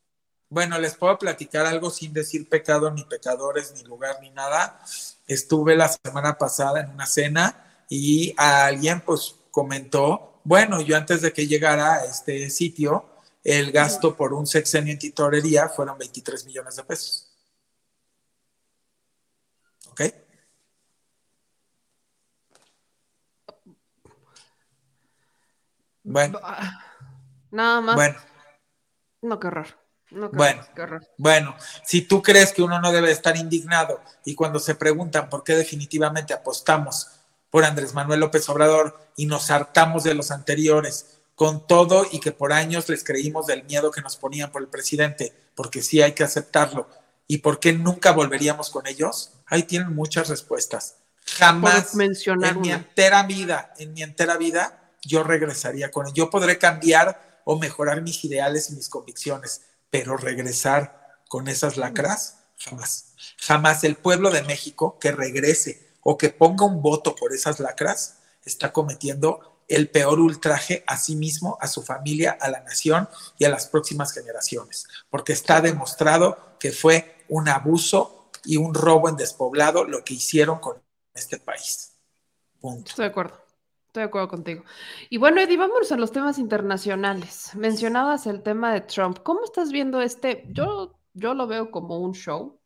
Bueno, 0.49 0.79
les 0.79 0.95
puedo 0.97 1.19
platicar 1.19 1.67
algo 1.67 1.91
sin 1.91 2.13
decir 2.13 2.49
pecado, 2.49 2.91
ni 2.91 3.05
pecadores, 3.05 3.73
ni 3.77 3.83
lugar, 3.85 4.19
ni 4.21 4.31
nada. 4.31 4.81
Estuve 5.27 5.77
la 5.77 5.89
semana 5.89 6.37
pasada 6.39 6.81
en 6.81 6.91
una 6.91 7.07
cena 7.07 7.85
y 7.89 8.35
alguien 8.37 9.01
pues 9.01 9.37
comentó, 9.51 10.41
bueno, 10.45 10.81
yo 10.81 10.97
antes 10.97 11.23
de 11.23 11.33
que 11.33 11.47
llegara 11.47 11.95
a 11.95 12.05
este 12.05 12.51
sitio, 12.51 13.07
el 13.45 13.73
gasto 13.73 14.17
por 14.17 14.33
un 14.33 14.47
sexenio 14.47 14.93
en 14.93 14.99
tintorería 14.99 15.69
fueron 15.69 15.99
23 15.99 16.47
millones 16.47 16.77
de 16.77 16.85
pesos. 16.85 17.24
Bueno, 26.05 26.39
Nada 27.51 27.81
más. 27.81 27.95
bueno, 27.97 28.17
No, 29.23 29.41
qué 29.41 29.47
horror. 29.49 29.67
No, 30.11 30.31
qué 30.31 30.37
Bueno. 30.37 30.61
horror, 30.61 30.75
qué 30.75 30.83
horror. 30.83 31.07
bueno. 31.19 31.57
Si 31.85 32.03
tú 32.03 32.23
crees 32.23 32.53
que 32.53 32.63
uno 32.63 32.79
no 32.81 32.93
debe 32.93 33.11
estar 33.11 33.37
indignado 33.37 34.01
y 34.25 34.35
cuando 34.35 34.59
se 34.61 34.75
preguntan 34.75 35.29
por 35.31 35.43
qué 35.43 35.57
definitivamente 35.57 36.35
apostamos 36.35 37.09
por 37.51 37.65
Andrés 37.65 37.95
Manuel 37.95 38.21
López 38.21 38.49
Obrador 38.49 39.01
y 39.17 39.27
nos 39.27 39.51
hartamos 39.51 40.05
de 40.05 40.15
los 40.15 40.31
anteriores 40.31 41.19
con 41.35 41.67
todo 41.67 42.07
y 42.13 42.21
que 42.21 42.33
por 42.33 42.53
años 42.53 42.89
les 42.89 43.03
creímos 43.03 43.47
del 43.47 43.65
miedo 43.65 43.91
que 43.91 44.03
nos 44.03 44.17
ponían 44.17 44.53
por 44.53 44.63
el 44.63 44.69
presidente, 44.69 45.33
porque 45.55 45.83
sí 45.83 46.03
hay 46.03 46.13
que 46.13 46.23
aceptarlo. 46.23 46.89
¿Y 47.27 47.39
por 47.39 47.59
qué 47.59 47.73
nunca 47.73 48.13
volveríamos 48.13 48.71
con 48.71 48.87
ellos? 48.87 49.33
Ahí 49.47 49.63
tienen 49.63 49.95
muchas 49.95 50.29
respuestas. 50.29 50.97
Jamás 51.39 51.95
mencionar 51.95 52.53
en 52.53 52.61
mi 52.61 52.71
entera 52.71 53.23
vida, 53.23 53.73
en 53.79 53.95
mi 53.95 54.03
entera 54.03 54.37
vida, 54.37 54.84
yo 55.07 55.23
regresaría 55.23 55.91
con 55.91 56.07
él. 56.07 56.13
Yo 56.15 56.31
podré 56.31 56.59
cambiar 56.59 57.41
o 57.45 57.59
mejorar 57.59 58.03
mis 58.03 58.25
ideales 58.25 58.71
y 58.71 58.75
mis 58.75 58.89
convicciones, 58.89 59.63
pero 59.91 60.17
regresar 60.17 61.19
con 61.29 61.49
esas 61.49 61.77
lacras, 61.77 62.39
jamás. 62.59 63.15
Jamás 63.39 63.85
el 63.85 63.97
pueblo 63.97 64.31
de 64.31 64.43
México 64.43 64.99
que 64.99 65.13
regrese 65.13 65.91
o 66.03 66.17
que 66.17 66.31
ponga 66.31 66.65
un 66.65 66.83
voto 66.83 67.15
por 67.15 67.33
esas 67.33 67.61
lacras 67.61 68.19
está 68.45 68.73
cometiendo 68.73 69.63
el 69.69 69.89
peor 69.89 70.21
ultraje 70.21 70.85
a 70.87 70.99
sí 70.99 71.17
mismo, 71.17 71.57
a 71.61 71.69
su 71.69 71.83
familia, 71.83 72.37
a 72.41 72.51
la 72.51 72.61
nación 72.61 73.09
y 73.39 73.45
a 73.45 73.49
las 73.49 73.67
próximas 73.67 74.13
generaciones, 74.13 74.87
porque 75.09 75.33
está 75.33 75.61
demostrado 75.61 76.57
que 76.59 76.73
fue 76.73 77.25
un 77.29 77.49
abuso 77.49 78.31
y 78.45 78.59
un 78.59 78.75
robo 78.75 79.09
en 79.09 79.17
despoblado 79.17 79.85
lo 79.85 80.05
que 80.05 80.15
hicieron 80.15 80.59
con 80.59 80.83
este 81.15 81.39
país. 81.39 81.93
Punto. 82.61 82.91
Estoy 82.91 83.07
de 83.07 83.11
acuerdo. 83.11 83.44
Estoy 83.95 84.03
de 84.03 84.09
acuerdo 84.09 84.27
contigo. 84.27 84.65
Y 85.09 85.19
bueno, 85.19 85.41
Eddie, 85.41 85.57
vámonos 85.57 85.93
a 85.93 85.97
los 85.97 86.11
temas 86.11 86.41
internacionales. 86.41 87.53
Mencionabas 87.55 88.27
el 88.27 88.43
tema 88.43 88.73
de 88.73 88.81
Trump. 88.81 89.21
¿Cómo 89.23 89.45
estás 89.45 89.71
viendo 89.71 90.01
este? 90.01 90.45
Yo, 90.49 90.99
yo 91.13 91.33
lo 91.33 91.47
veo 91.47 91.71
como 91.71 92.01
un 92.01 92.13
show, 92.13 92.59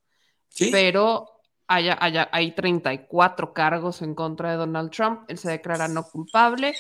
¿Sí? 0.49 0.71
pero 0.73 1.29
hay, 1.67 1.91
hay, 1.91 2.15
hay 2.33 2.53
34 2.53 3.53
cargos 3.53 4.01
en 4.01 4.15
contra 4.15 4.53
de 4.53 4.57
Donald 4.57 4.91
Trump. 4.91 5.25
Él 5.29 5.37
se 5.37 5.51
declara 5.51 5.87
no 5.87 6.05
culpable. 6.05 6.73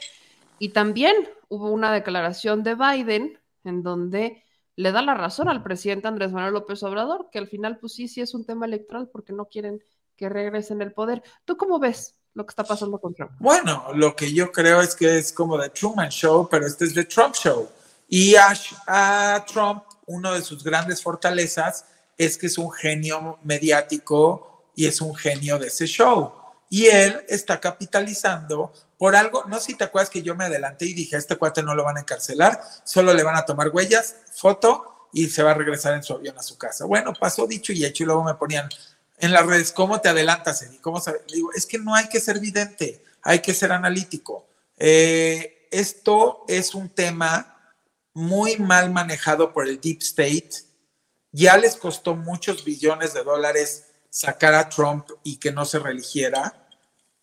Y 0.59 0.71
también 0.71 1.15
hubo 1.51 1.71
una 1.71 1.93
declaración 1.93 2.63
de 2.63 2.75
Biden 2.75 3.39
en 3.65 3.83
donde 3.83 4.45
le 4.77 4.93
da 4.93 5.03
la 5.03 5.13
razón 5.13 5.51
al 5.51 5.63
presidente 5.63 6.09
Andrés 6.09 6.33
Manuel 6.33 6.55
López 6.55 6.83
Obrador, 6.85 7.29
que 7.31 7.39
al 7.39 7.49
final, 7.49 7.77
pues 7.77 7.93
sí, 7.93 8.09
sí 8.09 8.23
es 8.23 8.33
un 8.33 8.47
tema 8.47 8.65
electoral 8.65 9.11
porque 9.13 9.35
no 9.35 9.45
quieren 9.45 9.83
que 10.17 10.31
regresen 10.31 10.81
el 10.81 10.95
poder. 10.95 11.23
¿Tú 11.45 11.59
cómo 11.59 11.79
ves 11.79 12.18
lo 12.39 12.47
que 12.47 12.53
está 12.53 12.65
pasando 12.65 12.99
con 12.99 13.13
Trump? 13.13 13.33
Bueno, 13.39 13.89
lo 13.95 14.15
que 14.15 14.33
yo 14.33 14.51
creo 14.51 14.81
es 14.81 14.95
que 14.95 15.19
es 15.19 15.33
como 15.33 15.61
The 15.61 15.71
Truman 15.71 16.09
Show, 16.09 16.49
pero 16.49 16.67
este 16.67 16.85
es 16.85 16.95
The 16.95 17.05
Trump 17.05 17.35
Show. 17.35 17.69
Y 18.09 18.37
a, 18.37 19.45
Trump, 19.47 19.83
uno 20.07 20.33
de 20.33 20.41
sus 20.41 20.63
grandes 20.65 21.03
fortalezas 21.03 21.85
es 22.17 22.39
que 22.39 22.47
es 22.47 22.57
un 22.57 22.71
genio 22.71 23.39
mediático 23.43 24.71
y 24.75 24.87
es 24.87 25.01
un 25.01 25.15
genio 25.15 25.59
de 25.59 25.67
ese 25.67 25.87
show. 25.87 26.33
Y 26.71 26.87
él 26.87 27.25
está 27.29 27.61
capitalizando 27.61 28.73
por 28.97 29.17
algo, 29.17 29.45
no 29.47 29.59
sé 29.59 29.67
si 29.67 29.75
te 29.75 29.85
acuerdas 29.85 30.11
que 30.11 30.23
yo 30.23 30.35
me 30.35 30.45
adelanté 30.45 30.87
y 30.87 30.95
dije, 30.95 31.17
este 31.17 31.37
cuate 31.37 31.63
no 31.63 31.75
lo 31.75 31.85
van 31.85 31.97
a 31.97 32.01
encarcelar, 32.01 32.61
solo 32.85 33.13
le 33.15 33.23
van 33.23 33.37
a 33.37 33.45
tomar 33.45 33.69
huellas, 33.69 34.17
foto 34.33 35.09
y 35.13 35.27
se 35.29 35.43
va 35.43 35.53
a 35.53 35.55
regresar 35.55 35.95
en 35.95 36.03
su 36.03 36.15
avión 36.15 36.39
a 36.39 36.43
su 36.43 36.57
casa. 36.57 36.85
Bueno, 36.85 37.13
pasó 37.19 37.47
dicho 37.47 37.73
y 37.73 37.85
hecho 37.85 38.05
y 38.05 38.07
luego 38.07 38.25
me 38.25 38.35
ponían 38.35 38.69
en 39.21 39.33
las 39.33 39.47
redes, 39.47 39.73
¿cómo 39.73 40.01
te 40.01 40.09
adelantas? 40.09 40.65
¿Cómo 40.81 41.03
es 41.55 41.67
que 41.67 41.79
no 41.79 41.95
hay 41.95 42.09
que 42.09 42.21
ser 42.21 42.39
vidente, 42.39 43.03
hay 43.23 43.41
que 43.41 43.55
ser 43.55 43.73
analítico. 43.73 44.47
Eh, 44.77 45.69
esto 45.71 46.45
es 46.49 46.75
un 46.75 46.89
tema 46.89 47.75
muy 48.15 48.57
mal 48.57 48.91
manejado 48.91 49.53
por 49.53 49.69
el 49.69 49.81
Deep 49.81 49.99
State. 50.03 50.51
Ya 51.33 51.57
les 51.57 51.77
costó 51.77 52.15
muchos 52.15 52.65
billones 52.65 53.13
de 53.15 53.23
dólares 53.23 53.85
sacar 54.09 54.55
a 54.55 54.69
Trump 54.69 55.09
y 55.23 55.37
que 55.37 55.53
no 55.53 55.65
se 55.65 55.79
religiera. 55.79 56.69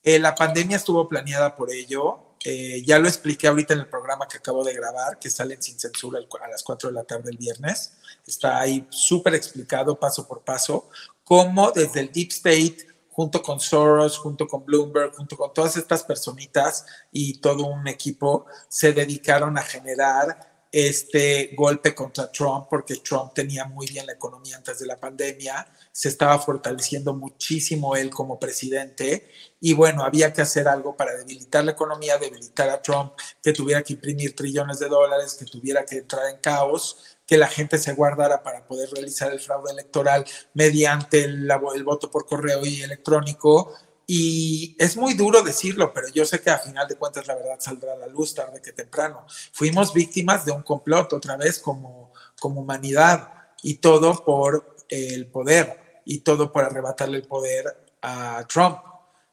Eh, 0.03 0.19
la 0.19 0.35
pandemia 0.35 0.77
estuvo 0.77 1.07
planeada 1.09 1.55
por 1.55 1.71
ello. 1.71 2.35
Eh, 2.43 2.83
ya 2.85 2.99
lo 2.99 3.07
expliqué 3.07 3.47
ahorita 3.47 3.73
en 3.73 3.79
el 3.79 3.87
programa 3.87 4.27
que 4.27 4.37
acabo 4.37 4.63
de 4.63 4.73
grabar, 4.73 5.17
que 5.17 5.31
salen 5.31 5.61
sin 5.61 5.79
censura 5.79 6.19
a 6.19 6.47
las 6.47 6.61
4 6.61 6.89
de 6.89 6.95
la 6.95 7.03
tarde 7.03 7.31
el 7.31 7.37
viernes. 7.37 7.93
Está 8.27 8.59
ahí 8.59 8.85
súper 8.89 9.33
explicado 9.33 9.99
paso 9.99 10.27
por 10.27 10.43
paso 10.43 10.89
cómo 11.25 11.71
desde 11.71 11.99
el 11.99 12.11
Deep 12.11 12.29
State, 12.29 12.77
junto 13.09 13.41
con 13.41 13.59
Soros, 13.59 14.17
junto 14.17 14.47
con 14.47 14.63
Bloomberg, 14.63 15.13
junto 15.15 15.35
con 15.35 15.53
todas 15.53 15.75
estas 15.75 16.03
personitas 16.03 16.85
y 17.11 17.39
todo 17.39 17.65
un 17.65 17.87
equipo, 17.87 18.45
se 18.69 18.93
dedicaron 18.93 19.57
a 19.57 19.63
generar 19.63 20.55
este 20.71 21.51
golpe 21.55 21.95
contra 21.95 22.29
Trump, 22.29 22.67
porque 22.69 22.97
Trump 22.97 23.33
tenía 23.33 23.63
muy 23.63 23.87
bien 23.87 24.05
la 24.05 24.11
economía 24.11 24.57
antes 24.57 24.77
de 24.77 24.85
la 24.85 24.99
pandemia, 24.99 25.65
se 25.89 26.09
estaba 26.09 26.37
fortaleciendo 26.37 27.13
muchísimo 27.13 27.95
él 27.95 28.09
como 28.09 28.37
presidente 28.37 29.29
y 29.61 29.73
bueno, 29.73 30.03
había 30.03 30.33
que 30.33 30.41
hacer 30.41 30.67
algo 30.67 30.97
para 30.97 31.15
debilitar 31.15 31.63
la 31.63 31.71
economía, 31.71 32.17
debilitar 32.17 32.69
a 32.69 32.81
Trump, 32.81 33.13
que 33.41 33.53
tuviera 33.53 33.81
que 33.83 33.93
imprimir 33.93 34.35
trillones 34.35 34.79
de 34.79 34.89
dólares, 34.89 35.35
que 35.35 35.45
tuviera 35.45 35.85
que 35.85 35.99
entrar 35.99 36.29
en 36.29 36.41
caos, 36.41 37.14
que 37.25 37.37
la 37.37 37.47
gente 37.47 37.77
se 37.77 37.93
guardara 37.93 38.43
para 38.43 38.65
poder 38.65 38.89
realizar 38.91 39.31
el 39.31 39.39
fraude 39.39 39.71
electoral 39.71 40.25
mediante 40.53 41.23
el, 41.23 41.47
voto 41.83 42.11
por 42.11 42.25
correo 42.25 42.65
y 42.65 42.81
electrónico. 42.81 43.73
Y 44.07 44.75
es 44.77 44.95
muy 44.97 45.15
duro 45.15 45.41
decirlo, 45.41 45.91
pero 45.93 46.07
yo 46.09 46.25
sé 46.25 46.39
que 46.39 46.51
a 46.51 46.59
final 46.59 46.87
de 46.87 46.95
cuentas 46.95 47.25
la 47.25 47.35
verdad 47.35 47.57
saldrá 47.59 47.93
a 47.93 47.97
la 47.97 48.07
luz 48.07 48.35
tarde 48.35 48.61
que 48.61 48.71
temprano. 48.71 49.25
Fuimos 49.51 49.93
víctimas 49.93 50.45
de 50.45 50.51
un 50.51 50.61
complot 50.61 51.13
otra 51.13 51.37
vez 51.37 51.57
como, 51.57 52.13
como 52.39 52.61
humanidad 52.61 53.29
y 53.63 53.75
todo 53.75 54.23
por 54.23 54.75
el 54.89 55.25
poder 55.27 56.01
y 56.05 56.19
todo 56.19 56.51
por 56.51 56.63
arrebatarle 56.63 57.17
el 57.17 57.27
poder 57.27 57.65
a 58.03 58.45
Trump. 58.47 58.77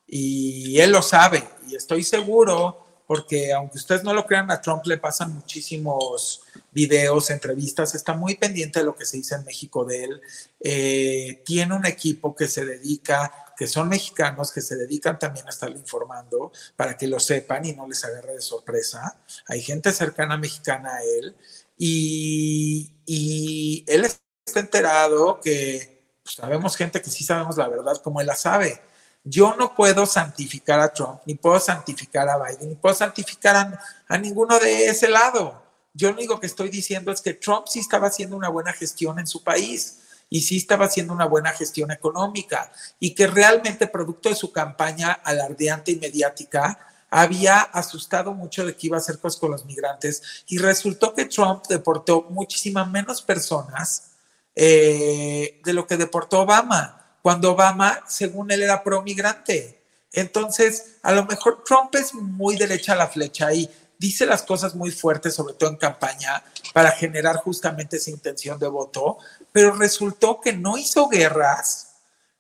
Y 0.07 0.81
él 0.81 0.93
lo 0.93 1.03
sabe 1.03 1.47
y 1.69 1.77
estoy 1.77 2.03
seguro 2.03 2.83
porque 3.13 3.53
aunque 3.53 3.77
ustedes 3.77 4.03
no 4.05 4.15
lo 4.15 4.25
crean, 4.25 4.51
a 4.51 4.59
Trump 4.59 4.87
le 4.87 4.97
pasan 4.97 5.35
muchísimos 5.35 6.41
videos, 6.71 7.29
entrevistas, 7.29 7.95
está 7.95 8.15
muy 8.15 8.37
pendiente 8.37 8.79
de 8.79 8.87
lo 8.87 8.97
que 8.97 9.05
se 9.05 9.19
dice 9.19 9.35
en 9.35 9.45
México 9.45 9.85
de 9.85 10.05
él. 10.05 10.23
Eh, 10.59 11.43
tiene 11.45 11.75
un 11.75 11.85
equipo 11.85 12.35
que 12.35 12.49
se 12.49 12.65
dedica, 12.65 13.53
que 13.55 13.67
son 13.67 13.91
mexicanos, 13.91 14.51
que 14.51 14.63
se 14.63 14.77
dedican 14.77 15.19
también 15.19 15.47
a 15.47 15.51
estarle 15.51 15.77
informando 15.77 16.53
para 16.75 16.97
que 16.97 17.07
lo 17.07 17.21
sepan 17.21 17.67
y 17.67 17.75
no 17.75 17.87
les 17.87 18.03
agarre 18.03 18.33
de 18.33 18.41
sorpresa. 18.41 19.19
Hay 19.47 19.61
gente 19.61 19.93
cercana 19.93 20.39
mexicana 20.39 20.95
a 20.95 21.03
él 21.03 21.37
y, 21.77 22.95
y 23.05 23.85
él 23.89 24.07
está 24.07 24.61
enterado 24.61 25.39
que 25.39 26.03
pues, 26.23 26.37
sabemos 26.37 26.77
gente 26.77 27.03
que 27.03 27.11
sí 27.11 27.25
sabemos 27.25 27.59
la 27.59 27.69
verdad 27.69 28.01
como 28.03 28.23
él 28.23 28.27
la 28.27 28.37
sabe. 28.37 28.81
Yo 29.25 29.55
no 29.57 29.75
puedo 29.75 30.05
santificar 30.05 30.81
a 30.81 30.93
Trump, 30.93 31.21
ni 31.27 31.35
puedo 31.35 31.61
santificar 31.61 32.29
a 32.29 32.39
Biden, 32.39 32.71
ni 32.71 32.75
puedo 32.75 32.95
santificar 32.95 33.81
a, 34.09 34.19
ninguno 34.19 34.59
de 34.59 34.87
ese 34.87 35.09
lado. 35.09 35.63
Yo 35.95 36.09
lo 36.09 36.17
único 36.17 36.41
que 36.41 36.47
estoy 36.47 36.71
diciendo 36.71 37.13
es 37.13 37.21
que 37.21 37.35
Trump 37.35 37.67
sí 37.69 37.79
estaba 37.79 38.09
haciendo 38.09 38.37
una 38.37 38.49
buena 38.49 38.73
gestión 38.73 39.19
en 39.21 39.27
su 39.27 39.45
país 39.45 39.99
y 40.29 40.41
sí 40.41 40.57
estaba 40.57 40.87
haciendo 40.87 41.13
una 41.13 41.27
buena 41.27 41.51
gestión 41.51 41.93
económica 41.93 42.73
y 42.99 43.15
que 43.15 43.27
realmente 43.27 43.87
producto 43.87 44.29
de 44.29 44.35
su 44.35 44.51
campaña 44.51 45.13
alardeante 45.13 45.93
y 45.93 45.97
mediática 45.97 46.79
había 47.11 47.61
asustado 47.61 48.33
mucho 48.33 48.65
de 48.65 48.75
que 48.75 48.87
iba 48.87 48.97
a 48.97 49.01
hacer 49.01 49.19
cosas 49.19 49.39
con 49.39 49.51
los 49.51 49.67
migrantes 49.67 50.45
y 50.49 50.59
resultó 50.59 51.15
que 51.15 51.27
Trump 51.27 51.67
deportó 51.69 52.23
muchísimas 52.31 52.91
menos 52.91 53.21
personas 53.21 54.13
eh, 54.57 55.61
de 55.63 55.73
lo 55.75 55.87
que 55.87 55.99
deportó 55.99 56.41
Obama 56.41 57.02
cuando 57.23 57.53
Obama, 57.53 58.05
según 58.09 58.51
él, 58.51 58.63
era 58.63 58.83
pro 58.83 59.03
migrante. 59.03 59.81
Entonces, 60.13 60.97
a 61.03 61.13
lo 61.13 61.25
mejor 61.25 61.65
Trump 61.65 61.95
es 61.95 62.13
muy 62.13 62.57
derecha 62.57 62.93
a 62.93 62.97
la 62.97 63.09
flecha 63.09 63.53
y 63.55 63.71
dice 63.99 64.27
las 64.27 64.43
cosas 64.43 64.75
muy 64.75 64.91
fuertes, 64.91 65.35
sobre 65.35 65.55
todo 65.55 65.71
en 65.71 65.77
campaña, 65.77 66.43
para 66.75 66.91
generar 66.91 67.37
justamente 67.37 67.97
esa 67.97 68.11
intención 68.11 68.59
de 68.59 68.67
voto, 68.67 69.19
pero 69.53 69.73
resultó 69.75 70.41
que 70.41 70.53
no 70.53 70.77
hizo 70.77 71.09
guerras, 71.09 71.93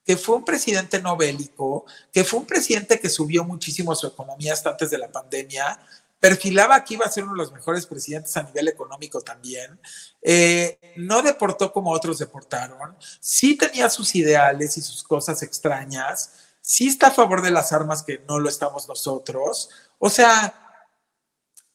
que 0.04 0.16
fue 0.16 0.36
un 0.36 0.44
presidente 0.44 1.00
no 1.00 1.16
bélico, 1.16 1.86
que 2.12 2.24
fue 2.24 2.40
un 2.40 2.46
presidente 2.46 2.98
que 2.98 3.08
subió 3.08 3.44
muchísimo 3.44 3.94
su 3.94 4.08
economía 4.08 4.52
hasta 4.52 4.70
antes 4.70 4.90
de 4.90 4.98
la 4.98 5.12
pandemia, 5.12 5.78
perfilaba 6.22 6.84
que 6.84 6.94
iba 6.94 7.04
a 7.04 7.10
ser 7.10 7.24
uno 7.24 7.32
de 7.32 7.38
los 7.38 7.50
mejores 7.50 7.84
presidentes 7.84 8.36
a 8.36 8.44
nivel 8.44 8.68
económico 8.68 9.22
también, 9.22 9.80
eh, 10.22 10.94
no 10.94 11.20
deportó 11.20 11.72
como 11.72 11.90
otros 11.90 12.20
deportaron, 12.20 12.96
sí 13.18 13.56
tenía 13.56 13.90
sus 13.90 14.14
ideales 14.14 14.78
y 14.78 14.82
sus 14.82 15.02
cosas 15.02 15.42
extrañas, 15.42 16.34
sí 16.60 16.86
está 16.86 17.08
a 17.08 17.10
favor 17.10 17.42
de 17.42 17.50
las 17.50 17.72
armas 17.72 18.04
que 18.04 18.20
no 18.28 18.38
lo 18.38 18.48
estamos 18.48 18.86
nosotros, 18.86 19.68
o 19.98 20.08
sea, 20.08 20.86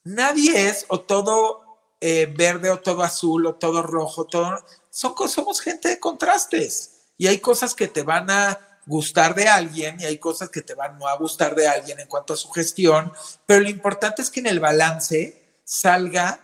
nadie 0.06 0.70
es 0.70 0.86
o 0.88 1.02
todo 1.02 1.82
eh, 2.00 2.34
verde 2.34 2.70
o 2.70 2.80
todo 2.80 3.04
azul 3.04 3.48
o 3.48 3.56
todo 3.56 3.84
rojo, 3.84 4.28
todo, 4.28 4.64
son, 4.90 5.14
somos 5.28 5.60
gente 5.60 5.90
de 5.90 6.00
contrastes 6.00 7.02
y 7.18 7.28
hay 7.28 7.40
cosas 7.40 7.76
que 7.76 7.90
te 7.90 8.04
van 8.04 8.32
a 8.32 8.67
gustar 8.88 9.36
de 9.36 9.48
alguien 9.48 10.00
y 10.00 10.06
hay 10.06 10.18
cosas 10.18 10.50
que 10.50 10.62
te 10.62 10.74
van 10.74 10.98
no 10.98 11.08
a 11.08 11.18
gustar 11.18 11.54
de 11.54 11.68
alguien 11.68 12.00
en 12.00 12.08
cuanto 12.08 12.34
a 12.34 12.38
su 12.38 12.50
gestión, 12.50 13.12
pero 13.46 13.62
lo 13.62 13.70
importante 13.70 14.22
es 14.22 14.32
que 14.32 14.40
en 14.40 14.48
el 14.48 14.60
balance 14.60 15.60
salga 15.64 16.40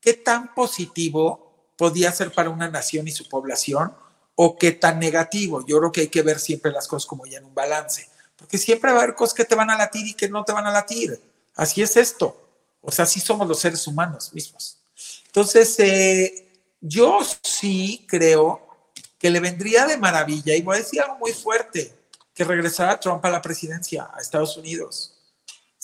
qué 0.00 0.14
tan 0.14 0.54
positivo 0.54 1.72
podía 1.76 2.12
ser 2.12 2.30
para 2.32 2.50
una 2.50 2.68
nación 2.68 3.08
y 3.08 3.10
su 3.10 3.28
población 3.28 3.94
o 4.34 4.58
qué 4.58 4.72
tan 4.72 4.98
negativo. 5.00 5.64
Yo 5.66 5.78
creo 5.78 5.92
que 5.92 6.02
hay 6.02 6.08
que 6.08 6.22
ver 6.22 6.38
siempre 6.38 6.70
las 6.70 6.86
cosas 6.86 7.06
como 7.06 7.26
ya 7.26 7.38
en 7.38 7.46
un 7.46 7.54
balance, 7.54 8.08
porque 8.36 8.58
siempre 8.58 8.92
va 8.92 8.98
a 8.98 9.02
haber 9.02 9.14
cosas 9.14 9.34
que 9.34 9.44
te 9.44 9.54
van 9.54 9.70
a 9.70 9.78
latir 9.78 10.06
y 10.06 10.14
que 10.14 10.28
no 10.28 10.44
te 10.44 10.52
van 10.52 10.66
a 10.66 10.70
latir. 10.70 11.20
Así 11.56 11.82
es 11.82 11.96
esto. 11.96 12.48
O 12.82 12.92
sea, 12.92 13.04
así 13.04 13.18
somos 13.18 13.48
los 13.48 13.58
seres 13.58 13.86
humanos 13.86 14.32
mismos. 14.34 14.78
Entonces, 15.26 15.78
eh, 15.80 16.48
yo 16.80 17.20
sí 17.42 18.06
creo 18.08 18.67
que 19.18 19.30
le 19.30 19.40
vendría 19.40 19.86
de 19.86 19.96
maravilla, 19.96 20.54
y 20.54 20.62
voy 20.62 20.76
a 20.76 20.80
decir 20.80 21.00
algo 21.00 21.18
muy 21.18 21.32
fuerte, 21.32 21.92
que 22.34 22.44
regresara 22.44 23.00
Trump 23.00 23.24
a 23.24 23.30
la 23.30 23.42
presidencia, 23.42 24.08
a 24.14 24.20
Estados 24.20 24.56
Unidos. 24.56 25.14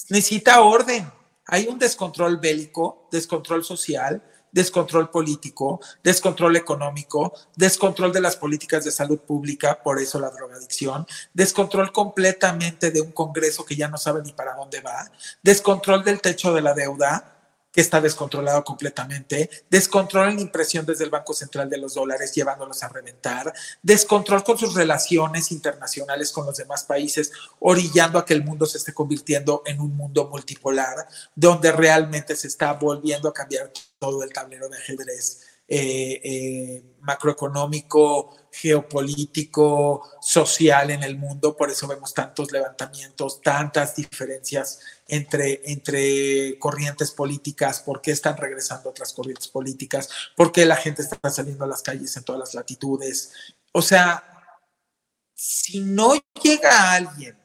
Necesita 0.09 0.61
orden. 0.62 1.11
Hay 1.47 1.66
un 1.66 1.78
descontrol 1.78 2.39
bélico, 2.39 3.09
descontrol 3.11 3.65
social, 3.65 4.23
descontrol 4.55 5.11
político, 5.11 5.81
descontrol 6.02 6.55
económico, 6.55 7.35
descontrol 7.56 8.12
de 8.12 8.20
las 8.20 8.36
políticas 8.36 8.85
de 8.85 8.93
salud 8.93 9.19
pública, 9.19 9.82
por 9.82 9.98
eso 9.98 10.20
la 10.20 10.31
drogadicción, 10.31 11.06
descontrol 11.32 11.90
completamente 11.90 12.93
de 12.93 13.01
un 13.01 13.11
Congreso 13.11 13.65
que 13.65 13.74
ya 13.74 13.89
no 13.89 13.98
sabe 13.98 14.23
ni 14.23 14.32
para 14.32 14.55
dónde 14.55 14.81
va, 14.81 15.11
descontrol 15.43 16.05
del 16.05 16.20
techo 16.20 16.55
de 16.55 16.62
la 16.62 16.73
deuda, 16.73 17.34
que 17.74 17.80
está 17.80 18.01
descontrolado 18.01 18.62
completamente, 18.62 19.51
descontrol 19.68 20.28
en 20.28 20.36
la 20.36 20.42
impresión 20.42 20.86
desde 20.86 21.02
el 21.02 21.10
Banco 21.10 21.34
Central 21.34 21.68
de 21.68 21.76
los 21.76 21.94
dólares, 21.94 22.32
llevándolos 22.32 22.84
a 22.84 22.88
reventar, 22.88 23.52
descontrol 23.82 24.44
con 24.44 24.56
sus 24.56 24.74
relaciones 24.74 25.51
internacionales 25.51 26.30
con 26.30 26.46
los 26.46 26.56
demás 26.56 26.84
países, 26.84 27.32
orillando 27.59 28.20
a 28.20 28.24
que 28.24 28.32
el 28.32 28.44
mundo 28.44 28.64
se 28.64 28.78
esté 28.78 28.94
convirtiendo 28.94 29.62
en 29.66 29.80
un 29.80 29.96
mundo 29.96 30.28
multipolar, 30.30 31.09
donde 31.34 31.72
realmente 31.72 32.36
se 32.36 32.46
está 32.46 32.72
volviendo 32.74 33.28
a 33.28 33.34
cambiar 33.34 33.72
todo 33.98 34.22
el 34.22 34.32
tablero 34.32 34.68
de 34.68 34.76
ajedrez 34.76 35.40
eh, 35.66 36.20
eh, 36.22 36.82
macroeconómico, 37.01 38.36
geopolítico, 38.52 40.10
social 40.20 40.90
en 40.90 41.02
el 41.02 41.16
mundo. 41.16 41.56
Por 41.56 41.70
eso 41.70 41.88
vemos 41.88 42.12
tantos 42.12 42.52
levantamientos, 42.52 43.40
tantas 43.40 43.96
diferencias 43.96 44.78
entre, 45.09 45.60
entre 45.70 46.59
corrientes 46.59 47.10
políticas, 47.10 47.81
por 47.81 48.01
qué 48.01 48.10
están 48.10 48.36
regresando 48.36 48.90
otras 48.90 49.12
corrientes 49.12 49.48
políticas, 49.48 50.09
por 50.36 50.52
qué 50.52 50.64
la 50.64 50.76
gente 50.76 51.02
está 51.02 51.31
saliendo 51.31 51.64
a 51.64 51.68
las 51.68 51.82
calles 51.82 52.16
en 52.16 52.24
todas 52.24 52.40
las 52.40 52.55
latitudes. 52.55 53.32
O 53.72 53.82
sea, 53.82 54.24
si 55.35 55.81
no 55.81 56.14
llega 56.43 56.93
alguien 56.93 57.36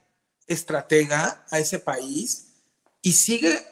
estratega 0.47 1.45
a 1.49 1.59
ese 1.59 1.79
país 1.79 2.47
y 3.01 3.13
sigue 3.13 3.65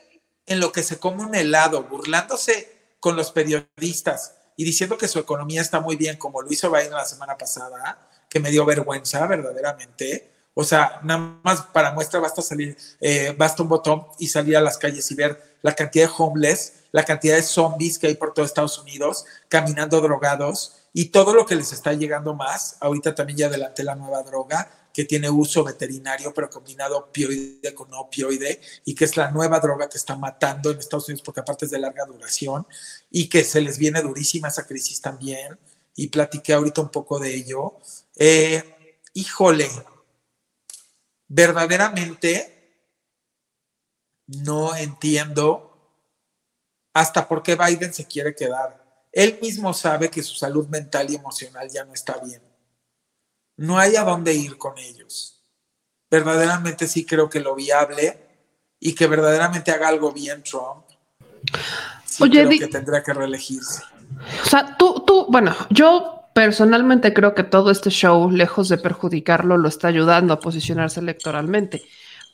en 0.46 0.60
lo 0.60 0.72
que 0.72 0.84
se 0.84 0.98
come 0.98 1.24
un 1.24 1.36
helado, 1.36 1.84
burlándose 1.84 2.96
con 3.00 3.16
los 3.16 3.32
periodistas 3.32 4.36
y 4.56 4.64
diciendo 4.64 4.98
que 4.98 5.08
su 5.08 5.20
economía 5.20 5.62
está 5.62 5.80
muy 5.80 5.96
bien, 5.96 6.18
como 6.18 6.42
lo 6.42 6.52
hizo 6.52 6.72
Biden 6.72 6.92
la 6.92 7.06
semana 7.06 7.38
pasada, 7.38 8.10
que 8.30 8.40
me 8.40 8.50
dio 8.50 8.66
vergüenza 8.66 9.26
verdaderamente, 9.28 10.32
o 10.60 10.64
sea, 10.64 11.00
nada 11.04 11.40
más 11.44 11.62
para 11.62 11.92
muestra 11.92 12.20
basta 12.20 12.42
salir, 12.42 12.76
eh, 13.00 13.36
basta 13.38 13.62
un 13.62 13.70
botón 13.70 14.08
y 14.18 14.28
salir 14.28 14.58
a 14.58 14.62
las 14.62 14.80
calles 14.80 15.12
y 15.12 15.14
ver 15.14 15.58
la 15.62 15.76
cantidad 15.76 16.08
de 16.08 16.14
homeless, 16.18 16.74
la 16.92 17.06
cantidad 17.06 17.36
de 17.36 17.44
zombies 17.44 18.00
que 18.00 18.08
hay 18.08 18.16
por 18.16 18.34
todo 18.34 18.44
Estados 18.44 18.80
Unidos, 18.80 19.24
caminando 19.50 20.02
drogados 20.02 20.74
y 20.94 21.10
todo 21.10 21.36
lo 21.36 21.46
que 21.46 21.56
les 21.56 21.74
está 21.74 21.94
llegando 21.94 22.34
más. 22.34 22.78
Ahorita 22.80 23.14
también 23.14 23.38
ya 23.38 23.46
adelanté 23.46 23.84
la 23.84 23.94
nueva 23.94 24.24
droga 24.24 24.68
que 24.92 25.06
tiene 25.06 25.30
uso 25.30 25.64
veterinario, 25.64 26.34
pero 26.34 26.50
combinado 26.50 26.98
opioide 26.98 27.76
con 27.76 27.92
no 27.92 28.00
opioide, 28.00 28.60
y 28.84 28.96
que 28.96 29.06
es 29.06 29.16
la 29.16 29.30
nueva 29.30 29.60
droga 29.60 29.88
que 29.88 30.00
está 30.00 30.16
matando 30.16 30.72
en 30.72 30.80
Estados 30.80 31.08
Unidos 31.08 31.22
porque 31.24 31.42
aparte 31.42 31.66
es 31.66 31.72
de 31.72 31.78
larga 31.78 32.04
duración 32.06 32.66
y 33.12 33.30
que 33.30 33.44
se 33.44 33.62
les 33.62 33.78
viene 33.78 34.02
durísima 34.02 34.48
esa 34.48 34.66
crisis 34.66 35.02
también. 35.02 35.60
Y 35.96 36.08
platiqué 36.08 36.54
ahorita 36.54 36.82
un 36.82 36.90
poco 36.90 37.20
de 37.20 37.36
ello. 37.36 37.76
Eh, 38.16 38.98
híjole, 39.14 39.70
verdaderamente 41.28 42.54
no 44.28 44.76
entiendo 44.76 45.64
hasta 46.94 47.28
por 47.28 47.44
qué 47.44 47.56
Biden 47.56 47.94
se 47.94 48.06
quiere 48.06 48.36
quedar. 48.36 48.84
Él 49.12 49.40
mismo 49.42 49.74
sabe 49.74 50.10
que 50.10 50.24
su 50.24 50.36
salud 50.36 50.68
mental 50.68 51.10
y 51.10 51.16
emocional 51.16 51.70
ya 51.70 51.86
no 51.86 51.94
está 51.94 52.18
bien. 52.20 52.42
No 53.56 53.78
hay 53.80 53.96
a 53.96 54.04
dónde 54.04 54.34
ir 54.34 54.58
con 54.58 54.78
ellos. 54.78 55.44
Verdaderamente 56.10 56.88
sí 56.88 57.06
creo 57.06 57.30
que 57.30 57.40
lo 57.40 57.56
viable 57.56 58.20
y 58.80 58.94
que 58.94 59.08
verdaderamente 59.08 59.72
haga 59.72 59.88
algo 59.88 60.12
bien 60.12 60.44
Trump. 60.44 60.86
Oye, 62.20 62.46
creo 62.46 62.60
que 62.60 62.68
tendrá 62.68 63.04
que 63.04 63.14
reelegirse. 63.14 63.84
O 64.44 64.50
sea, 64.50 64.76
tú, 64.78 65.04
tú, 65.06 65.26
bueno, 65.30 65.56
yo 65.70 66.17
Personalmente 66.38 67.16
creo 67.16 67.34
que 67.34 67.44
todo 67.44 67.72
este 67.72 67.90
show, 67.90 68.30
lejos 68.30 68.70
de 68.70 68.78
perjudicarlo, 68.78 69.58
lo 69.58 69.68
está 69.68 69.88
ayudando 69.88 70.36
a 70.36 70.40
posicionarse 70.40 71.00
electoralmente. 71.00 71.82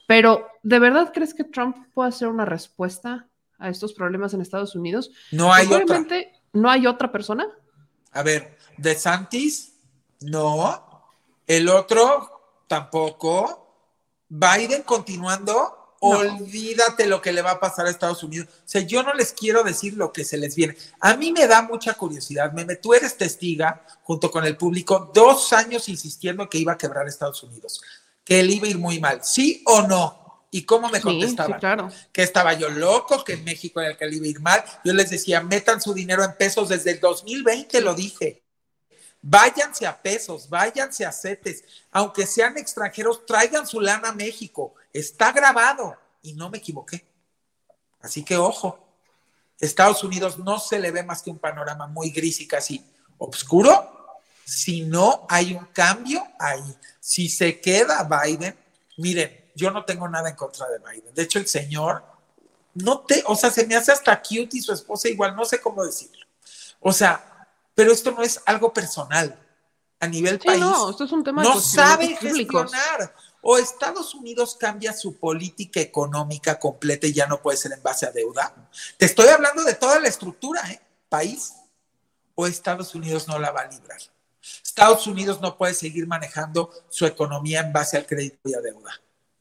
Pero, 0.05 0.49
¿de 0.61 0.77
verdad 0.79 1.11
crees 1.13 1.33
que 1.33 1.45
Trump 1.45 1.77
puede 1.93 2.09
hacer 2.09 2.27
una 2.27 2.43
respuesta 2.43 3.29
a 3.57 3.69
estos 3.69 3.93
problemas 3.93 4.33
en 4.33 4.41
Estados 4.41 4.75
Unidos? 4.75 5.11
No 5.31 5.53
hay 5.53 5.71
otra. 5.71 6.03
¿No 6.51 6.69
hay 6.69 6.85
otra 6.85 7.13
persona? 7.13 7.47
A 8.11 8.23
ver, 8.23 8.57
de 8.75 8.93
Santis, 8.93 9.75
no. 10.19 11.07
El 11.47 11.69
otro, 11.69 12.65
tampoco. 12.67 13.87
Biden 14.27 14.83
continuando 14.83 15.82
Olvídate 16.05 17.05
lo 17.05 17.21
que 17.21 17.31
le 17.31 17.41
va 17.41 17.51
a 17.51 17.59
pasar 17.61 17.85
a 17.85 17.89
Estados 17.89 18.23
Unidos. 18.23 18.49
O 18.49 18.61
sea, 18.65 18.81
yo 18.81 19.03
no 19.03 19.13
les 19.13 19.31
quiero 19.31 19.63
decir 19.63 19.93
lo 19.93 20.11
que 20.11 20.25
se 20.25 20.37
les 20.37 20.53
viene. 20.53 20.75
A 20.99 21.15
mí 21.15 21.31
me 21.31 21.47
da 21.47 21.61
mucha 21.61 21.93
curiosidad. 21.93 22.51
Meme, 22.51 22.75
tú 22.75 22.93
eres 22.93 23.15
testiga, 23.15 23.85
junto 24.01 24.29
con 24.29 24.45
el 24.45 24.57
público, 24.57 25.09
dos 25.13 25.53
años 25.53 25.87
insistiendo 25.87 26.49
que 26.49 26.57
iba 26.57 26.73
a 26.73 26.77
quebrar 26.77 27.07
Estados 27.07 27.41
Unidos, 27.43 27.81
que 28.25 28.41
él 28.41 28.51
iba 28.51 28.67
a 28.67 28.71
ir 28.71 28.77
muy 28.77 28.99
mal. 28.99 29.21
¿Sí 29.23 29.63
o 29.65 29.83
no? 29.83 30.45
¿Y 30.51 30.63
cómo 30.63 30.89
me 30.89 30.99
contestaban? 30.99 31.57
claro. 31.57 31.89
Que 32.11 32.23
estaba 32.23 32.51
yo 32.53 32.69
loco, 32.69 33.23
que 33.23 33.33
en 33.33 33.45
México 33.45 33.79
era 33.79 33.91
el 33.91 33.97
que 33.97 34.05
le 34.05 34.17
iba 34.17 34.25
a 34.25 34.29
ir 34.29 34.41
mal. 34.41 34.63
Yo 34.83 34.93
les 34.93 35.09
decía, 35.09 35.41
metan 35.41 35.79
su 35.79 35.93
dinero 35.93 36.21
en 36.25 36.35
pesos 36.35 36.67
desde 36.67 36.91
el 36.91 36.99
2020, 36.99 37.79
lo 37.79 37.95
dije. 37.95 38.43
Váyanse 39.21 39.87
a 39.87 40.01
pesos, 40.01 40.49
váyanse 40.49 41.05
a 41.05 41.13
CETES, 41.13 41.63
aunque 41.91 42.27
sean 42.27 42.57
extranjeros, 42.57 43.25
traigan 43.25 43.65
su 43.65 43.79
lana 43.79 44.09
a 44.09 44.13
México 44.13 44.73
Está 44.93 45.31
grabado 45.31 45.97
y 46.21 46.33
no 46.33 46.49
me 46.49 46.59
equivoqué. 46.59 47.05
Así 47.99 48.23
que 48.23 48.37
ojo, 48.37 48.79
Estados 49.59 50.03
Unidos 50.03 50.37
no 50.39 50.59
se 50.59 50.79
le 50.79 50.91
ve 50.91 51.03
más 51.03 51.21
que 51.21 51.31
un 51.31 51.39
panorama 51.39 51.87
muy 51.87 52.11
gris 52.11 52.39
y 52.41 52.47
casi 52.47 52.85
oscuro 53.17 54.19
si 54.45 54.81
no 54.81 55.25
hay 55.29 55.53
un 55.53 55.65
cambio 55.67 56.23
ahí. 56.39 56.77
Si 56.99 57.29
se 57.29 57.59
queda 57.59 58.03
Biden, 58.03 58.57
miren, 58.97 59.51
yo 59.55 59.71
no 59.71 59.85
tengo 59.85 60.07
nada 60.07 60.29
en 60.29 60.35
contra 60.35 60.67
de 60.69 60.79
Biden. 60.79 61.13
De 61.13 61.23
hecho, 61.23 61.39
el 61.39 61.47
señor 61.47 62.03
no 62.73 62.99
te, 63.01 63.23
o 63.25 63.35
sea, 63.35 63.51
se 63.51 63.65
me 63.65 63.75
hace 63.75 63.91
hasta 63.91 64.21
cute 64.21 64.57
y 64.57 64.61
su 64.61 64.73
esposa 64.73 65.07
igual, 65.07 65.35
no 65.35 65.45
sé 65.45 65.61
cómo 65.61 65.83
decirlo. 65.83 66.25
O 66.79 66.91
sea, 66.91 67.47
pero 67.73 67.91
esto 67.91 68.11
no 68.11 68.21
es 68.21 68.41
algo 68.45 68.73
personal. 68.73 69.39
A 69.99 70.07
nivel 70.07 70.37
país. 70.37 70.59
No, 70.59 70.89
esto 70.89 71.05
es 71.05 71.11
un 71.13 71.23
tema 71.23 71.41
no 71.41 71.61
sabe 71.61 72.17
gestionar 72.17 73.15
o 73.45 73.57
Estados 73.57 74.15
Unidos 74.15 74.55
cambia 74.57 74.93
su 74.93 75.17
política 75.17 75.81
económica 75.81 76.57
completa 76.57 77.07
y 77.07 77.13
ya 77.13 77.27
no 77.27 77.41
puede 77.41 77.57
ser 77.57 77.73
en 77.73 77.83
base 77.83 78.05
a 78.05 78.11
deuda. 78.11 78.55
Te 78.97 79.05
estoy 79.05 79.27
hablando 79.27 79.63
de 79.65 79.75
toda 79.75 79.99
la 79.99 80.07
estructura, 80.07 80.61
¿eh? 80.71 80.79
País. 81.09 81.53
O 82.35 82.47
Estados 82.47 82.95
Unidos 82.95 83.27
no 83.27 83.37
la 83.37 83.51
va 83.51 83.61
a 83.61 83.67
librar. 83.67 83.99
Estados 84.63 85.05
Unidos 85.07 85.41
no 85.41 85.57
puede 85.57 85.73
seguir 85.73 86.07
manejando 86.07 86.71
su 86.87 87.05
economía 87.05 87.59
en 87.59 87.73
base 87.73 87.97
al 87.97 88.05
crédito 88.05 88.39
y 88.45 88.55
a 88.55 88.61
deuda. 88.61 88.91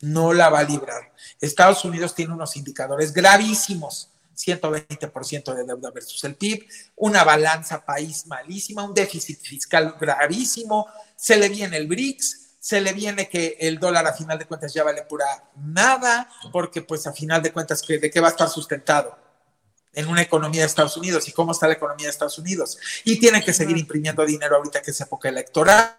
No 0.01 0.33
la 0.33 0.51
va 0.51 0.59
a 0.59 0.65
librar. 0.65 1.13
Estados 1.41 1.85
Unidos 1.85 2.13
tiene 2.13 2.35
unos 2.35 2.57
indicadores 2.57 3.13
gravísimos. 3.13 4.09
120% 4.35 5.55
de 5.55 5.65
deuda 5.65 5.91
versus 5.91 6.25
el 6.25 6.35
PIB, 6.35 6.67
una 6.97 7.23
balanza 7.23 7.85
país 7.85 8.27
malísima, 8.27 8.83
un 8.83 8.95
déficit 8.95 9.41
fiscal 9.41 9.95
gravísimo, 10.01 10.89
se 11.15 11.37
le 11.37 11.49
viene 11.49 11.77
el 11.77 11.87
BRICS, 11.87 12.42
se 12.63 12.81
le 12.81 12.93
viene 12.93 13.29
que 13.29 13.57
el 13.59 13.81
dólar 13.81 14.07
a 14.07 14.13
final 14.13 14.39
de 14.39 14.47
cuentas 14.47 14.73
ya 14.73 14.85
vale 14.85 15.03
pura 15.03 15.27
nada, 15.57 16.31
porque 16.53 16.81
pues 16.81 17.09
a 17.09 17.13
final 17.13 17.43
de 17.43 17.53
cuentas, 17.53 17.85
¿de 17.85 18.09
qué 18.09 18.21
va 18.21 18.29
a 18.29 18.31
estar 18.31 18.49
sustentado? 18.49 19.19
En 19.93 20.07
una 20.07 20.23
economía 20.23 20.61
de 20.61 20.69
Estados 20.69 20.97
Unidos. 20.97 21.27
¿Y 21.27 21.33
cómo 21.33 21.51
está 21.51 21.67
la 21.67 21.73
economía 21.73 22.07
de 22.07 22.13
Estados 22.13 22.39
Unidos? 22.39 22.79
Y 23.03 23.19
tienen 23.19 23.43
que 23.43 23.53
seguir 23.53 23.77
imprimiendo 23.77 24.25
dinero 24.25 24.55
ahorita 24.55 24.81
que 24.81 24.93
es 24.93 25.01
época 25.01 25.29
electoral. 25.29 25.99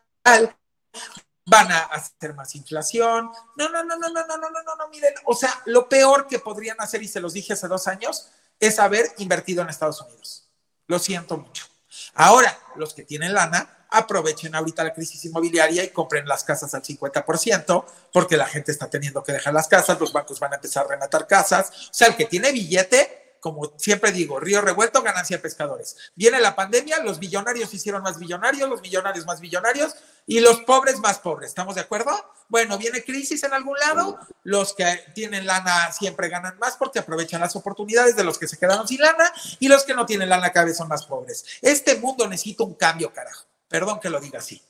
Van 1.45 1.69
a 1.69 1.79
hacer 1.79 2.33
más 2.33 2.55
inflación. 2.55 3.29
No, 3.57 3.67
no, 3.67 3.83
no, 3.83 3.97
no, 3.97 4.07
no, 4.07 4.25
no, 4.25 4.37
no, 4.37 4.49
no, 4.49 4.63
no, 4.63 4.75
no, 4.77 4.87
miren. 4.87 5.15
O 5.25 5.35
sea, 5.35 5.61
lo 5.65 5.89
peor 5.89 6.27
que 6.27 6.39
podrían 6.39 6.79
hacer, 6.79 7.03
y 7.03 7.09
se 7.09 7.19
los 7.19 7.33
dije 7.33 7.51
hace 7.51 7.67
dos 7.67 7.89
años, 7.89 8.29
es 8.57 8.79
haber 8.79 9.11
invertido 9.17 9.63
en 9.63 9.69
Estados 9.69 9.99
Unidos. 9.99 10.47
Lo 10.87 10.97
siento 10.97 11.37
mucho. 11.37 11.65
Ahora, 12.13 12.57
los 12.77 12.93
que 12.93 13.03
tienen 13.03 13.33
lana, 13.33 13.82
aprovechen 13.93 14.55
ahorita 14.55 14.83
la 14.83 14.93
crisis 14.93 15.23
inmobiliaria 15.25 15.83
y 15.83 15.89
compren 15.89 16.27
las 16.27 16.43
casas 16.43 16.73
al 16.73 16.81
50%, 16.81 17.85
porque 18.11 18.37
la 18.37 18.47
gente 18.47 18.71
está 18.71 18.89
teniendo 18.89 19.23
que 19.23 19.31
dejar 19.31 19.53
las 19.53 19.67
casas, 19.67 19.99
los 19.99 20.11
bancos 20.11 20.39
van 20.39 20.53
a 20.53 20.55
empezar 20.55 20.85
a 20.85 20.89
rematar 20.89 21.27
casas. 21.27 21.69
O 21.69 21.93
sea, 21.93 22.07
el 22.07 22.15
que 22.15 22.25
tiene 22.25 22.51
billete, 22.51 23.37
como 23.39 23.73
siempre 23.77 24.11
digo, 24.11 24.39
río 24.39 24.61
revuelto, 24.61 25.03
ganancia 25.03 25.37
de 25.37 25.43
pescadores. 25.43 25.95
Viene 26.15 26.39
la 26.39 26.55
pandemia, 26.55 27.03
los 27.03 27.19
millonarios 27.19 27.69
se 27.69 27.75
hicieron 27.75 28.01
más 28.01 28.17
millonarios, 28.17 28.67
los 28.67 28.81
millonarios 28.81 29.27
más 29.27 29.41
millonarios 29.41 29.95
y 30.25 30.39
los 30.39 30.61
pobres 30.61 30.97
más 30.99 31.19
pobres. 31.19 31.49
¿Estamos 31.49 31.75
de 31.75 31.81
acuerdo? 31.81 32.11
Bueno, 32.49 32.79
viene 32.79 33.03
crisis 33.03 33.43
en 33.43 33.53
algún 33.53 33.77
lado, 33.77 34.17
los 34.43 34.73
que 34.73 34.85
tienen 35.13 35.45
lana 35.45 35.91
siempre 35.91 36.29
ganan 36.29 36.57
más 36.57 36.77
porque 36.77 36.99
aprovechan 36.99 37.41
las 37.41 37.55
oportunidades 37.55 38.15
de 38.15 38.23
los 38.23 38.39
que 38.39 38.47
se 38.47 38.57
quedaron 38.57 38.87
sin 38.87 39.01
lana 39.01 39.31
y 39.59 39.67
los 39.67 39.83
que 39.83 39.93
no 39.93 40.05
tienen 40.05 40.29
lana 40.29 40.51
cada 40.51 40.65
vez 40.65 40.77
son 40.77 40.87
más 40.87 41.05
pobres. 41.05 41.45
Este 41.61 41.95
mundo 41.95 42.27
necesita 42.27 42.63
un 42.63 42.73
cambio, 42.73 43.13
carajo. 43.13 43.52
Perdón 43.73 43.99
que 43.99 44.07
lo 44.11 44.19
diga 44.19 44.37
así. 44.37 44.61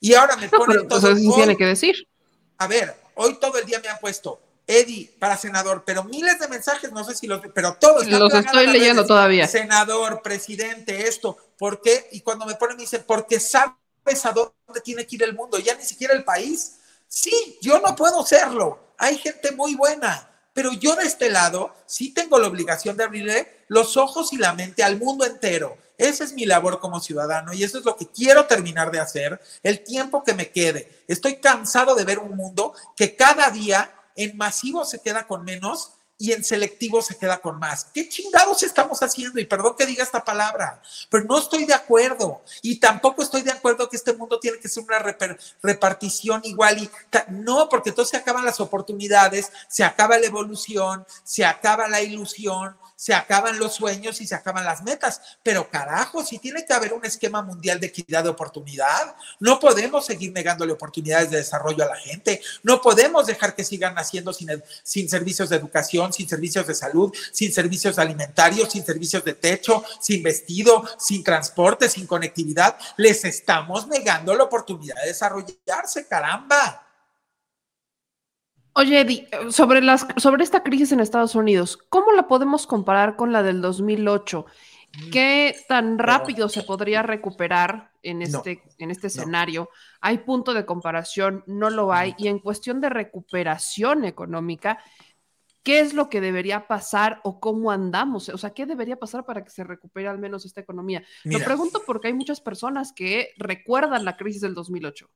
Y 0.00 0.14
ahora 0.14 0.34
me 0.34 0.46
No, 0.46 0.58
ponen 0.58 0.66
pero 0.78 0.88
todo. 0.88 0.98
eso 0.98 1.16
sí 1.16 1.28
hoy- 1.28 1.34
tiene 1.36 1.56
que 1.56 1.64
decir. 1.64 2.08
a 2.56 2.66
ver, 2.66 2.92
hoy 3.14 3.38
todo 3.38 3.56
el 3.56 3.64
día 3.64 3.78
me 3.80 3.86
han 3.88 4.00
puesto 4.00 4.40
Eddie 4.66 5.14
para 5.20 5.36
senador, 5.36 5.84
pero 5.86 6.02
miles 6.02 6.40
de 6.40 6.48
mensajes, 6.48 6.90
no 6.90 7.04
sé 7.04 7.14
si 7.14 7.28
los, 7.28 7.40
pero 7.54 7.74
todos. 7.74 8.04
Los 8.08 8.34
estoy 8.34 8.66
leyendo 8.66 9.06
todavía. 9.06 9.46
Senador, 9.46 10.22
presidente, 10.22 11.06
esto, 11.06 11.38
¿por 11.56 11.80
qué? 11.80 12.08
Y 12.10 12.20
cuando 12.22 12.46
me 12.46 12.56
ponen 12.56 12.76
me 12.76 12.82
dicen, 12.82 13.04
porque 13.06 13.38
sabes 13.38 14.24
a 14.24 14.32
dónde 14.32 14.80
tiene 14.82 15.06
que 15.06 15.14
ir 15.14 15.22
el 15.22 15.34
mundo, 15.36 15.60
ya 15.60 15.76
ni 15.76 15.84
siquiera 15.84 16.12
el 16.14 16.24
país. 16.24 16.78
Sí, 17.06 17.58
yo 17.62 17.78
no 17.78 17.94
puedo 17.94 18.26
serlo. 18.26 18.80
Hay 18.98 19.18
gente 19.18 19.52
muy 19.52 19.76
buena, 19.76 20.28
pero 20.52 20.72
yo 20.72 20.96
de 20.96 21.04
este 21.04 21.30
lado 21.30 21.72
sí 21.86 22.12
tengo 22.12 22.40
la 22.40 22.48
obligación 22.48 22.96
de 22.96 23.04
abrirle 23.04 23.64
los 23.68 23.96
ojos 23.96 24.32
y 24.32 24.36
la 24.36 24.52
mente 24.52 24.82
al 24.82 24.98
mundo 24.98 25.24
entero. 25.24 25.78
Esa 25.98 26.22
es 26.22 26.32
mi 26.32 26.46
labor 26.46 26.78
como 26.78 27.00
ciudadano 27.00 27.52
y 27.52 27.64
eso 27.64 27.78
es 27.78 27.84
lo 27.84 27.96
que 27.96 28.06
quiero 28.06 28.46
terminar 28.46 28.92
de 28.92 29.00
hacer 29.00 29.40
el 29.64 29.82
tiempo 29.82 30.22
que 30.22 30.32
me 30.32 30.50
quede. 30.50 31.04
Estoy 31.08 31.36
cansado 31.36 31.96
de 31.96 32.04
ver 32.04 32.20
un 32.20 32.36
mundo 32.36 32.72
que 32.96 33.16
cada 33.16 33.50
día 33.50 33.92
en 34.14 34.36
masivo 34.36 34.84
se 34.84 35.00
queda 35.00 35.26
con 35.26 35.44
menos 35.44 35.92
y 36.18 36.32
en 36.32 36.42
selectivo 36.42 37.00
se 37.00 37.16
queda 37.16 37.38
con 37.38 37.58
más. 37.58 37.86
¿Qué 37.94 38.08
chingados 38.08 38.62
estamos 38.64 39.00
haciendo? 39.02 39.38
Y 39.40 39.44
perdón 39.44 39.76
que 39.78 39.86
diga 39.86 40.02
esta 40.02 40.24
palabra, 40.24 40.82
pero 41.08 41.24
no 41.24 41.38
estoy 41.38 41.64
de 41.64 41.74
acuerdo. 41.74 42.42
Y 42.60 42.80
tampoco 42.80 43.22
estoy 43.22 43.42
de 43.42 43.52
acuerdo 43.52 43.88
que 43.88 43.96
este 43.96 44.12
mundo 44.12 44.40
tiene 44.40 44.58
que 44.58 44.68
ser 44.68 44.82
una 44.82 44.98
repartición 45.62 46.40
igual 46.44 46.78
y 46.78 46.90
no, 47.28 47.68
porque 47.68 47.90
entonces 47.90 48.10
se 48.10 48.16
acaban 48.16 48.44
las 48.44 48.58
oportunidades, 48.58 49.52
se 49.68 49.84
acaba 49.84 50.18
la 50.18 50.26
evolución, 50.26 51.06
se 51.22 51.44
acaba 51.44 51.88
la 51.88 52.02
ilusión, 52.02 52.76
se 52.98 53.14
acaban 53.14 53.60
los 53.60 53.74
sueños 53.76 54.20
y 54.20 54.26
se 54.26 54.34
acaban 54.34 54.64
las 54.64 54.82
metas. 54.82 55.20
Pero 55.44 55.70
carajo, 55.70 56.24
si 56.24 56.40
tiene 56.40 56.66
que 56.66 56.72
haber 56.72 56.92
un 56.92 57.04
esquema 57.04 57.42
mundial 57.42 57.78
de 57.78 57.86
equidad 57.86 58.24
de 58.24 58.30
oportunidad, 58.30 59.14
no 59.38 59.60
podemos 59.60 60.04
seguir 60.04 60.32
negándole 60.32 60.72
oportunidades 60.72 61.30
de 61.30 61.36
desarrollo 61.36 61.84
a 61.84 61.88
la 61.88 61.96
gente, 61.96 62.42
no 62.64 62.82
podemos 62.82 63.28
dejar 63.28 63.54
que 63.54 63.62
sigan 63.62 63.94
naciendo 63.94 64.32
sin, 64.32 64.48
sin 64.82 65.08
servicios 65.08 65.48
de 65.48 65.56
educación, 65.56 66.12
sin 66.12 66.28
servicios 66.28 66.66
de 66.66 66.74
salud, 66.74 67.14
sin 67.30 67.52
servicios 67.52 68.00
alimentarios, 68.00 68.72
sin 68.72 68.84
servicios 68.84 69.24
de 69.24 69.34
techo, 69.34 69.84
sin 70.00 70.20
vestido, 70.24 70.84
sin 70.98 71.22
transporte, 71.22 71.88
sin 71.88 72.04
conectividad. 72.04 72.76
Les 72.96 73.24
estamos 73.24 73.86
negando 73.86 74.34
la 74.34 74.42
oportunidad 74.42 74.96
de 75.02 75.08
desarrollarse, 75.08 76.08
caramba. 76.08 76.87
Oye, 78.78 79.00
Eddie, 79.00 79.28
sobre, 79.50 79.82
las, 79.82 80.06
sobre 80.18 80.44
esta 80.44 80.62
crisis 80.62 80.92
en 80.92 81.00
Estados 81.00 81.34
Unidos, 81.34 81.76
¿cómo 81.88 82.12
la 82.12 82.28
podemos 82.28 82.64
comparar 82.68 83.16
con 83.16 83.32
la 83.32 83.42
del 83.42 83.60
2008? 83.60 84.46
¿Qué 85.10 85.56
tan 85.66 85.98
rápido 85.98 86.48
se 86.48 86.62
podría 86.62 87.02
recuperar 87.02 87.90
en 88.04 88.20
No. 88.20 88.24
este, 88.24 88.62
en 88.78 88.92
este 88.92 89.08
escenario? 89.08 89.68
¿Hay 90.00 90.18
punto 90.18 90.54
de 90.54 90.64
comparación? 90.64 91.42
No 91.48 91.70
lo 91.70 91.92
hay. 91.92 92.14
Y 92.18 92.28
en 92.28 92.38
cuestión 92.38 92.80
de 92.80 92.88
recuperación 92.88 94.04
económica, 94.04 94.78
¿qué 95.64 95.80
es 95.80 95.92
lo 95.92 96.08
que 96.08 96.20
debería 96.20 96.68
pasar 96.68 97.20
o 97.24 97.40
cómo 97.40 97.72
andamos? 97.72 98.28
O 98.28 98.38
sea, 98.38 98.50
¿qué 98.50 98.64
debería 98.64 98.96
pasar 98.96 99.24
para 99.24 99.42
que 99.42 99.50
se 99.50 99.64
recupere 99.64 100.06
al 100.06 100.20
menos 100.20 100.46
esta 100.46 100.60
economía? 100.60 101.02
Mira. 101.24 101.40
Lo 101.40 101.44
pregunto 101.44 101.82
porque 101.84 102.06
hay 102.06 102.14
muchas 102.14 102.40
personas 102.40 102.92
que 102.92 103.30
recuerdan 103.38 104.04
la 104.04 104.16
crisis 104.16 104.40
del 104.40 104.54
2008. 104.54 105.10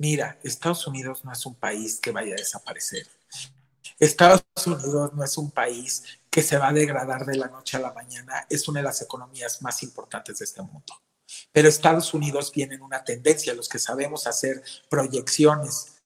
Mira, 0.00 0.38
Estados 0.42 0.86
Unidos 0.86 1.26
no 1.26 1.32
es 1.32 1.44
un 1.44 1.54
país 1.56 2.00
que 2.00 2.10
vaya 2.10 2.32
a 2.32 2.38
desaparecer. 2.38 3.06
Estados 3.98 4.42
Unidos 4.64 5.12
no 5.12 5.22
es 5.22 5.36
un 5.36 5.50
país 5.50 6.04
que 6.30 6.42
se 6.42 6.56
va 6.56 6.68
a 6.68 6.72
degradar 6.72 7.26
de 7.26 7.36
la 7.36 7.48
noche 7.48 7.76
a 7.76 7.80
la 7.80 7.92
mañana. 7.92 8.46
Es 8.48 8.66
una 8.66 8.80
de 8.80 8.84
las 8.84 9.02
economías 9.02 9.60
más 9.60 9.82
importantes 9.82 10.38
de 10.38 10.46
este 10.46 10.62
mundo. 10.62 10.94
Pero 11.52 11.68
Estados 11.68 12.14
Unidos 12.14 12.50
viene 12.50 12.76
en 12.76 12.82
una 12.82 13.04
tendencia, 13.04 13.52
los 13.52 13.68
que 13.68 13.78
sabemos 13.78 14.26
hacer 14.26 14.64
proyecciones 14.88 16.00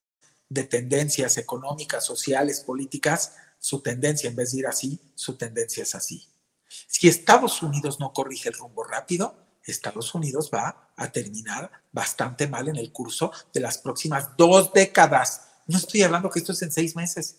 de 0.49 0.65
tendencias 0.65 1.37
económicas, 1.37 2.03
sociales, 2.03 2.59
políticas, 2.59 3.37
su 3.59 3.79
tendencia 3.79 4.29
en 4.29 4.35
vez 4.35 4.51
de 4.51 4.59
ir 4.59 4.67
así, 4.67 4.99
su 5.15 5.37
tendencia 5.37 5.83
es 5.83 5.95
así. 5.95 6.27
Si 6.67 7.07
Estados 7.07 7.61
Unidos 7.61 8.01
no 8.01 8.11
corrige 8.11 8.49
el 8.49 8.55
rumbo 8.55 8.83
rápido, 8.83 9.44
Estados 9.71 10.13
Unidos 10.13 10.49
va 10.53 10.89
a 10.95 11.11
terminar 11.11 11.71
bastante 11.91 12.47
mal 12.47 12.67
en 12.69 12.75
el 12.75 12.91
curso 12.91 13.31
de 13.53 13.59
las 13.59 13.77
próximas 13.77 14.35
dos 14.37 14.71
décadas. 14.73 15.41
No 15.67 15.77
estoy 15.77 16.03
hablando 16.03 16.29
que 16.29 16.39
esto 16.39 16.51
es 16.51 16.61
en 16.61 16.71
seis 16.71 16.95
meses. 16.95 17.37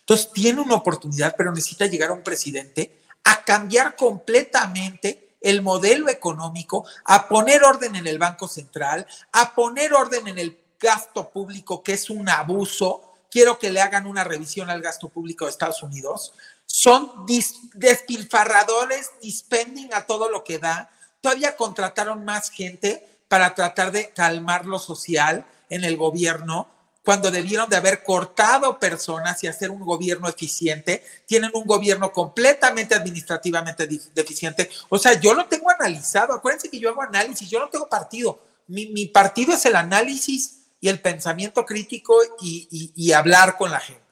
Entonces 0.00 0.30
tiene 0.32 0.60
una 0.60 0.74
oportunidad, 0.74 1.34
pero 1.36 1.52
necesita 1.52 1.86
llegar 1.86 2.10
a 2.10 2.14
un 2.14 2.22
presidente 2.22 3.02
a 3.24 3.44
cambiar 3.44 3.96
completamente 3.96 5.36
el 5.40 5.62
modelo 5.62 6.08
económico, 6.08 6.86
a 7.04 7.28
poner 7.28 7.64
orden 7.64 7.96
en 7.96 8.06
el 8.06 8.18
Banco 8.18 8.48
Central, 8.48 9.06
a 9.32 9.54
poner 9.54 9.92
orden 9.92 10.28
en 10.28 10.38
el 10.38 10.58
gasto 10.80 11.30
público, 11.30 11.82
que 11.82 11.92
es 11.94 12.08
un 12.08 12.28
abuso. 12.28 13.12
Quiero 13.30 13.58
que 13.58 13.70
le 13.70 13.80
hagan 13.80 14.06
una 14.06 14.24
revisión 14.24 14.70
al 14.70 14.80
gasto 14.80 15.08
público 15.08 15.44
de 15.44 15.50
Estados 15.50 15.82
Unidos. 15.82 16.32
Son 16.64 17.26
despilfarradores, 17.74 19.10
dispending 19.20 19.92
a 19.92 20.06
todo 20.06 20.30
lo 20.30 20.44
que 20.44 20.58
da. 20.58 20.90
Todavía 21.24 21.56
contrataron 21.56 22.22
más 22.22 22.50
gente 22.50 23.22
para 23.28 23.54
tratar 23.54 23.90
de 23.92 24.10
calmar 24.10 24.66
lo 24.66 24.78
social 24.78 25.46
en 25.70 25.82
el 25.84 25.96
gobierno 25.96 26.68
cuando 27.02 27.30
debieron 27.30 27.66
de 27.70 27.76
haber 27.76 28.02
cortado 28.02 28.78
personas 28.78 29.42
y 29.42 29.46
hacer 29.46 29.70
un 29.70 29.80
gobierno 29.80 30.28
eficiente, 30.28 31.02
tienen 31.26 31.50
un 31.54 31.64
gobierno 31.64 32.12
completamente 32.12 32.94
administrativamente 32.94 33.86
deficiente. 34.14 34.68
O 34.90 34.98
sea, 34.98 35.18
yo 35.18 35.32
lo 35.32 35.46
tengo 35.46 35.70
analizado. 35.70 36.34
Acuérdense 36.34 36.68
que 36.68 36.78
yo 36.78 36.90
hago 36.90 37.00
análisis, 37.00 37.48
yo 37.48 37.58
no 37.58 37.70
tengo 37.70 37.88
partido. 37.88 38.38
Mi, 38.66 38.86
mi 38.88 39.06
partido 39.06 39.54
es 39.54 39.64
el 39.64 39.76
análisis 39.76 40.60
y 40.78 40.90
el 40.90 41.00
pensamiento 41.00 41.64
crítico 41.64 42.18
y, 42.42 42.68
y- 42.70 42.92
y 42.94 43.12
hablar 43.12 43.56
con 43.56 43.70
la 43.70 43.80
gente. 43.80 44.02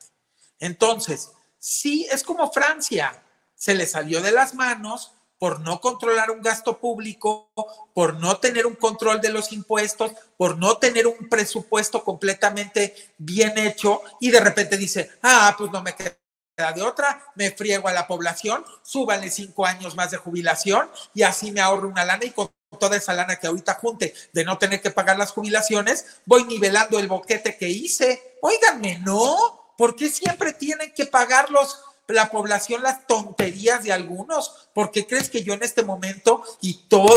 Entonces, 0.59 1.31
sí, 1.59 2.07
es 2.11 2.23
como 2.23 2.51
Francia. 2.53 3.23
Se 3.55 3.75
le 3.75 3.87
salió 3.87 4.23
de 4.23 4.33
las 4.33 4.55
manos 4.55 5.13
por 5.43 5.59
no 5.59 5.81
controlar 5.81 6.31
un 6.31 6.41
gasto 6.41 6.79
público, 6.79 7.51
por 7.95 8.15
no 8.15 8.37
tener 8.37 8.65
un 8.65 8.77
control 8.77 9.21
de 9.21 9.31
los 9.31 9.51
impuestos, 9.51 10.13
por 10.37 10.57
no 10.57 10.77
tener 10.77 11.09
un 11.09 11.29
presupuesto 11.29 12.05
completamente 12.05 12.95
bien 13.19 13.59
hecho 13.59 14.03
y 14.21 14.31
de 14.31 14.39
repente 14.39 14.77
dice, 14.77 15.11
ah, 15.21 15.53
pues 15.59 15.73
no 15.73 15.83
me 15.83 15.97
queda 15.97 16.73
de 16.73 16.83
otra, 16.83 17.21
me 17.35 17.51
friego 17.51 17.89
a 17.89 17.93
la 17.93 18.07
población, 18.07 18.65
súbanle 18.85 19.33
cinco 19.33 19.67
años 19.67 19.97
más 19.97 20.13
de 20.13 20.19
jubilación 20.19 20.89
y 21.13 21.25
así 21.25 21.51
me 21.51 21.61
ahorro 21.61 21.89
una 21.89 22.05
lana 22.05 22.25
y 22.25 22.31
con 22.31 22.49
toda 22.79 22.97
esa 22.97 23.13
lana 23.13 23.35
que 23.35 23.49
ahorita 23.49 23.75
junte 23.75 24.15
de 24.33 24.45
no 24.45 24.59
tener 24.59 24.81
que 24.81 24.93
pagar 24.93 25.19
las 25.19 25.33
jubilaciones, 25.33 26.21
voy 26.25 26.45
nivelando 26.45 27.01
el 27.01 27.09
boquete 27.09 27.57
que 27.57 27.69
hice. 27.69 28.39
Óiganme, 28.43 29.01
no, 29.01 29.75
¿por 29.77 29.97
qué 29.97 30.09
siempre 30.09 30.53
tienen 30.53 30.95
que 30.95 31.07
pagarlos 31.07 31.81
la 32.09 32.31
población 32.31 32.83
las 32.83 33.07
tonterías 33.07 33.83
de 33.85 33.93
algunos? 33.93 34.69
¿Por 34.75 34.91
qué 34.91 35.07
crees 35.07 35.31
que 35.31 35.43
yo 35.43 35.55
en 35.55 35.63
este 35.63 35.83
momento 35.83 36.43
y 36.61 36.89
todo 36.89 37.13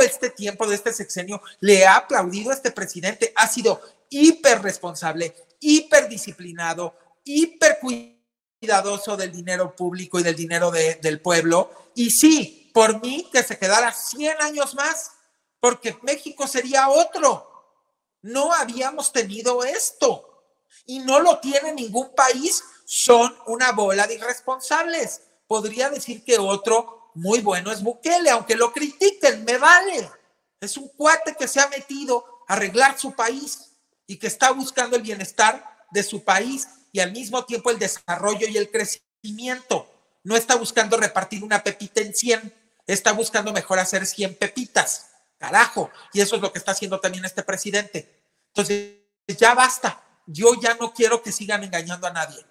este 0.00 0.30
tiempo 0.30 0.66
de 0.66 0.74
este 0.74 0.92
sexenio 0.92 1.40
le 1.60 1.80
he 1.80 1.86
aplaudido 1.86 2.50
a 2.50 2.54
este 2.54 2.70
presidente? 2.70 3.32
Ha 3.36 3.48
sido 3.48 3.80
hiper 4.10 4.62
responsable, 4.62 5.34
hiper 5.60 6.08
disciplinado, 6.08 6.94
hiper 7.24 7.78
cuidadoso 7.80 9.16
del 9.16 9.32
dinero 9.32 9.74
público 9.74 10.18
y 10.18 10.22
del 10.22 10.36
dinero 10.36 10.70
de- 10.70 10.96
del 10.96 11.20
pueblo. 11.20 11.70
Y 11.94 12.10
sí, 12.10 12.70
por 12.74 13.00
mí 13.02 13.28
que 13.32 13.42
se 13.42 13.58
quedara 13.58 13.92
100 13.92 14.36
años 14.40 14.74
más, 14.74 15.12
porque 15.60 15.96
México 16.02 16.46
sería 16.46 16.88
otro. 16.88 17.44
No 18.22 18.52
habíamos 18.52 19.12
tenido 19.12 19.64
esto 19.64 20.24
y 20.86 20.98
no 21.00 21.18
lo 21.20 21.38
tiene 21.38 21.72
ningún 21.72 22.14
país. 22.14 22.62
Son 22.90 23.36
una 23.48 23.72
bola 23.72 24.06
de 24.06 24.14
irresponsables. 24.14 25.20
Podría 25.46 25.90
decir 25.90 26.24
que 26.24 26.38
otro 26.38 27.10
muy 27.16 27.40
bueno 27.40 27.70
es 27.70 27.82
Bukele, 27.82 28.30
aunque 28.30 28.56
lo 28.56 28.72
critiquen, 28.72 29.44
me 29.44 29.58
vale. 29.58 30.10
Es 30.58 30.78
un 30.78 30.88
cuate 30.96 31.36
que 31.38 31.46
se 31.46 31.60
ha 31.60 31.68
metido 31.68 32.24
a 32.48 32.54
arreglar 32.54 32.98
su 32.98 33.12
país 33.12 33.72
y 34.06 34.16
que 34.16 34.26
está 34.26 34.52
buscando 34.52 34.96
el 34.96 35.02
bienestar 35.02 35.62
de 35.90 36.02
su 36.02 36.24
país 36.24 36.66
y 36.90 37.00
al 37.00 37.12
mismo 37.12 37.44
tiempo 37.44 37.70
el 37.70 37.78
desarrollo 37.78 38.48
y 38.48 38.56
el 38.56 38.70
crecimiento. 38.70 39.86
No 40.24 40.34
está 40.34 40.54
buscando 40.54 40.96
repartir 40.96 41.44
una 41.44 41.62
pepita 41.62 42.00
en 42.00 42.14
100, 42.14 42.54
está 42.86 43.12
buscando 43.12 43.52
mejor 43.52 43.80
hacer 43.80 44.06
100 44.06 44.36
pepitas. 44.36 45.10
Carajo. 45.36 45.90
Y 46.14 46.22
eso 46.22 46.36
es 46.36 46.40
lo 46.40 46.50
que 46.50 46.58
está 46.58 46.72
haciendo 46.72 46.98
también 47.00 47.26
este 47.26 47.42
presidente. 47.42 48.24
Entonces, 48.46 48.94
ya 49.26 49.52
basta. 49.52 50.02
Yo 50.26 50.54
ya 50.58 50.72
no 50.76 50.94
quiero 50.94 51.22
que 51.22 51.32
sigan 51.32 51.64
engañando 51.64 52.06
a 52.06 52.12
nadie. 52.12 52.47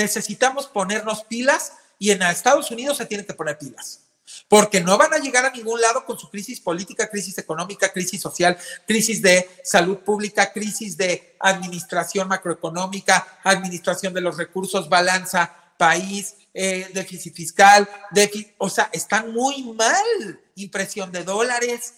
Necesitamos 0.00 0.66
ponernos 0.66 1.24
pilas 1.24 1.74
y 1.98 2.10
en 2.10 2.22
Estados 2.22 2.70
Unidos 2.70 2.96
se 2.96 3.04
tienen 3.04 3.26
que 3.26 3.34
poner 3.34 3.58
pilas. 3.58 4.00
Porque 4.48 4.80
no 4.80 4.96
van 4.96 5.12
a 5.12 5.18
llegar 5.18 5.44
a 5.44 5.50
ningún 5.50 5.78
lado 5.78 6.06
con 6.06 6.18
su 6.18 6.30
crisis 6.30 6.58
política, 6.58 7.10
crisis 7.10 7.36
económica, 7.36 7.92
crisis 7.92 8.22
social, 8.22 8.56
crisis 8.86 9.20
de 9.20 9.50
salud 9.62 9.98
pública, 9.98 10.54
crisis 10.54 10.96
de 10.96 11.36
administración 11.38 12.28
macroeconómica, 12.28 13.40
administración 13.44 14.14
de 14.14 14.22
los 14.22 14.38
recursos, 14.38 14.88
balanza, 14.88 15.54
país, 15.76 16.34
eh, 16.54 16.88
déficit 16.94 17.34
fiscal, 17.34 17.86
déficit, 18.10 18.54
o 18.56 18.70
sea, 18.70 18.88
están 18.94 19.30
muy 19.34 19.62
mal. 19.74 20.40
Impresión 20.54 21.12
de 21.12 21.24
dólares. 21.24 21.96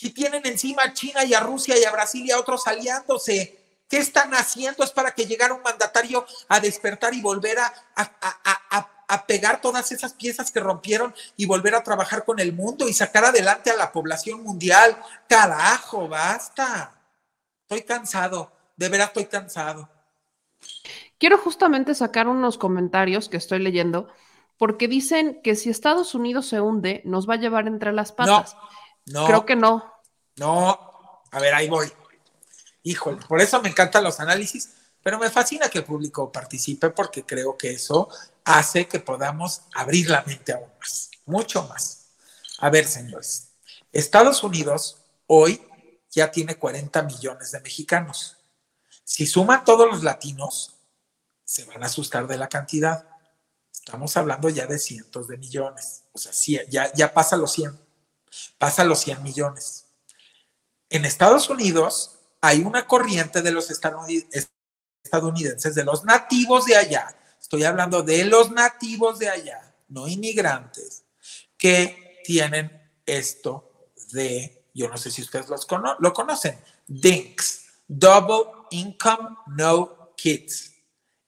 Y 0.00 0.10
tienen 0.10 0.44
encima 0.44 0.82
a 0.82 0.92
China 0.92 1.24
y 1.24 1.32
a 1.32 1.40
Rusia 1.40 1.78
y 1.78 1.84
a 1.84 1.92
Brasil 1.92 2.26
y 2.26 2.32
a 2.32 2.40
otros 2.40 2.66
aliándose. 2.66 3.57
¿Qué 3.88 3.96
están 3.98 4.34
haciendo? 4.34 4.84
Es 4.84 4.90
para 4.90 5.12
que 5.12 5.24
llegara 5.24 5.54
un 5.54 5.62
mandatario 5.62 6.26
a 6.48 6.60
despertar 6.60 7.14
y 7.14 7.22
volver 7.22 7.58
a, 7.58 7.72
a, 7.96 9.26
pegar 9.26 9.60
todas 9.62 9.90
esas 9.92 10.12
piezas 10.12 10.52
que 10.52 10.60
rompieron 10.60 11.14
y 11.36 11.46
volver 11.46 11.74
a 11.74 11.82
trabajar 11.82 12.24
con 12.24 12.38
el 12.38 12.52
mundo 12.52 12.86
y 12.86 12.92
sacar 12.92 13.24
adelante 13.24 13.70
a 13.70 13.76
la 13.76 13.90
población 13.90 14.42
mundial. 14.42 14.96
Carajo, 15.26 16.06
basta. 16.06 17.00
Estoy 17.62 17.82
cansado, 17.82 18.52
de 18.76 18.88
verdad 18.90 19.08
estoy 19.08 19.26
cansado. 19.26 19.88
Quiero 21.18 21.38
justamente 21.38 21.94
sacar 21.94 22.28
unos 22.28 22.58
comentarios 22.58 23.28
que 23.28 23.38
estoy 23.38 23.58
leyendo, 23.58 24.08
porque 24.58 24.86
dicen 24.86 25.40
que 25.42 25.56
si 25.56 25.70
Estados 25.70 26.14
Unidos 26.14 26.46
se 26.46 26.60
hunde, 26.60 27.02
nos 27.04 27.28
va 27.28 27.34
a 27.34 27.38
llevar 27.38 27.66
entre 27.66 27.92
las 27.92 28.12
patas. 28.12 28.54
No, 29.06 29.20
no. 29.20 29.26
Creo 29.26 29.46
que 29.46 29.56
no. 29.56 29.92
No, 30.36 31.22
a 31.30 31.40
ver, 31.40 31.54
ahí 31.54 31.68
voy. 31.68 31.90
Híjole, 32.88 33.18
por 33.28 33.38
eso 33.38 33.60
me 33.60 33.68
encantan 33.68 34.02
los 34.02 34.18
análisis, 34.18 34.70
pero 35.02 35.18
me 35.18 35.28
fascina 35.28 35.68
que 35.68 35.76
el 35.76 35.84
público 35.84 36.32
participe 36.32 36.88
porque 36.88 37.22
creo 37.22 37.54
que 37.54 37.72
eso 37.72 38.08
hace 38.44 38.88
que 38.88 38.98
podamos 38.98 39.60
abrir 39.74 40.08
la 40.08 40.22
mente 40.22 40.54
aún 40.54 40.70
más, 40.80 41.10
mucho 41.26 41.64
más. 41.64 42.06
A 42.60 42.70
ver, 42.70 42.86
señores, 42.86 43.48
Estados 43.92 44.42
Unidos 44.42 45.02
hoy 45.26 45.62
ya 46.10 46.30
tiene 46.30 46.56
40 46.56 47.02
millones 47.02 47.52
de 47.52 47.60
mexicanos. 47.60 48.38
Si 49.04 49.26
suman 49.26 49.66
todos 49.66 49.86
los 49.86 50.02
latinos, 50.02 50.72
se 51.44 51.66
van 51.66 51.82
a 51.82 51.86
asustar 51.88 52.26
de 52.26 52.38
la 52.38 52.48
cantidad. 52.48 53.06
Estamos 53.70 54.16
hablando 54.16 54.48
ya 54.48 54.66
de 54.66 54.78
cientos 54.78 55.28
de 55.28 55.36
millones. 55.36 56.04
O 56.12 56.18
sea, 56.18 56.32
ya, 56.70 56.90
ya 56.94 57.12
pasa 57.12 57.36
los 57.36 57.52
100. 57.52 57.78
Pasa 58.56 58.82
los 58.84 59.00
100 59.00 59.22
millones. 59.22 59.84
En 60.88 61.04
Estados 61.04 61.50
Unidos, 61.50 62.17
hay 62.40 62.60
una 62.60 62.86
corriente 62.86 63.42
de 63.42 63.50
los 63.50 63.70
estadounidenses, 63.70 64.50
de 65.74 65.84
los 65.84 66.04
nativos 66.04 66.66
de 66.66 66.76
allá, 66.76 67.16
estoy 67.40 67.64
hablando 67.64 68.02
de 68.02 68.24
los 68.24 68.50
nativos 68.50 69.18
de 69.18 69.28
allá, 69.28 69.74
no 69.88 70.06
inmigrantes, 70.06 71.04
que 71.56 72.20
tienen 72.24 72.92
esto 73.06 73.90
de, 74.12 74.66
yo 74.74 74.88
no 74.88 74.96
sé 74.96 75.10
si 75.10 75.22
ustedes 75.22 75.46
lo 75.98 76.12
conocen, 76.12 76.58
DINKS, 76.86 77.64
Double 77.88 78.52
Income 78.70 79.36
No 79.46 80.12
Kids. 80.16 80.74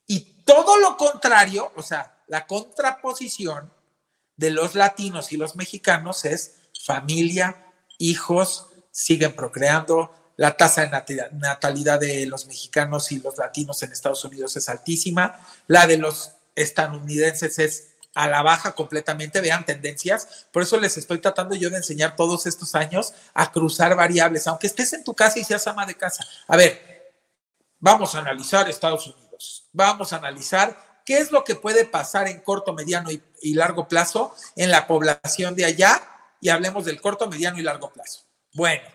Y 0.06 0.42
todo 0.44 0.78
lo 0.78 0.96
contrario, 0.96 1.72
o 1.74 1.82
sea, 1.82 2.22
la 2.26 2.46
contraposición 2.46 3.72
de 4.36 4.50
los 4.50 4.74
latinos 4.74 5.32
y 5.32 5.36
los 5.36 5.56
mexicanos 5.56 6.24
es 6.24 6.56
familia, 6.84 7.66
hijos, 7.98 8.68
siguen 8.90 9.34
procreando, 9.34 10.14
la 10.40 10.56
tasa 10.56 10.86
de 10.86 11.28
natalidad 11.32 12.00
de 12.00 12.24
los 12.24 12.46
mexicanos 12.46 13.12
y 13.12 13.20
los 13.20 13.36
latinos 13.36 13.82
en 13.82 13.92
Estados 13.92 14.24
Unidos 14.24 14.56
es 14.56 14.70
altísima. 14.70 15.38
La 15.66 15.86
de 15.86 15.98
los 15.98 16.32
estadounidenses 16.54 17.58
es 17.58 17.88
a 18.14 18.26
la 18.26 18.40
baja 18.40 18.72
completamente, 18.72 19.42
vean 19.42 19.66
tendencias. 19.66 20.46
Por 20.50 20.62
eso 20.62 20.80
les 20.80 20.96
estoy 20.96 21.18
tratando 21.18 21.56
yo 21.56 21.68
de 21.68 21.76
enseñar 21.76 22.16
todos 22.16 22.46
estos 22.46 22.74
años 22.74 23.12
a 23.34 23.52
cruzar 23.52 23.94
variables, 23.94 24.46
aunque 24.46 24.66
estés 24.66 24.94
en 24.94 25.04
tu 25.04 25.12
casa 25.12 25.38
y 25.38 25.44
seas 25.44 25.66
ama 25.66 25.84
de 25.84 25.94
casa. 25.94 26.24
A 26.48 26.56
ver, 26.56 27.12
vamos 27.78 28.14
a 28.14 28.20
analizar 28.20 28.66
Estados 28.70 29.08
Unidos. 29.08 29.68
Vamos 29.74 30.14
a 30.14 30.16
analizar 30.16 31.02
qué 31.04 31.18
es 31.18 31.32
lo 31.32 31.44
que 31.44 31.54
puede 31.54 31.84
pasar 31.84 32.28
en 32.28 32.40
corto, 32.40 32.72
mediano 32.72 33.10
y, 33.10 33.52
largo 33.52 33.88
plazo 33.88 34.34
en 34.56 34.70
la 34.70 34.86
población 34.86 35.54
de 35.54 35.66
allá 35.66 36.00
y 36.40 36.48
hablemos 36.48 36.86
del 36.86 36.98
corto, 36.98 37.28
mediano 37.28 37.58
y 37.58 37.62
largo 37.62 37.92
plazo. 37.92 38.22
Bueno, 38.54 38.88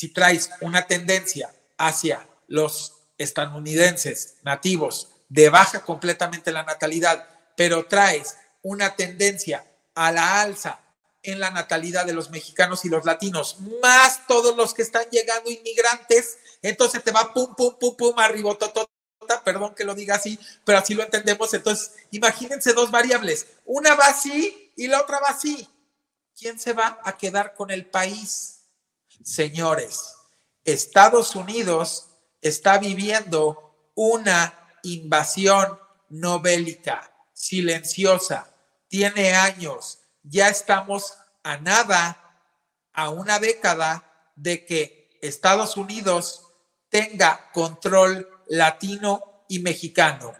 si 0.00 0.08
traes 0.08 0.48
una 0.62 0.86
tendencia 0.86 1.54
hacia 1.76 2.26
los 2.46 2.94
estadounidenses 3.18 4.36
nativos 4.42 5.08
de 5.28 5.50
baja 5.50 5.84
completamente 5.84 6.52
la 6.52 6.62
natalidad, 6.62 7.28
pero 7.54 7.84
traes 7.84 8.38
una 8.62 8.96
tendencia 8.96 9.62
a 9.94 10.10
la 10.10 10.40
alza 10.40 10.80
en 11.22 11.38
la 11.38 11.50
natalidad 11.50 12.06
de 12.06 12.14
los 12.14 12.30
mexicanos 12.30 12.86
y 12.86 12.88
los 12.88 13.04
latinos, 13.04 13.58
más 13.82 14.26
todos 14.26 14.56
los 14.56 14.72
que 14.72 14.80
están 14.80 15.04
llegando 15.10 15.50
inmigrantes, 15.50 16.38
entonces 16.62 17.04
te 17.04 17.10
va 17.10 17.34
pum, 17.34 17.54
pum, 17.54 17.76
pum, 17.78 17.94
pum, 17.94 18.18
arriba, 18.20 18.56
perdón 19.44 19.74
que 19.74 19.84
lo 19.84 19.94
diga 19.94 20.14
así, 20.14 20.40
pero 20.64 20.78
así 20.78 20.94
lo 20.94 21.02
entendemos. 21.02 21.52
Entonces, 21.52 21.92
imagínense 22.10 22.72
dos 22.72 22.90
variables, 22.90 23.48
una 23.66 23.94
va 23.96 24.06
así 24.06 24.72
y 24.76 24.86
la 24.86 25.02
otra 25.02 25.20
va 25.20 25.28
así. 25.28 25.68
¿Quién 26.38 26.58
se 26.58 26.72
va 26.72 26.98
a 27.04 27.18
quedar 27.18 27.52
con 27.52 27.70
el 27.70 27.84
país? 27.84 28.59
Señores, 29.22 30.14
Estados 30.64 31.36
Unidos 31.36 32.08
está 32.40 32.78
viviendo 32.78 33.90
una 33.94 34.58
invasión 34.82 35.78
no 36.08 36.40
bélica, 36.40 37.12
silenciosa, 37.32 38.54
tiene 38.88 39.34
años, 39.34 40.00
ya 40.22 40.48
estamos 40.48 41.14
a 41.42 41.58
nada, 41.58 42.42
a 42.92 43.10
una 43.10 43.38
década 43.38 44.32
de 44.36 44.64
que 44.64 45.18
Estados 45.22 45.76
Unidos 45.76 46.46
tenga 46.88 47.50
control 47.52 48.28
latino 48.48 49.44
y 49.48 49.60
mexicano 49.60 50.34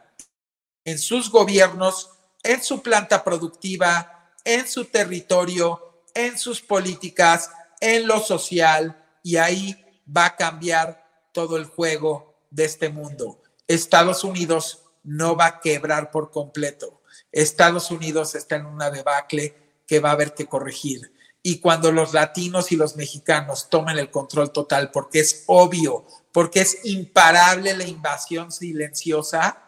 en 0.85 0.99
sus 0.99 1.31
gobiernos, 1.31 2.11
en 2.43 2.63
su 2.63 2.83
planta 2.83 3.23
productiva, 3.23 4.33
en 4.45 4.67
su 4.67 4.87
territorio, 4.87 6.05
en 6.15 6.39
sus 6.39 6.61
políticas, 6.61 7.51
en 7.81 8.07
lo 8.07 8.21
social 8.21 9.03
y 9.23 9.37
ahí 9.37 9.85
va 10.07 10.27
a 10.27 10.37
cambiar 10.37 11.07
todo 11.33 11.57
el 11.57 11.65
juego 11.65 12.35
de 12.51 12.65
este 12.65 12.89
mundo. 12.89 13.43
Estados 13.67 14.25
Unidos 14.25 14.83
no 15.03 15.37
va 15.37 15.47
a 15.47 15.61
quebrar 15.61 16.11
por 16.11 16.31
completo. 16.31 17.01
Estados 17.33 17.91
Unidos 17.91 18.35
está 18.35 18.57
en 18.57 18.67
una 18.67 18.91
debacle 18.91 19.55
que 19.87 20.01
va 20.01 20.11
a 20.11 20.13
haber 20.13 20.35
que 20.35 20.47
corregir. 20.47 21.13
Y 21.43 21.61
cuando 21.61 21.91
los 21.91 22.13
latinos 22.13 22.71
y 22.71 22.77
los 22.77 22.97
mexicanos 22.97 23.71
tomen 23.71 23.99
el 23.99 24.11
control 24.11 24.53
total, 24.53 24.91
porque 24.91 25.21
es 25.21 25.45
obvio, 25.47 26.07
porque 26.33 26.61
es 26.61 26.85
imparable 26.85 27.77
la 27.77 27.87
invasión 27.87 28.53
silenciosa, 28.53 29.65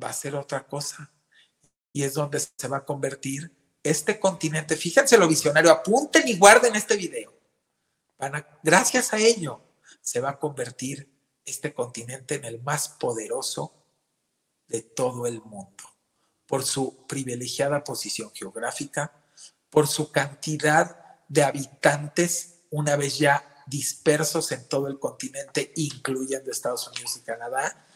va 0.00 0.10
a 0.10 0.12
ser 0.12 0.34
otra 0.34 0.66
cosa. 0.66 1.10
Y 1.92 2.02
es 2.02 2.14
donde 2.14 2.40
se 2.40 2.68
va 2.68 2.78
a 2.78 2.84
convertir 2.84 3.57
este 3.82 4.18
continente, 4.18 4.76
fíjense 4.76 5.16
lo 5.16 5.28
visionario, 5.28 5.70
apunten 5.70 6.26
y 6.26 6.36
guarden 6.36 6.76
este 6.76 6.96
video. 6.96 7.32
gracias 8.62 9.12
a 9.12 9.18
ello 9.18 9.62
se 10.00 10.20
va 10.20 10.30
a 10.30 10.38
convertir 10.38 11.10
este 11.44 11.72
continente 11.72 12.34
en 12.34 12.44
el 12.44 12.60
más 12.62 12.88
poderoso 12.88 13.72
de 14.66 14.82
todo 14.82 15.26
el 15.26 15.40
mundo, 15.42 15.84
por 16.46 16.64
su 16.64 17.06
privilegiada 17.06 17.84
posición 17.84 18.30
geográfica, 18.34 19.12
por 19.70 19.86
su 19.86 20.10
cantidad 20.10 21.18
de 21.28 21.44
habitantes 21.44 22.60
una 22.70 22.96
vez 22.96 23.18
ya 23.18 23.64
dispersos 23.66 24.50
en 24.52 24.66
todo 24.66 24.88
el 24.88 24.98
continente, 24.98 25.72
incluyendo 25.76 26.50
Estados 26.50 26.88
Unidos 26.88 27.16
y 27.16 27.20
Canadá, 27.20 27.86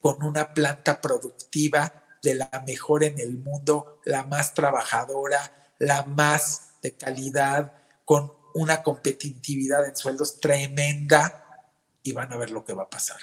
con 0.00 0.22
una 0.22 0.52
planta 0.52 1.00
productiva 1.00 2.03
de 2.24 2.34
la 2.34 2.50
mejor 2.66 3.04
en 3.04 3.20
el 3.20 3.36
mundo, 3.36 4.00
la 4.04 4.24
más 4.24 4.54
trabajadora, 4.54 5.70
la 5.78 6.04
más 6.04 6.80
de 6.82 6.96
calidad, 6.96 7.72
con 8.04 8.32
una 8.54 8.82
competitividad 8.82 9.86
en 9.86 9.94
sueldos 9.94 10.40
tremenda 10.40 11.72
y 12.02 12.12
van 12.12 12.32
a 12.32 12.36
ver 12.36 12.50
lo 12.50 12.64
que 12.64 12.72
va 12.72 12.84
a 12.84 12.90
pasar. 12.90 13.20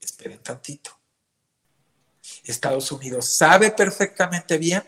Esperen 0.00 0.42
tantito. 0.42 0.96
Estados 2.44 2.92
Unidos 2.92 3.24
sabe 3.36 3.70
perfectamente 3.70 4.58
bien 4.58 4.82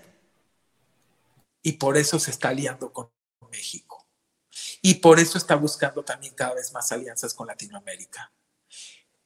y 1.62 1.72
por 1.72 1.96
eso 1.96 2.18
se 2.18 2.30
está 2.30 2.50
aliando 2.50 2.92
con 2.92 3.10
México. 3.50 4.06
Y 4.82 4.96
por 4.96 5.18
eso 5.18 5.38
está 5.38 5.56
buscando 5.56 6.04
también 6.04 6.34
cada 6.34 6.54
vez 6.54 6.72
más 6.72 6.92
alianzas 6.92 7.32
con 7.32 7.46
Latinoamérica. 7.46 8.32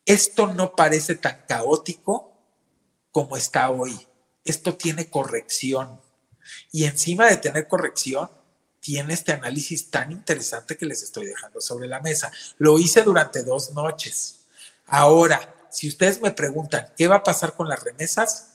Esto 0.05 0.46
no 0.48 0.76
parece 0.76 1.16
tan 1.16 1.44
caótico 1.46 2.34
como 3.15 3.36
está 3.36 3.70
hoy. 3.70 3.97
Esto 4.45 4.74
tiene 4.74 5.09
corrección. 5.09 6.01
Y 6.73 6.85
encima 6.85 7.27
de 7.27 7.36
tener 7.36 7.69
corrección, 7.69 8.28
tiene 8.81 9.15
este 9.15 9.32
análisis 9.32 9.89
tan 9.89 10.11
interesante 10.11 10.77
que 10.77 10.85
les 10.85 11.05
estoy 11.05 11.27
dejando 11.27 11.61
sobre 11.61 11.86
la 11.86 12.01
mesa. 12.01 12.32
Lo 12.59 12.77
hice 12.77 13.05
durante 13.05 13.45
dos 13.45 13.70
noches. 13.70 14.41
Ahora, 14.89 15.55
si 15.70 15.86
ustedes 15.86 16.20
me 16.20 16.32
preguntan 16.32 16.93
qué 16.97 17.07
va 17.07 17.16
a 17.16 17.23
pasar 17.23 17.55
con 17.55 17.69
las 17.69 17.85
remesas, 17.85 18.55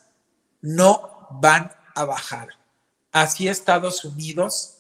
no 0.60 1.26
van 1.32 1.72
a 1.96 2.04
bajar. 2.04 2.50
Así 3.14 3.48
Estados 3.48 4.04
Unidos 4.04 4.80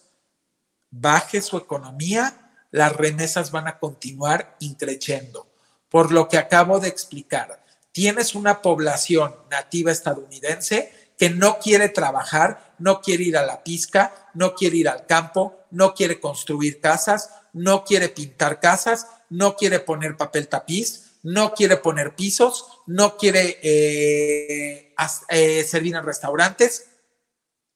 baje 0.91 1.41
su 1.41 1.55
economía, 1.55 2.51
las 2.71 2.93
remesas 2.97 3.51
van 3.51 3.69
a 3.69 3.79
continuar 3.79 4.57
increciendo. 4.59 5.47
Por 5.87 6.11
lo 6.11 6.27
que 6.27 6.37
acabo 6.37 6.81
de 6.81 6.89
explicar, 6.89 7.63
tienes 7.99 8.33
una 8.33 8.61
población 8.61 9.35
nativa 9.51 9.91
estadounidense 9.91 10.93
que 11.17 11.29
no 11.29 11.59
quiere 11.59 11.89
trabajar, 11.89 12.73
no 12.79 13.01
quiere 13.01 13.25
ir 13.25 13.35
a 13.35 13.45
la 13.45 13.61
pizca, 13.61 14.31
no 14.35 14.55
quiere 14.55 14.77
ir 14.77 14.87
al 14.87 15.05
campo, 15.05 15.65
no 15.71 15.93
quiere 15.93 16.17
construir 16.17 16.79
casas, 16.79 17.29
no 17.51 17.83
quiere 17.83 18.07
pintar 18.07 18.61
casas, 18.61 19.07
no 19.29 19.57
quiere 19.57 19.81
poner 19.81 20.15
papel 20.15 20.47
tapiz, 20.47 21.17
no 21.23 21.53
quiere 21.53 21.75
poner 21.75 22.15
pisos, 22.15 22.67
no 22.87 23.17
quiere 23.17 23.59
eh, 23.61 24.95
eh, 25.27 25.63
servir 25.65 25.93
en 25.93 26.05
restaurantes. 26.05 26.87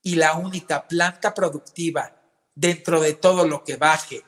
Y 0.03 0.15
la 0.15 0.35
única 0.35 0.87
planta 0.87 1.33
productiva 1.33 2.15
dentro 2.55 3.01
de 3.01 3.15
todo 3.15 3.45
lo 3.45 3.65
que 3.65 3.75
baje 3.75 4.23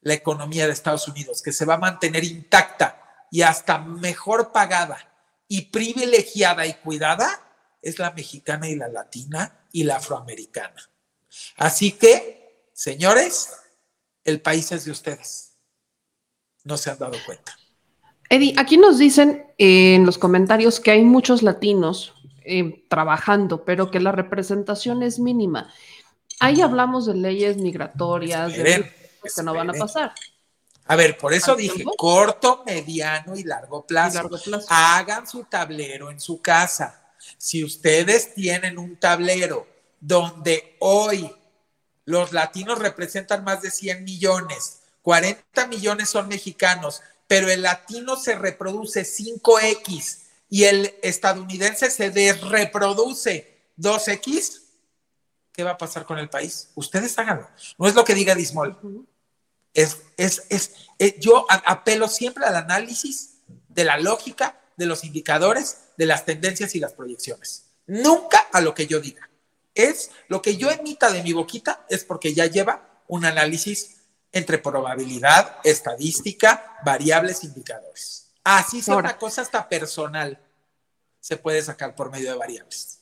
la 0.00 0.14
economía 0.14 0.66
de 0.66 0.72
Estados 0.72 1.06
Unidos, 1.06 1.42
que 1.42 1.52
se 1.52 1.66
va 1.66 1.74
a 1.74 1.78
mantener 1.86 2.24
intacta 2.24 3.26
y 3.30 3.42
hasta 3.42 3.76
mejor 3.78 4.50
pagada 4.50 5.10
y 5.48 5.62
privilegiada 5.62 6.66
y 6.66 6.74
cuidada, 6.74 7.28
es 7.82 7.98
la 7.98 8.10
mexicana 8.12 8.68
y 8.68 8.76
la 8.76 8.88
latina 8.88 9.66
y 9.72 9.84
la 9.84 9.96
afroamericana. 9.96 10.90
Así 11.56 11.92
que, 11.92 12.68
señores, 12.72 13.50
el 14.24 14.40
país 14.40 14.72
es 14.72 14.84
de 14.84 14.90
ustedes. 14.90 15.52
No 16.64 16.76
se 16.76 16.90
han 16.90 16.98
dado 16.98 17.18
cuenta. 17.26 17.56
Eddie, 18.30 18.54
aquí 18.56 18.78
nos 18.78 18.98
dicen 18.98 19.46
en 19.58 20.06
los 20.06 20.16
comentarios 20.16 20.80
que 20.80 20.92
hay 20.92 21.04
muchos 21.04 21.42
latinos 21.42 22.14
eh, 22.44 22.84
trabajando, 22.88 23.64
pero 23.64 23.90
que 23.90 24.00
la 24.00 24.12
representación 24.12 25.02
es 25.02 25.18
mínima. 25.18 25.72
Ahí 26.40 26.62
hablamos 26.62 27.06
de 27.06 27.14
leyes 27.14 27.58
migratorias, 27.58 28.56
de 28.56 28.90
que 29.34 29.42
no 29.42 29.54
van 29.54 29.70
a 29.70 29.74
pasar. 29.74 30.14
A 30.86 30.96
ver, 30.96 31.16
por 31.16 31.32
eso 31.32 31.56
dije 31.56 31.84
corto, 31.96 32.62
mediano 32.66 33.36
y 33.36 33.44
largo 33.44 33.86
plazo. 33.86 34.16
largo 34.16 34.38
plazo. 34.38 34.66
Hagan 34.68 35.26
su 35.26 35.44
tablero 35.44 36.10
en 36.10 36.20
su 36.20 36.42
casa. 36.42 37.12
Si 37.38 37.64
ustedes 37.64 38.34
tienen 38.34 38.78
un 38.78 38.96
tablero 38.96 39.66
donde 40.00 40.76
hoy 40.80 41.34
los 42.04 42.32
latinos 42.32 42.78
representan 42.78 43.44
más 43.44 43.62
de 43.62 43.70
100 43.70 44.04
millones, 44.04 44.80
40 45.02 45.66
millones 45.68 46.10
son 46.10 46.28
mexicanos, 46.28 47.02
pero 47.26 47.50
el 47.50 47.62
latino 47.62 48.16
se 48.16 48.34
reproduce 48.34 49.04
5X 49.04 50.18
y 50.50 50.64
el 50.64 50.94
estadounidense 51.02 51.90
se 51.90 52.10
desreproduce 52.10 53.70
2X, 53.78 54.60
¿qué 55.52 55.64
va 55.64 55.72
a 55.72 55.78
pasar 55.78 56.04
con 56.04 56.18
el 56.18 56.28
país? 56.28 56.68
Ustedes 56.74 57.18
háganlo. 57.18 57.48
No 57.78 57.88
es 57.88 57.94
lo 57.94 58.04
que 58.04 58.14
diga 58.14 58.34
Dismol. 58.34 58.78
Es, 59.74 59.98
es, 60.16 60.44
es, 60.48 60.74
eh, 60.98 61.16
yo 61.20 61.46
apelo 61.48 62.08
siempre 62.08 62.44
al 62.46 62.56
análisis 62.56 63.38
de 63.68 63.84
la 63.84 63.98
lógica, 63.98 64.60
de 64.76 64.86
los 64.86 65.04
indicadores, 65.04 65.78
de 65.96 66.06
las 66.06 66.24
tendencias 66.24 66.74
y 66.74 66.80
las 66.80 66.92
proyecciones. 66.92 67.66
Nunca 67.86 68.38
a 68.52 68.60
lo 68.60 68.74
que 68.74 68.86
yo 68.86 69.00
diga. 69.00 69.28
Es 69.74 70.10
lo 70.28 70.40
que 70.40 70.56
yo 70.56 70.70
emita 70.70 71.10
de 71.10 71.22
mi 71.22 71.32
boquita, 71.32 71.84
es 71.88 72.04
porque 72.04 72.32
ya 72.32 72.46
lleva 72.46 73.02
un 73.08 73.24
análisis 73.24 73.96
entre 74.32 74.58
probabilidad, 74.58 75.58
estadística, 75.64 76.78
variables, 76.84 77.44
indicadores. 77.44 78.32
Así 78.44 78.82
sea 78.82 78.96
una 78.96 79.16
cosa 79.16 79.42
hasta 79.42 79.68
personal, 79.68 80.38
se 81.20 81.36
puede 81.36 81.62
sacar 81.62 81.94
por 81.94 82.10
medio 82.10 82.30
de 82.30 82.36
variables. 82.36 83.00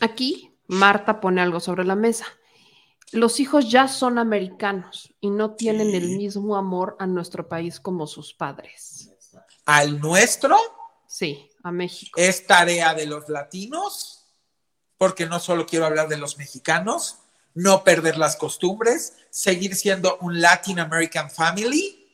Aquí 0.00 0.56
Marta 0.66 1.20
pone 1.20 1.40
algo 1.40 1.60
sobre 1.60 1.84
la 1.84 1.94
mesa. 1.94 2.26
Los 3.12 3.40
hijos 3.40 3.70
ya 3.70 3.88
son 3.88 4.18
americanos 4.18 5.14
y 5.20 5.30
no 5.30 5.52
tienen 5.52 5.94
el 5.94 6.10
mismo 6.16 6.56
amor 6.56 6.96
a 6.98 7.06
nuestro 7.06 7.48
país 7.48 7.80
como 7.80 8.06
sus 8.06 8.34
padres. 8.34 9.10
¿Al 9.64 10.00
nuestro? 10.00 10.56
Sí, 11.06 11.48
a 11.62 11.72
México. 11.72 12.20
¿Es 12.20 12.46
tarea 12.46 12.94
de 12.94 13.06
los 13.06 13.28
latinos? 13.28 14.26
Porque 14.98 15.26
no 15.26 15.40
solo 15.40 15.66
quiero 15.66 15.86
hablar 15.86 16.08
de 16.08 16.18
los 16.18 16.38
mexicanos, 16.38 17.18
no 17.54 17.84
perder 17.84 18.18
las 18.18 18.36
costumbres, 18.36 19.14
seguir 19.30 19.74
siendo 19.74 20.18
un 20.18 20.40
Latin 20.40 20.80
American 20.80 21.30
family, 21.30 22.06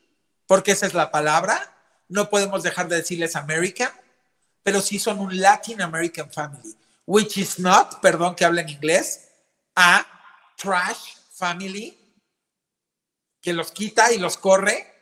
porque 0.46 0.72
esa 0.72 0.86
es 0.86 0.94
la 0.94 1.10
palabra. 1.10 1.76
No 2.08 2.30
podemos 2.30 2.62
dejar 2.62 2.88
de 2.88 2.96
decirles 2.96 3.34
American, 3.34 3.90
pero 4.62 4.80
sí 4.80 4.98
son 4.98 5.18
un 5.18 5.40
Latin 5.40 5.82
American 5.82 6.30
family 6.30 6.76
which 7.06 7.36
is 7.38 7.58
not, 7.58 8.00
perdón 8.00 8.34
que 8.34 8.44
hable 8.44 8.62
en 8.62 8.68
inglés, 8.68 9.28
a 9.76 10.06
trash 10.56 11.16
family 11.32 11.98
que 13.40 13.52
los 13.52 13.72
quita 13.72 14.12
y 14.12 14.18
los 14.18 14.38
corre 14.38 14.92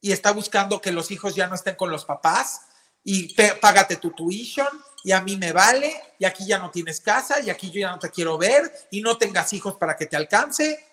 y 0.00 0.12
está 0.12 0.32
buscando 0.32 0.80
que 0.80 0.92
los 0.92 1.10
hijos 1.10 1.34
ya 1.34 1.48
no 1.48 1.54
estén 1.54 1.74
con 1.74 1.90
los 1.90 2.04
papás 2.04 2.62
y 3.02 3.34
págate 3.60 3.96
tu 3.96 4.10
tuition 4.10 4.68
y 5.02 5.12
a 5.12 5.20
mí 5.20 5.36
me 5.36 5.52
vale 5.52 6.14
y 6.18 6.24
aquí 6.24 6.46
ya 6.46 6.58
no 6.58 6.70
tienes 6.70 7.00
casa 7.00 7.40
y 7.40 7.50
aquí 7.50 7.70
yo 7.70 7.80
ya 7.80 7.90
no 7.90 7.98
te 7.98 8.10
quiero 8.10 8.38
ver 8.38 8.70
y 8.90 9.00
no 9.00 9.16
tengas 9.16 9.52
hijos 9.52 9.74
para 9.74 9.96
que 9.96 10.06
te 10.06 10.16
alcance. 10.16 10.84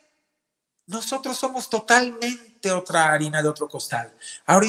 Nosotros 0.87 1.37
somos 1.37 1.69
totalmente 1.69 2.71
otra 2.71 3.11
harina 3.11 3.41
de 3.41 3.49
otro 3.49 3.67
costal. 3.67 4.15
Ahora 4.45 4.67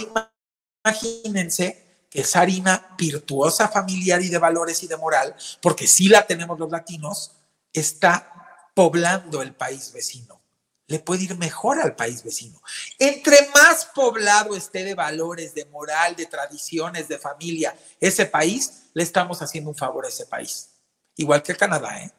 imagínense 0.84 2.06
esa 2.12 2.40
harina 2.40 2.94
virtuosa 2.96 3.68
familiar 3.68 4.22
y 4.22 4.28
de 4.28 4.38
valores 4.38 4.82
y 4.82 4.86
de 4.86 4.96
moral, 4.96 5.36
porque 5.60 5.86
sí 5.86 6.08
la 6.08 6.26
tenemos 6.26 6.58
los 6.58 6.70
latinos, 6.70 7.32
está 7.72 8.35
poblando 8.76 9.40
el 9.40 9.54
país 9.54 9.90
vecino. 9.90 10.38
Le 10.86 10.98
puede 10.98 11.24
ir 11.24 11.38
mejor 11.38 11.80
al 11.80 11.96
país 11.96 12.22
vecino. 12.22 12.60
Entre 12.98 13.48
más 13.54 13.86
poblado 13.86 14.54
esté 14.54 14.84
de 14.84 14.94
valores, 14.94 15.54
de 15.54 15.64
moral, 15.64 16.14
de 16.14 16.26
tradiciones, 16.26 17.08
de 17.08 17.18
familia, 17.18 17.74
ese 17.98 18.26
país, 18.26 18.82
le 18.92 19.02
estamos 19.02 19.40
haciendo 19.40 19.70
un 19.70 19.76
favor 19.76 20.04
a 20.04 20.10
ese 20.10 20.26
país. 20.26 20.68
Igual 21.16 21.42
que 21.42 21.56
Canadá, 21.56 22.02
¿eh? 22.02 22.12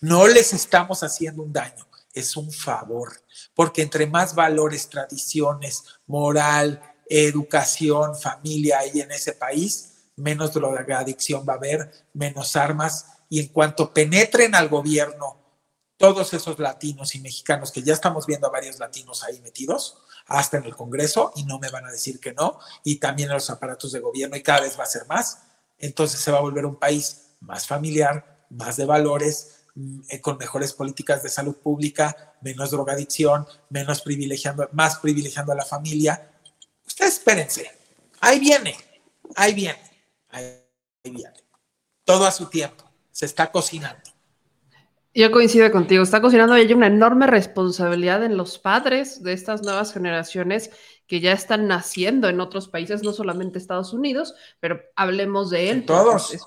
No 0.00 0.28
les 0.28 0.52
estamos 0.52 1.02
haciendo 1.02 1.42
un 1.42 1.52
daño, 1.52 1.88
es 2.14 2.36
un 2.36 2.52
favor, 2.52 3.20
porque 3.52 3.82
entre 3.82 4.06
más 4.06 4.36
valores, 4.36 4.88
tradiciones, 4.88 5.82
moral, 6.06 6.80
educación, 7.08 8.16
familia 8.16 8.78
ahí 8.78 9.00
en 9.00 9.10
ese 9.10 9.32
país, 9.32 9.94
menos 10.14 10.52
drogadicción 10.52 11.44
va 11.48 11.54
a 11.54 11.56
haber, 11.56 12.06
menos 12.14 12.54
armas, 12.54 13.06
y 13.28 13.40
en 13.40 13.48
cuanto 13.48 13.92
penetren 13.92 14.54
al 14.54 14.68
gobierno 14.68 15.40
todos 16.00 16.32
esos 16.32 16.58
latinos 16.58 17.14
y 17.14 17.20
mexicanos, 17.20 17.70
que 17.70 17.82
ya 17.82 17.92
estamos 17.92 18.24
viendo 18.24 18.46
a 18.46 18.50
varios 18.50 18.78
latinos 18.78 19.22
ahí 19.22 19.38
metidos, 19.42 19.98
hasta 20.24 20.56
en 20.56 20.64
el 20.64 20.74
Congreso, 20.74 21.30
y 21.36 21.44
no 21.44 21.58
me 21.58 21.68
van 21.68 21.84
a 21.84 21.90
decir 21.90 22.18
que 22.18 22.32
no, 22.32 22.58
y 22.82 22.96
también 22.96 23.28
en 23.28 23.34
los 23.34 23.50
aparatos 23.50 23.92
de 23.92 24.00
gobierno, 24.00 24.34
y 24.34 24.42
cada 24.42 24.62
vez 24.62 24.80
va 24.80 24.84
a 24.84 24.86
ser 24.86 25.06
más, 25.08 25.42
entonces 25.78 26.18
se 26.18 26.32
va 26.32 26.38
a 26.38 26.40
volver 26.40 26.64
un 26.64 26.76
país 26.76 27.32
más 27.40 27.66
familiar, 27.66 28.46
más 28.48 28.78
de 28.78 28.86
valores, 28.86 29.56
mm, 29.74 30.00
eh, 30.08 30.22
con 30.22 30.38
mejores 30.38 30.72
políticas 30.72 31.22
de 31.22 31.28
salud 31.28 31.56
pública, 31.56 32.34
menos 32.40 32.70
drogadicción, 32.70 33.46
menos 33.68 34.00
privilegiando, 34.00 34.70
más 34.72 35.00
privilegiando 35.00 35.52
a 35.52 35.56
la 35.56 35.66
familia, 35.66 36.32
espérense, 36.98 37.70
ahí 38.20 38.40
viene, 38.40 38.74
ahí 39.36 39.52
viene, 39.52 39.82
ahí 40.30 40.64
viene. 41.04 41.44
Todo 42.04 42.24
a 42.24 42.32
su 42.32 42.46
tiempo, 42.46 42.90
se 43.12 43.26
está 43.26 43.52
cocinando. 43.52 44.19
Yo 45.20 45.30
coincido 45.30 45.70
contigo, 45.70 46.02
está 46.02 46.22
cocinando 46.22 46.56
y 46.56 46.62
hay 46.62 46.72
una 46.72 46.86
enorme 46.86 47.26
responsabilidad 47.26 48.24
en 48.24 48.38
los 48.38 48.58
padres 48.58 49.22
de 49.22 49.34
estas 49.34 49.60
nuevas 49.60 49.92
generaciones 49.92 50.70
que 51.06 51.20
ya 51.20 51.32
están 51.32 51.68
naciendo 51.68 52.26
en 52.30 52.40
otros 52.40 52.68
países, 52.68 53.02
no 53.02 53.12
solamente 53.12 53.58
Estados 53.58 53.92
Unidos, 53.92 54.34
pero 54.60 54.80
hablemos 54.96 55.50
de 55.50 55.68
él. 55.68 55.76
En 55.76 55.84
todos. 55.84 56.32
en 56.32 56.38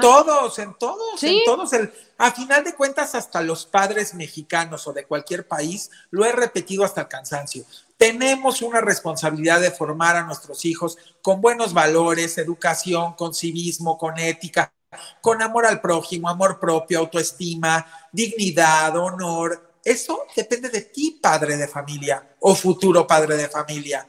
todos, 0.00 0.58
en 0.58 0.74
todos, 0.78 1.22
en 1.22 1.44
todos. 1.46 1.72
El, 1.72 1.90
a 2.18 2.30
final 2.30 2.62
de 2.62 2.74
cuentas, 2.74 3.14
hasta 3.14 3.40
los 3.40 3.64
padres 3.64 4.12
mexicanos 4.12 4.86
o 4.86 4.92
de 4.92 5.06
cualquier 5.06 5.48
país, 5.48 5.90
lo 6.10 6.26
he 6.26 6.32
repetido 6.32 6.84
hasta 6.84 7.00
el 7.00 7.08
cansancio. 7.08 7.64
Tenemos 7.96 8.60
una 8.60 8.82
responsabilidad 8.82 9.62
de 9.62 9.70
formar 9.70 10.14
a 10.16 10.24
nuestros 10.24 10.66
hijos 10.66 10.98
con 11.22 11.40
buenos 11.40 11.72
valores, 11.72 12.36
educación, 12.36 13.14
con 13.14 13.32
civismo, 13.32 13.96
con 13.96 14.18
ética, 14.18 14.74
con 15.20 15.42
amor 15.42 15.66
al 15.66 15.80
prójimo, 15.80 16.28
amor 16.28 16.58
propio, 16.58 17.00
autoestima, 17.00 17.86
dignidad, 18.12 18.96
honor, 18.96 19.68
eso 19.84 20.26
depende 20.36 20.68
de 20.68 20.82
ti, 20.82 21.18
padre 21.22 21.56
de 21.56 21.68
familia 21.68 22.36
o 22.40 22.54
futuro 22.54 23.06
padre 23.06 23.36
de 23.36 23.48
familia. 23.48 24.08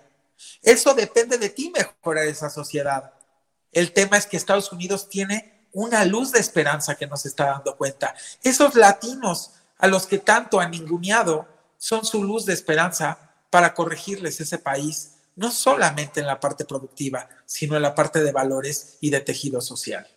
Eso 0.62 0.94
depende 0.94 1.38
de 1.38 1.50
ti 1.50 1.72
mejorar 1.74 2.26
esa 2.26 2.50
sociedad. 2.50 3.14
El 3.72 3.94
tema 3.94 4.18
es 4.18 4.26
que 4.26 4.38
Estados 4.38 4.72
Unidos 4.72 5.10
tiene 5.10 5.68
una 5.72 6.04
luz 6.04 6.32
de 6.32 6.40
esperanza 6.40 6.96
que 6.96 7.08
nos 7.08 7.26
está 7.26 7.46
dando 7.46 7.78
cuenta. 7.78 8.16
Esos 8.44 8.76
latinos 8.76 9.52
a 9.78 9.88
los 9.88 10.06
que 10.06 10.18
tanto 10.18 10.60
han 10.60 10.72
ninguneado 10.72 11.48
son 11.78 12.04
su 12.04 12.24
luz 12.24 12.46
de 12.46 12.54
esperanza 12.54 13.18
para 13.50 13.74
corregirles 13.74 14.42
ese 14.42 14.58
país, 14.58 15.14
no 15.36 15.52
solamente 15.52 16.20
en 16.20 16.28
la 16.28 16.40
parte 16.40 16.66
productiva, 16.66 17.30
sino 17.46 17.76
en 17.78 17.84
la 17.84 17.96
parte 17.96 18.22
de 18.22 18.32
valores 18.32 18.98
y 19.00 19.12
de 19.12 19.22
tejido 19.22 19.62
social. 19.62 20.08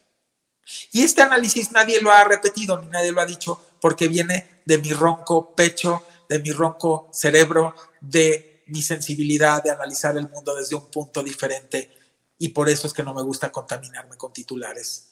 Y 0.93 1.03
este 1.03 1.23
análisis 1.23 1.73
nadie 1.73 2.01
lo 2.01 2.11
ha 2.11 2.25
repetido 2.25 2.81
ni 2.81 2.89
nadie 2.89 3.13
lo 3.13 3.21
ha 3.21 3.27
dicho 3.27 3.61
porque 3.81 4.09
viene 4.09 4.61
de 4.65 4.79
mi 4.79 4.93
ronco 4.93 5.55
pecho, 5.55 6.05
de 6.29 6.39
mi 6.39 6.53
ronco 6.53 7.09
cerebro, 7.13 7.75
de 8.01 8.63
mi 8.67 8.83
sensibilidad 8.83 9.63
de 9.63 9.71
analizar 9.71 10.17
el 10.17 10.29
mundo 10.29 10.55
desde 10.55 10.77
un 10.77 10.91
punto 10.91 11.23
diferente. 11.23 11.91
Y 12.39 12.49
por 12.49 12.69
eso 12.69 12.87
es 12.87 12.93
que 12.93 13.03
no 13.03 13.13
me 13.13 13.23
gusta 13.23 13.51
contaminarme 13.51 14.17
con 14.17 14.33
titulares 14.33 15.09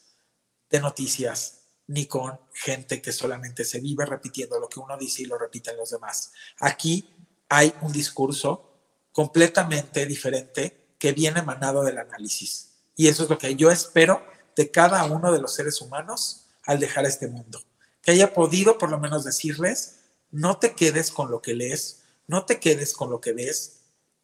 de 0.71 0.81
noticias 0.81 1.59
ni 1.89 2.07
con 2.07 2.39
gente 2.53 3.03
que 3.03 3.13
solamente 3.13 3.65
se 3.65 3.81
vive 3.81 4.07
repitiendo 4.07 4.61
lo 4.61 4.69
que 4.69 4.79
uno 4.79 4.97
dice 4.97 5.23
y 5.23 5.27
lo 5.27 5.37
repiten 5.37 5.77
los 5.77 5.91
demás. 5.91 6.33
Aquí 6.61 7.09
hay 7.49 7.75
un 7.81 7.91
discurso 7.91 8.71
completamente 9.11 10.07
diferente 10.07 10.95
que 10.99 11.13
viene 11.13 11.41
emanado 11.41 11.83
del 11.83 11.99
análisis. 11.99 12.71
Y 12.95 13.09
eso 13.09 13.25
es 13.25 13.31
lo 13.31 13.39
que 13.39 13.57
yo 13.57 13.71
espero 13.71 14.25
de 14.61 14.71
cada 14.71 15.03
uno 15.05 15.33
de 15.33 15.41
los 15.41 15.55
seres 15.55 15.81
humanos 15.81 16.45
al 16.65 16.79
dejar 16.79 17.07
este 17.07 17.29
mundo. 17.29 17.63
Que 18.03 18.11
haya 18.11 18.35
podido 18.35 18.77
por 18.77 18.91
lo 18.91 19.01
menos 19.01 19.25
decirles, 19.25 20.01
no 20.31 20.59
te 20.59 20.75
quedes 20.75 21.11
con 21.11 21.31
lo 21.31 21.41
que 21.41 21.55
lees, 21.55 22.03
no 22.27 22.45
te 22.45 22.61
quedes 22.61 22.93
con 22.93 23.09
lo 23.09 23.23
que 23.23 23.33
ves. 23.33 23.79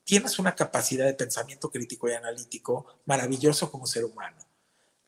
Tienes 0.04 0.38
una 0.38 0.54
capacidad 0.54 1.06
de 1.06 1.14
pensamiento 1.14 1.70
crítico 1.70 2.06
y 2.10 2.12
analítico 2.12 2.84
maravilloso 3.06 3.72
como 3.72 3.86
ser 3.86 4.04
humano. 4.04 4.36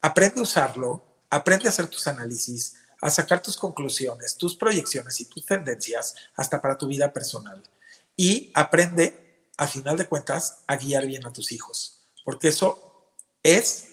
Aprende 0.01 0.41
a 0.41 0.45
usarlo, 0.45 1.05
aprende 1.29 1.67
a 1.67 1.73
hacer 1.73 1.89
tus 1.89 2.07
análisis, 2.07 2.77
a 3.03 3.11
sacar 3.11 3.43
tus 3.43 3.59
conclusiones, 3.59 4.35
tus 4.35 4.57
proyecciones 4.57 5.21
y 5.21 5.27
tus 5.27 5.45
tendencias 5.45 6.15
hasta 6.37 6.63
para 6.63 6.79
tu 6.79 6.87
vida 6.87 7.13
personal. 7.13 7.63
Y 8.17 8.51
aprende, 8.55 9.45
a 9.59 9.69
final 9.69 9.99
de 9.99 10.07
cuentas, 10.07 10.61
a 10.67 10.77
guiar 10.77 11.05
bien 11.05 11.27
a 11.27 11.35
tus 11.35 11.53
hijos, 11.53 12.01
porque 12.25 12.49
eso 12.49 13.13
es 13.43 13.89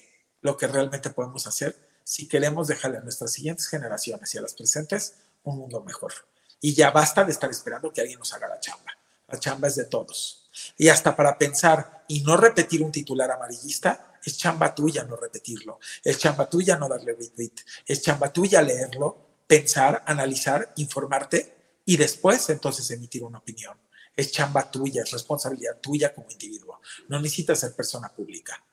lo 0.45 0.55
que 0.55 0.67
realmente 0.67 1.09
podemos 1.09 1.47
hacer 1.47 1.75
si 2.03 2.27
queremos 2.27 2.67
dejarle 2.67 2.99
a 2.99 3.01
nuestras 3.01 3.31
siguientes 3.31 3.67
generaciones 3.67 4.33
y 4.33 4.37
a 4.37 4.41
las 4.41 4.53
presentes 4.53 5.15
un 5.43 5.57
mundo 5.57 5.81
mejor. 5.81 6.13
Y 6.61 6.75
ya 6.75 6.91
basta 6.91 7.23
de 7.23 7.31
estar 7.31 7.49
esperando 7.49 7.91
que 7.91 8.01
alguien 8.01 8.19
nos 8.19 8.31
haga 8.31 8.47
la 8.47 8.59
chamba. 8.59 8.91
La 9.27 9.39
chamba 9.39 9.67
es 9.67 9.75
de 9.75 9.85
todos. 9.85 10.51
Y 10.77 10.87
hasta 10.89 11.15
para 11.15 11.35
pensar 11.39 12.05
y 12.07 12.21
no 12.21 12.37
repetir 12.37 12.83
un 12.83 12.91
titular 12.91 13.31
amarillista, 13.31 14.13
es 14.23 14.37
chamba 14.37 14.75
tuya 14.75 15.03
no 15.03 15.15
repetirlo, 15.15 15.79
es 16.03 16.19
chamba 16.19 16.47
tuya 16.47 16.77
no 16.77 16.87
darle 16.87 17.13
retweet, 17.13 17.55
es 17.87 18.03
chamba 18.03 18.31
tuya 18.31 18.61
leerlo, 18.61 19.17
pensar, 19.47 20.03
analizar, 20.05 20.73
informarte 20.77 21.79
y 21.85 21.97
después 21.97 22.47
entonces 22.51 22.89
emitir 22.91 23.23
una 23.23 23.39
opinión. 23.39 23.79
Es 24.15 24.31
chamba 24.31 24.69
tuya, 24.69 25.01
es 25.01 25.09
responsabilidad 25.09 25.79
tuya 25.81 26.13
como 26.13 26.29
individuo. 26.29 26.79
No 27.07 27.19
necesitas 27.19 27.59
ser 27.59 27.75
persona 27.75 28.09
pública. 28.09 28.63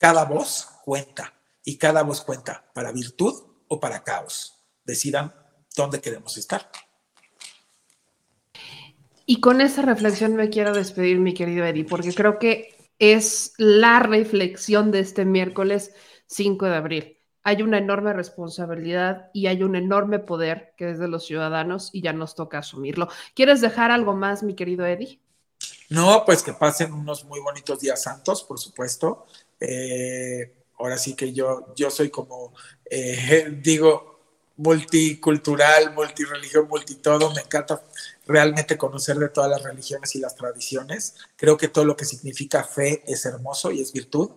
Cada 0.00 0.24
voz 0.24 0.66
cuenta 0.82 1.34
y 1.62 1.76
cada 1.76 2.02
voz 2.02 2.22
cuenta 2.22 2.64
para 2.72 2.90
virtud 2.90 3.34
o 3.68 3.78
para 3.78 4.02
caos. 4.02 4.58
Decidan 4.82 5.34
dónde 5.76 6.00
queremos 6.00 6.38
estar. 6.38 6.70
Y 9.26 9.40
con 9.40 9.60
esa 9.60 9.82
reflexión 9.82 10.36
me 10.36 10.48
quiero 10.48 10.72
despedir, 10.72 11.18
mi 11.18 11.34
querido 11.34 11.66
Eddie, 11.66 11.84
porque 11.84 12.14
creo 12.14 12.38
que 12.38 12.74
es 12.98 13.52
la 13.58 14.00
reflexión 14.00 14.90
de 14.90 15.00
este 15.00 15.26
miércoles 15.26 15.92
5 16.28 16.64
de 16.64 16.74
abril. 16.76 17.18
Hay 17.42 17.60
una 17.60 17.76
enorme 17.76 18.14
responsabilidad 18.14 19.28
y 19.34 19.48
hay 19.48 19.62
un 19.62 19.76
enorme 19.76 20.18
poder 20.18 20.72
que 20.78 20.92
es 20.92 20.98
de 20.98 21.08
los 21.08 21.26
ciudadanos 21.26 21.90
y 21.92 22.00
ya 22.00 22.14
nos 22.14 22.34
toca 22.34 22.58
asumirlo. 22.58 23.08
¿Quieres 23.34 23.60
dejar 23.60 23.90
algo 23.90 24.14
más, 24.14 24.42
mi 24.42 24.54
querido 24.54 24.86
Eddie? 24.86 25.20
No, 25.90 26.24
pues 26.24 26.42
que 26.42 26.54
pasen 26.54 26.94
unos 26.94 27.24
muy 27.24 27.40
bonitos 27.40 27.80
días 27.80 28.02
santos, 28.02 28.44
por 28.44 28.58
supuesto. 28.58 29.26
Eh, 29.60 30.52
ahora 30.78 30.96
sí 30.96 31.14
que 31.14 31.32
yo, 31.32 31.72
yo 31.76 31.90
soy 31.90 32.10
como, 32.10 32.54
eh, 32.84 33.58
digo, 33.62 34.10
multicultural, 34.56 35.94
multireligión, 35.94 36.68
multitodo. 36.68 37.32
Me 37.32 37.40
encanta 37.40 37.82
realmente 38.26 38.76
conocer 38.76 39.16
de 39.16 39.28
todas 39.30 39.50
las 39.50 39.62
religiones 39.62 40.14
y 40.14 40.20
las 40.20 40.34
tradiciones. 40.36 41.14
Creo 41.36 41.56
que 41.56 41.68
todo 41.68 41.84
lo 41.84 41.96
que 41.96 42.04
significa 42.04 42.64
fe 42.64 43.02
es 43.06 43.24
hermoso 43.24 43.70
y 43.70 43.80
es 43.80 43.92
virtud, 43.92 44.30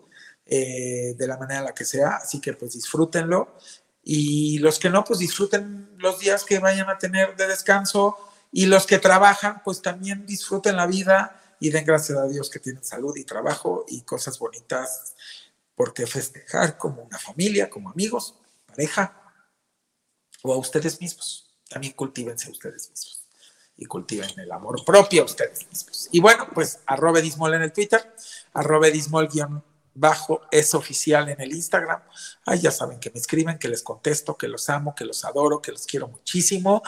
eh, 0.45 1.13
de 1.17 1.27
la 1.27 1.37
manera 1.37 1.59
en 1.59 1.65
la 1.65 1.73
que 1.73 1.85
sea, 1.85 2.17
así 2.17 2.39
que 2.39 2.53
pues 2.53 2.73
disfrútenlo. 2.73 3.55
Y 4.03 4.59
los 4.59 4.79
que 4.79 4.89
no, 4.89 5.03
pues 5.03 5.19
disfruten 5.19 5.89
los 5.97 6.19
días 6.19 6.43
que 6.45 6.59
vayan 6.59 6.89
a 6.89 6.97
tener 6.97 7.35
de 7.35 7.47
descanso 7.47 8.17
y 8.51 8.65
los 8.67 8.85
que 8.85 8.99
trabajan, 8.99 9.61
pues 9.63 9.81
también 9.81 10.25
disfruten 10.25 10.77
la 10.77 10.87
vida 10.87 11.42
y 11.63 11.69
den 11.69 11.85
gracias 11.85 12.17
a 12.17 12.27
Dios 12.27 12.49
que 12.49 12.59
tienen 12.59 12.83
salud 12.83 13.15
y 13.15 13.23
trabajo 13.23 13.85
y 13.87 14.01
cosas 14.01 14.37
bonitas, 14.37 15.15
porque 15.75 16.05
festejar 16.05 16.77
como 16.77 17.03
una 17.03 17.17
familia, 17.17 17.69
como 17.69 17.89
amigos, 17.89 18.35
pareja 18.65 19.17
o 20.41 20.53
a 20.53 20.57
ustedes 20.57 20.99
mismos. 20.99 21.49
También 21.69 21.93
cultívense 21.93 22.49
a 22.49 22.51
ustedes 22.51 22.89
mismos 22.89 23.23
y 23.77 23.85
cultiven 23.85 24.29
el 24.41 24.51
amor 24.51 24.83
propio 24.83 25.21
a 25.21 25.25
ustedes 25.25 25.65
mismos. 25.69 26.09
Y 26.11 26.19
bueno, 26.19 26.49
pues 26.53 26.81
arroba 26.85 27.21
Dismol 27.21 27.53
en 27.53 27.61
el 27.61 27.71
Twitter, 27.71 28.13
arroba 28.51 28.87
Dismol 28.87 29.29
guion 29.29 29.63
bajo 29.93 30.41
es 30.51 30.75
oficial 30.75 31.29
en 31.29 31.39
el 31.39 31.53
Instagram. 31.53 32.01
Ahí 32.45 32.59
ya 32.59 32.71
saben 32.71 32.99
que 32.99 33.09
me 33.09 33.21
escriben, 33.21 33.57
que 33.57 33.69
les 33.69 33.83
contesto, 33.83 34.37
que 34.37 34.49
los 34.49 34.69
amo, 34.69 34.95
que 34.95 35.05
los 35.05 35.23
adoro, 35.23 35.61
que 35.61 35.71
los 35.71 35.85
quiero 35.85 36.09
muchísimo. 36.09 36.83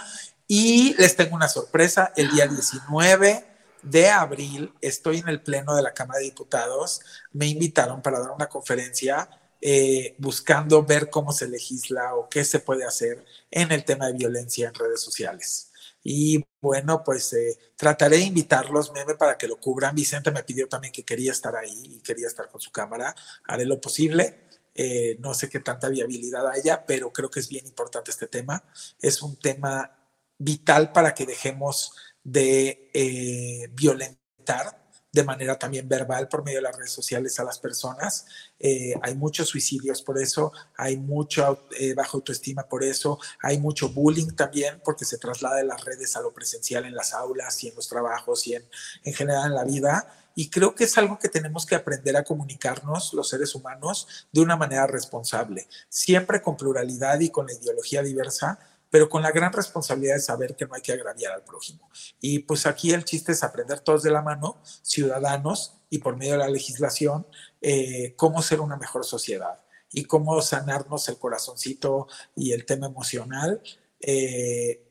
Y 0.49 0.95
les 0.95 1.15
tengo 1.15 1.33
una 1.33 1.47
sorpresa, 1.47 2.11
el 2.17 2.29
día 2.31 2.45
19 2.45 3.54
de 3.85 4.09
abril 4.09 4.73
estoy 4.81 5.19
en 5.19 5.29
el 5.29 5.41
Pleno 5.41 5.75
de 5.75 5.81
la 5.81 5.93
Cámara 5.93 6.19
de 6.19 6.25
Diputados. 6.25 7.01
Me 7.31 7.47
invitaron 7.47 8.01
para 8.01 8.19
dar 8.19 8.31
una 8.31 8.47
conferencia 8.47 9.29
eh, 9.61 10.15
buscando 10.17 10.83
ver 10.83 11.09
cómo 11.09 11.31
se 11.31 11.47
legisla 11.47 12.15
o 12.15 12.29
qué 12.29 12.43
se 12.43 12.59
puede 12.59 12.85
hacer 12.85 13.25
en 13.49 13.71
el 13.71 13.85
tema 13.85 14.07
de 14.07 14.13
violencia 14.13 14.67
en 14.67 14.73
redes 14.73 15.01
sociales. 15.01 15.71
Y 16.03 16.45
bueno, 16.61 17.03
pues 17.03 17.33
eh, 17.33 17.57
trataré 17.75 18.17
de 18.17 18.23
invitarlos, 18.23 18.91
meme, 18.91 19.15
para 19.15 19.37
que 19.37 19.47
lo 19.47 19.57
cubran. 19.57 19.95
Vicente 19.95 20.29
me 20.31 20.43
pidió 20.43 20.67
también 20.67 20.93
que 20.93 21.03
quería 21.03 21.31
estar 21.31 21.55
ahí 21.55 21.95
y 21.95 21.99
quería 22.01 22.27
estar 22.27 22.47
con 22.49 22.61
su 22.61 22.71
cámara. 22.71 23.15
Haré 23.47 23.65
lo 23.65 23.81
posible. 23.81 24.41
Eh, 24.75 25.17
no 25.19 25.33
sé 25.33 25.49
qué 25.49 25.59
tanta 25.61 25.89
viabilidad 25.89 26.47
haya, 26.47 26.85
pero 26.85 27.11
creo 27.11 27.31
que 27.31 27.39
es 27.39 27.49
bien 27.49 27.65
importante 27.65 28.11
este 28.11 28.27
tema. 28.27 28.63
Es 29.01 29.21
un 29.21 29.35
tema 29.37 29.97
vital 30.37 30.91
para 30.91 31.13
que 31.13 31.25
dejemos 31.25 31.93
de 32.25 32.89
eh, 32.93 33.69
violentar 33.73 34.83
de 35.15 35.23
manera 35.23 35.57
también 35.57 35.87
verbal 35.87 36.27
por 36.27 36.43
medio 36.43 36.57
de 36.57 36.63
las 36.63 36.75
redes 36.75 36.91
sociales 36.91 37.39
a 37.39 37.45
las 37.45 37.57
personas. 37.57 38.25
Eh, 38.59 38.93
hay 39.01 39.15
muchos 39.15 39.47
suicidios 39.47 40.01
por 40.01 40.19
eso, 40.19 40.51
hay 40.75 40.97
mucho 40.97 41.67
eh, 41.79 41.93
baja 41.93 42.11
autoestima 42.15 42.63
por 42.63 42.83
eso, 42.83 43.17
hay 43.41 43.57
mucho 43.57 43.87
bullying 43.87 44.35
también 44.35 44.81
porque 44.83 45.05
se 45.05 45.17
traslada 45.17 45.55
de 45.55 45.63
las 45.63 45.85
redes 45.85 46.17
a 46.17 46.21
lo 46.21 46.33
presencial 46.33 46.83
en 46.83 46.95
las 46.95 47.13
aulas 47.13 47.63
y 47.63 47.69
en 47.69 47.75
los 47.75 47.87
trabajos 47.87 48.45
y 48.45 48.55
en, 48.55 48.65
en 49.05 49.13
general 49.13 49.51
en 49.51 49.55
la 49.55 49.63
vida. 49.63 50.13
Y 50.35 50.49
creo 50.49 50.75
que 50.75 50.83
es 50.83 50.97
algo 50.97 51.17
que 51.17 51.29
tenemos 51.29 51.65
que 51.65 51.75
aprender 51.75 52.17
a 52.17 52.25
comunicarnos 52.25 53.13
los 53.13 53.29
seres 53.29 53.55
humanos 53.55 54.27
de 54.33 54.41
una 54.41 54.57
manera 54.57 54.85
responsable, 54.85 55.65
siempre 55.87 56.41
con 56.41 56.57
pluralidad 56.57 57.21
y 57.21 57.29
con 57.29 57.47
la 57.47 57.53
ideología 57.53 58.03
diversa, 58.03 58.59
pero 58.89 59.09
con 59.09 59.21
la 59.21 59.31
gran 59.31 59.51
responsabilidad 59.51 60.15
de 60.15 60.21
saber 60.21 60.55
que 60.55 60.65
no 60.65 60.75
hay 60.75 60.81
que 60.81 60.93
agraviar 60.93 61.33
al 61.33 61.43
prójimo. 61.43 61.89
Y 62.21 62.39
pues 62.39 62.65
aquí 62.65 62.91
el 62.91 63.05
chiste 63.05 63.31
es 63.31 63.43
aprender 63.43 63.79
todos 63.79 64.03
de 64.03 64.11
la 64.11 64.21
mano, 64.21 64.61
ciudadanos, 64.81 65.75
y 65.89 65.99
por 65.99 66.17
medio 66.17 66.33
de 66.33 66.39
la 66.39 66.49
legislación, 66.49 67.27
eh, 67.61 68.13
cómo 68.15 68.41
ser 68.41 68.59
una 68.59 68.77
mejor 68.77 69.05
sociedad 69.05 69.59
y 69.91 70.05
cómo 70.05 70.41
sanarnos 70.41 71.07
el 71.09 71.17
corazoncito 71.17 72.07
y 72.35 72.51
el 72.51 72.65
tema 72.65 72.87
emocional, 72.87 73.61
eh, 74.01 74.83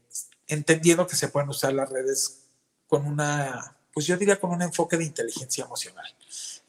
entendiendo 0.47 1.07
que 1.07 1.17
se 1.17 1.29
pueden 1.29 1.49
usar 1.51 1.73
las 1.73 1.91
redes 1.91 2.45
con 2.87 3.07
una, 3.07 3.77
pues 3.93 4.07
yo 4.07 4.17
diría 4.17 4.41
con 4.41 4.51
un 4.51 4.63
enfoque 4.63 4.97
de 4.97 5.05
inteligencia 5.05 5.65
emocional. 5.65 6.07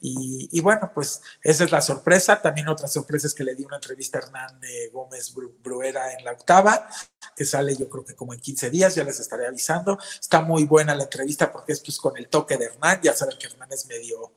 Y, 0.08 0.62
bueno, 0.62 0.92
pues 0.94 1.22
esa 1.42 1.64
es 1.64 1.72
la 1.72 1.82
sorpresa. 1.82 2.40
También 2.40 2.68
otra 2.68 2.88
sorpresa 2.88 3.26
es 3.26 3.34
que 3.34 3.44
le 3.44 3.56
di 3.56 3.66
una 3.66 3.78
entrevista 3.78 4.20
a 4.20 4.22
Hernán 4.22 4.60
Gómez 4.94 5.34
Bruera 5.64 6.14
en 6.14 6.24
la 6.24 6.34
octava, 6.34 6.88
que 7.36 7.44
sale 7.44 7.76
yo 7.76 7.90
creo 7.90 8.06
que 8.06 8.16
como 8.16 8.34
en 8.34 8.40
15 8.40 8.70
días, 8.70 8.94
ya 8.94 9.04
les 9.04 9.20
estaré 9.20 9.48
avisando. 9.48 9.98
Está 10.20 10.42
muy 10.42 10.66
buena 10.66 10.94
la 10.94 11.04
entrevista 11.04 11.52
porque 11.52 11.74
es 11.74 11.80
pues 11.80 11.98
con 11.98 12.16
el 12.18 12.28
toque 12.28 12.56
de 12.58 12.66
Hernán. 12.66 13.00
Ya 13.02 13.16
saben 13.16 13.36
que 13.40 13.48
Hernán 13.48 13.70
es 13.72 13.88
medio, 13.88 14.34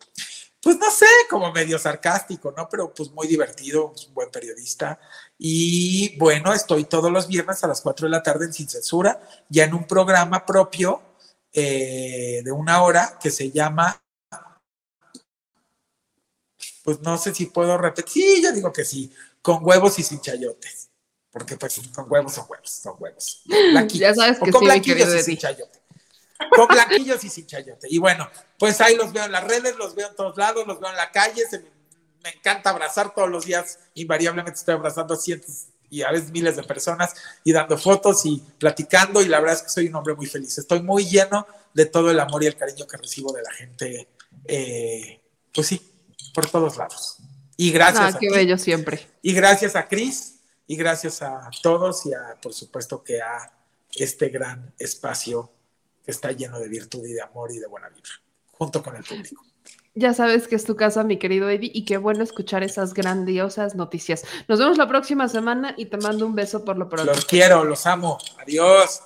pues 0.63 0.79
no 0.79 0.91
sé, 0.91 1.07
como 1.29 1.53
medio 1.53 1.79
sarcástico, 1.79 2.55
¿no? 2.57 2.67
Pero 2.71 2.95
pues 2.95 3.11
muy 3.11 3.27
divertido, 3.27 3.93
es 3.95 4.07
un 4.07 4.15
buen 4.15 4.31
periodista. 4.31 4.99
Y 5.37 6.17
bueno, 6.17 6.55
estoy 6.55 6.85
todos 6.85 7.13
los 7.13 7.29
viernes 7.29 7.63
a 7.63 7.69
las 7.69 7.83
4 7.83 8.07
de 8.07 8.11
la 8.11 8.23
tarde 8.23 8.47
en 8.47 8.55
Sin 8.55 8.71
Censura, 8.71 9.21
ya 9.51 9.65
en 9.65 9.75
un 9.75 9.87
programa 9.87 10.47
propio 10.47 11.03
eh, 11.53 12.41
de 12.43 12.53
una 12.53 12.83
hora 12.83 13.19
que 13.21 13.31
se 13.31 13.51
llama 13.51 14.03
pues 16.89 17.03
no 17.03 17.19
sé 17.19 17.35
si 17.35 17.45
puedo 17.45 17.77
repetir. 17.77 18.11
Sí, 18.11 18.43
yo 18.43 18.51
digo 18.51 18.73
que 18.73 18.83
sí, 18.83 19.13
con 19.43 19.59
huevos 19.61 19.99
y 19.99 20.03
sin 20.03 20.23
chayotes. 20.23 20.89
Porque 21.31 21.55
pues 21.55 21.79
con 21.95 22.11
huevos 22.11 22.33
son 22.33 22.47
huevos, 22.49 22.71
son 22.71 22.95
huevos. 22.99 23.43
ya 23.93 24.15
sabes 24.15 24.39
que 24.39 24.51
con 24.51 24.61
sí, 24.61 24.65
blanquillos 24.65 25.15
y 25.15 25.23
sin 25.23 25.37
chayote. 25.37 25.83
Con 26.51 26.67
blanquillos 26.67 27.23
y 27.23 27.29
sin 27.29 27.47
chayote. 27.47 27.89
Y 27.91 27.99
bueno, 27.99 28.27
pues 28.59 28.81
ahí 28.81 28.97
los 28.97 29.13
veo 29.13 29.27
en 29.27 29.33
las 29.33 29.45
redes, 29.45 29.77
los 29.77 29.95
veo 29.95 30.09
en 30.09 30.17
todos 30.17 30.39
lados, 30.39 30.67
los 30.67 30.81
veo 30.81 30.89
en 30.89 30.97
la 30.97 31.11
calle. 31.13 31.43
me, 32.23 32.31
encanta 32.31 32.71
abrazar 32.71 33.13
todos 33.13 33.29
los 33.29 33.45
días. 33.45 33.81
Invariablemente 33.93 34.59
estoy 34.59 34.73
abrazando 34.73 35.13
a 35.13 35.19
cientos 35.19 35.67
y 35.91 36.01
a 36.01 36.11
veces 36.11 36.31
miles 36.31 36.57
de 36.57 36.63
personas 36.63 37.13
y 37.45 37.53
dando 37.53 37.77
fotos 37.77 38.25
y 38.25 38.43
platicando 38.59 39.21
y 39.21 39.27
la 39.27 39.41
verdad 39.41 39.57
es 39.57 39.63
que 39.63 39.69
soy 39.69 39.89
un 39.89 39.97
hombre 39.97 40.15
muy 40.15 40.25
feliz. 40.25 40.57
Estoy 40.57 40.81
muy 40.81 41.05
lleno 41.05 41.47
de 41.75 41.85
todo 41.85 42.11
el 42.11 42.19
amor 42.19 42.45
y 42.45 42.47
el 42.47 42.57
cariño 42.57 42.87
que 42.87 42.97
recibo 42.97 43.31
de 43.35 43.43
la 43.43 43.53
gente, 43.53 44.09
eh, 44.47 45.21
pues 45.53 45.67
sí, 45.67 45.98
por 46.35 46.49
todos 46.51 46.77
lados. 46.77 47.19
Y 47.57 47.71
gracias. 47.73 48.15
Ah, 48.15 48.19
qué 48.19 48.29
a 48.29 48.31
ti. 48.31 48.37
bello 48.37 48.59
siempre. 48.59 49.07
Y 49.23 49.33
gracias 49.33 49.77
a 49.77 49.89
Cris 49.89 50.41
y 50.67 50.77
gracias 50.77 51.23
a 51.23 51.51
todos 51.63 52.07
y 52.07 52.15
a, 52.15 52.41
por 52.41 52.55
supuesto, 52.55 53.03
que 53.03 53.21
a 53.21 53.53
este 53.95 54.29
gran 54.29 54.73
espacio 54.79 55.51
que 56.05 56.11
está 56.11 56.31
lleno 56.33 56.61
de 56.61 56.69
virtud 56.69 57.05
y 57.07 57.13
de 57.13 57.23
amor 57.23 57.51
y 57.53 57.59
de 57.59 57.67
buena 57.67 57.89
vibra, 57.89 58.11
junto 58.53 58.83
con 58.83 58.97
el 58.97 59.05
público. 59.05 59.43
Ya 59.95 60.15
sabes 60.15 60.47
que 60.47 60.55
es 60.55 60.65
tu 60.65 60.77
casa, 60.77 61.03
mi 61.03 61.19
querido 61.19 61.51
Eddie, 61.51 61.73
y 61.75 61.85
qué 61.85 61.97
bueno 61.97 62.23
escuchar 62.23 62.63
esas 62.63 62.95
grandiosas 62.95 63.75
noticias. 63.75 64.23
Nos 64.47 64.61
vemos 64.61 64.79
la 64.79 64.87
próxima 64.87 65.29
semana 65.29 65.75
y 65.77 65.87
te 65.87 65.97
mando 65.97 66.25
un 66.25 66.37
beso 66.37 66.65
por 66.65 66.79
lo 66.79 66.89
pronto. 66.89 67.13
Los 67.13 67.25
quiero, 67.25 67.65
los 67.65 67.85
amo. 67.87 68.19
Adiós. 68.39 69.03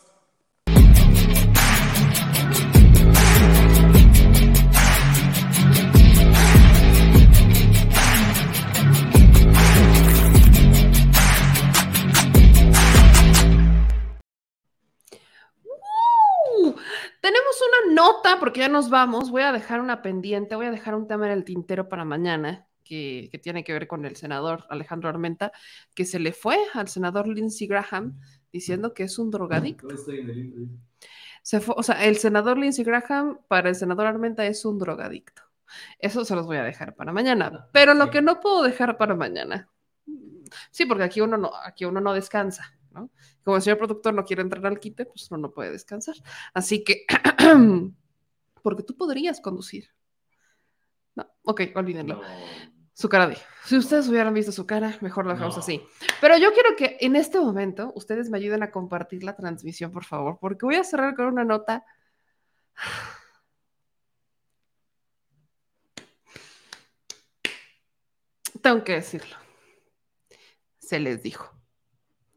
Tenemos 17.22 17.56
una 17.86 17.94
nota, 17.94 18.38
porque 18.38 18.60
ya 18.60 18.68
nos 18.68 18.90
vamos. 18.90 19.30
Voy 19.30 19.42
a 19.42 19.52
dejar 19.52 19.80
una 19.80 20.02
pendiente, 20.02 20.56
voy 20.56 20.66
a 20.66 20.70
dejar 20.70 20.94
un 20.94 21.06
tema 21.08 21.26
en 21.26 21.32
el 21.32 21.44
tintero 21.44 21.88
para 21.88 22.04
mañana, 22.04 22.66
que, 22.84 23.28
que 23.30 23.38
tiene 23.38 23.64
que 23.64 23.72
ver 23.72 23.86
con 23.86 24.04
el 24.04 24.16
senador 24.16 24.66
Alejandro 24.68 25.08
Armenta, 25.08 25.52
que 25.94 26.04
se 26.04 26.18
le 26.18 26.32
fue 26.32 26.58
al 26.74 26.88
senador 26.88 27.28
Lindsey 27.28 27.66
Graham 27.68 28.20
diciendo 28.52 28.92
que 28.92 29.04
es 29.04 29.18
un 29.18 29.30
drogadicto. 29.30 29.86
No 29.86 29.94
estoy 29.94 30.18
en 30.18 30.30
el 30.30 30.38
intro. 30.38 30.62
Se 31.42 31.60
fue- 31.60 31.74
o 31.78 31.82
sea, 31.82 32.04
el 32.04 32.16
senador 32.16 32.58
Lindsey 32.58 32.84
Graham 32.84 33.38
para 33.48 33.68
el 33.68 33.76
senador 33.76 34.06
Armenta 34.06 34.44
es 34.44 34.64
un 34.64 34.78
drogadicto. 34.78 35.42
Eso 35.98 36.24
se 36.24 36.34
los 36.34 36.44
voy 36.46 36.58
a 36.58 36.64
dejar 36.64 36.94
para 36.96 37.12
mañana. 37.12 37.68
Pero 37.72 37.94
lo 37.94 38.10
que 38.10 38.20
no 38.20 38.40
puedo 38.40 38.62
dejar 38.62 38.98
para 38.98 39.14
mañana. 39.14 39.68
Sí, 40.70 40.84
porque 40.84 41.04
aquí 41.04 41.20
uno 41.20 41.38
no, 41.38 41.50
aquí 41.64 41.84
uno 41.86 42.00
no 42.00 42.12
descansa, 42.12 42.76
¿no? 42.92 43.10
Como 43.44 43.56
el 43.56 43.62
señor 43.62 43.78
productor 43.78 44.14
no 44.14 44.24
quiere 44.24 44.42
entrar 44.42 44.66
al 44.66 44.78
quite, 44.80 45.04
pues 45.06 45.30
uno 45.30 45.42
no 45.42 45.50
puede 45.52 45.70
descansar. 45.72 46.14
Así 46.54 46.84
que, 46.84 47.04
porque 48.62 48.82
tú 48.82 48.96
podrías 48.96 49.40
conducir. 49.40 49.88
No, 51.14 51.26
ok, 51.42 51.60
olvídenlo. 51.74 52.16
No. 52.16 52.22
Su 52.94 53.08
cara 53.08 53.26
de. 53.26 53.36
Si 53.64 53.76
ustedes 53.76 54.06
hubieran 54.08 54.34
visto 54.34 54.52
su 54.52 54.66
cara, 54.66 54.96
mejor 55.00 55.24
lo 55.24 55.32
dejamos 55.32 55.56
No. 55.56 55.62
así. 55.62 55.82
Pero 56.20 56.36
yo 56.38 56.52
quiero 56.52 56.76
que 56.76 56.98
en 57.00 57.16
este 57.16 57.40
momento 57.40 57.92
ustedes 57.94 58.28
me 58.28 58.36
ayuden 58.38 58.62
a 58.62 58.70
compartir 58.70 59.24
la 59.24 59.34
transmisión, 59.34 59.90
por 59.92 60.04
favor, 60.04 60.38
porque 60.40 60.66
voy 60.66 60.76
a 60.76 60.84
cerrar 60.84 61.14
con 61.14 61.26
una 61.26 61.44
nota. 61.44 61.84
Tengo 68.62 68.84
que 68.84 68.92
decirlo. 68.92 69.36
Se 70.78 71.00
les 71.00 71.22
dijo. 71.22 71.50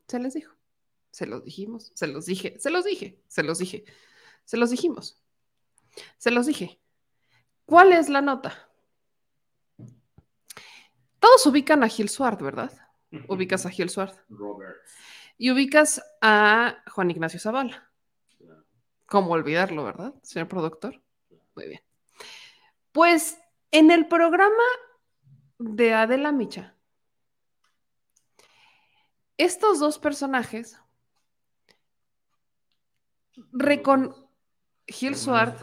Se 0.07 0.19
les 0.19 0.33
dijo. 0.33 0.53
Se 1.11 1.25
los 1.25 1.43
dijimos. 1.43 1.91
Se 1.95 2.07
los 2.07 2.25
dije. 2.25 2.59
Se 2.59 2.69
los 2.69 2.85
dije. 2.85 3.21
Se 3.27 3.43
los 3.43 3.57
dije. 3.57 3.85
Se 4.43 4.57
los 4.57 4.69
dijimos. 4.69 5.21
Se 6.17 6.31
los 6.31 6.45
dije. 6.45 6.79
¿Cuál 7.65 7.93
es 7.93 8.09
la 8.09 8.21
nota? 8.21 8.69
Todos 11.19 11.45
ubican 11.47 11.83
a 11.83 11.87
Gil 11.87 12.09
Suárez, 12.09 12.41
¿verdad? 12.41 12.71
Ubicas 13.27 13.65
a 13.65 13.69
Gil 13.69 13.89
Suárez. 13.89 14.19
Robert. 14.29 14.77
Y 15.37 15.51
ubicas 15.51 16.01
a 16.21 16.83
Juan 16.91 17.11
Ignacio 17.11 17.39
Zavala. 17.39 17.89
¿Cómo 19.05 19.31
olvidarlo, 19.31 19.83
verdad, 19.83 20.13
señor 20.23 20.47
productor? 20.47 21.01
Muy 21.55 21.67
bien. 21.67 21.81
Pues 22.91 23.39
en 23.71 23.91
el 23.91 24.07
programa 24.07 24.63
de 25.59 25.93
Adela 25.93 26.31
Micha, 26.31 26.74
estos 29.37 29.79
dos 29.79 29.99
personajes 29.99 30.77
recon 33.53 34.13
Gil 34.87 35.15
Suárez 35.15 35.59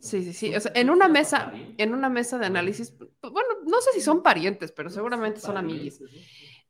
Sí, 0.00 0.22
sí, 0.24 0.32
sí. 0.32 0.54
O 0.54 0.60
sea, 0.60 0.72
en 0.74 0.90
una 0.90 1.08
mesa, 1.08 1.52
en 1.76 1.92
una 1.94 2.08
mesa 2.08 2.38
de 2.38 2.46
análisis, 2.46 2.96
bueno, 3.22 3.48
no 3.66 3.80
sé 3.80 3.92
si 3.92 4.00
son 4.00 4.22
parientes, 4.22 4.72
pero 4.72 4.90
seguramente 4.90 5.40
son 5.40 5.56
amiguis. 5.56 6.02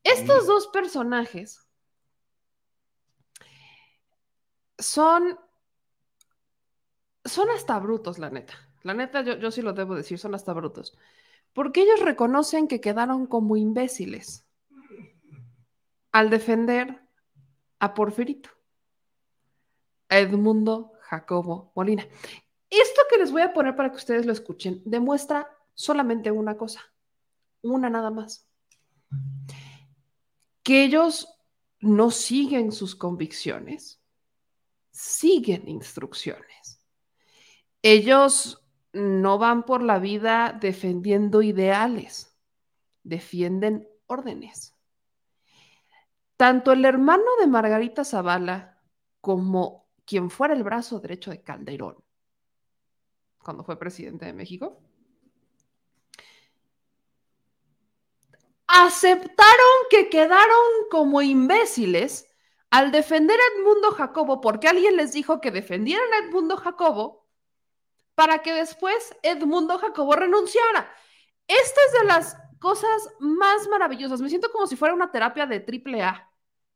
Estos 0.04 0.46
dos 0.46 0.68
personajes 0.68 1.68
son, 4.78 5.38
son 7.24 7.50
hasta 7.50 7.78
brutos, 7.78 8.18
la 8.18 8.30
neta. 8.30 8.54
La 8.82 8.94
neta, 8.94 9.22
yo, 9.22 9.36
yo 9.38 9.50
sí 9.50 9.62
lo 9.62 9.72
debo 9.72 9.94
decir, 9.94 10.18
son 10.18 10.34
hasta 10.34 10.52
brutos. 10.52 10.96
Porque 11.54 11.82
ellos 11.82 12.00
reconocen 12.00 12.68
que 12.68 12.80
quedaron 12.82 13.26
como 13.26 13.56
imbéciles 13.56 14.47
al 16.12 16.30
defender 16.30 17.02
a 17.78 17.94
Porfirito, 17.94 18.50
a 20.08 20.18
Edmundo 20.18 20.92
Jacobo 21.02 21.72
Molina. 21.74 22.06
Esto 22.70 23.02
que 23.10 23.18
les 23.18 23.32
voy 23.32 23.42
a 23.42 23.52
poner 23.52 23.74
para 23.76 23.90
que 23.90 23.96
ustedes 23.96 24.26
lo 24.26 24.32
escuchen 24.32 24.82
demuestra 24.84 25.48
solamente 25.74 26.30
una 26.30 26.56
cosa, 26.56 26.82
una 27.62 27.88
nada 27.88 28.10
más. 28.10 28.46
Que 30.62 30.84
ellos 30.84 31.28
no 31.80 32.10
siguen 32.10 32.72
sus 32.72 32.94
convicciones, 32.94 34.02
siguen 34.90 35.68
instrucciones. 35.68 36.84
Ellos 37.82 38.64
no 38.92 39.38
van 39.38 39.64
por 39.64 39.82
la 39.82 39.98
vida 39.98 40.58
defendiendo 40.60 41.40
ideales, 41.42 42.36
defienden 43.02 43.88
órdenes. 44.06 44.77
Tanto 46.38 46.70
el 46.70 46.84
hermano 46.84 47.24
de 47.40 47.48
Margarita 47.48 48.04
Zavala 48.04 48.80
como 49.20 49.88
quien 50.04 50.30
fuera 50.30 50.54
el 50.54 50.62
brazo 50.62 51.00
derecho 51.00 51.32
de 51.32 51.42
Calderón, 51.42 51.96
cuando 53.42 53.64
fue 53.64 53.76
presidente 53.76 54.24
de 54.24 54.32
México, 54.32 54.80
aceptaron 58.68 59.76
que 59.90 60.08
quedaron 60.08 60.86
como 60.92 61.22
imbéciles 61.22 62.32
al 62.70 62.92
defender 62.92 63.36
a 63.36 63.58
Edmundo 63.58 63.90
Jacobo, 63.90 64.40
porque 64.40 64.68
alguien 64.68 64.96
les 64.96 65.12
dijo 65.12 65.40
que 65.40 65.50
defendieran 65.50 66.06
a 66.12 66.18
Edmundo 66.18 66.56
Jacobo 66.56 67.26
para 68.14 68.42
que 68.42 68.52
después 68.52 69.12
Edmundo 69.24 69.76
Jacobo 69.78 70.14
renunciara. 70.14 70.88
Esta 71.48 71.80
es 71.86 72.00
de 72.00 72.04
las 72.06 72.36
cosas 72.60 73.08
más 73.18 73.66
maravillosas. 73.68 74.20
Me 74.20 74.28
siento 74.28 74.52
como 74.52 74.68
si 74.68 74.76
fuera 74.76 74.94
una 74.94 75.10
terapia 75.10 75.46
de 75.46 75.58
triple 75.58 76.02
A. 76.02 76.27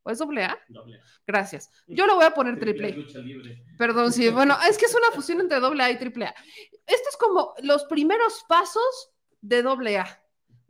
¿O 0.05 0.11
es 0.11 0.19
doble 0.19 0.45
A? 0.45 0.59
Doble. 0.69 1.01
Gracias. 1.27 1.71
Yo 1.87 2.07
le 2.07 2.15
voy 2.15 2.25
a 2.25 2.35
poner 2.35 2.59
triple 2.59 2.89
A. 2.89 2.97
Lucha 2.97 3.19
libre. 3.19 3.65
Perdón, 3.79 4.13
sí, 4.13 4.29
bueno, 4.31 4.57
es 4.69 4.77
que 4.77 4.87
es 4.87 4.95
una 4.95 5.11
fusión 5.13 5.41
entre 5.41 5.61
doble 5.61 5.83
A 5.85 5.91
y 5.91 5.99
triple 5.99 6.27
A. 6.27 6.35
Esto 6.87 7.09
es 7.11 7.17
como 7.17 7.55
los 7.63 7.85
primeros 7.85 8.45
pasos 8.49 9.11
de 9.41 9.63
doble 9.63 9.99
A. 9.99 10.23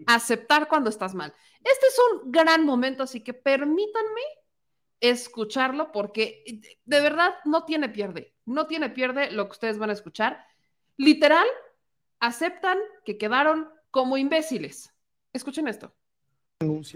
Aceptar 0.07 0.69
cuando 0.69 0.91
estás 0.91 1.15
mal. 1.15 1.33
Este 1.63 1.87
es 1.87 1.97
un 2.13 2.33
gran 2.33 2.65
momento, 2.65 3.05
así 3.05 3.23
que 3.23 3.35
permítanme 3.35 4.21
escucharlo 5.01 5.93
porque 5.93 6.45
de 6.85 7.01
verdad 7.01 7.35
no 7.45 7.65
tiene 7.65 7.89
pierde. 7.89 8.35
No 8.45 8.67
tiene 8.67 8.91
pierde 8.91 9.31
lo 9.31 9.47
que 9.47 9.53
ustedes 9.53 9.79
van 9.79 9.91
a 9.91 9.95
escuchar. 9.95 10.45
Literal, 10.97 11.47
aceptan 12.21 12.79
que 13.05 13.19
quedaron 13.19 13.71
como 13.91 14.17
imbéciles. 14.17 14.93
Escuchen 15.33 15.69
esto. 15.69 15.95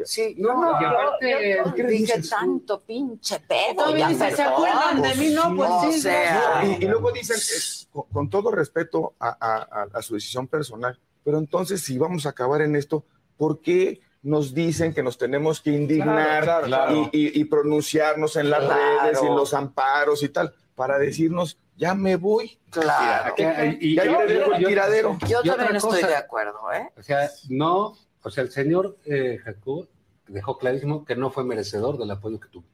Sí, 0.05 0.35
no, 0.39 0.55
no, 0.61 0.79
y 0.79 0.83
yo 0.83 0.89
aparte, 0.89 1.63
te 1.77 1.83
dije 1.87 2.23
tanto 2.29 2.81
pinche 2.83 3.41
pedo. 3.41 3.95
Ya, 3.97 4.09
dice, 4.09 4.31
¿se 4.37 4.43
acuerdan 4.43 5.03
de 5.03 5.15
mí? 5.15 5.31
No, 5.31 5.55
pues 5.57 5.71
o 5.71 5.93
sí, 5.93 6.01
sea, 6.01 6.63
Y, 6.65 6.85
y 6.85 6.89
luego 6.89 7.13
dicen, 7.13 7.37
eh, 7.37 7.87
con, 7.93 8.05
con 8.13 8.31
todo 8.31 8.51
respeto 8.51 9.15
a, 9.19 9.29
a- 9.29 9.69
a- 9.83 9.89
a 9.99 10.03
su 10.03 10.15
decisión 10.15 10.47
personal, 10.49 10.99
pero 11.25 11.39
entonces 11.39 11.81
si 11.83 11.99
vamos 11.99 12.27
a 12.27 12.31
acabar 12.31 12.61
en 12.63 12.77
esto, 12.77 13.05
¿por 13.37 13.61
qué 13.61 14.01
nos 14.23 14.55
dicen 14.55 14.93
que 14.93 15.03
nos 15.03 15.19
tenemos 15.19 15.61
que 15.61 15.71
indignar 15.71 16.43
Claro, 16.45 16.67
claro, 16.67 17.11
y, 17.13 17.19
y- 17.39 17.41
y 17.41 17.45
pronunciarnos 17.45 18.37
en 18.37 18.51
las 18.51 18.65
Claro. 18.65 19.03
redes 19.03 19.23
y 19.23 19.27
en 19.27 19.37
los 19.37 19.55
amparos 19.55 20.23
y 20.23 20.29
tal, 20.31 20.53
para 20.75 20.99
decirnos, 20.99 21.59
ya 21.77 21.95
me 21.95 22.17
voy? 22.17 22.59
claro. 22.71 23.35
Que- 23.35 23.79
y- 23.81 23.95
Ya 23.95 24.05
y- 24.05 24.09
yo 24.13 24.23
le 24.25 24.35
dejo 24.35 24.53
el 24.55 24.63
y- 24.63 24.67
tiradero. 24.67 25.17
Yo 25.29 25.43
también 25.43 25.77
estoy 25.77 25.93
cosa- 26.01 26.07
de 26.09 26.17
acuerdo, 26.17 26.59
¿eh? 26.75 26.91
O 26.99 27.03
sea, 27.03 27.31
no, 27.49 27.97
o 28.23 28.31
sea, 28.31 28.43
el 28.45 28.51
señor 28.51 28.99
eh, 29.05 29.39
Jacob 29.43 29.89
dejó 30.27 30.59
clarísimo 30.59 31.05
que 31.05 31.17
no 31.17 31.31
fue 31.31 31.45
merecedor 31.45 31.99
del 31.99 32.11
apoyo 32.11 32.41
que 32.41 32.49
tuvo. 32.49 32.65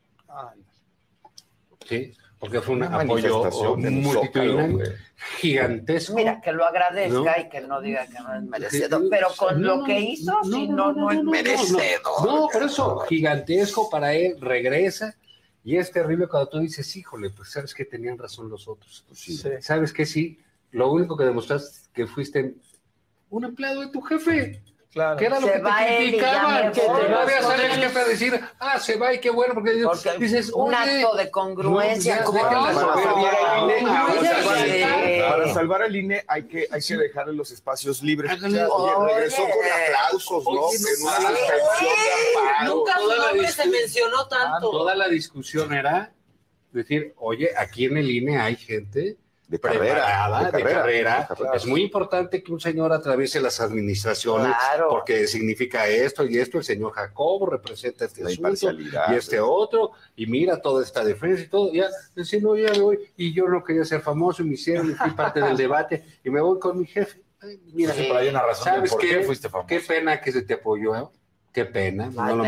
¿sí? 1.86 2.14
porque 2.42 2.60
fue 2.60 2.74
un 2.74 2.82
Una 2.82 3.02
apoyo 3.02 3.44
multitudinario, 3.78 4.80
gigantesco. 5.38 6.14
Mira, 6.14 6.40
que 6.40 6.50
lo 6.50 6.64
agradezca 6.64 7.36
¿No? 7.36 7.40
y 7.40 7.48
que 7.48 7.60
no 7.60 7.80
diga 7.80 8.04
que 8.08 8.18
no 8.18 8.34
es 8.34 8.42
merecedor, 8.42 9.04
pero 9.08 9.28
con 9.36 9.62
No, 9.62 9.76
lo 9.76 9.84
que 9.84 10.00
hizo, 10.00 10.32
no, 10.32 10.42
sí, 10.42 10.66
no, 10.66 10.92
no, 10.92 10.92
no, 10.92 11.10
es 11.12 11.22
no, 11.22 11.30
merecedor. 11.30 12.00
No, 12.26 12.48
por 12.52 12.64
eso, 12.64 12.98
gigantesco 13.08 13.88
para 13.88 14.14
él, 14.14 14.40
regresa. 14.40 15.14
Y 15.62 15.76
es 15.76 15.92
terrible 15.92 16.26
cuando 16.26 16.48
tú 16.48 16.58
dices, 16.58 16.96
híjole, 16.96 17.30
pues 17.30 17.52
sabes 17.52 17.72
que 17.72 17.84
tenían 17.84 18.18
razón 18.18 18.48
los 18.48 18.66
otros. 18.66 19.06
Sí. 19.12 19.40
Sabes 19.60 19.92
que 19.92 20.04
sí, 20.04 20.40
lo 20.72 20.90
único 20.90 21.16
que 21.16 21.22
demostraste 21.22 21.68
es 21.68 21.90
que 21.94 22.08
fuiste 22.08 22.56
un 23.30 23.44
empleado 23.44 23.82
de 23.82 23.86
tu 23.92 24.00
jefe. 24.02 24.60
Claro. 24.92 25.16
Que 25.16 25.24
era 25.24 25.40
lo 25.40 25.46
Se 25.46 25.52
que 25.54 25.58
te 25.60 25.96
criticaban, 25.96 26.70
que 26.72 26.80
voy. 26.86 27.00
te 27.02 27.08
no 27.08 27.18
había 27.20 27.40
salido 27.42 27.66
el 27.74 27.80
jefe 27.80 27.98
a 27.98 28.04
decir, 28.04 28.40
ah, 28.60 28.78
se 28.78 28.96
va 28.96 29.14
y 29.14 29.20
qué 29.20 29.30
bueno, 29.30 29.54
porque, 29.54 29.80
Porque 29.82 30.18
dices, 30.18 30.50
un 30.52 30.74
oye, 30.74 31.02
acto 31.02 31.16
de 31.16 31.30
congruencia 31.30 32.16
no, 32.20 32.24
con- 32.26 32.38
salvar 32.40 33.72
el 34.58 34.70
sí. 34.70 34.76
INE. 34.76 35.22
Para 35.28 35.54
salvar 35.54 35.82
al 35.82 35.96
INE 35.96 36.24
hay 36.28 36.42
que, 36.44 36.68
hay 36.70 36.80
que 36.82 36.96
dejarle 36.96 37.32
los 37.34 37.50
espacios 37.50 38.02
libres. 38.02 38.30
Hágale. 38.32 38.64
Oye, 38.66 39.14
regresó 39.14 39.42
Oye. 39.44 39.52
con 39.52 39.62
aplausos, 39.72 40.44
¿no? 40.44 40.50
Oye, 40.50 40.76
En 40.76 41.02
una 41.02 41.16
suspensión 41.16 41.94
de 41.96 42.38
amparo. 42.42 42.74
Nunca 42.74 42.92
su 42.94 43.00
Toda 43.00 43.16
la 43.16 43.26
nombre 43.28 43.48
se 43.48 43.66
mencionó 43.68 44.28
tanto. 44.28 44.70
toda 44.70 44.94
la 44.94 45.08
discusión 45.08 45.72
era 45.72 46.12
decir, 46.72 47.14
oye, 47.18 47.50
aquí 47.56 47.86
en 47.86 47.96
el 47.96 48.10
INE 48.10 48.38
hay 48.38 48.56
gente 48.56 49.16
De 49.52 49.60
carrera. 49.60 50.50
de 50.50 50.62
carrera. 50.62 51.20
de 51.20 51.26
carrera. 51.26 51.28
Es 51.54 51.66
muy 51.66 51.82
importante 51.82 52.42
que 52.42 52.52
un 52.52 52.60
señor 52.60 52.92
atraviese 52.92 53.38
las 53.40 53.60
administraciones 53.60 54.54
Claro. 54.56 54.88
porque 54.88 55.26
significa 55.26 55.86
esto 55.88 56.24
y 56.24 56.38
esto. 56.38 56.58
El 56.58 56.64
señor 56.64 56.92
Jacobo 56.92 57.50
representa 57.50 58.06
este 58.06 58.22
La 58.22 58.28
asunto 58.30 58.48
imparcialidad. 58.48 59.12
y 59.12 59.16
este 59.16 59.40
otro 59.40 59.92
y 60.16 60.26
mira 60.26 60.60
toda 60.62 60.82
esta 60.82 61.04
defensa 61.04 61.42
y 61.42 61.48
todo. 61.48 61.70
Ya, 61.72 61.86
decir, 62.14 62.42
no, 62.42 62.56
ya 62.56 62.70
me 62.72 62.80
voy. 62.80 62.98
Y 63.16 63.34
yo 63.34 63.46
no 63.46 63.62
quería 63.62 63.84
ser 63.84 64.00
famoso 64.00 64.42
y 64.42 64.46
me 64.46 64.54
hicieron 64.54 64.90
y 64.90 64.94
fui 64.94 65.10
parte 65.10 65.40
del 65.40 65.56
debate 65.58 66.02
y 66.24 66.30
me 66.30 66.40
voy 66.40 66.58
con 66.58 66.78
mi 66.78 66.86
jefe. 66.86 67.20
Ay, 67.42 67.60
mira, 67.74 67.92
Sí. 67.92 68.04
Pero 68.06 68.16
hay 68.18 68.28
una 68.28 68.40
razón 68.40 68.64
de 68.64 68.70
¿Sabes 68.76 68.90
por 68.92 69.00
qué? 69.00 69.08
qué 69.08 69.20
fuiste 69.22 69.48
famoso. 69.50 69.66
Qué 69.68 69.80
pena 69.80 70.20
que 70.20 70.32
se 70.32 70.42
te 70.42 70.54
apoyó. 70.54 70.96
¿eh? 70.96 71.04
Qué 71.52 71.66
pena. 71.66 72.06
No 72.10 72.36
lo. 72.36 72.44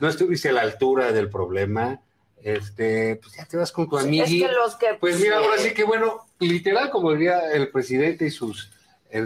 No 0.00 0.08
estuviste 0.08 0.48
a 0.48 0.52
la 0.52 0.62
altura 0.62 1.12
del 1.12 1.28
problema. 1.28 2.00
Este, 2.42 3.16
pues 3.22 3.34
ya 3.36 3.44
te 3.46 3.56
vas 3.56 3.70
con 3.72 3.88
tu 3.88 3.96
amigo. 3.98 4.24
Es 4.24 4.30
que 4.30 4.48
los 4.48 4.76
que 4.76 4.94
Pues 5.00 5.20
mira, 5.20 5.38
ahora 5.38 5.58
sí 5.58 5.72
que 5.74 5.84
bueno, 5.84 6.26
literal, 6.40 6.90
como 6.90 7.12
diría 7.12 7.52
el 7.52 7.70
presidente 7.70 8.26
y 8.26 8.30
sus 8.30 8.70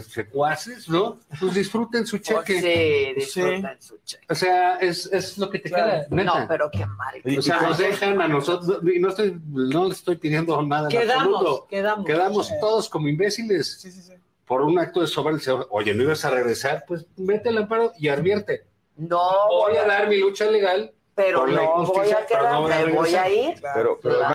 secuaces, 0.08 0.88
¿no? 0.88 1.20
Pues 1.40 1.54
disfruten 1.54 2.06
su 2.06 2.20
Pues 2.20 2.44
cheque. 2.44 2.60
sí, 2.60 3.14
disfrutan 3.20 3.80
su 3.80 3.98
cheque. 4.04 4.24
O 4.28 4.34
sea, 4.34 4.76
es, 4.78 5.06
es 5.12 5.38
lo 5.38 5.48
que 5.48 5.60
te 5.60 5.68
Claro. 5.70 5.86
queda, 5.92 6.06
neta. 6.10 6.40
No, 6.40 6.48
pero 6.48 6.70
qué 6.70 6.84
mal. 6.86 7.14
o 7.38 7.42
sea, 7.42 7.60
nos 7.60 7.78
dejan 7.78 8.20
a 8.20 8.28
nosotros, 8.28 8.80
y 8.92 8.98
no 8.98 9.08
estoy, 9.10 9.40
no 9.48 9.84
le 9.86 9.92
estoy 9.94 10.16
pidiendo 10.16 10.60
nada 10.62 10.88
en 10.90 10.98
Quedamos, 10.98 11.22
absoluto. 11.40 11.66
quedamos. 11.68 12.04
Quedamos 12.06 12.50
todos 12.60 12.88
como 12.88 13.08
imbéciles 13.08 13.80
Sí, 13.80 13.92
sí, 13.92 14.02
sí. 14.02 14.12
por 14.44 14.62
un 14.62 14.78
acto 14.78 15.00
de 15.00 15.06
soberbia. 15.06 15.54
Oye, 15.70 15.94
¿no 15.94 16.02
ibas 16.02 16.24
a 16.24 16.30
regresar? 16.30 16.84
Pues 16.88 17.06
vete 17.16 17.48
al 17.50 17.58
amparo 17.58 17.92
y 17.98 18.08
advierte. 18.08 18.64
No 18.96 19.20
Voy 19.50 19.76
a 19.76 19.84
dar 19.86 20.08
mi 20.08 20.18
lucha 20.18 20.46
legal. 20.50 20.92
Pero 21.16 21.40
por 21.40 21.50
no 21.50 21.86
voy 21.86 22.10
a 22.10 22.26
pero 22.28 22.50
no 22.50 22.62
voy 22.62 22.72
a 22.72 22.94
voy 22.94 23.14
a 23.14 23.30
ir. 23.30 23.60
Pero, 23.74 23.98
pero 24.00 24.18
Claro. 24.18 24.34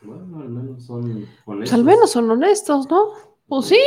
Bueno, 0.00 0.40
al 0.40 0.48
menos 0.48 0.84
son 0.84 1.04
honestos. 1.04 1.42
Pues 1.44 1.72
al 1.72 1.84
menos 1.84 2.10
son 2.10 2.30
honestos, 2.30 2.88
¿no? 2.88 3.12
Pues 3.46 3.66
sí, 3.66 3.80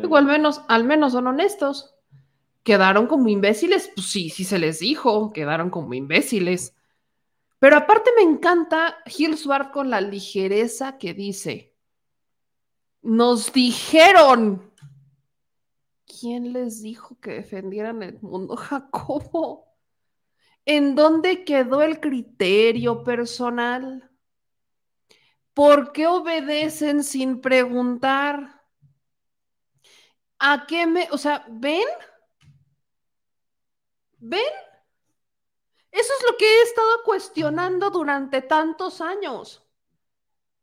digo, 0.00 0.16
al 0.16 0.24
menos, 0.24 0.62
al 0.68 0.84
menos 0.84 1.12
son 1.12 1.26
honestos. 1.26 1.94
Quedaron 2.62 3.06
como 3.06 3.28
imbéciles, 3.28 3.90
pues 3.94 4.06
sí, 4.08 4.30
sí 4.30 4.44
se 4.44 4.58
les 4.58 4.80
dijo, 4.80 5.32
quedaron 5.32 5.70
como 5.70 5.94
imbéciles. 5.94 6.74
Pero 7.58 7.76
aparte 7.76 8.10
me 8.16 8.22
encanta 8.22 8.98
Gil 9.06 9.36
Swart 9.36 9.70
con 9.70 9.90
la 9.90 10.00
ligereza 10.00 10.98
que 10.98 11.14
dice, 11.14 11.74
nos 13.02 13.52
dijeron. 13.52 14.65
¿Quién 16.06 16.52
les 16.52 16.82
dijo 16.82 17.18
que 17.20 17.32
defendieran 17.32 18.02
el 18.02 18.20
mundo, 18.20 18.56
Jacobo? 18.56 19.66
¿En 20.64 20.94
dónde 20.94 21.44
quedó 21.44 21.82
el 21.82 22.00
criterio 22.00 23.04
personal? 23.04 24.10
¿Por 25.54 25.92
qué 25.92 26.06
obedecen 26.06 27.02
sin 27.02 27.40
preguntar? 27.40 28.62
¿A 30.38 30.66
qué 30.66 30.86
me, 30.86 31.08
o 31.10 31.18
sea, 31.18 31.46
ven? 31.48 31.86
¿Ven? 34.18 34.42
Eso 35.90 36.12
es 36.18 36.26
lo 36.30 36.36
que 36.36 36.44
he 36.44 36.62
estado 36.62 37.02
cuestionando 37.04 37.90
durante 37.90 38.42
tantos 38.42 39.00
años. 39.00 39.66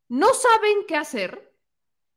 No 0.08 0.32
saben 0.32 0.86
qué 0.86 0.96
hacer 0.96 1.53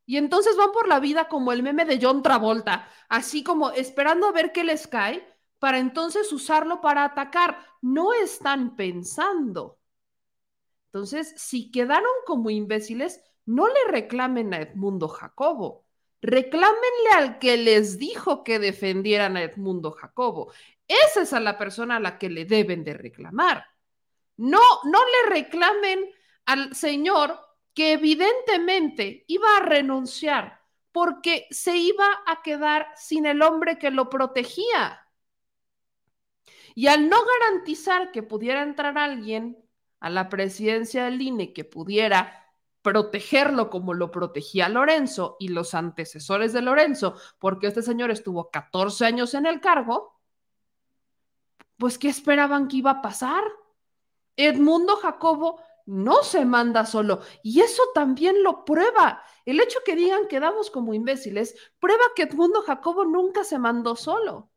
y 0.08 0.16
entonces 0.16 0.56
van 0.56 0.72
por 0.72 0.88
la 0.88 1.02
vida 1.02 1.28
como 1.28 1.52
el 1.52 1.62
meme 1.62 1.84
de 1.84 2.00
John 2.02 2.24
Travolta, 2.24 2.90
así 3.10 3.44
como 3.44 3.72
esperando 3.72 4.26
a 4.26 4.32
ver 4.32 4.54
qué 4.54 4.64
les 4.64 4.88
cae 4.88 5.28
para 5.60 5.80
entonces 5.80 6.32
usarlo 6.32 6.80
para 6.80 7.04
atacar. 7.04 7.60
No 7.82 8.14
están 8.14 8.78
pensando. 8.78 9.78
Entonces, 10.86 11.34
si 11.36 11.72
quedaron 11.72 12.10
como 12.26 12.50
imbéciles, 12.50 13.22
no 13.46 13.68
le 13.68 13.92
reclamen 13.92 14.54
a 14.54 14.62
Edmundo 14.62 15.10
Jacobo. 15.10 15.84
Reclámenle 16.22 17.10
al 17.18 17.38
que 17.38 17.58
les 17.58 17.98
dijo 17.98 18.46
que 18.46 18.60
defendieran 18.60 19.36
a 19.36 19.44
Edmundo 19.44 19.92
Jacobo. 19.92 20.54
Esa 20.88 21.24
es 21.24 21.34
a 21.34 21.42
la 21.42 21.58
persona 21.58 21.98
a 21.98 22.00
la 22.00 22.18
que 22.18 22.30
le 22.30 22.46
deben 22.46 22.86
de 22.86 22.94
reclamar. 22.94 23.66
No, 24.38 24.62
no 24.86 25.00
le 25.00 25.30
reclamen 25.32 26.10
al 26.46 26.74
señor 26.76 27.38
que 27.78 27.94
evidentemente 27.94 29.24
iba 29.28 29.56
a 29.56 29.60
renunciar 29.60 30.64
porque 30.92 31.46
se 31.52 31.78
iba 31.78 32.08
a 32.26 32.42
quedar 32.42 32.88
sin 32.96 33.28
el 33.28 33.44
hombre 33.44 33.78
que 33.78 33.92
lo 33.92 34.10
protegía. 34.10 35.08
Y 36.74 36.88
al 36.88 37.08
no 37.08 37.18
garantizar 37.24 38.12
que 38.12 38.24
pudiera 38.24 38.64
entrar 38.64 38.98
alguien 38.98 39.64
a 40.00 40.10
la 40.10 40.28
presidencia 40.28 41.06
del 41.06 41.22
INE 41.22 41.54
que 41.54 41.66
pudiera 41.66 42.52
protegerlo 42.82 43.70
como 43.70 43.94
lo 43.94 44.10
protegía 44.10 44.70
Lorenzo 44.70 45.38
y 45.40 45.50
los 45.50 45.76
antecesores 45.76 46.54
de 46.54 46.64
Lorenzo, 46.64 47.14
porque 47.38 47.68
este 47.68 47.84
señor 47.84 48.10
estuvo 48.10 48.50
14 48.50 49.06
años 49.06 49.36
en 49.36 49.46
el 49.46 49.62
cargo, 49.62 50.20
pues 51.78 52.00
¿qué 52.00 52.10
esperaban 52.10 52.70
que 52.70 52.78
iba 52.78 52.90
a 52.90 53.02
pasar? 53.04 53.44
Edmundo 54.36 54.96
Jacobo 54.96 55.62
no 55.88 56.22
se 56.22 56.46
manda 56.46 56.86
solo 56.86 57.22
y 57.42 57.62
eso 57.62 57.82
también 57.94 58.44
lo 58.44 58.66
prueba. 58.66 59.24
El 59.46 59.60
hecho 59.62 59.80
que 59.86 59.96
digan 59.96 60.28
que 60.28 60.40
damos 60.40 60.70
como 60.70 60.94
imbéciles 60.94 61.56
prueba 61.80 62.04
que 62.16 62.24
Edmundo 62.24 62.62
Jacobo 62.62 63.06
nunca 63.06 63.44
se 63.46 63.58
mandó 63.58 63.96
solo. 63.96 64.52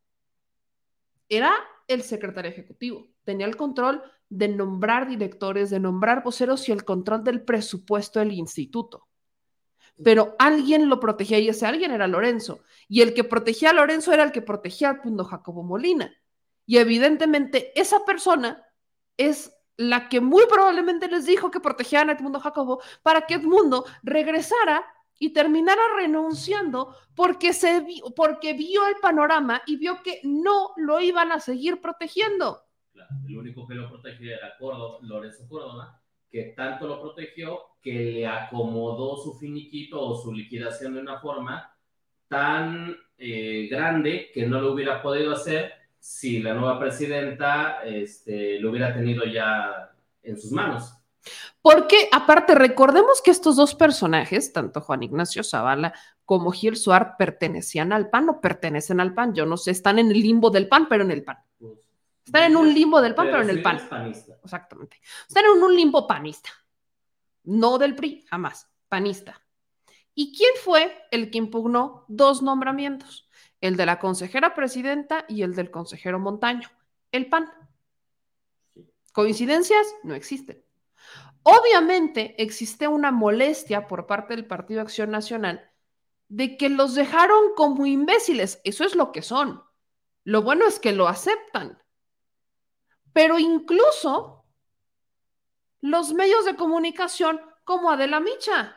Era 1.29 1.53
el 1.87 2.03
secretario 2.03 2.51
ejecutivo, 2.51 3.09
tenía 3.25 3.47
el 3.47 3.57
control 3.57 4.03
de 4.29 4.49
nombrar 4.49 5.09
directores, 5.09 5.71
de 5.71 5.79
nombrar 5.79 6.25
voceros 6.25 6.69
y 6.69 6.73
el 6.73 6.85
control 6.85 7.23
del 7.23 7.45
presupuesto 7.45 8.19
del 8.19 8.33
instituto. 8.33 9.07
Pero 10.03 10.35
alguien 10.39 10.89
lo 10.89 10.99
protegía 10.99 11.39
y 11.39 11.49
ese 11.49 11.67
alguien 11.67 11.93
era 11.93 12.09
Lorenzo. 12.09 12.61
Y 12.89 13.03
el 13.03 13.15
que 13.15 13.23
protegía 13.23 13.71
a 13.71 13.75
Lorenzo 13.75 14.13
era 14.13 14.25
el 14.25 14.33
que 14.33 14.43
protegía 14.43 14.89
al 14.89 15.01
punto 15.01 15.25
Jacobo 15.25 15.63
Molina. 15.63 16.13
Y 16.67 16.79
evidentemente 16.79 17.79
esa 17.79 18.05
persona 18.05 18.65
es 19.17 19.60
la 19.81 20.11
que 20.11 20.21
muy 20.21 20.45
probablemente 20.47 21.09
les 21.09 21.25
dijo 21.25 21.51
que 21.51 21.59
protegían 21.59 22.11
a 22.11 22.13
Edmundo 22.13 22.39
Jacobo 22.39 22.83
para 23.03 23.23
que 23.23 23.35
Edmundo 23.35 23.87
regresara 24.03 24.85
y 25.19 25.31
terminara 25.31 25.81
renunciando 25.97 26.95
porque, 27.17 27.55
se 27.55 27.81
vi, 27.81 28.03
porque 28.15 28.53
vio 28.53 28.87
el 28.87 28.97
panorama 29.01 29.63
y 29.67 29.77
vio 29.77 30.03
que 30.03 30.21
no 30.23 30.73
lo 30.77 31.01
iban 31.01 31.33
a 31.33 31.41
seguir 31.41 31.81
protegiendo. 31.81 32.61
Claro, 32.93 33.11
el 33.27 33.39
único 33.39 33.67
que 33.67 33.75
lo 33.75 33.89
protegió 33.89 34.35
era 34.35 34.55
Córdoba, 34.59 34.99
Lorenzo 35.01 35.49
Córdoba, 35.49 35.99
que 36.31 36.53
tanto 36.55 36.87
lo 36.87 37.01
protegió 37.01 37.61
que 37.81 37.95
le 37.95 38.27
acomodó 38.27 39.17
su 39.17 39.39
finiquito 39.39 39.99
o 39.99 40.23
su 40.23 40.31
liquidación 40.31 40.93
de 40.93 41.01
una 41.01 41.19
forma 41.21 41.75
tan 42.29 42.95
eh, 43.17 43.67
grande 43.71 44.31
que 44.35 44.45
no 44.47 44.61
lo 44.61 44.75
hubiera 44.75 45.01
podido 45.01 45.33
hacer 45.33 45.73
si 46.01 46.41
la 46.41 46.55
nueva 46.55 46.81
presidenta 46.81 47.83
este, 47.85 48.59
lo 48.59 48.71
hubiera 48.71 48.93
tenido 48.93 49.25
ya 49.25 49.93
en 50.23 50.41
sus 50.41 50.51
manos. 50.51 50.95
Porque, 51.63 52.09
aparte, 52.11 52.55
recordemos 52.55 53.21
que 53.23 53.31
estos 53.31 53.57
dos 53.57 53.75
personajes, 53.75 54.53
tanto 54.53 54.81
Juan 54.81 55.03
Ignacio 55.03 55.45
Zavala 55.45 55.93
como 56.25 56.51
Gil 56.53 56.77
Suar, 56.77 57.17
pertenecían 57.19 57.93
al 57.93 58.09
PAN 58.09 58.31
o 58.31 58.41
pertenecen 58.41 59.01
al 59.01 59.13
PAN. 59.13 59.35
Yo 59.35 59.45
no 59.45 59.59
sé, 59.59 59.71
están 59.71 59.99
en 59.99 60.11
el 60.11 60.21
limbo 60.21 60.51
del 60.51 60.69
PAN, 60.69 60.89
pero 60.89 61.05
en 61.05 61.11
el 61.11 61.23
PAN. 61.23 61.39
Están 62.25 62.45
en 62.45 62.57
un 62.57 62.73
limbo 62.73 63.03
del 63.03 63.15
PAN, 63.15 63.27
pero, 63.27 63.43
en 63.43 63.51
el 63.51 63.63
PAN. 63.63 63.81
Panista. 63.89 64.35
Exactamente. 64.43 65.01
Están 65.29 65.45
en 65.45 65.63
un 65.63 65.77
limbo 65.77 66.07
panista. 66.07 66.51
No 67.45 67.77
del 67.77 67.95
PRI, 67.95 68.25
jamás. 68.29 68.71
Panista. 68.89 69.43
¿Y 70.15 70.37
quién 70.37 70.51
fue 70.63 71.07
el 71.11 71.31
que 71.31 71.39
impugnó 71.39 72.05
dos 72.09 72.43
nombramientos? 72.43 73.30
El 73.61 73.77
de 73.77 73.87
la 73.87 73.99
consejera 73.99 74.55
presidenta 74.55 75.25
y 75.29 75.43
el 75.43 75.55
del 75.55 75.71
consejero 75.71 76.19
Montaño. 76.19 76.69
El 77.13 77.29
PAN. 77.29 77.51
¿Coincidencias? 79.13 79.87
No 80.03 80.15
existen. 80.15 80.65
Obviamente 81.43 82.41
existe 82.43 82.87
una 82.89 83.11
molestia 83.11 83.89
por 83.89 84.07
parte 84.07 84.37
del 84.37 84.47
Partido 84.47 84.81
Acción 84.81 85.11
Nacional 85.11 85.71
de 86.29 86.57
que 86.57 86.69
los 86.69 86.95
dejaron 86.95 87.55
como 87.57 87.87
imbéciles. 87.87 88.61
Eso 88.65 88.85
es 88.85 88.95
lo 88.95 89.11
que 89.13 89.21
son. 89.21 89.63
Lo 90.25 90.43
bueno 90.43 90.67
es 90.67 90.79
que 90.79 90.93
lo 90.93 91.09
aceptan. 91.09 91.83
Pero 93.13 93.39
incluso 93.39 94.45
los 95.81 96.13
medios 96.13 96.45
de 96.45 96.57
comunicación 96.57 97.41
como 97.65 97.91
Adela 97.91 98.21
Micha, 98.21 98.77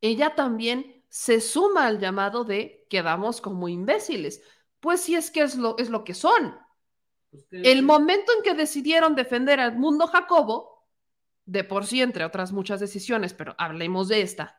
ella 0.00 0.34
también 0.34 0.91
se 1.14 1.42
suma 1.42 1.88
al 1.88 1.98
llamado 1.98 2.42
de 2.42 2.86
quedamos 2.88 3.42
como 3.42 3.68
imbéciles. 3.68 4.42
Pues 4.80 5.02
si 5.02 5.14
es 5.14 5.30
que 5.30 5.42
es 5.42 5.56
lo, 5.56 5.76
es 5.76 5.90
lo 5.90 6.04
que 6.04 6.14
son. 6.14 6.56
El 7.50 7.82
momento 7.82 8.32
en 8.34 8.42
que 8.42 8.54
decidieron 8.54 9.14
defender 9.14 9.60
al 9.60 9.76
mundo 9.76 10.06
Jacobo, 10.06 10.88
de 11.44 11.64
por 11.64 11.84
sí, 11.84 12.00
entre 12.00 12.24
otras 12.24 12.52
muchas 12.52 12.80
decisiones, 12.80 13.34
pero 13.34 13.54
hablemos 13.58 14.08
de 14.08 14.22
esta, 14.22 14.58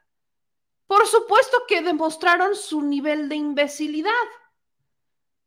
por 0.85 1.07
supuesto 1.07 1.57
que 1.67 1.81
demostraron 1.81 2.55
su 2.55 2.83
nivel 2.83 3.29
de 3.29 3.35
imbecilidad. 3.35 4.11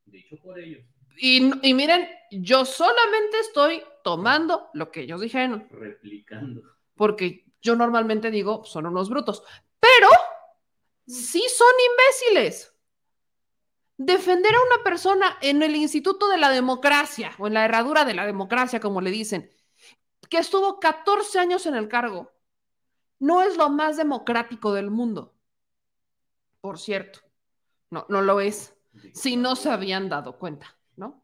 Dicho 0.07 0.37
por 0.43 0.59
ellos. 0.59 0.85
Y, 1.19 1.69
y 1.69 1.73
miren, 1.73 2.09
yo 2.33 2.65
solamente 2.65 3.39
estoy 3.39 3.81
tomando 4.03 4.71
lo 4.75 4.91
que 4.91 5.03
ellos 5.03 5.21
dijeron, 5.21 5.69
Replicando. 5.71 6.63
porque 6.97 7.45
yo 7.63 7.77
normalmente 7.77 8.33
digo, 8.33 8.65
son 8.65 8.87
unos 8.87 9.09
brutos, 9.09 9.45
pero 9.79 10.09
sí 11.07 11.45
son 11.57 11.73
imbéciles. 11.91 12.73
Defender 13.99 14.55
a 14.55 14.61
una 14.61 14.85
persona 14.85 15.39
en 15.41 15.63
el 15.63 15.75
Instituto 15.75 16.29
de 16.29 16.37
la 16.37 16.51
Democracia 16.51 17.33
o 17.39 17.47
en 17.47 17.55
la 17.55 17.65
herradura 17.65 18.05
de 18.05 18.15
la 18.15 18.27
democracia, 18.27 18.81
como 18.81 19.01
le 19.01 19.11
dicen, 19.11 19.51
que 20.29 20.39
estuvo 20.39 20.79
14 20.81 21.39
años 21.39 21.67
en 21.67 21.75
el 21.77 21.89
cargo, 21.89 22.33
no 23.19 23.43
es 23.43 23.57
lo 23.57 23.71
más 23.71 23.97
democrático 23.97 24.75
del 24.75 24.91
mundo. 24.91 25.35
Por 26.61 26.79
cierto, 26.79 27.21
no, 27.91 28.05
no 28.09 28.21
lo 28.21 28.41
es. 28.41 28.75
Si 29.13 29.37
no 29.37 29.57
se 29.57 29.71
habían 29.71 30.09
dado 30.09 30.39
cuenta, 30.39 30.77
¿no? 30.97 31.23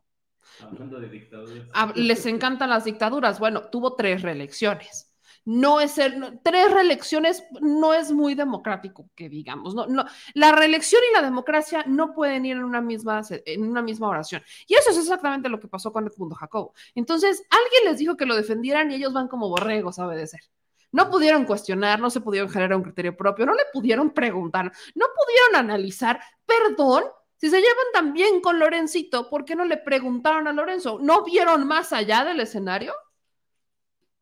Hablando 0.61 1.01
de 1.01 1.09
dictaduras. 1.09 1.97
Les 1.97 2.27
encantan 2.27 2.71
las 2.71 2.85
dictaduras. 2.85 3.39
Bueno, 3.39 3.69
tuvo 3.69 3.97
tres 3.97 4.23
reelecciones. 4.23 5.12
No 5.45 5.81
es 5.81 5.93
ser, 5.93 6.41
tres 6.43 6.73
reelecciones 6.73 7.45
no 7.61 7.95
es 7.95 8.13
muy 8.13 8.35
democrático, 8.35 9.09
que 9.15 9.29
digamos. 9.29 9.75
No, 9.75 9.87
no, 9.87 10.05
la 10.35 10.53
reelección 10.53 11.03
y 11.11 11.15
la 11.15 11.23
democracia 11.23 11.85
no 11.87 12.15
pueden 12.15 12.47
ir 12.47 12.57
en 12.57 12.65
una 12.65 12.81
misma, 12.81 13.23
en 13.31 13.65
una 13.65 13.83
misma 13.83 14.09
oración. 14.09 14.43
Y 14.67 14.75
eso 14.75 14.91
es 14.91 14.99
exactamente 14.99 15.49
lo 15.49 15.59
que 15.59 15.69
pasó 15.69 15.93
con 15.93 16.07
Edmundo 16.07 16.37
Jacobo. 16.37 16.75
Entonces, 16.95 17.45
alguien 17.51 17.91
les 17.91 17.99
dijo 17.99 18.17
que 18.17 18.27
lo 18.27 18.37
defendieran 18.37 18.91
y 18.91 18.95
ellos 18.95 19.13
van 19.13 19.29
como 19.29 19.49
borregos 19.49 19.99
a 19.99 20.07
obedecer. 20.07 20.41
No 20.93 21.11
pudieron 21.11 21.47
cuestionar, 21.47 21.99
no 22.01 22.11
se 22.11 22.21
pudieron 22.21 22.51
generar 22.51 22.77
un 22.77 22.83
criterio 22.83 23.17
propio, 23.17 23.47
no 23.47 23.55
le 23.55 23.65
pudieron 23.73 24.11
preguntar, 24.11 24.71
no 24.95 25.07
pudieron 25.17 25.57
analizar. 25.57 26.21
Perdón, 26.45 27.05
si 27.37 27.51
se 27.51 27.57
llevan 27.57 27.87
tan 27.93 28.13
bien 28.13 28.41
con 28.41 28.59
Lorencito, 28.59 29.29
¿por 29.29 29.45
qué 29.45 29.57
no 29.57 29.65
le 29.65 29.79
preguntaron 29.79 30.47
a 30.47 30.53
Lorenzo? 30.53 30.99
¿No 31.01 31.25
vieron 31.25 31.67
más 31.67 31.93
allá 31.93 32.25
del 32.25 32.41
escenario? 32.41 32.93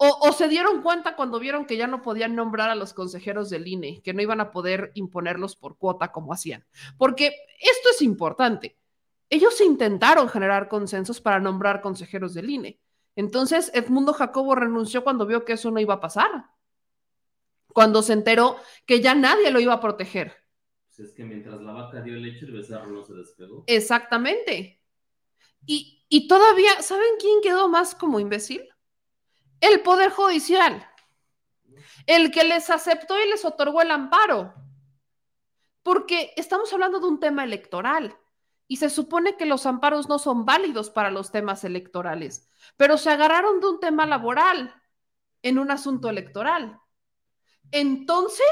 O, 0.03 0.29
o 0.29 0.33
se 0.33 0.49
dieron 0.49 0.81
cuenta 0.81 1.15
cuando 1.15 1.39
vieron 1.39 1.67
que 1.67 1.77
ya 1.77 1.87
no 1.87 2.01
podían 2.01 2.35
nombrar 2.35 2.71
a 2.71 2.75
los 2.75 2.95
consejeros 2.95 3.51
del 3.51 3.69
INE, 3.69 4.01
que 4.03 4.15
no 4.15 4.23
iban 4.23 4.41
a 4.41 4.51
poder 4.51 4.93
imponerlos 4.95 5.57
por 5.57 5.77
cuota 5.77 6.11
como 6.11 6.33
hacían. 6.33 6.65
Porque 6.97 7.35
esto 7.61 7.91
es 7.91 8.01
importante. 8.01 8.79
Ellos 9.29 9.61
intentaron 9.61 10.31
generar 10.31 10.69
consensos 10.69 11.21
para 11.21 11.39
nombrar 11.39 11.83
consejeros 11.83 12.33
del 12.33 12.49
INE. 12.49 12.81
Entonces, 13.15 13.71
Edmundo 13.75 14.15
Jacobo 14.15 14.55
renunció 14.55 15.05
cuando 15.05 15.27
vio 15.27 15.45
que 15.45 15.53
eso 15.53 15.71
no 15.71 15.79
iba 15.79 15.93
a 15.93 16.01
pasar. 16.01 16.47
Cuando 17.75 18.01
se 18.01 18.15
enteró 18.15 18.57
que 18.87 19.03
ya 19.03 19.15
nadie 19.15 19.51
lo 19.51 19.61
iba 19.61 19.75
a 19.75 19.81
proteger. 19.81 20.33
Pues 20.87 21.11
es 21.11 21.13
que 21.15 21.25
mientras 21.25 21.61
la 21.61 21.73
vaca 21.73 22.01
dio 22.01 22.15
leche, 22.15 22.47
el 22.47 22.53
becerro 22.53 22.87
no 22.87 23.05
se 23.05 23.13
despegó. 23.13 23.65
Exactamente. 23.67 24.81
Y, 25.67 26.07
y 26.09 26.27
todavía, 26.27 26.81
¿saben 26.81 27.19
quién 27.21 27.43
quedó 27.43 27.69
más 27.69 27.95
como 27.95 28.19
imbécil? 28.19 28.67
El 29.61 29.81
Poder 29.81 30.11
Judicial. 30.11 30.87
El 32.07 32.31
que 32.31 32.45
les 32.45 32.71
aceptó 32.71 33.21
y 33.21 33.29
les 33.29 33.45
otorgó 33.45 33.83
el 33.83 33.91
amparo. 33.91 34.55
Porque 35.83 36.33
estamos 36.37 36.73
hablando 36.73 37.01
de 37.01 37.07
un 37.07 37.21
tema 37.21 37.45
electoral 37.45 38.17
y 38.71 38.77
se 38.77 38.89
supone 38.89 39.37
que 39.37 39.47
los 39.47 39.67
amparos 39.67 40.09
no 40.09 40.19
son 40.19 40.45
válidos 40.45 40.91
para 40.91 41.11
los 41.11 41.33
temas 41.33 41.65
electorales, 41.65 42.49
pero 42.77 42.99
se 42.99 43.11
agarraron 43.11 43.59
de 43.59 43.69
un 43.69 43.81
tema 43.81 44.07
laboral 44.07 44.81
en 45.43 45.59
un 45.59 45.73
asunto 45.73 46.09
electoral. 46.09 46.79
Entonces, 47.73 48.47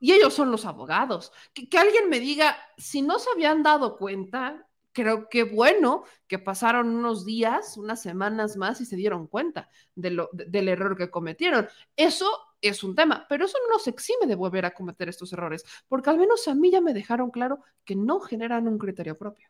y 0.00 0.12
ellos 0.12 0.32
son 0.32 0.50
los 0.50 0.64
abogados, 0.64 1.32
que, 1.52 1.78
alguien 1.78 2.08
me 2.08 2.18
diga, 2.18 2.56
si 2.78 3.02
no 3.02 3.18
se 3.18 3.30
habían 3.30 3.62
dado 3.62 3.98
cuenta, 3.98 4.68
creo 4.92 5.28
que 5.28 5.44
bueno 5.44 6.04
que 6.26 6.38
pasaron 6.38 6.88
unos 6.94 7.24
días, 7.24 7.76
unas 7.76 8.02
semanas 8.02 8.56
más 8.56 8.80
y 8.80 8.86
se 8.86 8.96
dieron 8.96 9.26
cuenta 9.26 9.68
de 9.94 10.10
lo, 10.10 10.28
de- 10.32 10.46
del 10.46 10.68
error 10.68 10.96
que 10.96 11.10
cometieron. 11.10 11.68
Eso 11.96 12.28
es 12.60 12.84
un 12.84 12.94
tema, 12.94 13.26
pero 13.28 13.44
eso 13.46 13.58
no 13.66 13.74
nos 13.74 13.86
exime 13.88 14.26
de 14.26 14.34
volver 14.36 14.64
a 14.66 14.74
cometer 14.74 15.08
estos 15.08 15.32
errores, 15.32 15.64
porque 15.88 16.10
al 16.10 16.18
menos 16.18 16.46
a 16.48 16.54
mí 16.54 16.70
ya 16.70 16.80
me 16.80 16.94
dejaron 16.94 17.30
claro 17.30 17.60
que 17.84 17.96
no 17.96 18.20
generan 18.20 18.68
un 18.68 18.78
criterio 18.78 19.18
propio. 19.18 19.48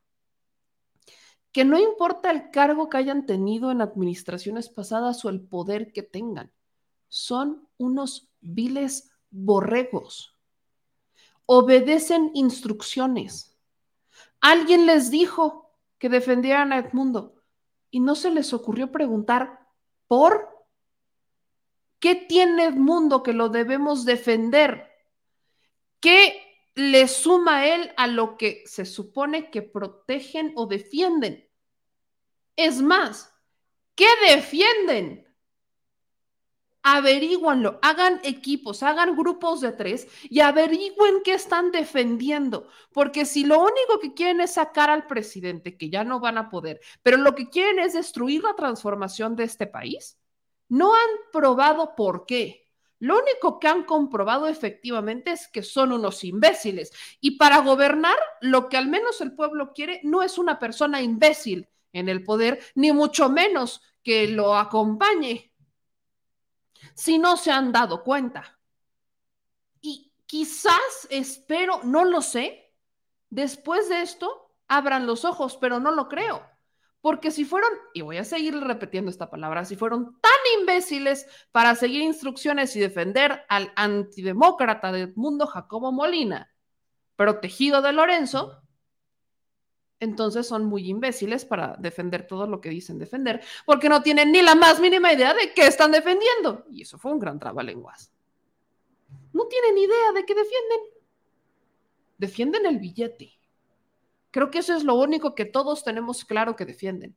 Que 1.52 1.66
no 1.66 1.78
importa 1.78 2.30
el 2.30 2.50
cargo 2.50 2.88
que 2.88 2.96
hayan 2.96 3.26
tenido 3.26 3.70
en 3.70 3.82
administraciones 3.82 4.70
pasadas 4.70 5.22
o 5.24 5.28
el 5.28 5.42
poder 5.42 5.92
que 5.92 6.02
tengan, 6.02 6.50
son 7.08 7.68
unos 7.76 8.30
viles 8.40 9.10
borregos. 9.30 10.34
Obedecen 11.44 12.30
instrucciones. 12.32 13.51
Alguien 14.42 14.86
les 14.86 15.10
dijo 15.10 15.70
que 15.98 16.08
defendieran 16.08 16.72
a 16.72 16.78
Edmundo 16.78 17.42
y 17.92 18.00
no 18.00 18.16
se 18.16 18.30
les 18.30 18.52
ocurrió 18.52 18.90
preguntar 18.90 19.60
por 20.08 20.66
qué 22.00 22.16
tiene 22.16 22.66
Edmundo 22.66 23.22
que 23.22 23.32
lo 23.32 23.48
debemos 23.48 24.04
defender. 24.04 24.90
¿Qué 26.00 26.42
le 26.74 27.06
suma 27.06 27.66
él 27.68 27.92
a 27.96 28.08
lo 28.08 28.36
que 28.36 28.64
se 28.66 28.84
supone 28.84 29.48
que 29.48 29.62
protegen 29.62 30.52
o 30.56 30.66
defienden? 30.66 31.48
Es 32.56 32.82
más, 32.82 33.32
¿qué 33.94 34.08
defienden? 34.28 35.31
Averíguanlo, 36.84 37.78
hagan 37.80 38.20
equipos, 38.24 38.82
hagan 38.82 39.14
grupos 39.14 39.60
de 39.60 39.70
tres 39.70 40.08
y 40.28 40.40
averigüen 40.40 41.22
qué 41.22 41.34
están 41.34 41.70
defendiendo. 41.70 42.66
Porque 42.92 43.24
si 43.24 43.44
lo 43.44 43.60
único 43.60 44.00
que 44.00 44.14
quieren 44.14 44.40
es 44.40 44.54
sacar 44.54 44.90
al 44.90 45.06
presidente, 45.06 45.76
que 45.76 45.90
ya 45.90 46.02
no 46.02 46.18
van 46.18 46.38
a 46.38 46.50
poder, 46.50 46.80
pero 47.02 47.18
lo 47.18 47.36
que 47.36 47.48
quieren 47.48 47.78
es 47.78 47.92
destruir 47.92 48.42
la 48.42 48.54
transformación 48.56 49.36
de 49.36 49.44
este 49.44 49.68
país, 49.68 50.18
no 50.68 50.92
han 50.94 51.08
probado 51.32 51.94
por 51.94 52.26
qué. 52.26 52.68
Lo 52.98 53.18
único 53.18 53.60
que 53.60 53.68
han 53.68 53.84
comprobado 53.84 54.48
efectivamente 54.48 55.32
es 55.32 55.46
que 55.48 55.62
son 55.62 55.92
unos 55.92 56.24
imbéciles. 56.24 56.92
Y 57.20 57.32
para 57.32 57.58
gobernar, 57.58 58.16
lo 58.40 58.68
que 58.68 58.76
al 58.76 58.88
menos 58.88 59.20
el 59.20 59.34
pueblo 59.34 59.72
quiere 59.72 60.00
no 60.02 60.22
es 60.22 60.36
una 60.38 60.58
persona 60.58 61.00
imbécil 61.00 61.68
en 61.92 62.08
el 62.08 62.24
poder, 62.24 62.60
ni 62.74 62.90
mucho 62.92 63.28
menos 63.28 63.82
que 64.02 64.26
lo 64.28 64.56
acompañe 64.56 65.51
si 66.94 67.18
no 67.18 67.36
se 67.36 67.50
han 67.50 67.72
dado 67.72 68.02
cuenta. 68.02 68.58
Y 69.80 70.12
quizás, 70.26 71.06
espero, 71.10 71.80
no 71.84 72.04
lo 72.04 72.22
sé, 72.22 72.74
después 73.30 73.88
de 73.88 74.02
esto 74.02 74.54
abran 74.68 75.06
los 75.06 75.24
ojos, 75.24 75.56
pero 75.60 75.80
no 75.80 75.90
lo 75.90 76.08
creo. 76.08 76.42
Porque 77.00 77.32
si 77.32 77.44
fueron, 77.44 77.70
y 77.94 78.02
voy 78.02 78.18
a 78.18 78.24
seguir 78.24 78.56
repitiendo 78.56 79.10
esta 79.10 79.28
palabra, 79.28 79.64
si 79.64 79.74
fueron 79.74 80.20
tan 80.20 80.60
imbéciles 80.60 81.26
para 81.50 81.74
seguir 81.74 82.00
instrucciones 82.00 82.76
y 82.76 82.80
defender 82.80 83.44
al 83.48 83.72
antidemócrata 83.74 84.92
del 84.92 85.12
mundo 85.16 85.48
Jacobo 85.48 85.90
Molina, 85.90 86.52
protegido 87.16 87.82
de 87.82 87.92
Lorenzo, 87.92 88.61
entonces 90.02 90.48
son 90.48 90.64
muy 90.64 90.90
imbéciles 90.90 91.44
para 91.44 91.76
defender 91.78 92.26
todo 92.26 92.48
lo 92.48 92.60
que 92.60 92.70
dicen 92.70 92.98
defender, 92.98 93.40
porque 93.64 93.88
no 93.88 94.02
tienen 94.02 94.32
ni 94.32 94.42
la 94.42 94.56
más 94.56 94.80
mínima 94.80 95.12
idea 95.12 95.32
de 95.32 95.54
qué 95.54 95.68
están 95.68 95.92
defendiendo. 95.92 96.64
Y 96.72 96.82
eso 96.82 96.98
fue 96.98 97.12
un 97.12 97.20
gran 97.20 97.38
trabalenguas. 97.38 98.12
No 99.32 99.46
tienen 99.46 99.78
idea 99.78 100.10
de 100.12 100.26
qué 100.26 100.34
defienden. 100.34 100.80
Defienden 102.18 102.66
el 102.66 102.78
billete. 102.80 103.38
Creo 104.32 104.50
que 104.50 104.58
eso 104.58 104.74
es 104.74 104.82
lo 104.82 104.96
único 104.96 105.36
que 105.36 105.44
todos 105.44 105.84
tenemos 105.84 106.24
claro 106.24 106.56
que 106.56 106.66
defienden. 106.66 107.16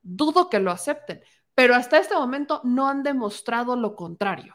Dudo 0.00 0.48
que 0.48 0.60
lo 0.60 0.70
acepten, 0.70 1.20
pero 1.52 1.74
hasta 1.74 1.98
este 1.98 2.14
momento 2.14 2.60
no 2.62 2.88
han 2.88 3.02
demostrado 3.02 3.74
lo 3.74 3.96
contrario. 3.96 4.54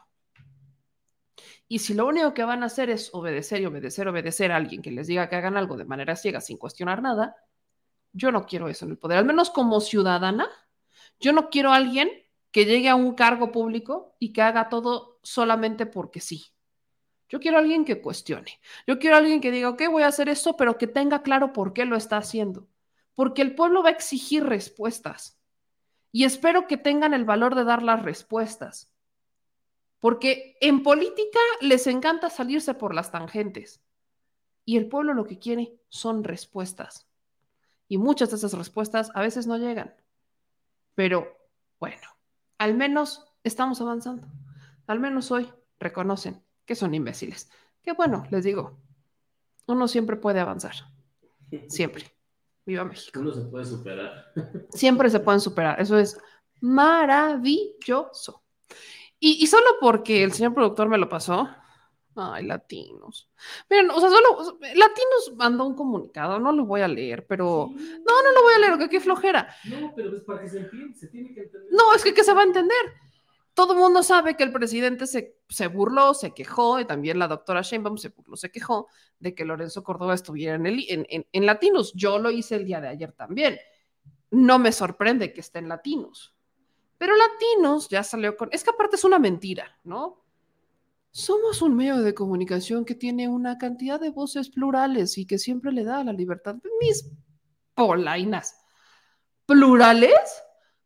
Y 1.68 1.80
si 1.80 1.94
lo 1.94 2.08
único 2.08 2.34
que 2.34 2.46
van 2.46 2.64
a 2.64 2.68
hacer 2.68 2.90
es 2.90 3.10
obedecer 3.14 3.60
y 3.60 3.66
obedecer, 3.66 4.08
obedecer 4.08 4.54
a 4.54 4.56
alguien 4.56 4.82
que 4.82 4.92
les 4.92 5.08
diga 5.08 5.28
que 5.28 5.36
hagan 5.36 5.58
algo 5.58 5.76
de 5.76 5.84
manera 5.84 6.16
ciega 6.16 6.40
sin 6.40 6.58
cuestionar 6.58 7.02
nada, 7.02 7.36
yo 8.14 8.32
no 8.32 8.46
quiero 8.46 8.68
eso 8.70 8.86
en 8.86 8.92
el 8.92 8.98
poder. 8.98 9.18
Al 9.18 9.26
menos 9.26 9.50
como 9.50 9.82
ciudadana, 9.82 10.50
yo 11.20 11.34
no 11.34 11.50
quiero 11.50 11.72
a 11.72 11.76
alguien 11.76 12.10
que 12.52 12.66
llegue 12.66 12.90
a 12.90 12.96
un 12.96 13.14
cargo 13.14 13.52
público 13.52 14.16
y 14.20 14.34
que 14.34 14.42
haga 14.42 14.70
todo 14.70 15.20
solamente 15.24 15.86
porque 15.86 16.20
sí. 16.20 16.54
Yo 17.28 17.40
quiero 17.40 17.58
a 17.58 17.60
alguien 17.60 17.86
que 17.86 18.02
cuestione. 18.02 18.60
Yo 18.88 18.98
quiero 18.98 19.16
a 19.16 19.20
alguien 19.20 19.40
que 19.40 19.52
diga, 19.52 19.70
ok, 19.70 19.84
voy 19.92 20.04
a 20.04 20.08
hacer 20.08 20.30
esto, 20.30 20.58
pero 20.58 20.78
que 20.78 20.88
tenga 20.88 21.22
claro 21.22 21.54
por 21.54 21.74
qué 21.74 21.86
lo 21.86 21.96
está 21.96 22.18
haciendo. 22.18 22.68
Porque 23.14 23.44
el 23.44 23.54
pueblo 23.54 23.84
va 23.84 23.90
a 23.90 23.94
exigir 23.94 24.44
respuestas. 24.44 25.38
Y 26.12 26.24
espero 26.24 26.66
que 26.66 26.78
tengan 26.78 27.14
el 27.14 27.26
valor 27.26 27.54
de 27.54 27.66
dar 27.66 27.84
las 27.84 28.02
respuestas. 28.02 28.92
Porque 30.00 30.58
en 30.62 30.82
política 30.82 31.40
les 31.62 31.86
encanta 31.86 32.32
salirse 32.32 32.74
por 32.74 32.96
las 32.96 33.12
tangentes. 33.12 33.84
Y 34.66 34.78
el 34.78 34.88
pueblo 34.88 35.14
lo 35.14 35.26
que 35.26 35.38
quiere 35.38 35.78
son 35.90 36.24
respuestas. 36.24 37.09
Y 37.90 37.98
muchas 37.98 38.30
de 38.30 38.38
esas 38.38 38.54
respuestas 38.54 39.12
a 39.16 39.22
veces 39.22 39.48
no 39.48 39.58
llegan. 39.58 39.94
Pero 40.96 41.36
bueno, 41.80 42.08
al 42.60 42.76
menos 42.76 43.26
estamos 43.44 43.82
avanzando. 43.82 44.28
Al 44.88 45.00
menos 45.00 45.32
hoy 45.32 45.52
reconocen 45.80 46.42
que 46.66 46.76
son 46.76 46.94
imbéciles. 46.94 47.50
Que 47.82 47.94
bueno, 47.94 48.26
les 48.30 48.44
digo, 48.44 48.78
uno 49.66 49.88
siempre 49.88 50.16
puede 50.18 50.40
avanzar. 50.40 50.76
Siempre. 51.68 52.06
Viva 52.66 52.86
México. 52.86 53.20
Uno 53.20 53.32
se 53.32 53.42
puede 53.42 53.66
superar. 53.66 54.34
Siempre 54.70 55.10
se 55.10 55.20
pueden 55.20 55.42
superar. 55.42 55.82
Eso 55.82 55.98
es 55.98 56.20
maravilloso. 56.62 58.44
Y, 59.20 59.44
y 59.44 59.48
solo 59.48 59.66
porque 59.82 60.24
el 60.24 60.32
señor 60.32 60.54
productor 60.54 60.90
me 60.90 61.00
lo 61.00 61.10
pasó. 61.10 61.50
Ay, 62.20 62.46
latinos. 62.46 63.30
Miren, 63.70 63.90
o 63.92 64.00
sea, 64.00 64.10
solo 64.10 64.58
Latinos 64.62 65.34
mandó 65.36 65.66
un 65.66 65.76
comunicado, 65.76 66.40
no 66.40 66.52
lo 66.52 66.66
voy 66.66 66.82
a 66.82 66.88
leer, 66.88 67.26
pero 67.26 67.70
no, 67.74 68.24
no 68.24 68.32
lo 68.34 68.44
voy 68.44 68.54
a 68.56 68.60
leer, 68.60 68.78
que 68.78 68.90
qué 68.90 69.00
flojera. 69.00 69.56
No, 69.66 69.94
pero 69.96 70.18
es 70.18 70.24
para 70.24 70.42
que 70.42 70.50
se 70.50 70.60
entienda, 70.60 70.98
se 70.98 71.08
tiene 71.08 71.34
que 71.34 71.42
entender. 71.44 71.70
No, 71.72 71.94
es 71.94 72.04
que 72.04 72.14
¿qué 72.14 72.24
se 72.24 72.34
va 72.34 72.42
a 72.42 72.46
entender? 72.46 72.78
Todo 73.54 73.74
el 73.74 73.80
mundo 73.80 74.04
sabe 74.04 74.36
que 74.36 74.44
el 74.44 74.52
presidente 74.52 75.08
se, 75.08 75.38
se 75.50 75.68
burló, 75.68 76.14
se 76.14 76.34
quejó, 76.34 76.80
y 76.80 76.86
también 76.86 77.20
la 77.20 77.28
doctora 77.28 77.62
Sheinbaum 77.62 77.98
se 77.98 78.10
burló, 78.10 78.36
se 78.36 78.52
quejó 78.52 78.88
de 79.20 79.34
que 79.34 79.46
Lorenzo 79.46 79.84
Córdoba 79.84 80.14
estuviera 80.14 80.56
en, 80.56 80.66
el, 80.66 80.86
en, 80.88 81.06
en, 81.10 81.28
en 81.32 81.46
Latinos. 81.46 81.94
Yo 81.94 82.20
lo 82.20 82.32
hice 82.32 82.56
el 82.56 82.66
día 82.66 82.82
de 82.82 82.90
ayer 82.90 83.12
también. 83.14 83.60
No 84.32 84.60
me 84.60 84.72
sorprende 84.72 85.34
que 85.34 85.42
esté 85.42 85.60
en 85.60 85.70
Latinos. 85.70 86.36
Pero 86.98 87.16
Latinos 87.16 87.90
ya 87.90 88.04
salió 88.04 88.38
con... 88.38 88.50
Es 88.52 88.64
que 88.64 88.70
aparte 88.70 88.98
es 88.98 89.04
una 89.04 89.20
mentira, 89.20 89.80
¿no? 89.84 90.24
Somos 91.12 91.62
un 91.62 91.76
medio 91.76 91.98
de 91.98 92.14
comunicación 92.14 92.86
que 92.86 92.96
tiene 92.96 93.28
una 93.28 93.58
cantidad 93.58 94.00
de 94.00 94.12
voces 94.12 94.50
plurales 94.50 95.18
y 95.18 95.26
que 95.26 95.40
siempre 95.40 95.72
le 95.72 95.84
da 95.84 96.04
la 96.04 96.14
libertad. 96.14 96.56
Mis 96.80 97.10
polainas. 97.74 98.56
¿Plurales? 99.46 100.44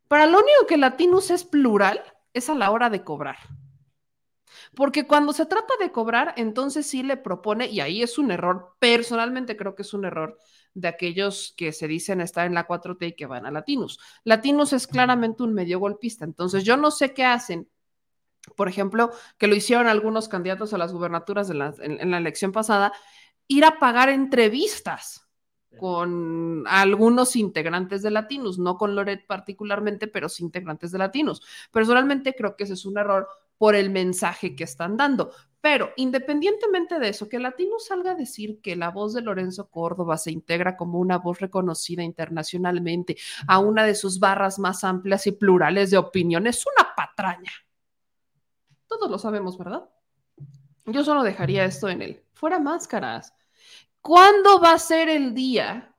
Para 0.07 0.25
lo 0.25 0.37
único 0.37 0.67
que 0.67 0.77
Latinos 0.77 1.29
es 1.31 1.43
plural 1.43 2.01
es 2.33 2.49
a 2.49 2.55
la 2.55 2.71
hora 2.71 2.89
de 2.89 3.03
cobrar. 3.03 3.37
Porque 4.75 5.05
cuando 5.05 5.33
se 5.33 5.45
trata 5.45 5.73
de 5.79 5.91
cobrar, 5.91 6.33
entonces 6.37 6.87
sí 6.87 7.03
le 7.03 7.17
propone, 7.17 7.67
y 7.67 7.79
ahí 7.79 8.01
es 8.01 8.17
un 8.17 8.31
error, 8.31 8.75
personalmente 8.79 9.57
creo 9.57 9.75
que 9.75 9.83
es 9.83 9.93
un 9.93 10.05
error 10.05 10.37
de 10.73 10.87
aquellos 10.87 11.53
que 11.57 11.71
se 11.71 11.87
dicen 11.87 12.21
estar 12.21 12.45
en 12.45 12.53
la 12.53 12.67
4T 12.67 13.07
y 13.07 13.15
que 13.15 13.25
van 13.25 13.45
a 13.45 13.51
Latinos. 13.51 13.99
Latinos 14.23 14.73
es 14.73 14.87
claramente 14.87 15.43
un 15.43 15.53
medio 15.53 15.79
golpista, 15.79 16.25
entonces 16.25 16.63
yo 16.63 16.77
no 16.77 16.91
sé 16.91 17.13
qué 17.13 17.25
hacen. 17.25 17.69
Por 18.55 18.67
ejemplo, 18.67 19.11
que 19.37 19.47
lo 19.47 19.55
hicieron 19.55 19.87
algunos 19.87 20.27
candidatos 20.27 20.73
a 20.73 20.77
las 20.77 20.93
gubernaturas 20.93 21.47
de 21.47 21.53
la, 21.55 21.73
en, 21.79 21.99
en 21.99 22.11
la 22.11 22.17
elección 22.17 22.51
pasada, 22.51 22.93
ir 23.47 23.65
a 23.65 23.79
pagar 23.79 24.09
entrevistas 24.09 25.27
con 25.77 26.65
algunos 26.67 27.35
integrantes 27.35 28.03
de 28.03 28.11
Latinos, 28.11 28.59
no 28.59 28.77
con 28.77 28.95
Loret 28.95 29.25
particularmente, 29.25 30.07
pero 30.07 30.29
sí 30.29 30.43
integrantes 30.43 30.91
de 30.91 30.99
Latinos. 30.99 31.41
Personalmente 31.71 32.35
creo 32.35 32.55
que 32.55 32.65
ese 32.65 32.73
es 32.73 32.85
un 32.85 32.97
error 32.97 33.27
por 33.57 33.75
el 33.75 33.89
mensaje 33.89 34.55
que 34.55 34.63
están 34.63 34.97
dando. 34.97 35.31
Pero 35.61 35.91
independientemente 35.95 36.99
de 36.99 37.09
eso, 37.09 37.29
que 37.29 37.39
Latino 37.39 37.79
salga 37.79 38.11
a 38.11 38.15
decir 38.15 38.59
que 38.61 38.75
la 38.75 38.89
voz 38.89 39.13
de 39.13 39.21
Lorenzo 39.21 39.69
Córdoba 39.69 40.17
se 40.17 40.31
integra 40.31 40.75
como 40.75 40.99
una 40.99 41.17
voz 41.17 41.39
reconocida 41.39 42.03
internacionalmente 42.03 43.15
a 43.47 43.59
una 43.59 43.85
de 43.85 43.95
sus 43.95 44.19
barras 44.19 44.59
más 44.59 44.83
amplias 44.83 45.25
y 45.25 45.31
plurales 45.31 45.89
de 45.91 45.97
opinión 45.97 46.47
es 46.47 46.65
una 46.65 46.93
patraña. 46.95 47.51
Todos 48.93 49.09
lo 49.09 49.17
sabemos, 49.17 49.57
¿verdad? 49.57 49.89
Yo 50.85 51.03
solo 51.03 51.23
dejaría 51.23 51.65
esto 51.65 51.89
en 51.89 52.03
él. 52.03 52.23
Fuera 52.33 52.59
máscaras. 52.59 53.33
¿Cuándo 54.01 54.59
va 54.59 54.73
a 54.73 54.79
ser 54.79 55.09
el 55.09 55.33
día 55.33 55.95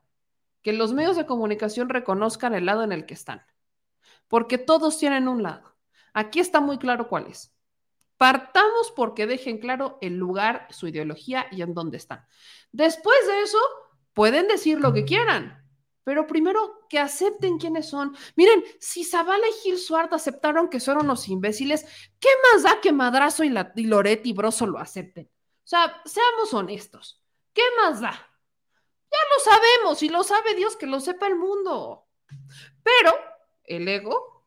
que 0.61 0.71
los 0.71 0.93
medios 0.93 1.17
de 1.17 1.25
comunicación 1.25 1.89
reconozcan 1.89 2.53
el 2.53 2.65
lado 2.65 2.83
en 2.83 2.93
el 2.93 3.05
que 3.05 3.13
están? 3.13 3.45
Porque 4.29 4.57
todos 4.57 4.97
tienen 4.97 5.27
un 5.27 5.43
lado. 5.43 5.75
Aquí 6.13 6.39
está 6.39 6.61
muy 6.61 6.77
claro 6.77 7.09
cuál 7.09 7.27
es. 7.27 7.53
Partamos 8.17 8.93
porque 8.95 9.27
dejen 9.27 9.57
claro 9.57 9.97
el 9.99 10.15
lugar, 10.15 10.65
su 10.69 10.87
ideología 10.87 11.47
y 11.51 11.63
en 11.63 11.73
dónde 11.73 11.97
están. 11.97 12.25
Después 12.71 13.17
de 13.27 13.41
eso, 13.41 13.59
pueden 14.13 14.47
decir 14.47 14.79
lo 14.79 14.93
que 14.93 15.03
quieran, 15.03 15.64
pero 16.05 16.27
primero 16.27 16.85
que 16.87 16.99
acepten 16.99 17.57
quiénes 17.57 17.89
son. 17.89 18.15
Miren, 18.35 18.63
si 18.79 19.03
Zavala 19.03 19.45
y 19.49 19.53
Gil 19.63 19.77
Suárez 19.79 20.13
aceptaron 20.13 20.69
que 20.69 20.79
son 20.79 20.99
unos 20.99 21.27
imbéciles, 21.27 21.83
¿qué 22.19 22.29
más 22.43 22.63
da 22.63 22.79
que 22.79 22.93
Madrazo 22.93 23.43
y, 23.43 23.49
la, 23.49 23.73
y 23.75 23.85
Loretti 23.85 24.31
Broso 24.31 24.67
lo 24.67 24.77
acepten? 24.77 25.25
O 25.25 25.67
sea, 25.67 26.01
seamos 26.05 26.53
honestos. 26.53 27.23
¿Qué 27.53 27.63
más 27.81 27.99
da? 28.01 28.11
Ya 28.11 29.17
lo 29.33 29.43
sabemos 29.43 30.03
y 30.03 30.09
lo 30.09 30.23
sabe 30.23 30.53
Dios 30.53 30.77
que 30.77 30.85
lo 30.85 30.99
sepa 30.99 31.25
el 31.25 31.37
mundo. 31.37 32.07
Pero 32.83 33.15
el 33.63 33.87
ego, 33.87 34.45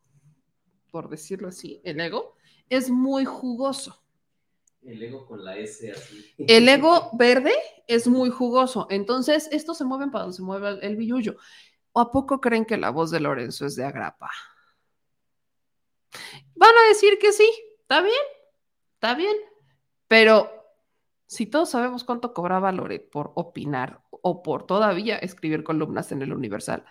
por 0.91 1.09
decirlo 1.09 1.49
así, 1.49 1.81
el 1.83 1.99
ego 1.99 2.35
es 2.69 2.89
muy 2.89 3.25
jugoso. 3.25 4.01
El 4.81 5.03
ego 5.03 5.25
con 5.25 5.43
la 5.43 5.57
S 5.57 5.91
así. 5.91 6.33
El 6.37 6.67
ego 6.69 7.09
verde 7.13 7.53
es 7.87 8.07
muy 8.07 8.29
jugoso. 8.29 8.87
Entonces, 8.89 9.49
estos 9.51 9.77
se 9.77 9.85
mueven 9.85 10.11
para 10.11 10.23
donde 10.23 10.37
se 10.37 10.43
mueve 10.43 10.79
el, 10.85 10.95
billullo. 10.95 11.37
¿O 11.91 11.99
a 11.99 12.11
poco 12.11 12.39
creen 12.39 12.65
que 12.65 12.77
la 12.77 12.89
voz 12.89 13.11
de 13.11 13.19
Lorenzo 13.19 13.65
es 13.65 13.75
de 13.75 13.85
agrapa? 13.85 14.31
Van 16.55 16.75
a 16.75 16.87
decir 16.89 17.17
que 17.19 17.31
sí, 17.31 17.49
está 17.81 18.01
bien, 18.01 18.13
está 18.93 19.15
bien. 19.15 19.35
Pero 20.07 20.51
si 21.27 21.45
todos 21.45 21.69
sabemos 21.69 22.03
cuánto 22.03 22.33
cobraba 22.33 22.71
Loret 22.71 23.09
por 23.09 23.31
opinar 23.35 24.01
o 24.09 24.41
por 24.41 24.65
todavía 24.65 25.17
escribir 25.17 25.63
columnas 25.63 26.11
en 26.11 26.21
el 26.21 26.33
Universal, 26.33 26.85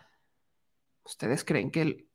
¿ustedes 1.05 1.44
creen 1.44 1.70
que 1.70 1.83
el 1.83 2.07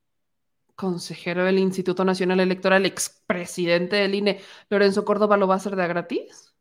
consejero 0.76 1.46
del 1.46 1.60
Instituto 1.60 2.04
Nacional 2.06 2.40
Electoral, 2.40 2.86
expresidente 2.86 3.98
del 3.98 4.16
INE, 4.16 4.42
Lorenzo 4.70 5.06
Córdoba, 5.06 5.38
lo 5.38 5.48
va 5.48 5.56
a 5.56 5.58
hacer 5.58 5.76
de 5.76 5.84
a 5.84 5.88
gratis? 5.88 6.54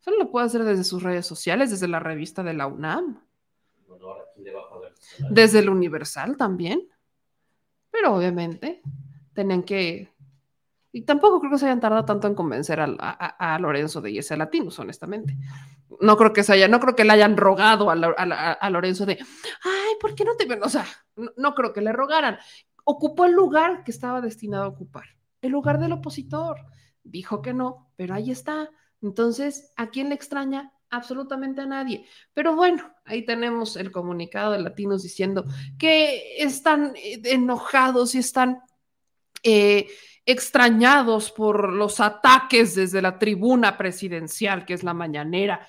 Solo 0.00 0.18
lo 0.18 0.30
puede 0.30 0.46
hacer 0.46 0.64
desde 0.64 0.84
sus 0.84 1.02
redes 1.02 1.26
sociales, 1.26 1.70
desde 1.70 1.88
la 1.88 1.98
revista 1.98 2.42
de 2.42 2.54
la 2.54 2.66
UNAM. 2.66 3.20
Desde 5.30 5.60
el 5.60 5.68
Universal 5.68 6.36
también. 6.36 6.88
Pero 7.90 8.14
obviamente 8.14 8.82
tenían 9.32 9.62
que 9.62 10.16
y 10.96 11.02
tampoco 11.02 11.40
creo 11.40 11.52
que 11.52 11.58
se 11.58 11.66
hayan 11.66 11.78
tardado 11.78 12.06
tanto 12.06 12.26
en 12.26 12.34
convencer 12.34 12.80
a, 12.80 12.86
a, 12.98 13.54
a 13.54 13.58
Lorenzo 13.58 14.00
de 14.00 14.12
irse 14.12 14.32
a 14.32 14.38
Latinos, 14.38 14.78
honestamente. 14.78 15.36
No 16.00 16.16
creo 16.16 16.32
que 16.32 16.42
se 16.42 16.54
haya, 16.54 16.68
no 16.68 16.80
creo 16.80 16.96
que 16.96 17.04
le 17.04 17.12
hayan 17.12 17.36
rogado 17.36 17.90
a, 17.90 17.92
a, 17.92 18.52
a 18.52 18.70
Lorenzo 18.70 19.04
de, 19.04 19.18
ay, 19.62 19.94
¿por 20.00 20.14
qué 20.14 20.24
no 20.24 20.36
te 20.36 20.46
ven? 20.46 20.62
O 20.62 20.70
sea, 20.70 20.86
no, 21.16 21.30
no, 21.36 21.54
creo 21.54 21.74
que 21.74 21.82
le 21.82 21.92
rogaran. 21.92 22.38
Ocupó 22.88 23.24
el 23.24 23.32
lugar 23.32 23.82
que 23.82 23.90
estaba 23.90 24.20
destinado 24.20 24.62
a 24.62 24.68
ocupar, 24.68 25.06
el 25.42 25.50
lugar 25.50 25.80
del 25.80 25.90
opositor. 25.90 26.58
Dijo 27.02 27.42
que 27.42 27.52
no, 27.52 27.90
pero 27.96 28.14
ahí 28.14 28.30
está. 28.30 28.70
Entonces, 29.02 29.72
¿a 29.76 29.88
quién 29.88 30.08
le 30.08 30.14
extraña? 30.14 30.72
Absolutamente 30.88 31.62
a 31.62 31.66
nadie. 31.66 32.06
Pero 32.32 32.54
bueno, 32.54 32.94
ahí 33.04 33.24
tenemos 33.24 33.76
el 33.76 33.90
comunicado 33.90 34.52
de 34.52 34.60
Latinos 34.60 35.02
diciendo 35.02 35.44
que 35.78 36.36
están 36.38 36.94
enojados 36.94 38.14
y 38.14 38.18
están... 38.18 38.60
Eh, 39.42 39.88
extrañados 40.28 41.30
por 41.30 41.72
los 41.72 42.00
ataques 42.00 42.74
desde 42.74 43.00
la 43.00 43.16
tribuna 43.16 43.78
presidencial, 43.78 44.66
que 44.66 44.74
es 44.74 44.82
la 44.82 44.92
mañanera, 44.92 45.66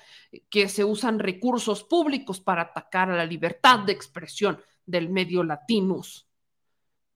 que 0.50 0.68
se 0.68 0.84
usan 0.84 1.20
recursos 1.20 1.84
públicos 1.84 2.40
para 2.40 2.62
atacar 2.62 3.08
a 3.08 3.16
la 3.16 3.24
libertad 3.24 3.78
de 3.80 3.92
expresión 3.92 4.60
del 4.84 5.10
medio 5.10 5.44
latinos. 5.44 6.27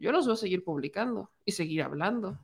Yo 0.03 0.11
los 0.11 0.27
voy 0.27 0.35
a 0.35 0.37
seguir 0.37 0.65
publicando 0.65 1.31
y 1.45 1.53
seguir 1.53 1.81
hablando. 1.81 2.37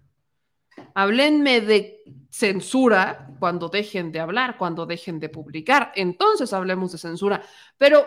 Háblenme 0.95 1.61
de 1.61 2.05
censura 2.31 3.35
cuando 3.41 3.69
dejen 3.69 4.13
de 4.13 4.21
hablar, 4.21 4.57
cuando 4.57 4.87
dejen 4.87 5.19
de 5.19 5.29
publicar. 5.29 5.91
Entonces 5.97 6.53
hablemos 6.53 6.93
de 6.93 6.99
censura. 6.99 7.43
Pero, 7.77 8.07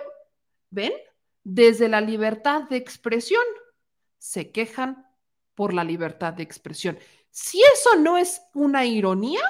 ¿ven? 0.69 0.93
Desde 1.43 1.89
la 1.89 1.99
libertad 1.99 2.63
de 2.69 2.77
expresión 2.77 3.43
se 4.17 4.51
quejan 4.51 5.05
por 5.53 5.73
la 5.73 5.83
libertad 5.83 6.31
de 6.31 6.43
expresión. 6.43 6.97
Si 7.30 7.61
eso 7.61 7.97
no 7.97 8.17
es 8.17 8.41
una 8.53 8.85
ironía, 8.85 9.43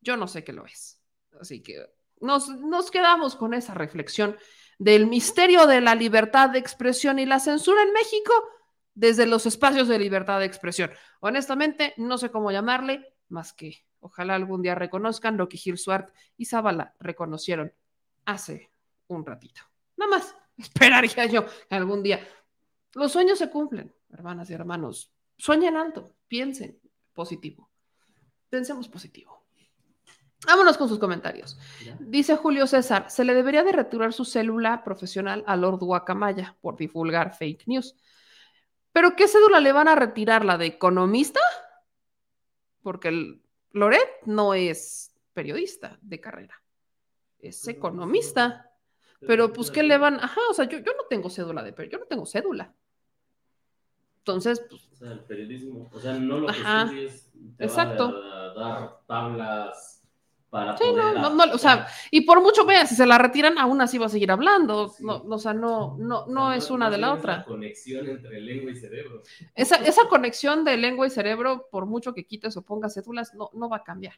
yo 0.00 0.16
no 0.16 0.28
sé 0.28 0.44
qué 0.44 0.52
lo 0.52 0.64
es. 0.66 1.02
Así 1.40 1.64
que 1.64 1.84
nos, 2.20 2.48
nos, 2.48 2.92
quedamos 2.92 3.34
con 3.34 3.54
esa 3.54 3.74
reflexión 3.74 4.36
del 4.78 5.08
misterio 5.08 5.66
de 5.66 5.80
la 5.80 5.96
libertad 5.96 6.50
de 6.50 6.60
expresión 6.60 7.18
y 7.18 7.26
la 7.26 7.40
censura 7.40 7.82
en 7.82 7.92
México. 7.92 8.32
Desde 8.94 9.26
los 9.26 9.46
espacios 9.46 9.88
de 9.88 9.98
libertad 9.98 10.40
de 10.40 10.46
expresión. 10.46 10.90
Honestamente, 11.20 11.94
no 11.96 12.18
sé 12.18 12.30
cómo 12.30 12.50
llamarle, 12.50 13.14
más 13.28 13.52
que 13.52 13.84
ojalá 14.00 14.34
algún 14.34 14.62
día 14.62 14.74
reconozcan 14.74 15.36
lo 15.36 15.48
que 15.48 15.56
Gil 15.56 15.78
Swart 15.78 16.14
y 16.36 16.46
Zavala 16.46 16.94
reconocieron 17.00 17.72
hace 18.24 18.70
un 19.08 19.24
ratito. 19.24 19.62
Nada 19.96 20.10
más, 20.10 20.36
esperaría 20.56 21.26
yo 21.26 21.46
algún 21.70 22.02
día 22.02 22.20
los 22.94 23.12
sueños 23.12 23.38
se 23.38 23.50
cumplen, 23.50 23.94
hermanas 24.10 24.50
y 24.50 24.54
hermanos. 24.54 25.12
Sueñen 25.36 25.76
alto, 25.76 26.16
piensen 26.26 26.80
positivo. 27.14 27.70
Pensemos 28.48 28.88
positivo. 28.88 29.46
Vámonos 30.46 30.76
con 30.76 30.88
sus 30.88 30.98
comentarios. 30.98 31.58
Dice 32.00 32.34
Julio 32.36 32.66
César, 32.66 33.10
se 33.10 33.24
le 33.24 33.34
debería 33.34 33.62
de 33.62 33.72
retirar 33.72 34.12
su 34.12 34.24
célula 34.24 34.82
profesional 34.82 35.44
a 35.46 35.54
Lord 35.54 35.78
Guacamaya 35.78 36.56
por 36.60 36.76
divulgar 36.76 37.36
fake 37.36 37.68
news. 37.68 37.94
¿Pero 38.92 39.14
qué 39.16 39.28
cédula 39.28 39.60
le 39.60 39.72
van 39.72 39.88
a 39.88 39.94
retirar? 39.94 40.44
¿La 40.44 40.58
de 40.58 40.66
economista? 40.66 41.40
Porque 42.82 43.08
el 43.08 43.42
Loret 43.72 44.08
no 44.26 44.54
es 44.54 45.14
periodista 45.32 45.98
de 46.00 46.20
carrera, 46.20 46.62
es 47.38 47.66
economista. 47.68 48.70
Pero 49.20 49.52
pues, 49.52 49.70
¿qué 49.70 49.82
le 49.82 49.98
van? 49.98 50.14
Ajá, 50.14 50.40
o 50.50 50.54
sea, 50.54 50.64
yo, 50.64 50.78
yo 50.78 50.92
no 50.96 51.04
tengo 51.08 51.28
cédula 51.28 51.62
de 51.62 51.72
pero 51.72 51.90
yo 51.90 51.98
no 51.98 52.06
tengo 52.06 52.24
cédula. 52.24 52.74
Entonces, 54.18 54.64
pues, 54.68 54.88
O 54.92 54.96
sea, 54.96 55.12
el 55.12 55.20
periodismo, 55.20 55.88
o 55.92 56.00
sea, 56.00 56.14
no 56.14 56.40
lo 56.40 56.46
que 56.46 56.52
Ajá, 56.52 56.82
estudies 56.84 57.30
te 57.56 57.64
exacto. 57.64 58.12
va 58.12 58.44
a 58.44 58.54
dar 58.54 59.00
tablas 59.06 59.99
para 60.50 60.76
Sí, 60.76 60.84
poder... 60.84 61.14
no, 61.14 61.30
no, 61.30 61.46
no, 61.46 61.54
o 61.54 61.58
sea, 61.58 61.86
y 62.10 62.22
por 62.22 62.40
mucho 62.42 62.64
vean, 62.66 62.86
si 62.86 62.94
se 62.94 63.06
la 63.06 63.18
retiran, 63.18 63.58
aún 63.58 63.80
así 63.80 63.98
va 63.98 64.06
a 64.06 64.08
seguir 64.08 64.30
hablando. 64.30 64.94
No, 65.00 65.22
no, 65.24 65.36
o 65.36 65.38
sea, 65.38 65.54
no, 65.54 65.96
no, 65.98 66.26
no 66.26 66.52
es 66.52 66.70
una 66.70 66.90
de 66.90 66.98
la 66.98 67.12
otra. 67.14 67.44
conexión 67.44 68.08
entre 68.08 68.40
lengua 68.40 68.70
y 68.72 68.76
cerebro. 68.76 69.22
Esa, 69.54 69.76
esa 69.76 70.08
conexión 70.08 70.64
de 70.64 70.76
lengua 70.76 71.06
y 71.06 71.10
cerebro, 71.10 71.68
por 71.70 71.86
mucho 71.86 72.14
que 72.14 72.26
quites 72.26 72.56
o 72.56 72.62
pongas 72.62 72.94
cédulas, 72.94 73.34
no, 73.34 73.50
no 73.54 73.68
va 73.68 73.78
a 73.78 73.84
cambiar. 73.84 74.14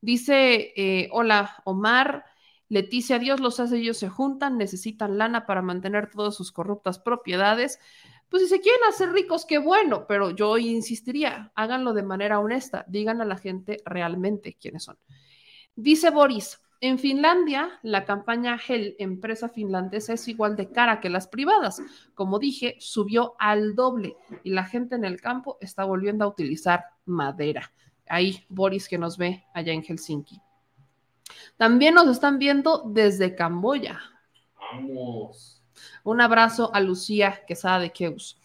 Dice, 0.00 0.72
eh, 0.76 1.08
hola, 1.12 1.60
Omar, 1.64 2.24
Leticia, 2.68 3.18
Dios 3.18 3.40
los 3.40 3.58
hace, 3.60 3.78
ellos 3.78 3.96
se 3.96 4.08
juntan, 4.08 4.58
necesitan 4.58 5.18
lana 5.18 5.46
para 5.46 5.62
mantener 5.62 6.10
todas 6.10 6.34
sus 6.36 6.52
corruptas 6.52 6.98
propiedades. 6.98 7.80
Pues 8.28 8.42
si 8.42 8.48
se 8.48 8.60
quieren 8.60 8.82
hacer 8.88 9.10
ricos, 9.12 9.46
qué 9.46 9.58
bueno, 9.58 10.06
pero 10.06 10.30
yo 10.30 10.58
insistiría, 10.58 11.50
háganlo 11.54 11.94
de 11.94 12.02
manera 12.02 12.38
honesta, 12.40 12.84
digan 12.86 13.20
a 13.22 13.24
la 13.24 13.38
gente 13.38 13.78
realmente 13.86 14.54
quiénes 14.60 14.84
son. 14.84 14.98
Dice 15.80 16.10
Boris, 16.10 16.60
en 16.80 16.98
Finlandia, 16.98 17.78
la 17.84 18.04
campaña 18.04 18.58
Hell, 18.58 18.96
empresa 18.98 19.48
finlandesa, 19.48 20.12
es 20.12 20.26
igual 20.26 20.56
de 20.56 20.72
cara 20.72 20.98
que 20.98 21.08
las 21.08 21.28
privadas. 21.28 21.80
Como 22.16 22.40
dije, 22.40 22.74
subió 22.80 23.36
al 23.38 23.76
doble 23.76 24.16
y 24.42 24.50
la 24.50 24.64
gente 24.64 24.96
en 24.96 25.04
el 25.04 25.20
campo 25.20 25.56
está 25.60 25.84
volviendo 25.84 26.24
a 26.24 26.28
utilizar 26.28 26.86
madera. 27.04 27.72
Ahí, 28.08 28.44
Boris, 28.48 28.88
que 28.88 28.98
nos 28.98 29.16
ve 29.18 29.44
allá 29.54 29.72
en 29.72 29.84
Helsinki. 29.84 30.42
También 31.56 31.94
nos 31.94 32.08
están 32.08 32.40
viendo 32.40 32.82
desde 32.84 33.36
Camboya. 33.36 34.00
Vamos. 34.58 35.62
Un 36.02 36.20
abrazo 36.20 36.74
a 36.74 36.80
Lucía 36.80 37.44
Quesada 37.46 37.78
de 37.78 37.92
Keus. 37.92 38.36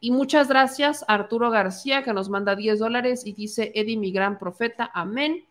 Y 0.00 0.10
muchas 0.10 0.48
gracias 0.48 1.04
a 1.06 1.12
Arturo 1.12 1.50
García, 1.50 2.02
que 2.02 2.14
nos 2.14 2.30
manda 2.30 2.56
10 2.56 2.78
dólares 2.78 3.26
y 3.26 3.34
dice, 3.34 3.72
Eddie, 3.74 3.98
mi 3.98 4.10
gran 4.10 4.38
profeta, 4.38 4.90
amén. 4.94 5.47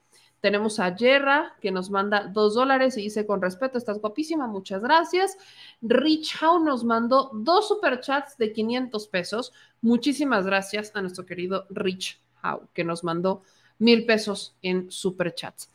Tenemos 0.47 0.79
a 0.79 0.95
Yerra, 0.95 1.57
que 1.59 1.71
nos 1.71 1.89
manda 1.89 2.23
2 2.23 2.55
dólares 2.55 2.95
y 2.95 3.01
dice, 3.01 3.25
con 3.25 3.41
respeto, 3.41 3.77
estás 3.77 3.99
guapísima, 3.99 4.47
muchas 4.47 4.81
gracias. 4.81 5.37
Rich 5.81 6.41
Howe 6.41 6.63
nos 6.63 6.85
mandó 6.85 7.31
dos 7.33 7.67
superchats 7.67 8.37
de 8.37 8.53
500 8.53 9.09
pesos. 9.09 9.51
Muchísimas 9.81 10.45
gracias 10.45 10.93
a 10.95 11.01
nuestro 11.01 11.25
querido 11.25 11.67
Rich 11.69 12.21
Howe, 12.41 12.69
que 12.73 12.85
nos 12.85 13.03
mandó 13.03 13.41
mil 13.77 14.05
pesos 14.05 14.55
en 14.61 14.89
superchats. 14.89 15.69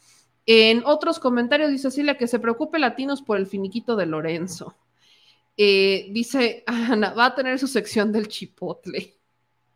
En 0.47 0.83
otros 0.87 1.19
comentarios 1.19 1.71
dice 1.71 1.91
Celia 1.91 2.17
que 2.17 2.27
se 2.27 2.39
preocupe 2.39 2.79
Latinos 2.79 3.21
por 3.21 3.37
el 3.37 3.47
finiquito 3.47 3.95
de 3.95 4.07
Lorenzo. 4.07 4.75
Eh, 5.55 6.07
dice 6.13 6.65
Ana, 6.67 7.13
va 7.13 7.27
a 7.27 7.35
tener 7.35 7.59
su 7.59 7.67
sección 7.67 8.11
del 8.11 8.27
chipotle. 8.27 9.19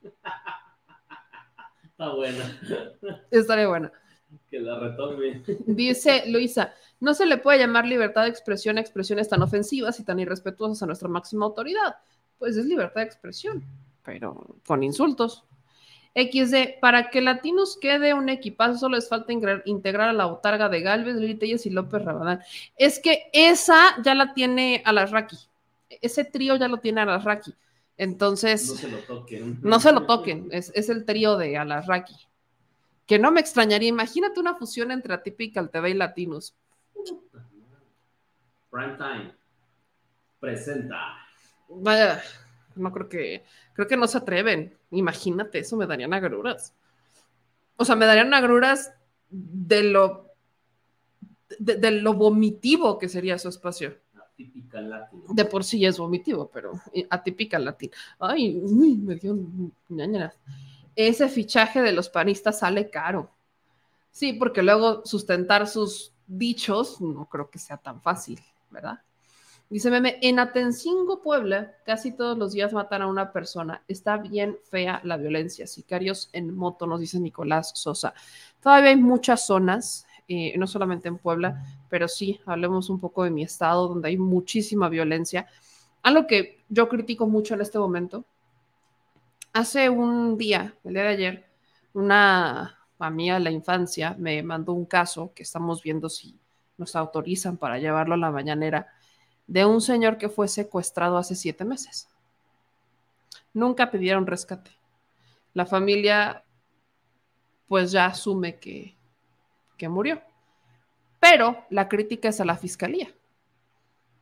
Está 1.84 2.14
buena. 2.14 2.58
Estaría 3.30 3.68
buena. 3.68 3.92
Que 4.50 4.60
la 4.60 4.78
retome. 4.78 5.42
Dice 5.66 6.24
Luisa, 6.28 6.74
no 7.00 7.14
se 7.14 7.26
le 7.26 7.38
puede 7.38 7.58
llamar 7.58 7.86
libertad 7.86 8.22
de 8.24 8.28
expresión 8.30 8.78
a 8.78 8.80
expresiones 8.80 9.28
tan 9.28 9.42
ofensivas 9.42 9.98
y 10.00 10.04
tan 10.04 10.18
irrespetuosas 10.20 10.82
a 10.82 10.86
nuestra 10.86 11.08
máxima 11.08 11.46
autoridad. 11.46 11.96
Pues 12.38 12.56
es 12.56 12.66
libertad 12.66 13.00
de 13.00 13.06
expresión, 13.06 13.64
pero 14.04 14.56
con 14.66 14.82
insultos. 14.82 15.44
XD, 16.14 16.80
para 16.80 17.10
que 17.10 17.20
Latinos 17.20 17.76
quede 17.78 18.14
un 18.14 18.30
equipazo, 18.30 18.78
solo 18.78 18.96
les 18.96 19.06
falta 19.06 19.34
integrar 19.66 20.08
a 20.08 20.12
la 20.14 20.24
botarga 20.24 20.70
de 20.70 20.80
Galvez, 20.80 21.16
Lili 21.16 21.34
Telles 21.34 21.66
y 21.66 21.70
López 21.70 22.02
Rabadán. 22.02 22.40
Es 22.78 22.98
que 23.00 23.24
esa 23.34 24.02
ya 24.02 24.14
la 24.14 24.32
tiene 24.32 24.82
Alasraki. 24.86 25.36
Ese 26.00 26.24
trío 26.24 26.56
ya 26.56 26.68
lo 26.68 26.78
tiene 26.78 27.02
Alasraki. 27.02 27.54
Entonces, 27.98 28.68
No 28.70 28.76
se 28.76 28.88
lo 28.88 28.98
toquen. 28.98 29.58
no 29.62 29.80
se 29.80 29.92
lo 29.92 30.06
toquen. 30.06 30.48
Es, 30.52 30.72
es 30.74 30.88
el 30.88 31.04
trío 31.04 31.36
de 31.36 31.58
Alasraki. 31.58 32.14
Que 33.06 33.18
no 33.18 33.30
me 33.30 33.40
extrañaría. 33.40 33.88
Imagínate 33.88 34.40
una 34.40 34.56
fusión 34.56 34.90
entre 34.90 35.14
Atypical 35.14 35.70
TV 35.70 35.90
y 35.90 35.94
Latinos. 35.94 36.54
Prime 38.70 38.96
Time. 38.96 39.34
Presenta. 40.40 40.96
Vaya, 41.68 42.22
no 42.74 42.92
creo 42.92 43.08
que, 43.08 43.44
creo 43.72 43.86
que 43.88 43.96
no 43.96 44.06
se 44.06 44.18
atreven. 44.18 44.76
Imagínate, 44.90 45.60
eso 45.60 45.76
me 45.76 45.86
darían 45.86 46.14
agruras. 46.14 46.74
O 47.76 47.84
sea, 47.84 47.96
me 47.96 48.06
darían 48.06 48.34
agruras 48.34 48.92
de 49.30 49.82
lo, 49.84 50.32
de, 51.58 51.76
de 51.76 51.90
lo 51.92 52.14
vomitivo 52.14 52.98
que 52.98 53.08
sería 53.08 53.38
su 53.38 53.48
espacio. 53.48 53.96
Latino. 54.72 55.24
De 55.30 55.44
por 55.44 55.64
sí 55.64 55.84
es 55.86 55.98
vomitivo, 55.98 56.50
pero 56.52 56.72
eh, 56.92 57.06
atípica 57.08 57.58
latín. 57.58 57.90
Ay, 58.18 58.60
uy, 58.62 58.96
me 58.96 59.16
dio 59.16 59.36
ñañaras. 59.88 60.38
Ese 60.96 61.28
fichaje 61.28 61.82
de 61.82 61.92
los 61.92 62.08
panistas 62.08 62.60
sale 62.60 62.90
caro. 62.90 63.30
Sí, 64.10 64.32
porque 64.32 64.62
luego 64.62 65.04
sustentar 65.04 65.68
sus 65.68 66.14
dichos 66.26 67.00
no 67.00 67.26
creo 67.26 67.50
que 67.50 67.58
sea 67.58 67.76
tan 67.76 68.00
fácil, 68.00 68.40
¿verdad? 68.70 69.00
Dice 69.68 69.90
Meme, 69.90 70.18
en 70.22 70.38
Atencingo, 70.38 71.22
Puebla, 71.22 71.74
casi 71.84 72.12
todos 72.12 72.38
los 72.38 72.52
días 72.52 72.72
matan 72.72 73.02
a 73.02 73.08
una 73.08 73.32
persona. 73.32 73.82
Está 73.88 74.16
bien 74.16 74.58
fea 74.70 75.00
la 75.02 75.16
violencia. 75.16 75.66
Sicarios 75.66 76.30
en 76.32 76.54
moto, 76.54 76.86
nos 76.86 77.00
dice 77.00 77.18
Nicolás 77.18 77.72
Sosa. 77.74 78.14
Todavía 78.62 78.90
hay 78.90 78.96
muchas 78.96 79.44
zonas, 79.44 80.06
eh, 80.28 80.56
no 80.56 80.68
solamente 80.68 81.08
en 81.08 81.18
Puebla, 81.18 81.64
pero 81.88 82.06
sí, 82.06 82.40
hablemos 82.46 82.90
un 82.90 83.00
poco 83.00 83.24
de 83.24 83.30
mi 83.30 83.42
estado, 83.42 83.88
donde 83.88 84.08
hay 84.08 84.16
muchísima 84.16 84.88
violencia. 84.88 85.48
Algo 86.02 86.28
que 86.28 86.64
yo 86.68 86.88
critico 86.88 87.26
mucho 87.26 87.54
en 87.54 87.60
este 87.60 87.78
momento. 87.80 88.24
Hace 89.56 89.88
un 89.88 90.36
día, 90.36 90.74
el 90.84 90.92
día 90.92 91.04
de 91.04 91.08
ayer, 91.08 91.46
una 91.94 92.78
amiga 92.98 93.36
de 93.36 93.40
la 93.40 93.50
infancia 93.50 94.14
me 94.18 94.42
mandó 94.42 94.74
un 94.74 94.84
caso 94.84 95.32
que 95.34 95.44
estamos 95.44 95.82
viendo 95.82 96.10
si 96.10 96.38
nos 96.76 96.94
autorizan 96.94 97.56
para 97.56 97.78
llevarlo 97.78 98.12
a 98.12 98.18
la 98.18 98.30
mañanera 98.30 98.88
de 99.46 99.64
un 99.64 99.80
señor 99.80 100.18
que 100.18 100.28
fue 100.28 100.46
secuestrado 100.46 101.16
hace 101.16 101.34
siete 101.34 101.64
meses. 101.64 102.06
Nunca 103.54 103.90
pidieron 103.90 104.26
rescate. 104.26 104.72
La 105.54 105.64
familia 105.64 106.44
pues 107.66 107.92
ya 107.92 108.04
asume 108.04 108.58
que, 108.58 108.94
que 109.78 109.88
murió. 109.88 110.20
Pero 111.18 111.64
la 111.70 111.88
crítica 111.88 112.28
es 112.28 112.42
a 112.42 112.44
la 112.44 112.58
fiscalía, 112.58 113.08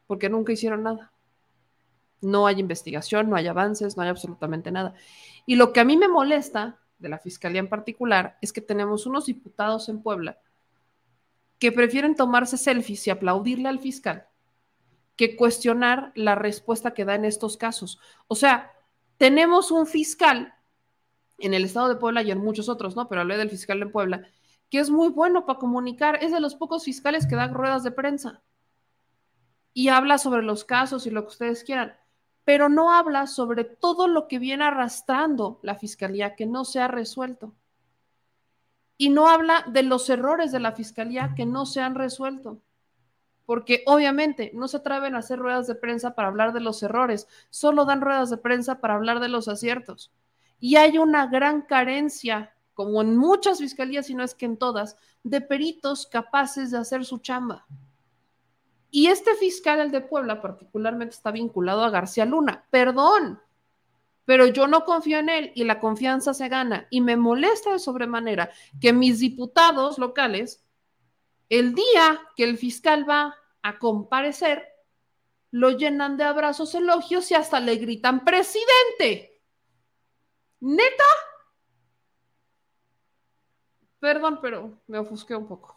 porque 0.06 0.30
nunca 0.30 0.52
hicieron 0.52 0.84
nada. 0.84 1.10
No 2.24 2.46
hay 2.46 2.60
investigación, 2.60 3.30
no 3.30 3.36
hay 3.36 3.46
avances, 3.46 3.96
no 3.96 4.02
hay 4.02 4.08
absolutamente 4.08 4.70
nada. 4.70 4.94
Y 5.46 5.56
lo 5.56 5.72
que 5.72 5.80
a 5.80 5.84
mí 5.84 5.96
me 5.96 6.08
molesta 6.08 6.80
de 6.98 7.08
la 7.08 7.18
fiscalía 7.18 7.60
en 7.60 7.68
particular 7.68 8.38
es 8.40 8.52
que 8.52 8.60
tenemos 8.60 9.06
unos 9.06 9.26
diputados 9.26 9.88
en 9.88 10.02
Puebla 10.02 10.38
que 11.58 11.72
prefieren 11.72 12.16
tomarse 12.16 12.56
selfies 12.56 13.06
y 13.06 13.10
aplaudirle 13.10 13.68
al 13.68 13.78
fiscal 13.78 14.26
que 15.16 15.36
cuestionar 15.36 16.12
la 16.14 16.34
respuesta 16.34 16.92
que 16.92 17.04
da 17.04 17.14
en 17.14 17.24
estos 17.24 17.56
casos. 17.56 18.00
O 18.26 18.34
sea, 18.34 18.72
tenemos 19.16 19.70
un 19.70 19.86
fiscal 19.86 20.54
en 21.38 21.54
el 21.54 21.64
estado 21.64 21.88
de 21.88 21.96
Puebla 21.96 22.22
y 22.22 22.30
en 22.30 22.38
muchos 22.38 22.68
otros, 22.68 22.96
¿no? 22.96 23.08
Pero 23.08 23.20
hablé 23.20 23.36
del 23.36 23.50
fiscal 23.50 23.80
en 23.82 23.92
Puebla, 23.92 24.26
que 24.70 24.78
es 24.78 24.90
muy 24.90 25.08
bueno 25.08 25.46
para 25.46 25.58
comunicar, 25.58 26.18
es 26.22 26.32
de 26.32 26.40
los 26.40 26.54
pocos 26.54 26.84
fiscales 26.84 27.26
que 27.26 27.36
dan 27.36 27.54
ruedas 27.54 27.84
de 27.84 27.92
prensa 27.92 28.42
y 29.72 29.88
habla 29.88 30.18
sobre 30.18 30.42
los 30.42 30.64
casos 30.64 31.06
y 31.06 31.10
lo 31.10 31.22
que 31.22 31.28
ustedes 31.28 31.64
quieran, 31.64 31.96
pero 32.44 32.68
no 32.68 32.92
habla 32.92 33.26
sobre 33.26 33.64
todo 33.64 34.08
lo 34.08 34.28
que 34.28 34.38
viene 34.38 34.64
arrastrando 34.64 35.58
la 35.62 35.76
fiscalía 35.76 36.34
que 36.36 36.46
no 36.46 36.64
se 36.64 36.80
ha 36.80 36.88
resuelto. 36.88 37.54
Y 38.96 39.10
no 39.10 39.28
habla 39.28 39.64
de 39.68 39.84
los 39.84 40.10
errores 40.10 40.50
de 40.50 40.58
la 40.58 40.72
fiscalía 40.72 41.34
que 41.36 41.46
no 41.46 41.64
se 41.66 41.80
han 41.80 41.94
resuelto. 41.94 42.60
porque 43.46 43.82
obviamente 43.86 44.50
no 44.54 44.68
se 44.68 44.78
atreven 44.78 45.14
a 45.14 45.18
hacer 45.18 45.38
ruedas 45.38 45.66
de 45.66 45.74
prensa 45.74 46.14
para 46.14 46.28
hablar 46.28 46.52
de 46.52 46.60
los 46.60 46.82
errores, 46.82 47.28
solo 47.50 47.84
dan 47.84 48.00
ruedas 48.00 48.30
de 48.30 48.38
prensa 48.38 48.80
para 48.80 48.94
hablar 48.94 49.20
de 49.20 49.28
los 49.28 49.48
aciertos. 49.48 50.12
Y 50.60 50.76
hay 50.76 50.98
una 50.98 51.26
gran 51.26 51.62
carencia, 51.62 52.54
como 52.72 53.02
en 53.02 53.16
muchas 53.16 53.58
fiscalías, 53.58 54.08
y 54.10 54.14
no 54.14 54.24
es 54.24 54.34
que 54.34 54.46
en 54.46 54.56
todas, 54.56 54.96
de 55.22 55.40
peritos 55.40 56.06
capaces 56.06 56.70
de 56.70 56.78
hacer 56.78 57.04
su 57.04 57.18
chamba. 57.18 57.66
Y 58.96 59.08
este 59.08 59.34
fiscal, 59.34 59.80
el 59.80 59.90
de 59.90 60.02
Puebla, 60.02 60.40
particularmente 60.40 61.16
está 61.16 61.32
vinculado 61.32 61.82
a 61.82 61.90
García 61.90 62.24
Luna. 62.24 62.64
Perdón, 62.70 63.42
pero 64.24 64.46
yo 64.46 64.68
no 64.68 64.84
confío 64.84 65.18
en 65.18 65.28
él 65.30 65.50
y 65.56 65.64
la 65.64 65.80
confianza 65.80 66.32
se 66.32 66.48
gana. 66.48 66.86
Y 66.90 67.00
me 67.00 67.16
molesta 67.16 67.72
de 67.72 67.80
sobremanera 67.80 68.52
que 68.80 68.92
mis 68.92 69.18
diputados 69.18 69.98
locales, 69.98 70.64
el 71.48 71.74
día 71.74 72.20
que 72.36 72.44
el 72.44 72.56
fiscal 72.56 73.04
va 73.10 73.34
a 73.62 73.80
comparecer, 73.80 74.64
lo 75.50 75.70
llenan 75.72 76.16
de 76.16 76.22
abrazos, 76.22 76.72
elogios 76.76 77.32
y 77.32 77.34
hasta 77.34 77.58
le 77.58 77.74
gritan, 77.74 78.24
presidente. 78.24 79.42
¿Neta? 80.60 81.04
Perdón, 83.98 84.38
pero 84.40 84.78
me 84.86 84.98
ofusqué 84.98 85.34
un 85.34 85.48
poco. 85.48 85.73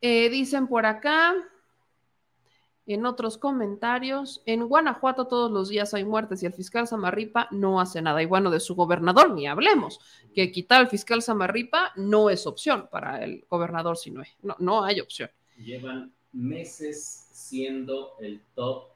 Eh, 0.00 0.30
dicen 0.30 0.66
por 0.66 0.86
acá, 0.86 1.34
en 2.86 3.06
otros 3.06 3.38
comentarios, 3.38 4.42
en 4.46 4.66
Guanajuato 4.66 5.26
todos 5.26 5.50
los 5.50 5.68
días 5.68 5.94
hay 5.94 6.04
muertes 6.04 6.42
y 6.42 6.46
el 6.46 6.52
fiscal 6.52 6.88
Samarripa 6.88 7.46
no 7.52 7.80
hace 7.80 8.02
nada. 8.02 8.22
Y 8.22 8.26
bueno, 8.26 8.50
de 8.50 8.60
su 8.60 8.74
gobernador 8.74 9.32
ni 9.32 9.46
hablemos, 9.46 10.00
que 10.34 10.50
quitar 10.50 10.80
al 10.80 10.88
fiscal 10.88 11.22
Samarripa 11.22 11.92
no 11.96 12.30
es 12.30 12.46
opción 12.46 12.88
para 12.90 13.22
el 13.22 13.44
gobernador, 13.48 13.96
sino 13.96 14.22
no, 14.42 14.56
no 14.58 14.84
hay 14.84 15.00
opción. 15.00 15.30
Llevan 15.56 16.12
meses 16.32 17.28
siendo 17.30 18.16
el 18.20 18.40
top 18.54 18.88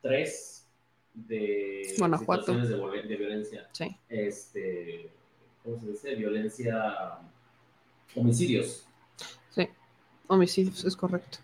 3 0.00 0.68
de 1.12 1.94
Guanajuato. 1.98 2.52
situaciones 2.54 3.02
de, 3.02 3.08
de 3.08 3.16
violencia. 3.16 3.68
Sí. 3.72 3.96
Este, 4.08 5.10
¿Cómo 5.64 5.80
se 5.80 5.88
dice? 5.88 6.14
Violencia, 6.14 7.18
homicidios. 8.14 8.87
Homicidios, 10.28 10.84
es 10.84 10.96
correcto. 10.96 11.38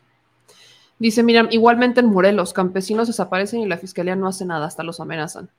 Dice, 0.99 1.23
mira, 1.23 1.49
igualmente 1.51 2.01
en 2.01 2.07
Morelos, 2.07 2.53
campesinos 2.53 3.09
desaparecen 3.09 3.61
y 3.61 3.67
la 3.67 3.79
fiscalía 3.79 4.15
no 4.15 4.29
hace 4.29 4.45
nada, 4.47 4.67
hasta 4.67 4.85
los 4.85 5.01
amenazan. 5.01 5.51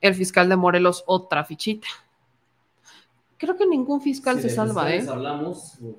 El 0.00 0.14
fiscal 0.14 0.48
de 0.48 0.56
Morelos, 0.56 1.04
otra 1.06 1.44
fichita. 1.44 1.86
Creo 3.36 3.56
que 3.56 3.66
ningún 3.66 4.00
fiscal 4.00 4.36
Si 4.36 4.42
se 4.42 4.50
salva, 4.50 4.90
¿eh? 4.94 5.04
hablamos, 5.08 5.76
uf, 5.80 5.96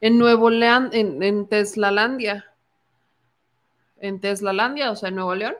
En 0.00 0.18
Nuevo 0.18 0.50
León, 0.50 0.90
en, 0.92 1.22
en 1.22 1.46
Teslalandia, 1.48 2.44
en 3.98 4.20
Teslalandia, 4.20 4.90
o 4.90 4.96
sea, 4.96 5.08
en 5.08 5.16
Nuevo 5.16 5.34
León, 5.34 5.54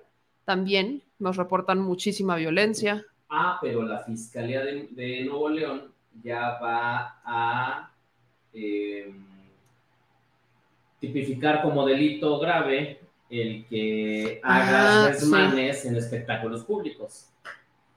también 0.45 1.03
nos 1.19 1.37
reportan 1.37 1.81
muchísima 1.81 2.37
violencia. 2.37 3.05
Ah, 3.29 3.59
pero 3.61 3.83
la 3.83 4.01
Fiscalía 4.01 4.63
de, 4.63 4.89
de 4.93 5.25
Nuevo 5.25 5.49
León 5.49 5.93
ya 6.23 6.59
va 6.61 7.21
a 7.25 7.94
eh, 8.55 9.13
tipificar 11.01 11.63
como 11.63 11.85
delito 11.87 12.39
grave 12.39 13.01
el 13.31 13.67
que 13.67 14.41
haga 14.43 15.05
Ah, 15.05 15.09
desmanes 15.09 15.85
en 15.85 15.97
espectáculos 15.97 16.65
públicos. 16.65 17.31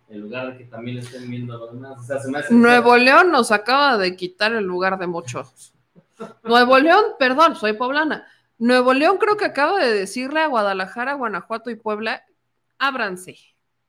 En 0.10 0.22
lugar 0.22 0.52
de 0.54 0.58
que 0.58 0.64
también 0.66 0.98
estén 1.00 1.30
viendo 1.30 1.58
los 1.58 1.74
demás. 1.74 2.00
O 2.00 2.04
sea, 2.04 2.20
se 2.20 2.32
me 2.32 2.40
hace- 2.40 2.54
Nuevo 2.54 2.96
León 2.98 3.30
nos 3.32 3.52
acaba 3.52 3.98
de 3.98 4.16
quitar 4.16 4.54
el 4.54 4.64
lugar 4.64 4.98
de 4.98 5.08
muchos. 5.08 5.74
Nuevo 6.44 6.80
León, 6.80 7.04
perdón, 7.20 7.56
soy 7.56 7.74
poblana. 7.74 8.26
Nuevo 8.58 8.94
León 8.94 9.18
creo 9.18 9.38
que 9.38 9.46
acaba 9.46 9.80
de 9.80 9.94
decirle 9.94 10.40
a 10.40 10.48
Guadalajara, 10.48 11.14
Guanajuato 11.14 11.70
y 11.70 11.76
Puebla, 11.76 12.24
ábranse. 12.80 13.38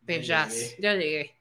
Pues 0.04 0.26
ya, 0.26 0.46
llegué. 0.48 0.76
ya 0.80 0.94
llegué. 0.94 1.34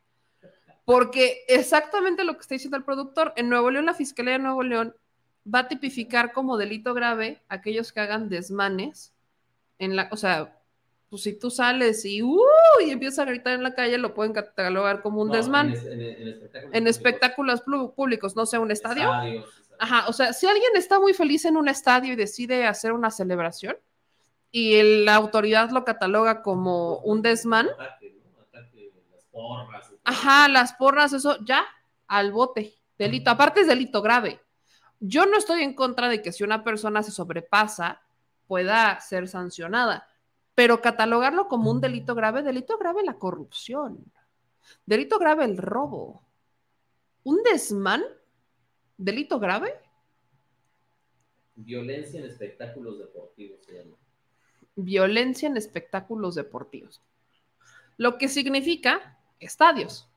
Porque 0.85 1.43
exactamente 1.49 2.23
lo 2.23 2.33
que 2.35 2.41
está 2.41 2.55
diciendo 2.55 2.77
el 2.77 2.83
productor, 2.85 3.33
en 3.35 3.49
Nuevo 3.49 3.69
León, 3.71 3.85
la 3.87 3.93
Fiscalía 3.93 4.33
de 4.33 4.39
Nuevo 4.39 4.63
León 4.63 4.95
va 5.53 5.59
a 5.59 5.67
tipificar 5.67 6.33
como 6.33 6.57
delito 6.57 6.93
grave 6.93 7.41
aquellos 7.49 7.91
que 7.93 7.99
hagan 7.99 8.29
desmanes 8.29 9.13
en 9.79 9.95
la, 9.95 10.09
o 10.11 10.17
sea, 10.17 10.53
pues 11.09 11.23
si 11.23 11.33
tú 11.39 11.49
sales 11.49 12.03
y, 12.03 12.21
¡uh! 12.21 12.37
y 12.85 12.89
empiezas 12.89 13.19
a 13.19 13.25
gritar 13.25 13.53
en 13.53 13.63
la 13.63 13.73
calle, 13.73 13.97
lo 13.97 14.13
pueden 14.13 14.33
catalogar 14.33 15.01
como 15.01 15.21
un 15.21 15.29
No, 15.29 15.33
desmán. 15.35 15.69
En, 15.73 16.01
en- 16.01 16.01
en 16.01 16.27
espectáculos 16.27 16.63
En 16.63 16.71
públicos. 16.83 16.89
espectáculos 16.97 17.63
plu- 17.65 17.93
públicos, 17.93 18.35
no 18.35 18.45
sé, 18.45 18.57
un 18.57 18.71
estadio. 18.71 19.03
Estadios. 19.03 19.45
Ajá, 19.79 20.07
o 20.09 20.13
sea, 20.13 20.33
si 20.33 20.47
alguien 20.47 20.71
está 20.75 20.99
muy 20.99 21.13
feliz 21.13 21.45
en 21.45 21.55
un 21.55 21.69
estadio 21.69 22.11
y 22.13 22.15
decide 22.15 22.65
hacer 22.65 22.91
una 22.93 23.11
celebración 23.11 23.77
y 24.51 24.75
el- 24.75 25.05
la 25.05 25.15
autoridad 25.15 25.69
lo 25.69 25.85
cataloga 25.85 26.41
como 26.41 26.97
un 26.97 27.21
desmán, 27.21 27.69
Ataque, 27.69 28.17
¿no? 28.35 28.41
Ataque, 28.41 28.91
las 29.13 29.23
porras. 29.31 29.85
y 29.85 29.89
todo. 29.91 29.99
ajá, 30.03 30.47
las 30.49 30.73
porras, 30.73 31.13
eso 31.13 31.37
ya, 31.45 31.63
al 32.07 32.31
bote, 32.31 32.73
delito. 32.97 33.29
Aparte 33.29 33.61
es 33.61 33.67
delito 33.67 34.01
grave. 34.01 34.39
Yo 34.99 35.25
no 35.25 35.37
estoy 35.37 35.61
en 35.63 35.73
contra 35.73 36.09
de 36.09 36.21
que 36.21 36.31
si 36.31 36.43
una 36.43 36.63
persona 36.63 37.03
se 37.03 37.11
sobrepasa 37.11 38.01
pueda 38.47 38.99
ser 38.99 39.27
sancionada, 39.27 40.07
pero 40.55 40.81
catalogarlo 40.81 41.47
como 41.47 41.69
un 41.69 41.81
delito 41.81 42.15
grave, 42.15 42.41
delito 42.41 42.77
grave 42.77 43.03
la 43.03 43.19
corrupción, 43.19 44.11
delito 44.85 45.19
grave 45.19 45.45
el 45.45 45.57
robo, 45.57 46.23
un 47.23 47.43
desmán, 47.43 48.03
delito 48.97 49.39
grave. 49.39 49.73
Violencia 51.55 52.19
en 52.19 52.25
espectáculos 52.25 52.97
deportivos 52.99 53.63
se 53.65 53.73
llama. 53.73 53.97
violencia 54.75 55.47
en 55.47 55.57
espectáculos 55.57 56.35
deportivos. 56.35 57.01
Lo 57.97 58.17
que 58.17 58.27
significa 58.27 59.17
estadios. 59.39 60.07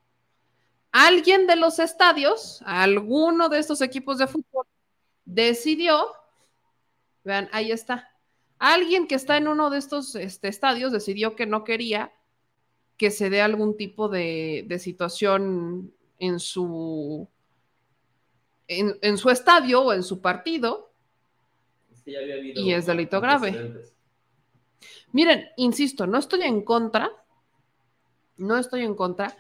Alguien 0.93 1.47
de 1.47 1.57
los 1.57 1.79
estadios, 1.79 2.63
alguno 2.65 3.49
de 3.49 3.59
estos 3.59 3.81
equipos 3.81 4.19
de 4.19 4.27
fútbol, 4.27 4.67
decidió, 5.25 6.09
vean, 7.23 7.49
ahí 7.53 7.71
está, 7.71 8.11
alguien 8.59 9.07
que 9.07 9.15
está 9.15 9.37
en 9.37 9.49
uno 9.49 9.71
de 9.71 9.79
estos 9.79 10.15
este, 10.17 10.49
estadios 10.49 10.93
decidió 10.93 11.37
que 11.37 11.47
no 11.47 11.65
quería 11.65 12.13
que 12.97 13.11
se 13.11 13.31
dé 13.31 13.41
algún 13.41 13.77
tipo 13.77 14.09
de, 14.09 14.65
de 14.67 14.79
situación 14.79 15.95
en 16.19 16.39
su, 16.39 17.27
en, 18.69 18.99
en 19.01 19.17
su 19.17 19.31
estadio 19.31 19.83
o 19.83 19.93
en 19.93 20.03
su 20.03 20.21
partido, 20.21 20.93
Es 21.91 22.03
que 22.03 22.13
ya 22.13 22.19
había 22.19 22.35
habido 22.35 22.61
Y 22.61 22.75
es 22.75 22.85
delito 22.85 23.21
grave. 23.21 23.75
Miren, 25.13 25.49
insisto, 25.57 26.07
no 26.07 26.19
estoy 26.19 26.43
en 26.43 26.63
contra, 26.63 27.11
no 28.37 28.59
estoy 28.59 28.83
en 28.83 28.95
contra 28.95 29.37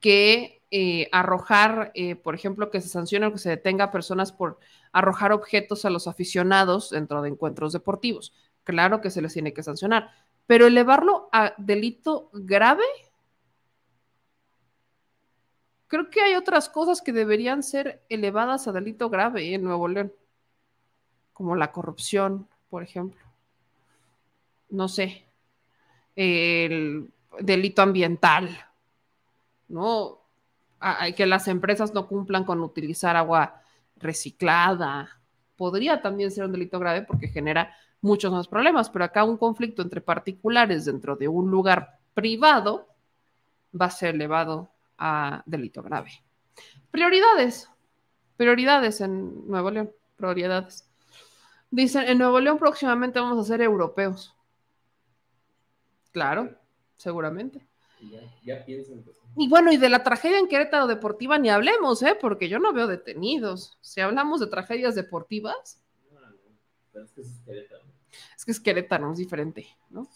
que 0.00 0.63
eh, 0.70 1.08
arrojar, 1.12 1.92
eh, 1.94 2.16
por 2.16 2.34
ejemplo, 2.34 2.70
que 2.70 2.80
se 2.80 2.88
sancione 2.88 3.26
o 3.26 3.32
que 3.32 3.38
se 3.38 3.50
detenga 3.50 3.84
a 3.84 3.90
personas 3.92 4.32
por 4.32 4.58
arrojar 4.92 5.32
objetos 5.32 5.84
a 5.84 5.90
los 5.90 6.08
aficionados 6.08 6.90
dentro 6.90 7.22
de 7.22 7.30
encuentros 7.30 7.72
deportivos. 7.72 8.32
Claro 8.64 9.00
que 9.00 9.10
se 9.10 9.22
les 9.22 9.32
tiene 9.32 9.52
que 9.52 9.62
sancionar, 9.62 10.10
pero 10.46 10.66
elevarlo 10.66 11.28
a 11.32 11.54
delito 11.58 12.30
grave, 12.32 12.84
creo 15.86 16.10
que 16.10 16.20
hay 16.20 16.34
otras 16.34 16.68
cosas 16.68 17.02
que 17.02 17.12
deberían 17.12 17.62
ser 17.62 18.02
elevadas 18.08 18.66
a 18.66 18.72
delito 18.72 19.10
grave 19.10 19.54
en 19.54 19.62
Nuevo 19.62 19.88
León, 19.88 20.12
como 21.32 21.56
la 21.56 21.72
corrupción, 21.72 22.48
por 22.70 22.82
ejemplo 22.82 23.24
no 24.74 24.88
sé, 24.88 25.24
el 26.16 27.10
delito 27.40 27.82
ambiental, 27.82 28.50
¿no? 29.68 30.23
Que 31.16 31.26
las 31.26 31.48
empresas 31.48 31.94
no 31.94 32.06
cumplan 32.06 32.44
con 32.44 32.60
utilizar 32.60 33.16
agua 33.16 33.62
reciclada. 33.96 35.20
Podría 35.56 36.02
también 36.02 36.30
ser 36.30 36.44
un 36.44 36.52
delito 36.52 36.78
grave 36.78 37.02
porque 37.02 37.28
genera 37.28 37.74
muchos 38.00 38.30
más 38.32 38.48
problemas, 38.48 38.90
pero 38.90 39.04
acá 39.04 39.24
un 39.24 39.38
conflicto 39.38 39.80
entre 39.80 40.00
particulares 40.00 40.84
dentro 40.84 41.16
de 41.16 41.26
un 41.26 41.50
lugar 41.50 41.98
privado 42.12 42.88
va 43.80 43.86
a 43.86 43.90
ser 43.90 44.14
elevado 44.14 44.70
a 44.98 45.42
delito 45.46 45.82
grave. 45.82 46.10
Prioridades. 46.90 47.70
Prioridades 48.36 49.00
en 49.00 49.48
Nuevo 49.48 49.70
León. 49.70 49.90
Prioridades. 50.16 50.88
Dicen, 51.70 52.08
en 52.08 52.18
Nuevo 52.18 52.40
León 52.40 52.58
próximamente 52.58 53.18
vamos 53.18 53.38
a 53.38 53.48
ser 53.48 53.62
europeos. 53.62 54.36
Claro, 56.12 56.50
seguramente. 56.96 57.66
Y 58.04 58.10
Ya, 58.10 58.20
ya 58.44 58.64
piensan 58.64 59.02
que. 59.02 59.12
Y 59.36 59.48
bueno, 59.48 59.72
y 59.72 59.76
de 59.76 59.88
la 59.88 60.02
tragedia 60.04 60.38
en 60.38 60.46
Querétaro 60.48 60.86
Deportiva 60.86 61.38
ni 61.38 61.50
hablemos, 61.50 62.02
¿eh? 62.02 62.16
Porque 62.20 62.48
yo 62.48 62.58
no 62.58 62.72
veo 62.72 62.86
detenidos. 62.86 63.78
Si 63.80 64.00
hablamos 64.00 64.40
de 64.40 64.46
tragedias 64.46 64.94
deportivas, 64.94 65.82
No, 66.12 66.20
no, 66.20 66.36
pero 66.92 67.04
es 67.04 67.12
que 67.12 67.20
es 67.22 67.40
Querétaro. 67.44 67.82
es 68.36 68.44
que 68.44 68.50
es 68.52 68.60
Querétaro, 68.60 69.12
es 69.12 69.18
diferente, 69.18 69.66
¿no? 69.90 70.08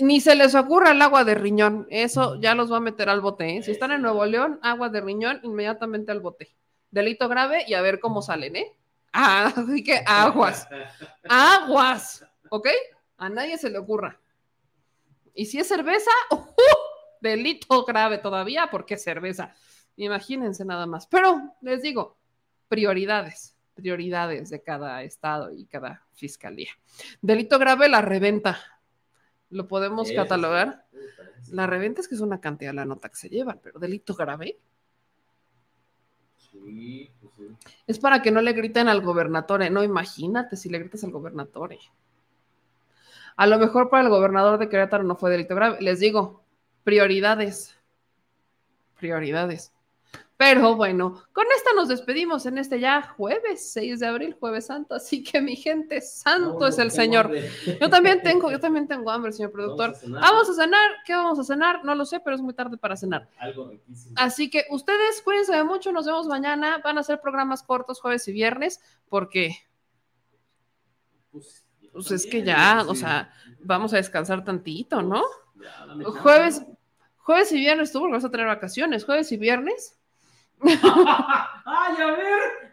Ni 0.00 0.20
se 0.20 0.34
les 0.34 0.56
ocurra 0.56 0.90
el 0.90 1.00
agua 1.02 1.22
de 1.22 1.36
riñón, 1.36 1.86
eso 1.88 2.40
ya 2.40 2.56
los 2.56 2.72
va 2.72 2.78
a 2.78 2.80
meter 2.80 3.08
al 3.08 3.20
bote, 3.20 3.56
¿eh? 3.58 3.62
Si 3.62 3.70
están 3.70 3.92
en 3.92 4.02
Nuevo 4.02 4.26
León, 4.26 4.58
agua 4.62 4.88
de 4.88 5.00
riñón, 5.00 5.38
inmediatamente 5.44 6.10
al 6.10 6.18
bote. 6.20 6.52
Delito 6.90 7.28
grave 7.28 7.64
y 7.68 7.74
a 7.74 7.80
ver 7.82 8.00
cómo 8.00 8.20
salen, 8.22 8.56
¿eh? 8.56 8.72
Ah, 9.16 9.52
así 9.54 9.84
que 9.84 10.02
aguas. 10.04 10.66
Aguas. 11.28 12.24
¿Ok? 12.50 12.66
A 13.16 13.28
nadie 13.28 13.56
se 13.58 13.70
le 13.70 13.78
ocurra. 13.78 14.18
Y 15.34 15.46
si 15.46 15.60
es 15.60 15.68
cerveza, 15.68 16.10
¡uh! 16.32 16.36
delito 17.24 17.84
grave 17.84 18.18
todavía, 18.18 18.68
porque 18.70 18.96
cerveza. 18.96 19.54
Imagínense 19.96 20.64
nada 20.64 20.86
más. 20.86 21.06
Pero 21.06 21.56
les 21.62 21.82
digo, 21.82 22.18
prioridades, 22.68 23.56
prioridades 23.74 24.50
de 24.50 24.62
cada 24.62 25.02
estado 25.02 25.50
y 25.50 25.66
cada 25.66 26.06
fiscalía. 26.12 26.70
Delito 27.20 27.58
grave, 27.58 27.88
la 27.88 28.02
reventa. 28.02 28.58
¿Lo 29.50 29.66
podemos 29.66 30.08
Eso 30.10 30.16
catalogar? 30.16 30.86
La 31.50 31.66
reventa 31.66 32.00
es 32.00 32.08
que 32.08 32.14
es 32.14 32.20
una 32.20 32.40
cantidad 32.40 32.74
la 32.74 32.84
nota 32.84 33.08
que 33.08 33.16
se 33.16 33.28
llevan, 33.28 33.60
pero 33.62 33.78
delito 33.78 34.14
grave 34.14 34.58
Sí, 36.38 37.10
pues 37.20 37.34
sí. 37.34 37.44
es 37.86 37.98
para 37.98 38.22
que 38.22 38.30
no 38.30 38.40
le 38.40 38.52
griten 38.52 38.88
al 38.88 39.00
gobernador. 39.00 39.70
No, 39.70 39.82
imagínate 39.82 40.56
si 40.56 40.68
le 40.68 40.78
gritas 40.78 41.02
al 41.04 41.10
gobernador. 41.10 41.76
A 43.36 43.46
lo 43.46 43.58
mejor 43.58 43.90
para 43.90 44.04
el 44.04 44.08
gobernador 44.08 44.58
de 44.58 44.68
Querétaro 44.68 45.02
no 45.02 45.16
fue 45.16 45.30
delito 45.30 45.54
grave. 45.56 45.78
Les 45.80 45.98
digo, 45.98 46.43
prioridades. 46.84 47.76
Prioridades. 48.98 49.72
Pero 50.36 50.74
bueno, 50.74 51.22
con 51.32 51.46
esta 51.56 51.72
nos 51.74 51.86
despedimos 51.88 52.44
en 52.46 52.58
este 52.58 52.80
ya 52.80 53.02
jueves 53.02 53.72
6 53.72 54.00
de 54.00 54.06
abril, 54.06 54.36
jueves 54.38 54.66
santo. 54.66 54.96
Así 54.96 55.22
que 55.22 55.40
mi 55.40 55.54
gente, 55.54 56.00
santo 56.00 56.58
No, 56.58 56.66
es 56.66 56.78
el 56.78 56.90
Señor. 56.90 57.26
hambre. 57.26 57.48
Yo 57.80 57.88
también 57.88 58.20
tengo, 58.20 58.50
yo 58.50 58.58
también 58.58 58.88
tengo 58.88 59.10
hambre, 59.12 59.32
señor 59.32 59.52
productor. 59.52 59.94
Vamos 60.02 60.02
a 60.02 60.04
cenar, 60.04 60.20
Vamos 60.20 60.48
¿no? 60.48 60.52
a 60.52 60.56
cenar. 60.56 60.90
¿Qué 61.06 61.14
vamos 61.14 61.38
a 61.38 61.44
cenar? 61.44 61.84
No 61.84 61.94
lo 61.94 62.04
sé, 62.04 62.18
pero 62.18 62.34
es 62.34 62.42
muy 62.42 62.52
tarde 62.52 62.76
para 62.76 62.96
cenar. 62.96 63.28
Algo 63.38 63.68
riquísimo. 63.70 64.12
Así 64.18 64.50
que 64.50 64.64
ustedes 64.70 65.22
cuídense 65.22 65.54
de 65.54 65.62
mucho, 65.62 65.92
nos 65.92 66.04
vemos 66.04 66.26
mañana. 66.26 66.78
Van 66.82 66.98
a 66.98 67.04
ser 67.04 67.20
programas 67.20 67.62
cortos 67.62 68.00
jueves 68.00 68.26
y 68.26 68.32
viernes, 68.32 68.80
porque 69.08 69.56
Pues, 71.30 71.64
pues 71.92 72.10
es 72.10 72.26
que 72.26 72.42
ya, 72.42 72.80
sí. 72.82 72.86
o 72.90 72.94
sea, 72.96 73.32
vamos 73.60 73.92
a 73.94 73.98
descansar 73.98 74.44
tantito, 74.44 75.00
¿no? 75.00 75.22
Ya. 75.62 75.86
Jueves, 76.10 76.62
jueves 77.24 77.50
y 77.50 77.56
viernes 77.56 77.90
tú, 77.90 77.98
porque 77.98 78.14
vas 78.14 78.24
a 78.24 78.30
tener 78.30 78.46
vacaciones. 78.46 79.04
Jueves 79.04 79.32
y 79.32 79.36
viernes, 79.36 79.98
¡Ay, 80.62 81.96
a 82.00 82.10
ver! 82.12 82.72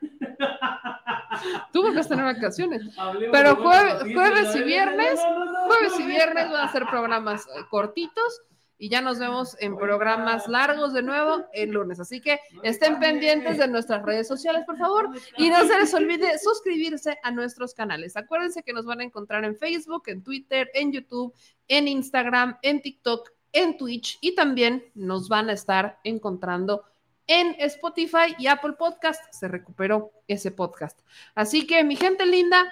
tú 1.73 1.81
porque 1.81 1.97
vas 1.97 2.05
a 2.05 2.09
tener 2.09 2.25
vacaciones. 2.25 2.97
Hablemos 2.97 3.37
Pero 3.37 3.55
jueves, 3.55 4.13
jueves 4.13 4.55
y 4.55 4.63
viernes, 4.63 5.19
jueves 5.67 5.99
y 5.99 6.03
viernes 6.03 6.51
van 6.51 6.67
a 6.67 6.71
ser 6.71 6.85
programas 6.87 7.47
eh, 7.47 7.61
cortitos 7.69 8.41
y 8.77 8.89
ya 8.89 9.01
nos 9.01 9.19
vemos 9.19 9.55
en 9.59 9.77
programas 9.77 10.47
largos 10.47 10.93
de 10.93 11.03
nuevo 11.03 11.45
el 11.53 11.69
lunes. 11.71 11.99
Así 11.99 12.19
que 12.19 12.39
estén 12.63 12.99
pendientes 12.99 13.57
de 13.57 13.67
nuestras 13.67 14.03
redes 14.03 14.27
sociales, 14.27 14.63
por 14.65 14.77
favor, 14.77 15.09
y 15.37 15.49
no 15.49 15.59
se 15.67 15.79
les 15.79 15.93
olvide 15.93 16.39
suscribirse 16.39 17.19
a 17.21 17.31
nuestros 17.31 17.75
canales. 17.75 18.17
Acuérdense 18.17 18.63
que 18.63 18.73
nos 18.73 18.85
van 18.85 19.01
a 19.01 19.03
encontrar 19.03 19.43
en 19.45 19.55
Facebook, 19.55 20.03
en 20.07 20.23
Twitter, 20.23 20.69
en 20.73 20.91
YouTube, 20.91 21.33
en 21.67 21.87
Instagram, 21.87 22.57
en 22.63 22.81
TikTok, 22.81 23.29
en 23.53 23.77
Twitch 23.77 24.17
y 24.21 24.35
también 24.35 24.85
nos 24.95 25.29
van 25.29 25.49
a 25.49 25.53
estar 25.53 25.99
encontrando 26.03 26.83
en 27.27 27.55
Spotify 27.59 28.35
y 28.37 28.47
Apple 28.47 28.73
Podcast. 28.73 29.21
Se 29.31 29.47
recuperó 29.47 30.11
ese 30.27 30.51
podcast. 30.51 30.99
Así 31.35 31.65
que 31.65 31.83
mi 31.83 31.95
gente 31.95 32.25
linda, 32.25 32.63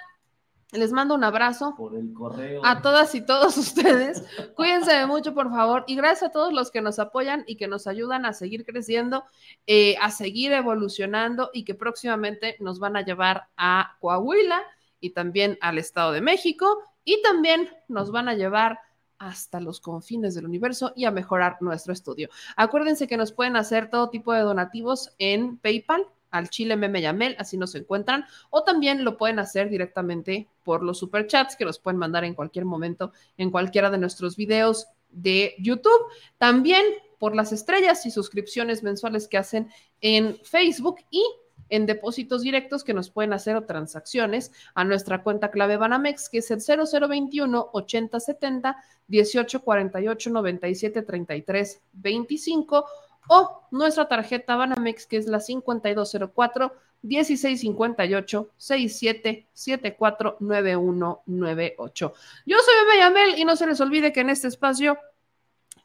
les 0.72 0.92
mando 0.92 1.16
un 1.16 1.24
abrazo 1.24 1.74
Por 1.76 1.96
el 1.96 2.14
correo. 2.14 2.62
a 2.66 2.82
todas 2.82 3.16
y 3.16 3.22
todos 3.26 3.58
ustedes. 3.58 4.24
Cuídense 4.56 4.94
de 4.94 5.06
mucho, 5.06 5.34
por 5.34 5.50
favor. 5.50 5.84
Y 5.88 5.96
gracias 5.96 6.30
a 6.30 6.32
todos 6.32 6.54
los 6.54 6.72
que 6.72 6.82
nos 6.82 7.00
apoyan 7.00 7.44
y 7.48 7.56
que 7.56 7.68
nos 7.68 7.88
ayudan 7.88 8.26
a 8.26 8.34
seguir 8.34 8.66
creciendo, 8.66 9.24
eh, 9.66 9.96
a 10.02 10.12
seguir 10.12 10.52
evolucionando 10.52 11.50
y 11.54 11.64
que 11.64 11.76
próximamente 11.76 12.56
nos 12.60 12.80
van 12.80 12.98
a 12.98 13.02
llevar 13.02 13.48
a 13.58 13.98
Coahuila 14.00 14.62
y 15.00 15.12
también 15.12 15.58
al 15.62 15.78
Estado 15.78 16.12
de 16.12 16.22
México 16.22 16.84
y 17.04 17.22
también 17.22 17.70
nos 17.88 18.12
van 18.12 18.28
a 18.28 18.34
llevar 18.34 18.80
hasta 19.20 19.60
los 19.60 19.80
confines 19.80 20.34
del 20.34 20.46
universo 20.46 20.94
y 20.96 21.06
a 21.06 21.12
mejorar 21.12 21.58
nuestro 21.62 21.94
estudio. 21.94 22.30
Acuérdense 22.56 23.08
que 23.08 23.18
nos 23.18 23.32
pueden 23.32 23.56
hacer 23.56 23.90
todo 23.90 24.10
tipo 24.10 24.34
de 24.34 24.42
donativos 24.42 25.14
en 25.20 25.58
PayPal 25.58 26.08
al 26.32 26.50
Chile 26.50 26.78
Meme 26.78 27.36
así 27.38 27.58
nos 27.58 27.76
encuentran, 27.76 28.26
o 28.50 28.64
también 28.64 29.04
lo 29.04 29.18
pueden 29.18 29.40
hacer 29.40 29.70
directamente 29.70 30.48
por 30.64 30.84
los 30.84 31.00
superchats 31.00 31.56
que 31.56 31.66
nos 31.66 31.80
pueden 31.80 31.98
mandar 31.98 32.24
en 32.24 32.36
cualquier 32.36 32.66
momento 32.66 33.12
en 33.38 33.50
cualquiera 33.52 33.90
de 33.90 33.98
nuestros 33.98 34.36
videos 34.36 34.88
de 35.10 35.56
YouTube. 35.60 36.02
También 36.38 36.84
por 37.18 37.36
las 37.36 37.52
estrellas 37.52 38.06
y 38.06 38.12
suscripciones 38.12 38.84
mensuales 38.84 39.28
que 39.28 39.38
hacen 39.38 39.70
en 40.02 40.38
Facebook 40.44 40.98
y 41.10 41.24
en 41.70 41.86
depósitos 41.86 42.42
directos 42.42 42.84
que 42.84 42.94
nos 42.94 43.10
pueden 43.10 43.34
hacer 43.34 43.56
o 43.56 43.66
transacciones 43.66 44.52
a 44.74 44.84
nuestra 44.84 45.24
cuenta 45.24 45.52
clave 45.52 45.78
Banamex, 45.78 46.30
que 46.30 46.40
es 46.40 46.52
el 46.52 46.60
0021 46.62 47.70
8070 47.74 48.78
1848 49.08 50.30
97 50.30 51.02
33 51.02 51.82
25 51.94 52.86
o 53.30 53.62
nuestra 53.72 54.08
tarjeta 54.08 54.56
Banamex, 54.56 55.06
que 55.06 55.18
es 55.18 55.28
la 55.28 55.40
5204 55.40 56.74
1658 57.02 58.50
67 58.58 59.48
74 59.54 60.38
9198. 60.40 62.14
Yo 62.46 62.58
soy 62.58 62.74
Bebe 62.86 62.98
Yamel 62.98 63.40
y 63.40 63.46
no 63.46 63.56
se 63.56 63.68
les 63.68 63.80
olvide 63.80 64.12
que 64.12 64.22
en 64.22 64.30
este 64.30 64.48
espacio 64.48 64.98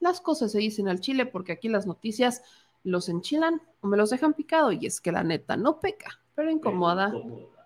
las 0.00 0.20
cosas 0.20 0.52
se 0.52 0.58
dicen 0.58 0.88
al 0.88 1.00
chile 1.00 1.26
porque 1.26 1.52
aquí 1.52 1.68
las 1.68 1.86
noticias 1.86 2.42
los 2.84 3.08
enchilan 3.08 3.60
o 3.80 3.88
me 3.88 3.96
los 3.96 4.10
dejan 4.10 4.34
picado 4.34 4.70
y 4.70 4.86
es 4.86 5.00
que 5.00 5.10
la 5.10 5.24
neta 5.24 5.56
no 5.56 5.80
peca, 5.80 6.20
pero 6.34 6.50
incomoda 6.50 7.12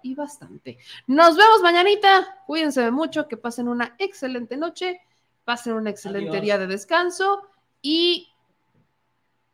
y 0.02 0.14
bastante. 0.14 0.78
Nos 1.06 1.36
vemos 1.36 1.60
mañanita. 1.62 2.42
Cuídense 2.46 2.90
mucho, 2.90 3.28
que 3.28 3.36
pasen 3.36 3.68
una 3.68 3.94
excelente 3.98 4.56
noche, 4.56 5.00
pasen 5.44 5.74
un 5.74 5.86
excelente 5.86 6.30
Adiós. 6.30 6.42
día 6.42 6.58
de 6.58 6.66
descanso 6.66 7.42
y 7.82 8.32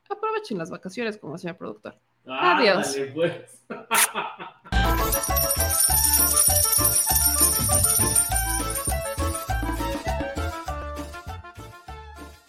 aprovechen 0.09 0.59
las 0.59 0.71
vacaciones 0.71 1.19
como 1.19 1.39
señor 1.39 1.57
productor. 1.57 1.99
Adiós. 2.27 2.89
Ándale, 2.89 3.13
pues. 3.13 3.65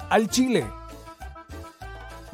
al 0.09 0.29
Chile. 0.29 0.65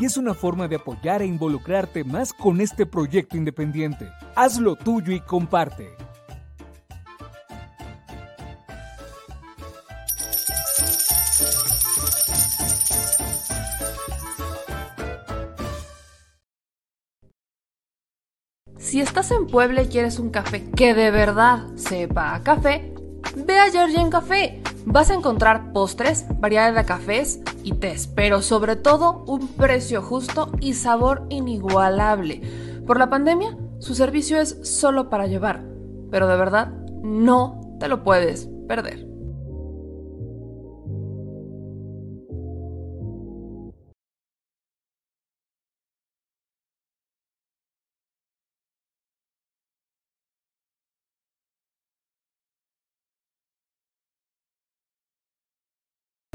Y 0.00 0.04
es 0.04 0.16
una 0.16 0.32
forma 0.32 0.68
de 0.68 0.76
apoyar 0.76 1.22
e 1.22 1.26
involucrarte 1.26 2.04
más 2.04 2.32
con 2.32 2.60
este 2.60 2.86
proyecto 2.86 3.36
independiente. 3.36 4.08
Hazlo 4.36 4.76
tuyo 4.76 5.12
y 5.12 5.20
comparte. 5.20 5.88
Si 18.78 19.00
estás 19.00 19.32
en 19.32 19.46
Puebla 19.46 19.82
y 19.82 19.88
quieres 19.88 20.18
un 20.18 20.30
café 20.30 20.64
que 20.70 20.94
de 20.94 21.10
verdad 21.10 21.66
sepa 21.76 22.34
a 22.34 22.42
café, 22.42 22.94
ve 23.36 23.58
a 23.58 23.70
Georgian 23.70 24.10
Café. 24.10 24.62
Vas 24.90 25.10
a 25.10 25.14
encontrar 25.14 25.74
postres, 25.74 26.24
variedad 26.40 26.74
de 26.74 26.86
cafés 26.86 27.42
y 27.62 27.72
tés, 27.72 28.06
pero 28.06 28.40
sobre 28.40 28.74
todo 28.74 29.22
un 29.26 29.46
precio 29.48 30.00
justo 30.00 30.50
y 30.60 30.72
sabor 30.72 31.26
inigualable. 31.28 32.40
Por 32.86 32.98
la 32.98 33.10
pandemia, 33.10 33.54
su 33.80 33.94
servicio 33.94 34.40
es 34.40 34.58
solo 34.62 35.10
para 35.10 35.26
llevar, 35.26 35.62
pero 36.10 36.26
de 36.26 36.38
verdad 36.38 36.72
no 37.02 37.76
te 37.78 37.88
lo 37.88 38.02
puedes 38.02 38.48
perder. 38.66 39.07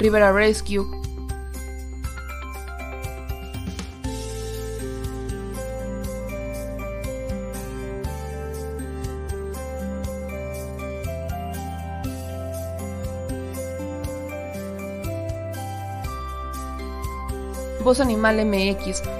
Rivera 0.00 0.32
Rescue. 0.32 0.86
Voz 17.82 18.00
Animal 18.00 18.46
MX. 18.46 19.19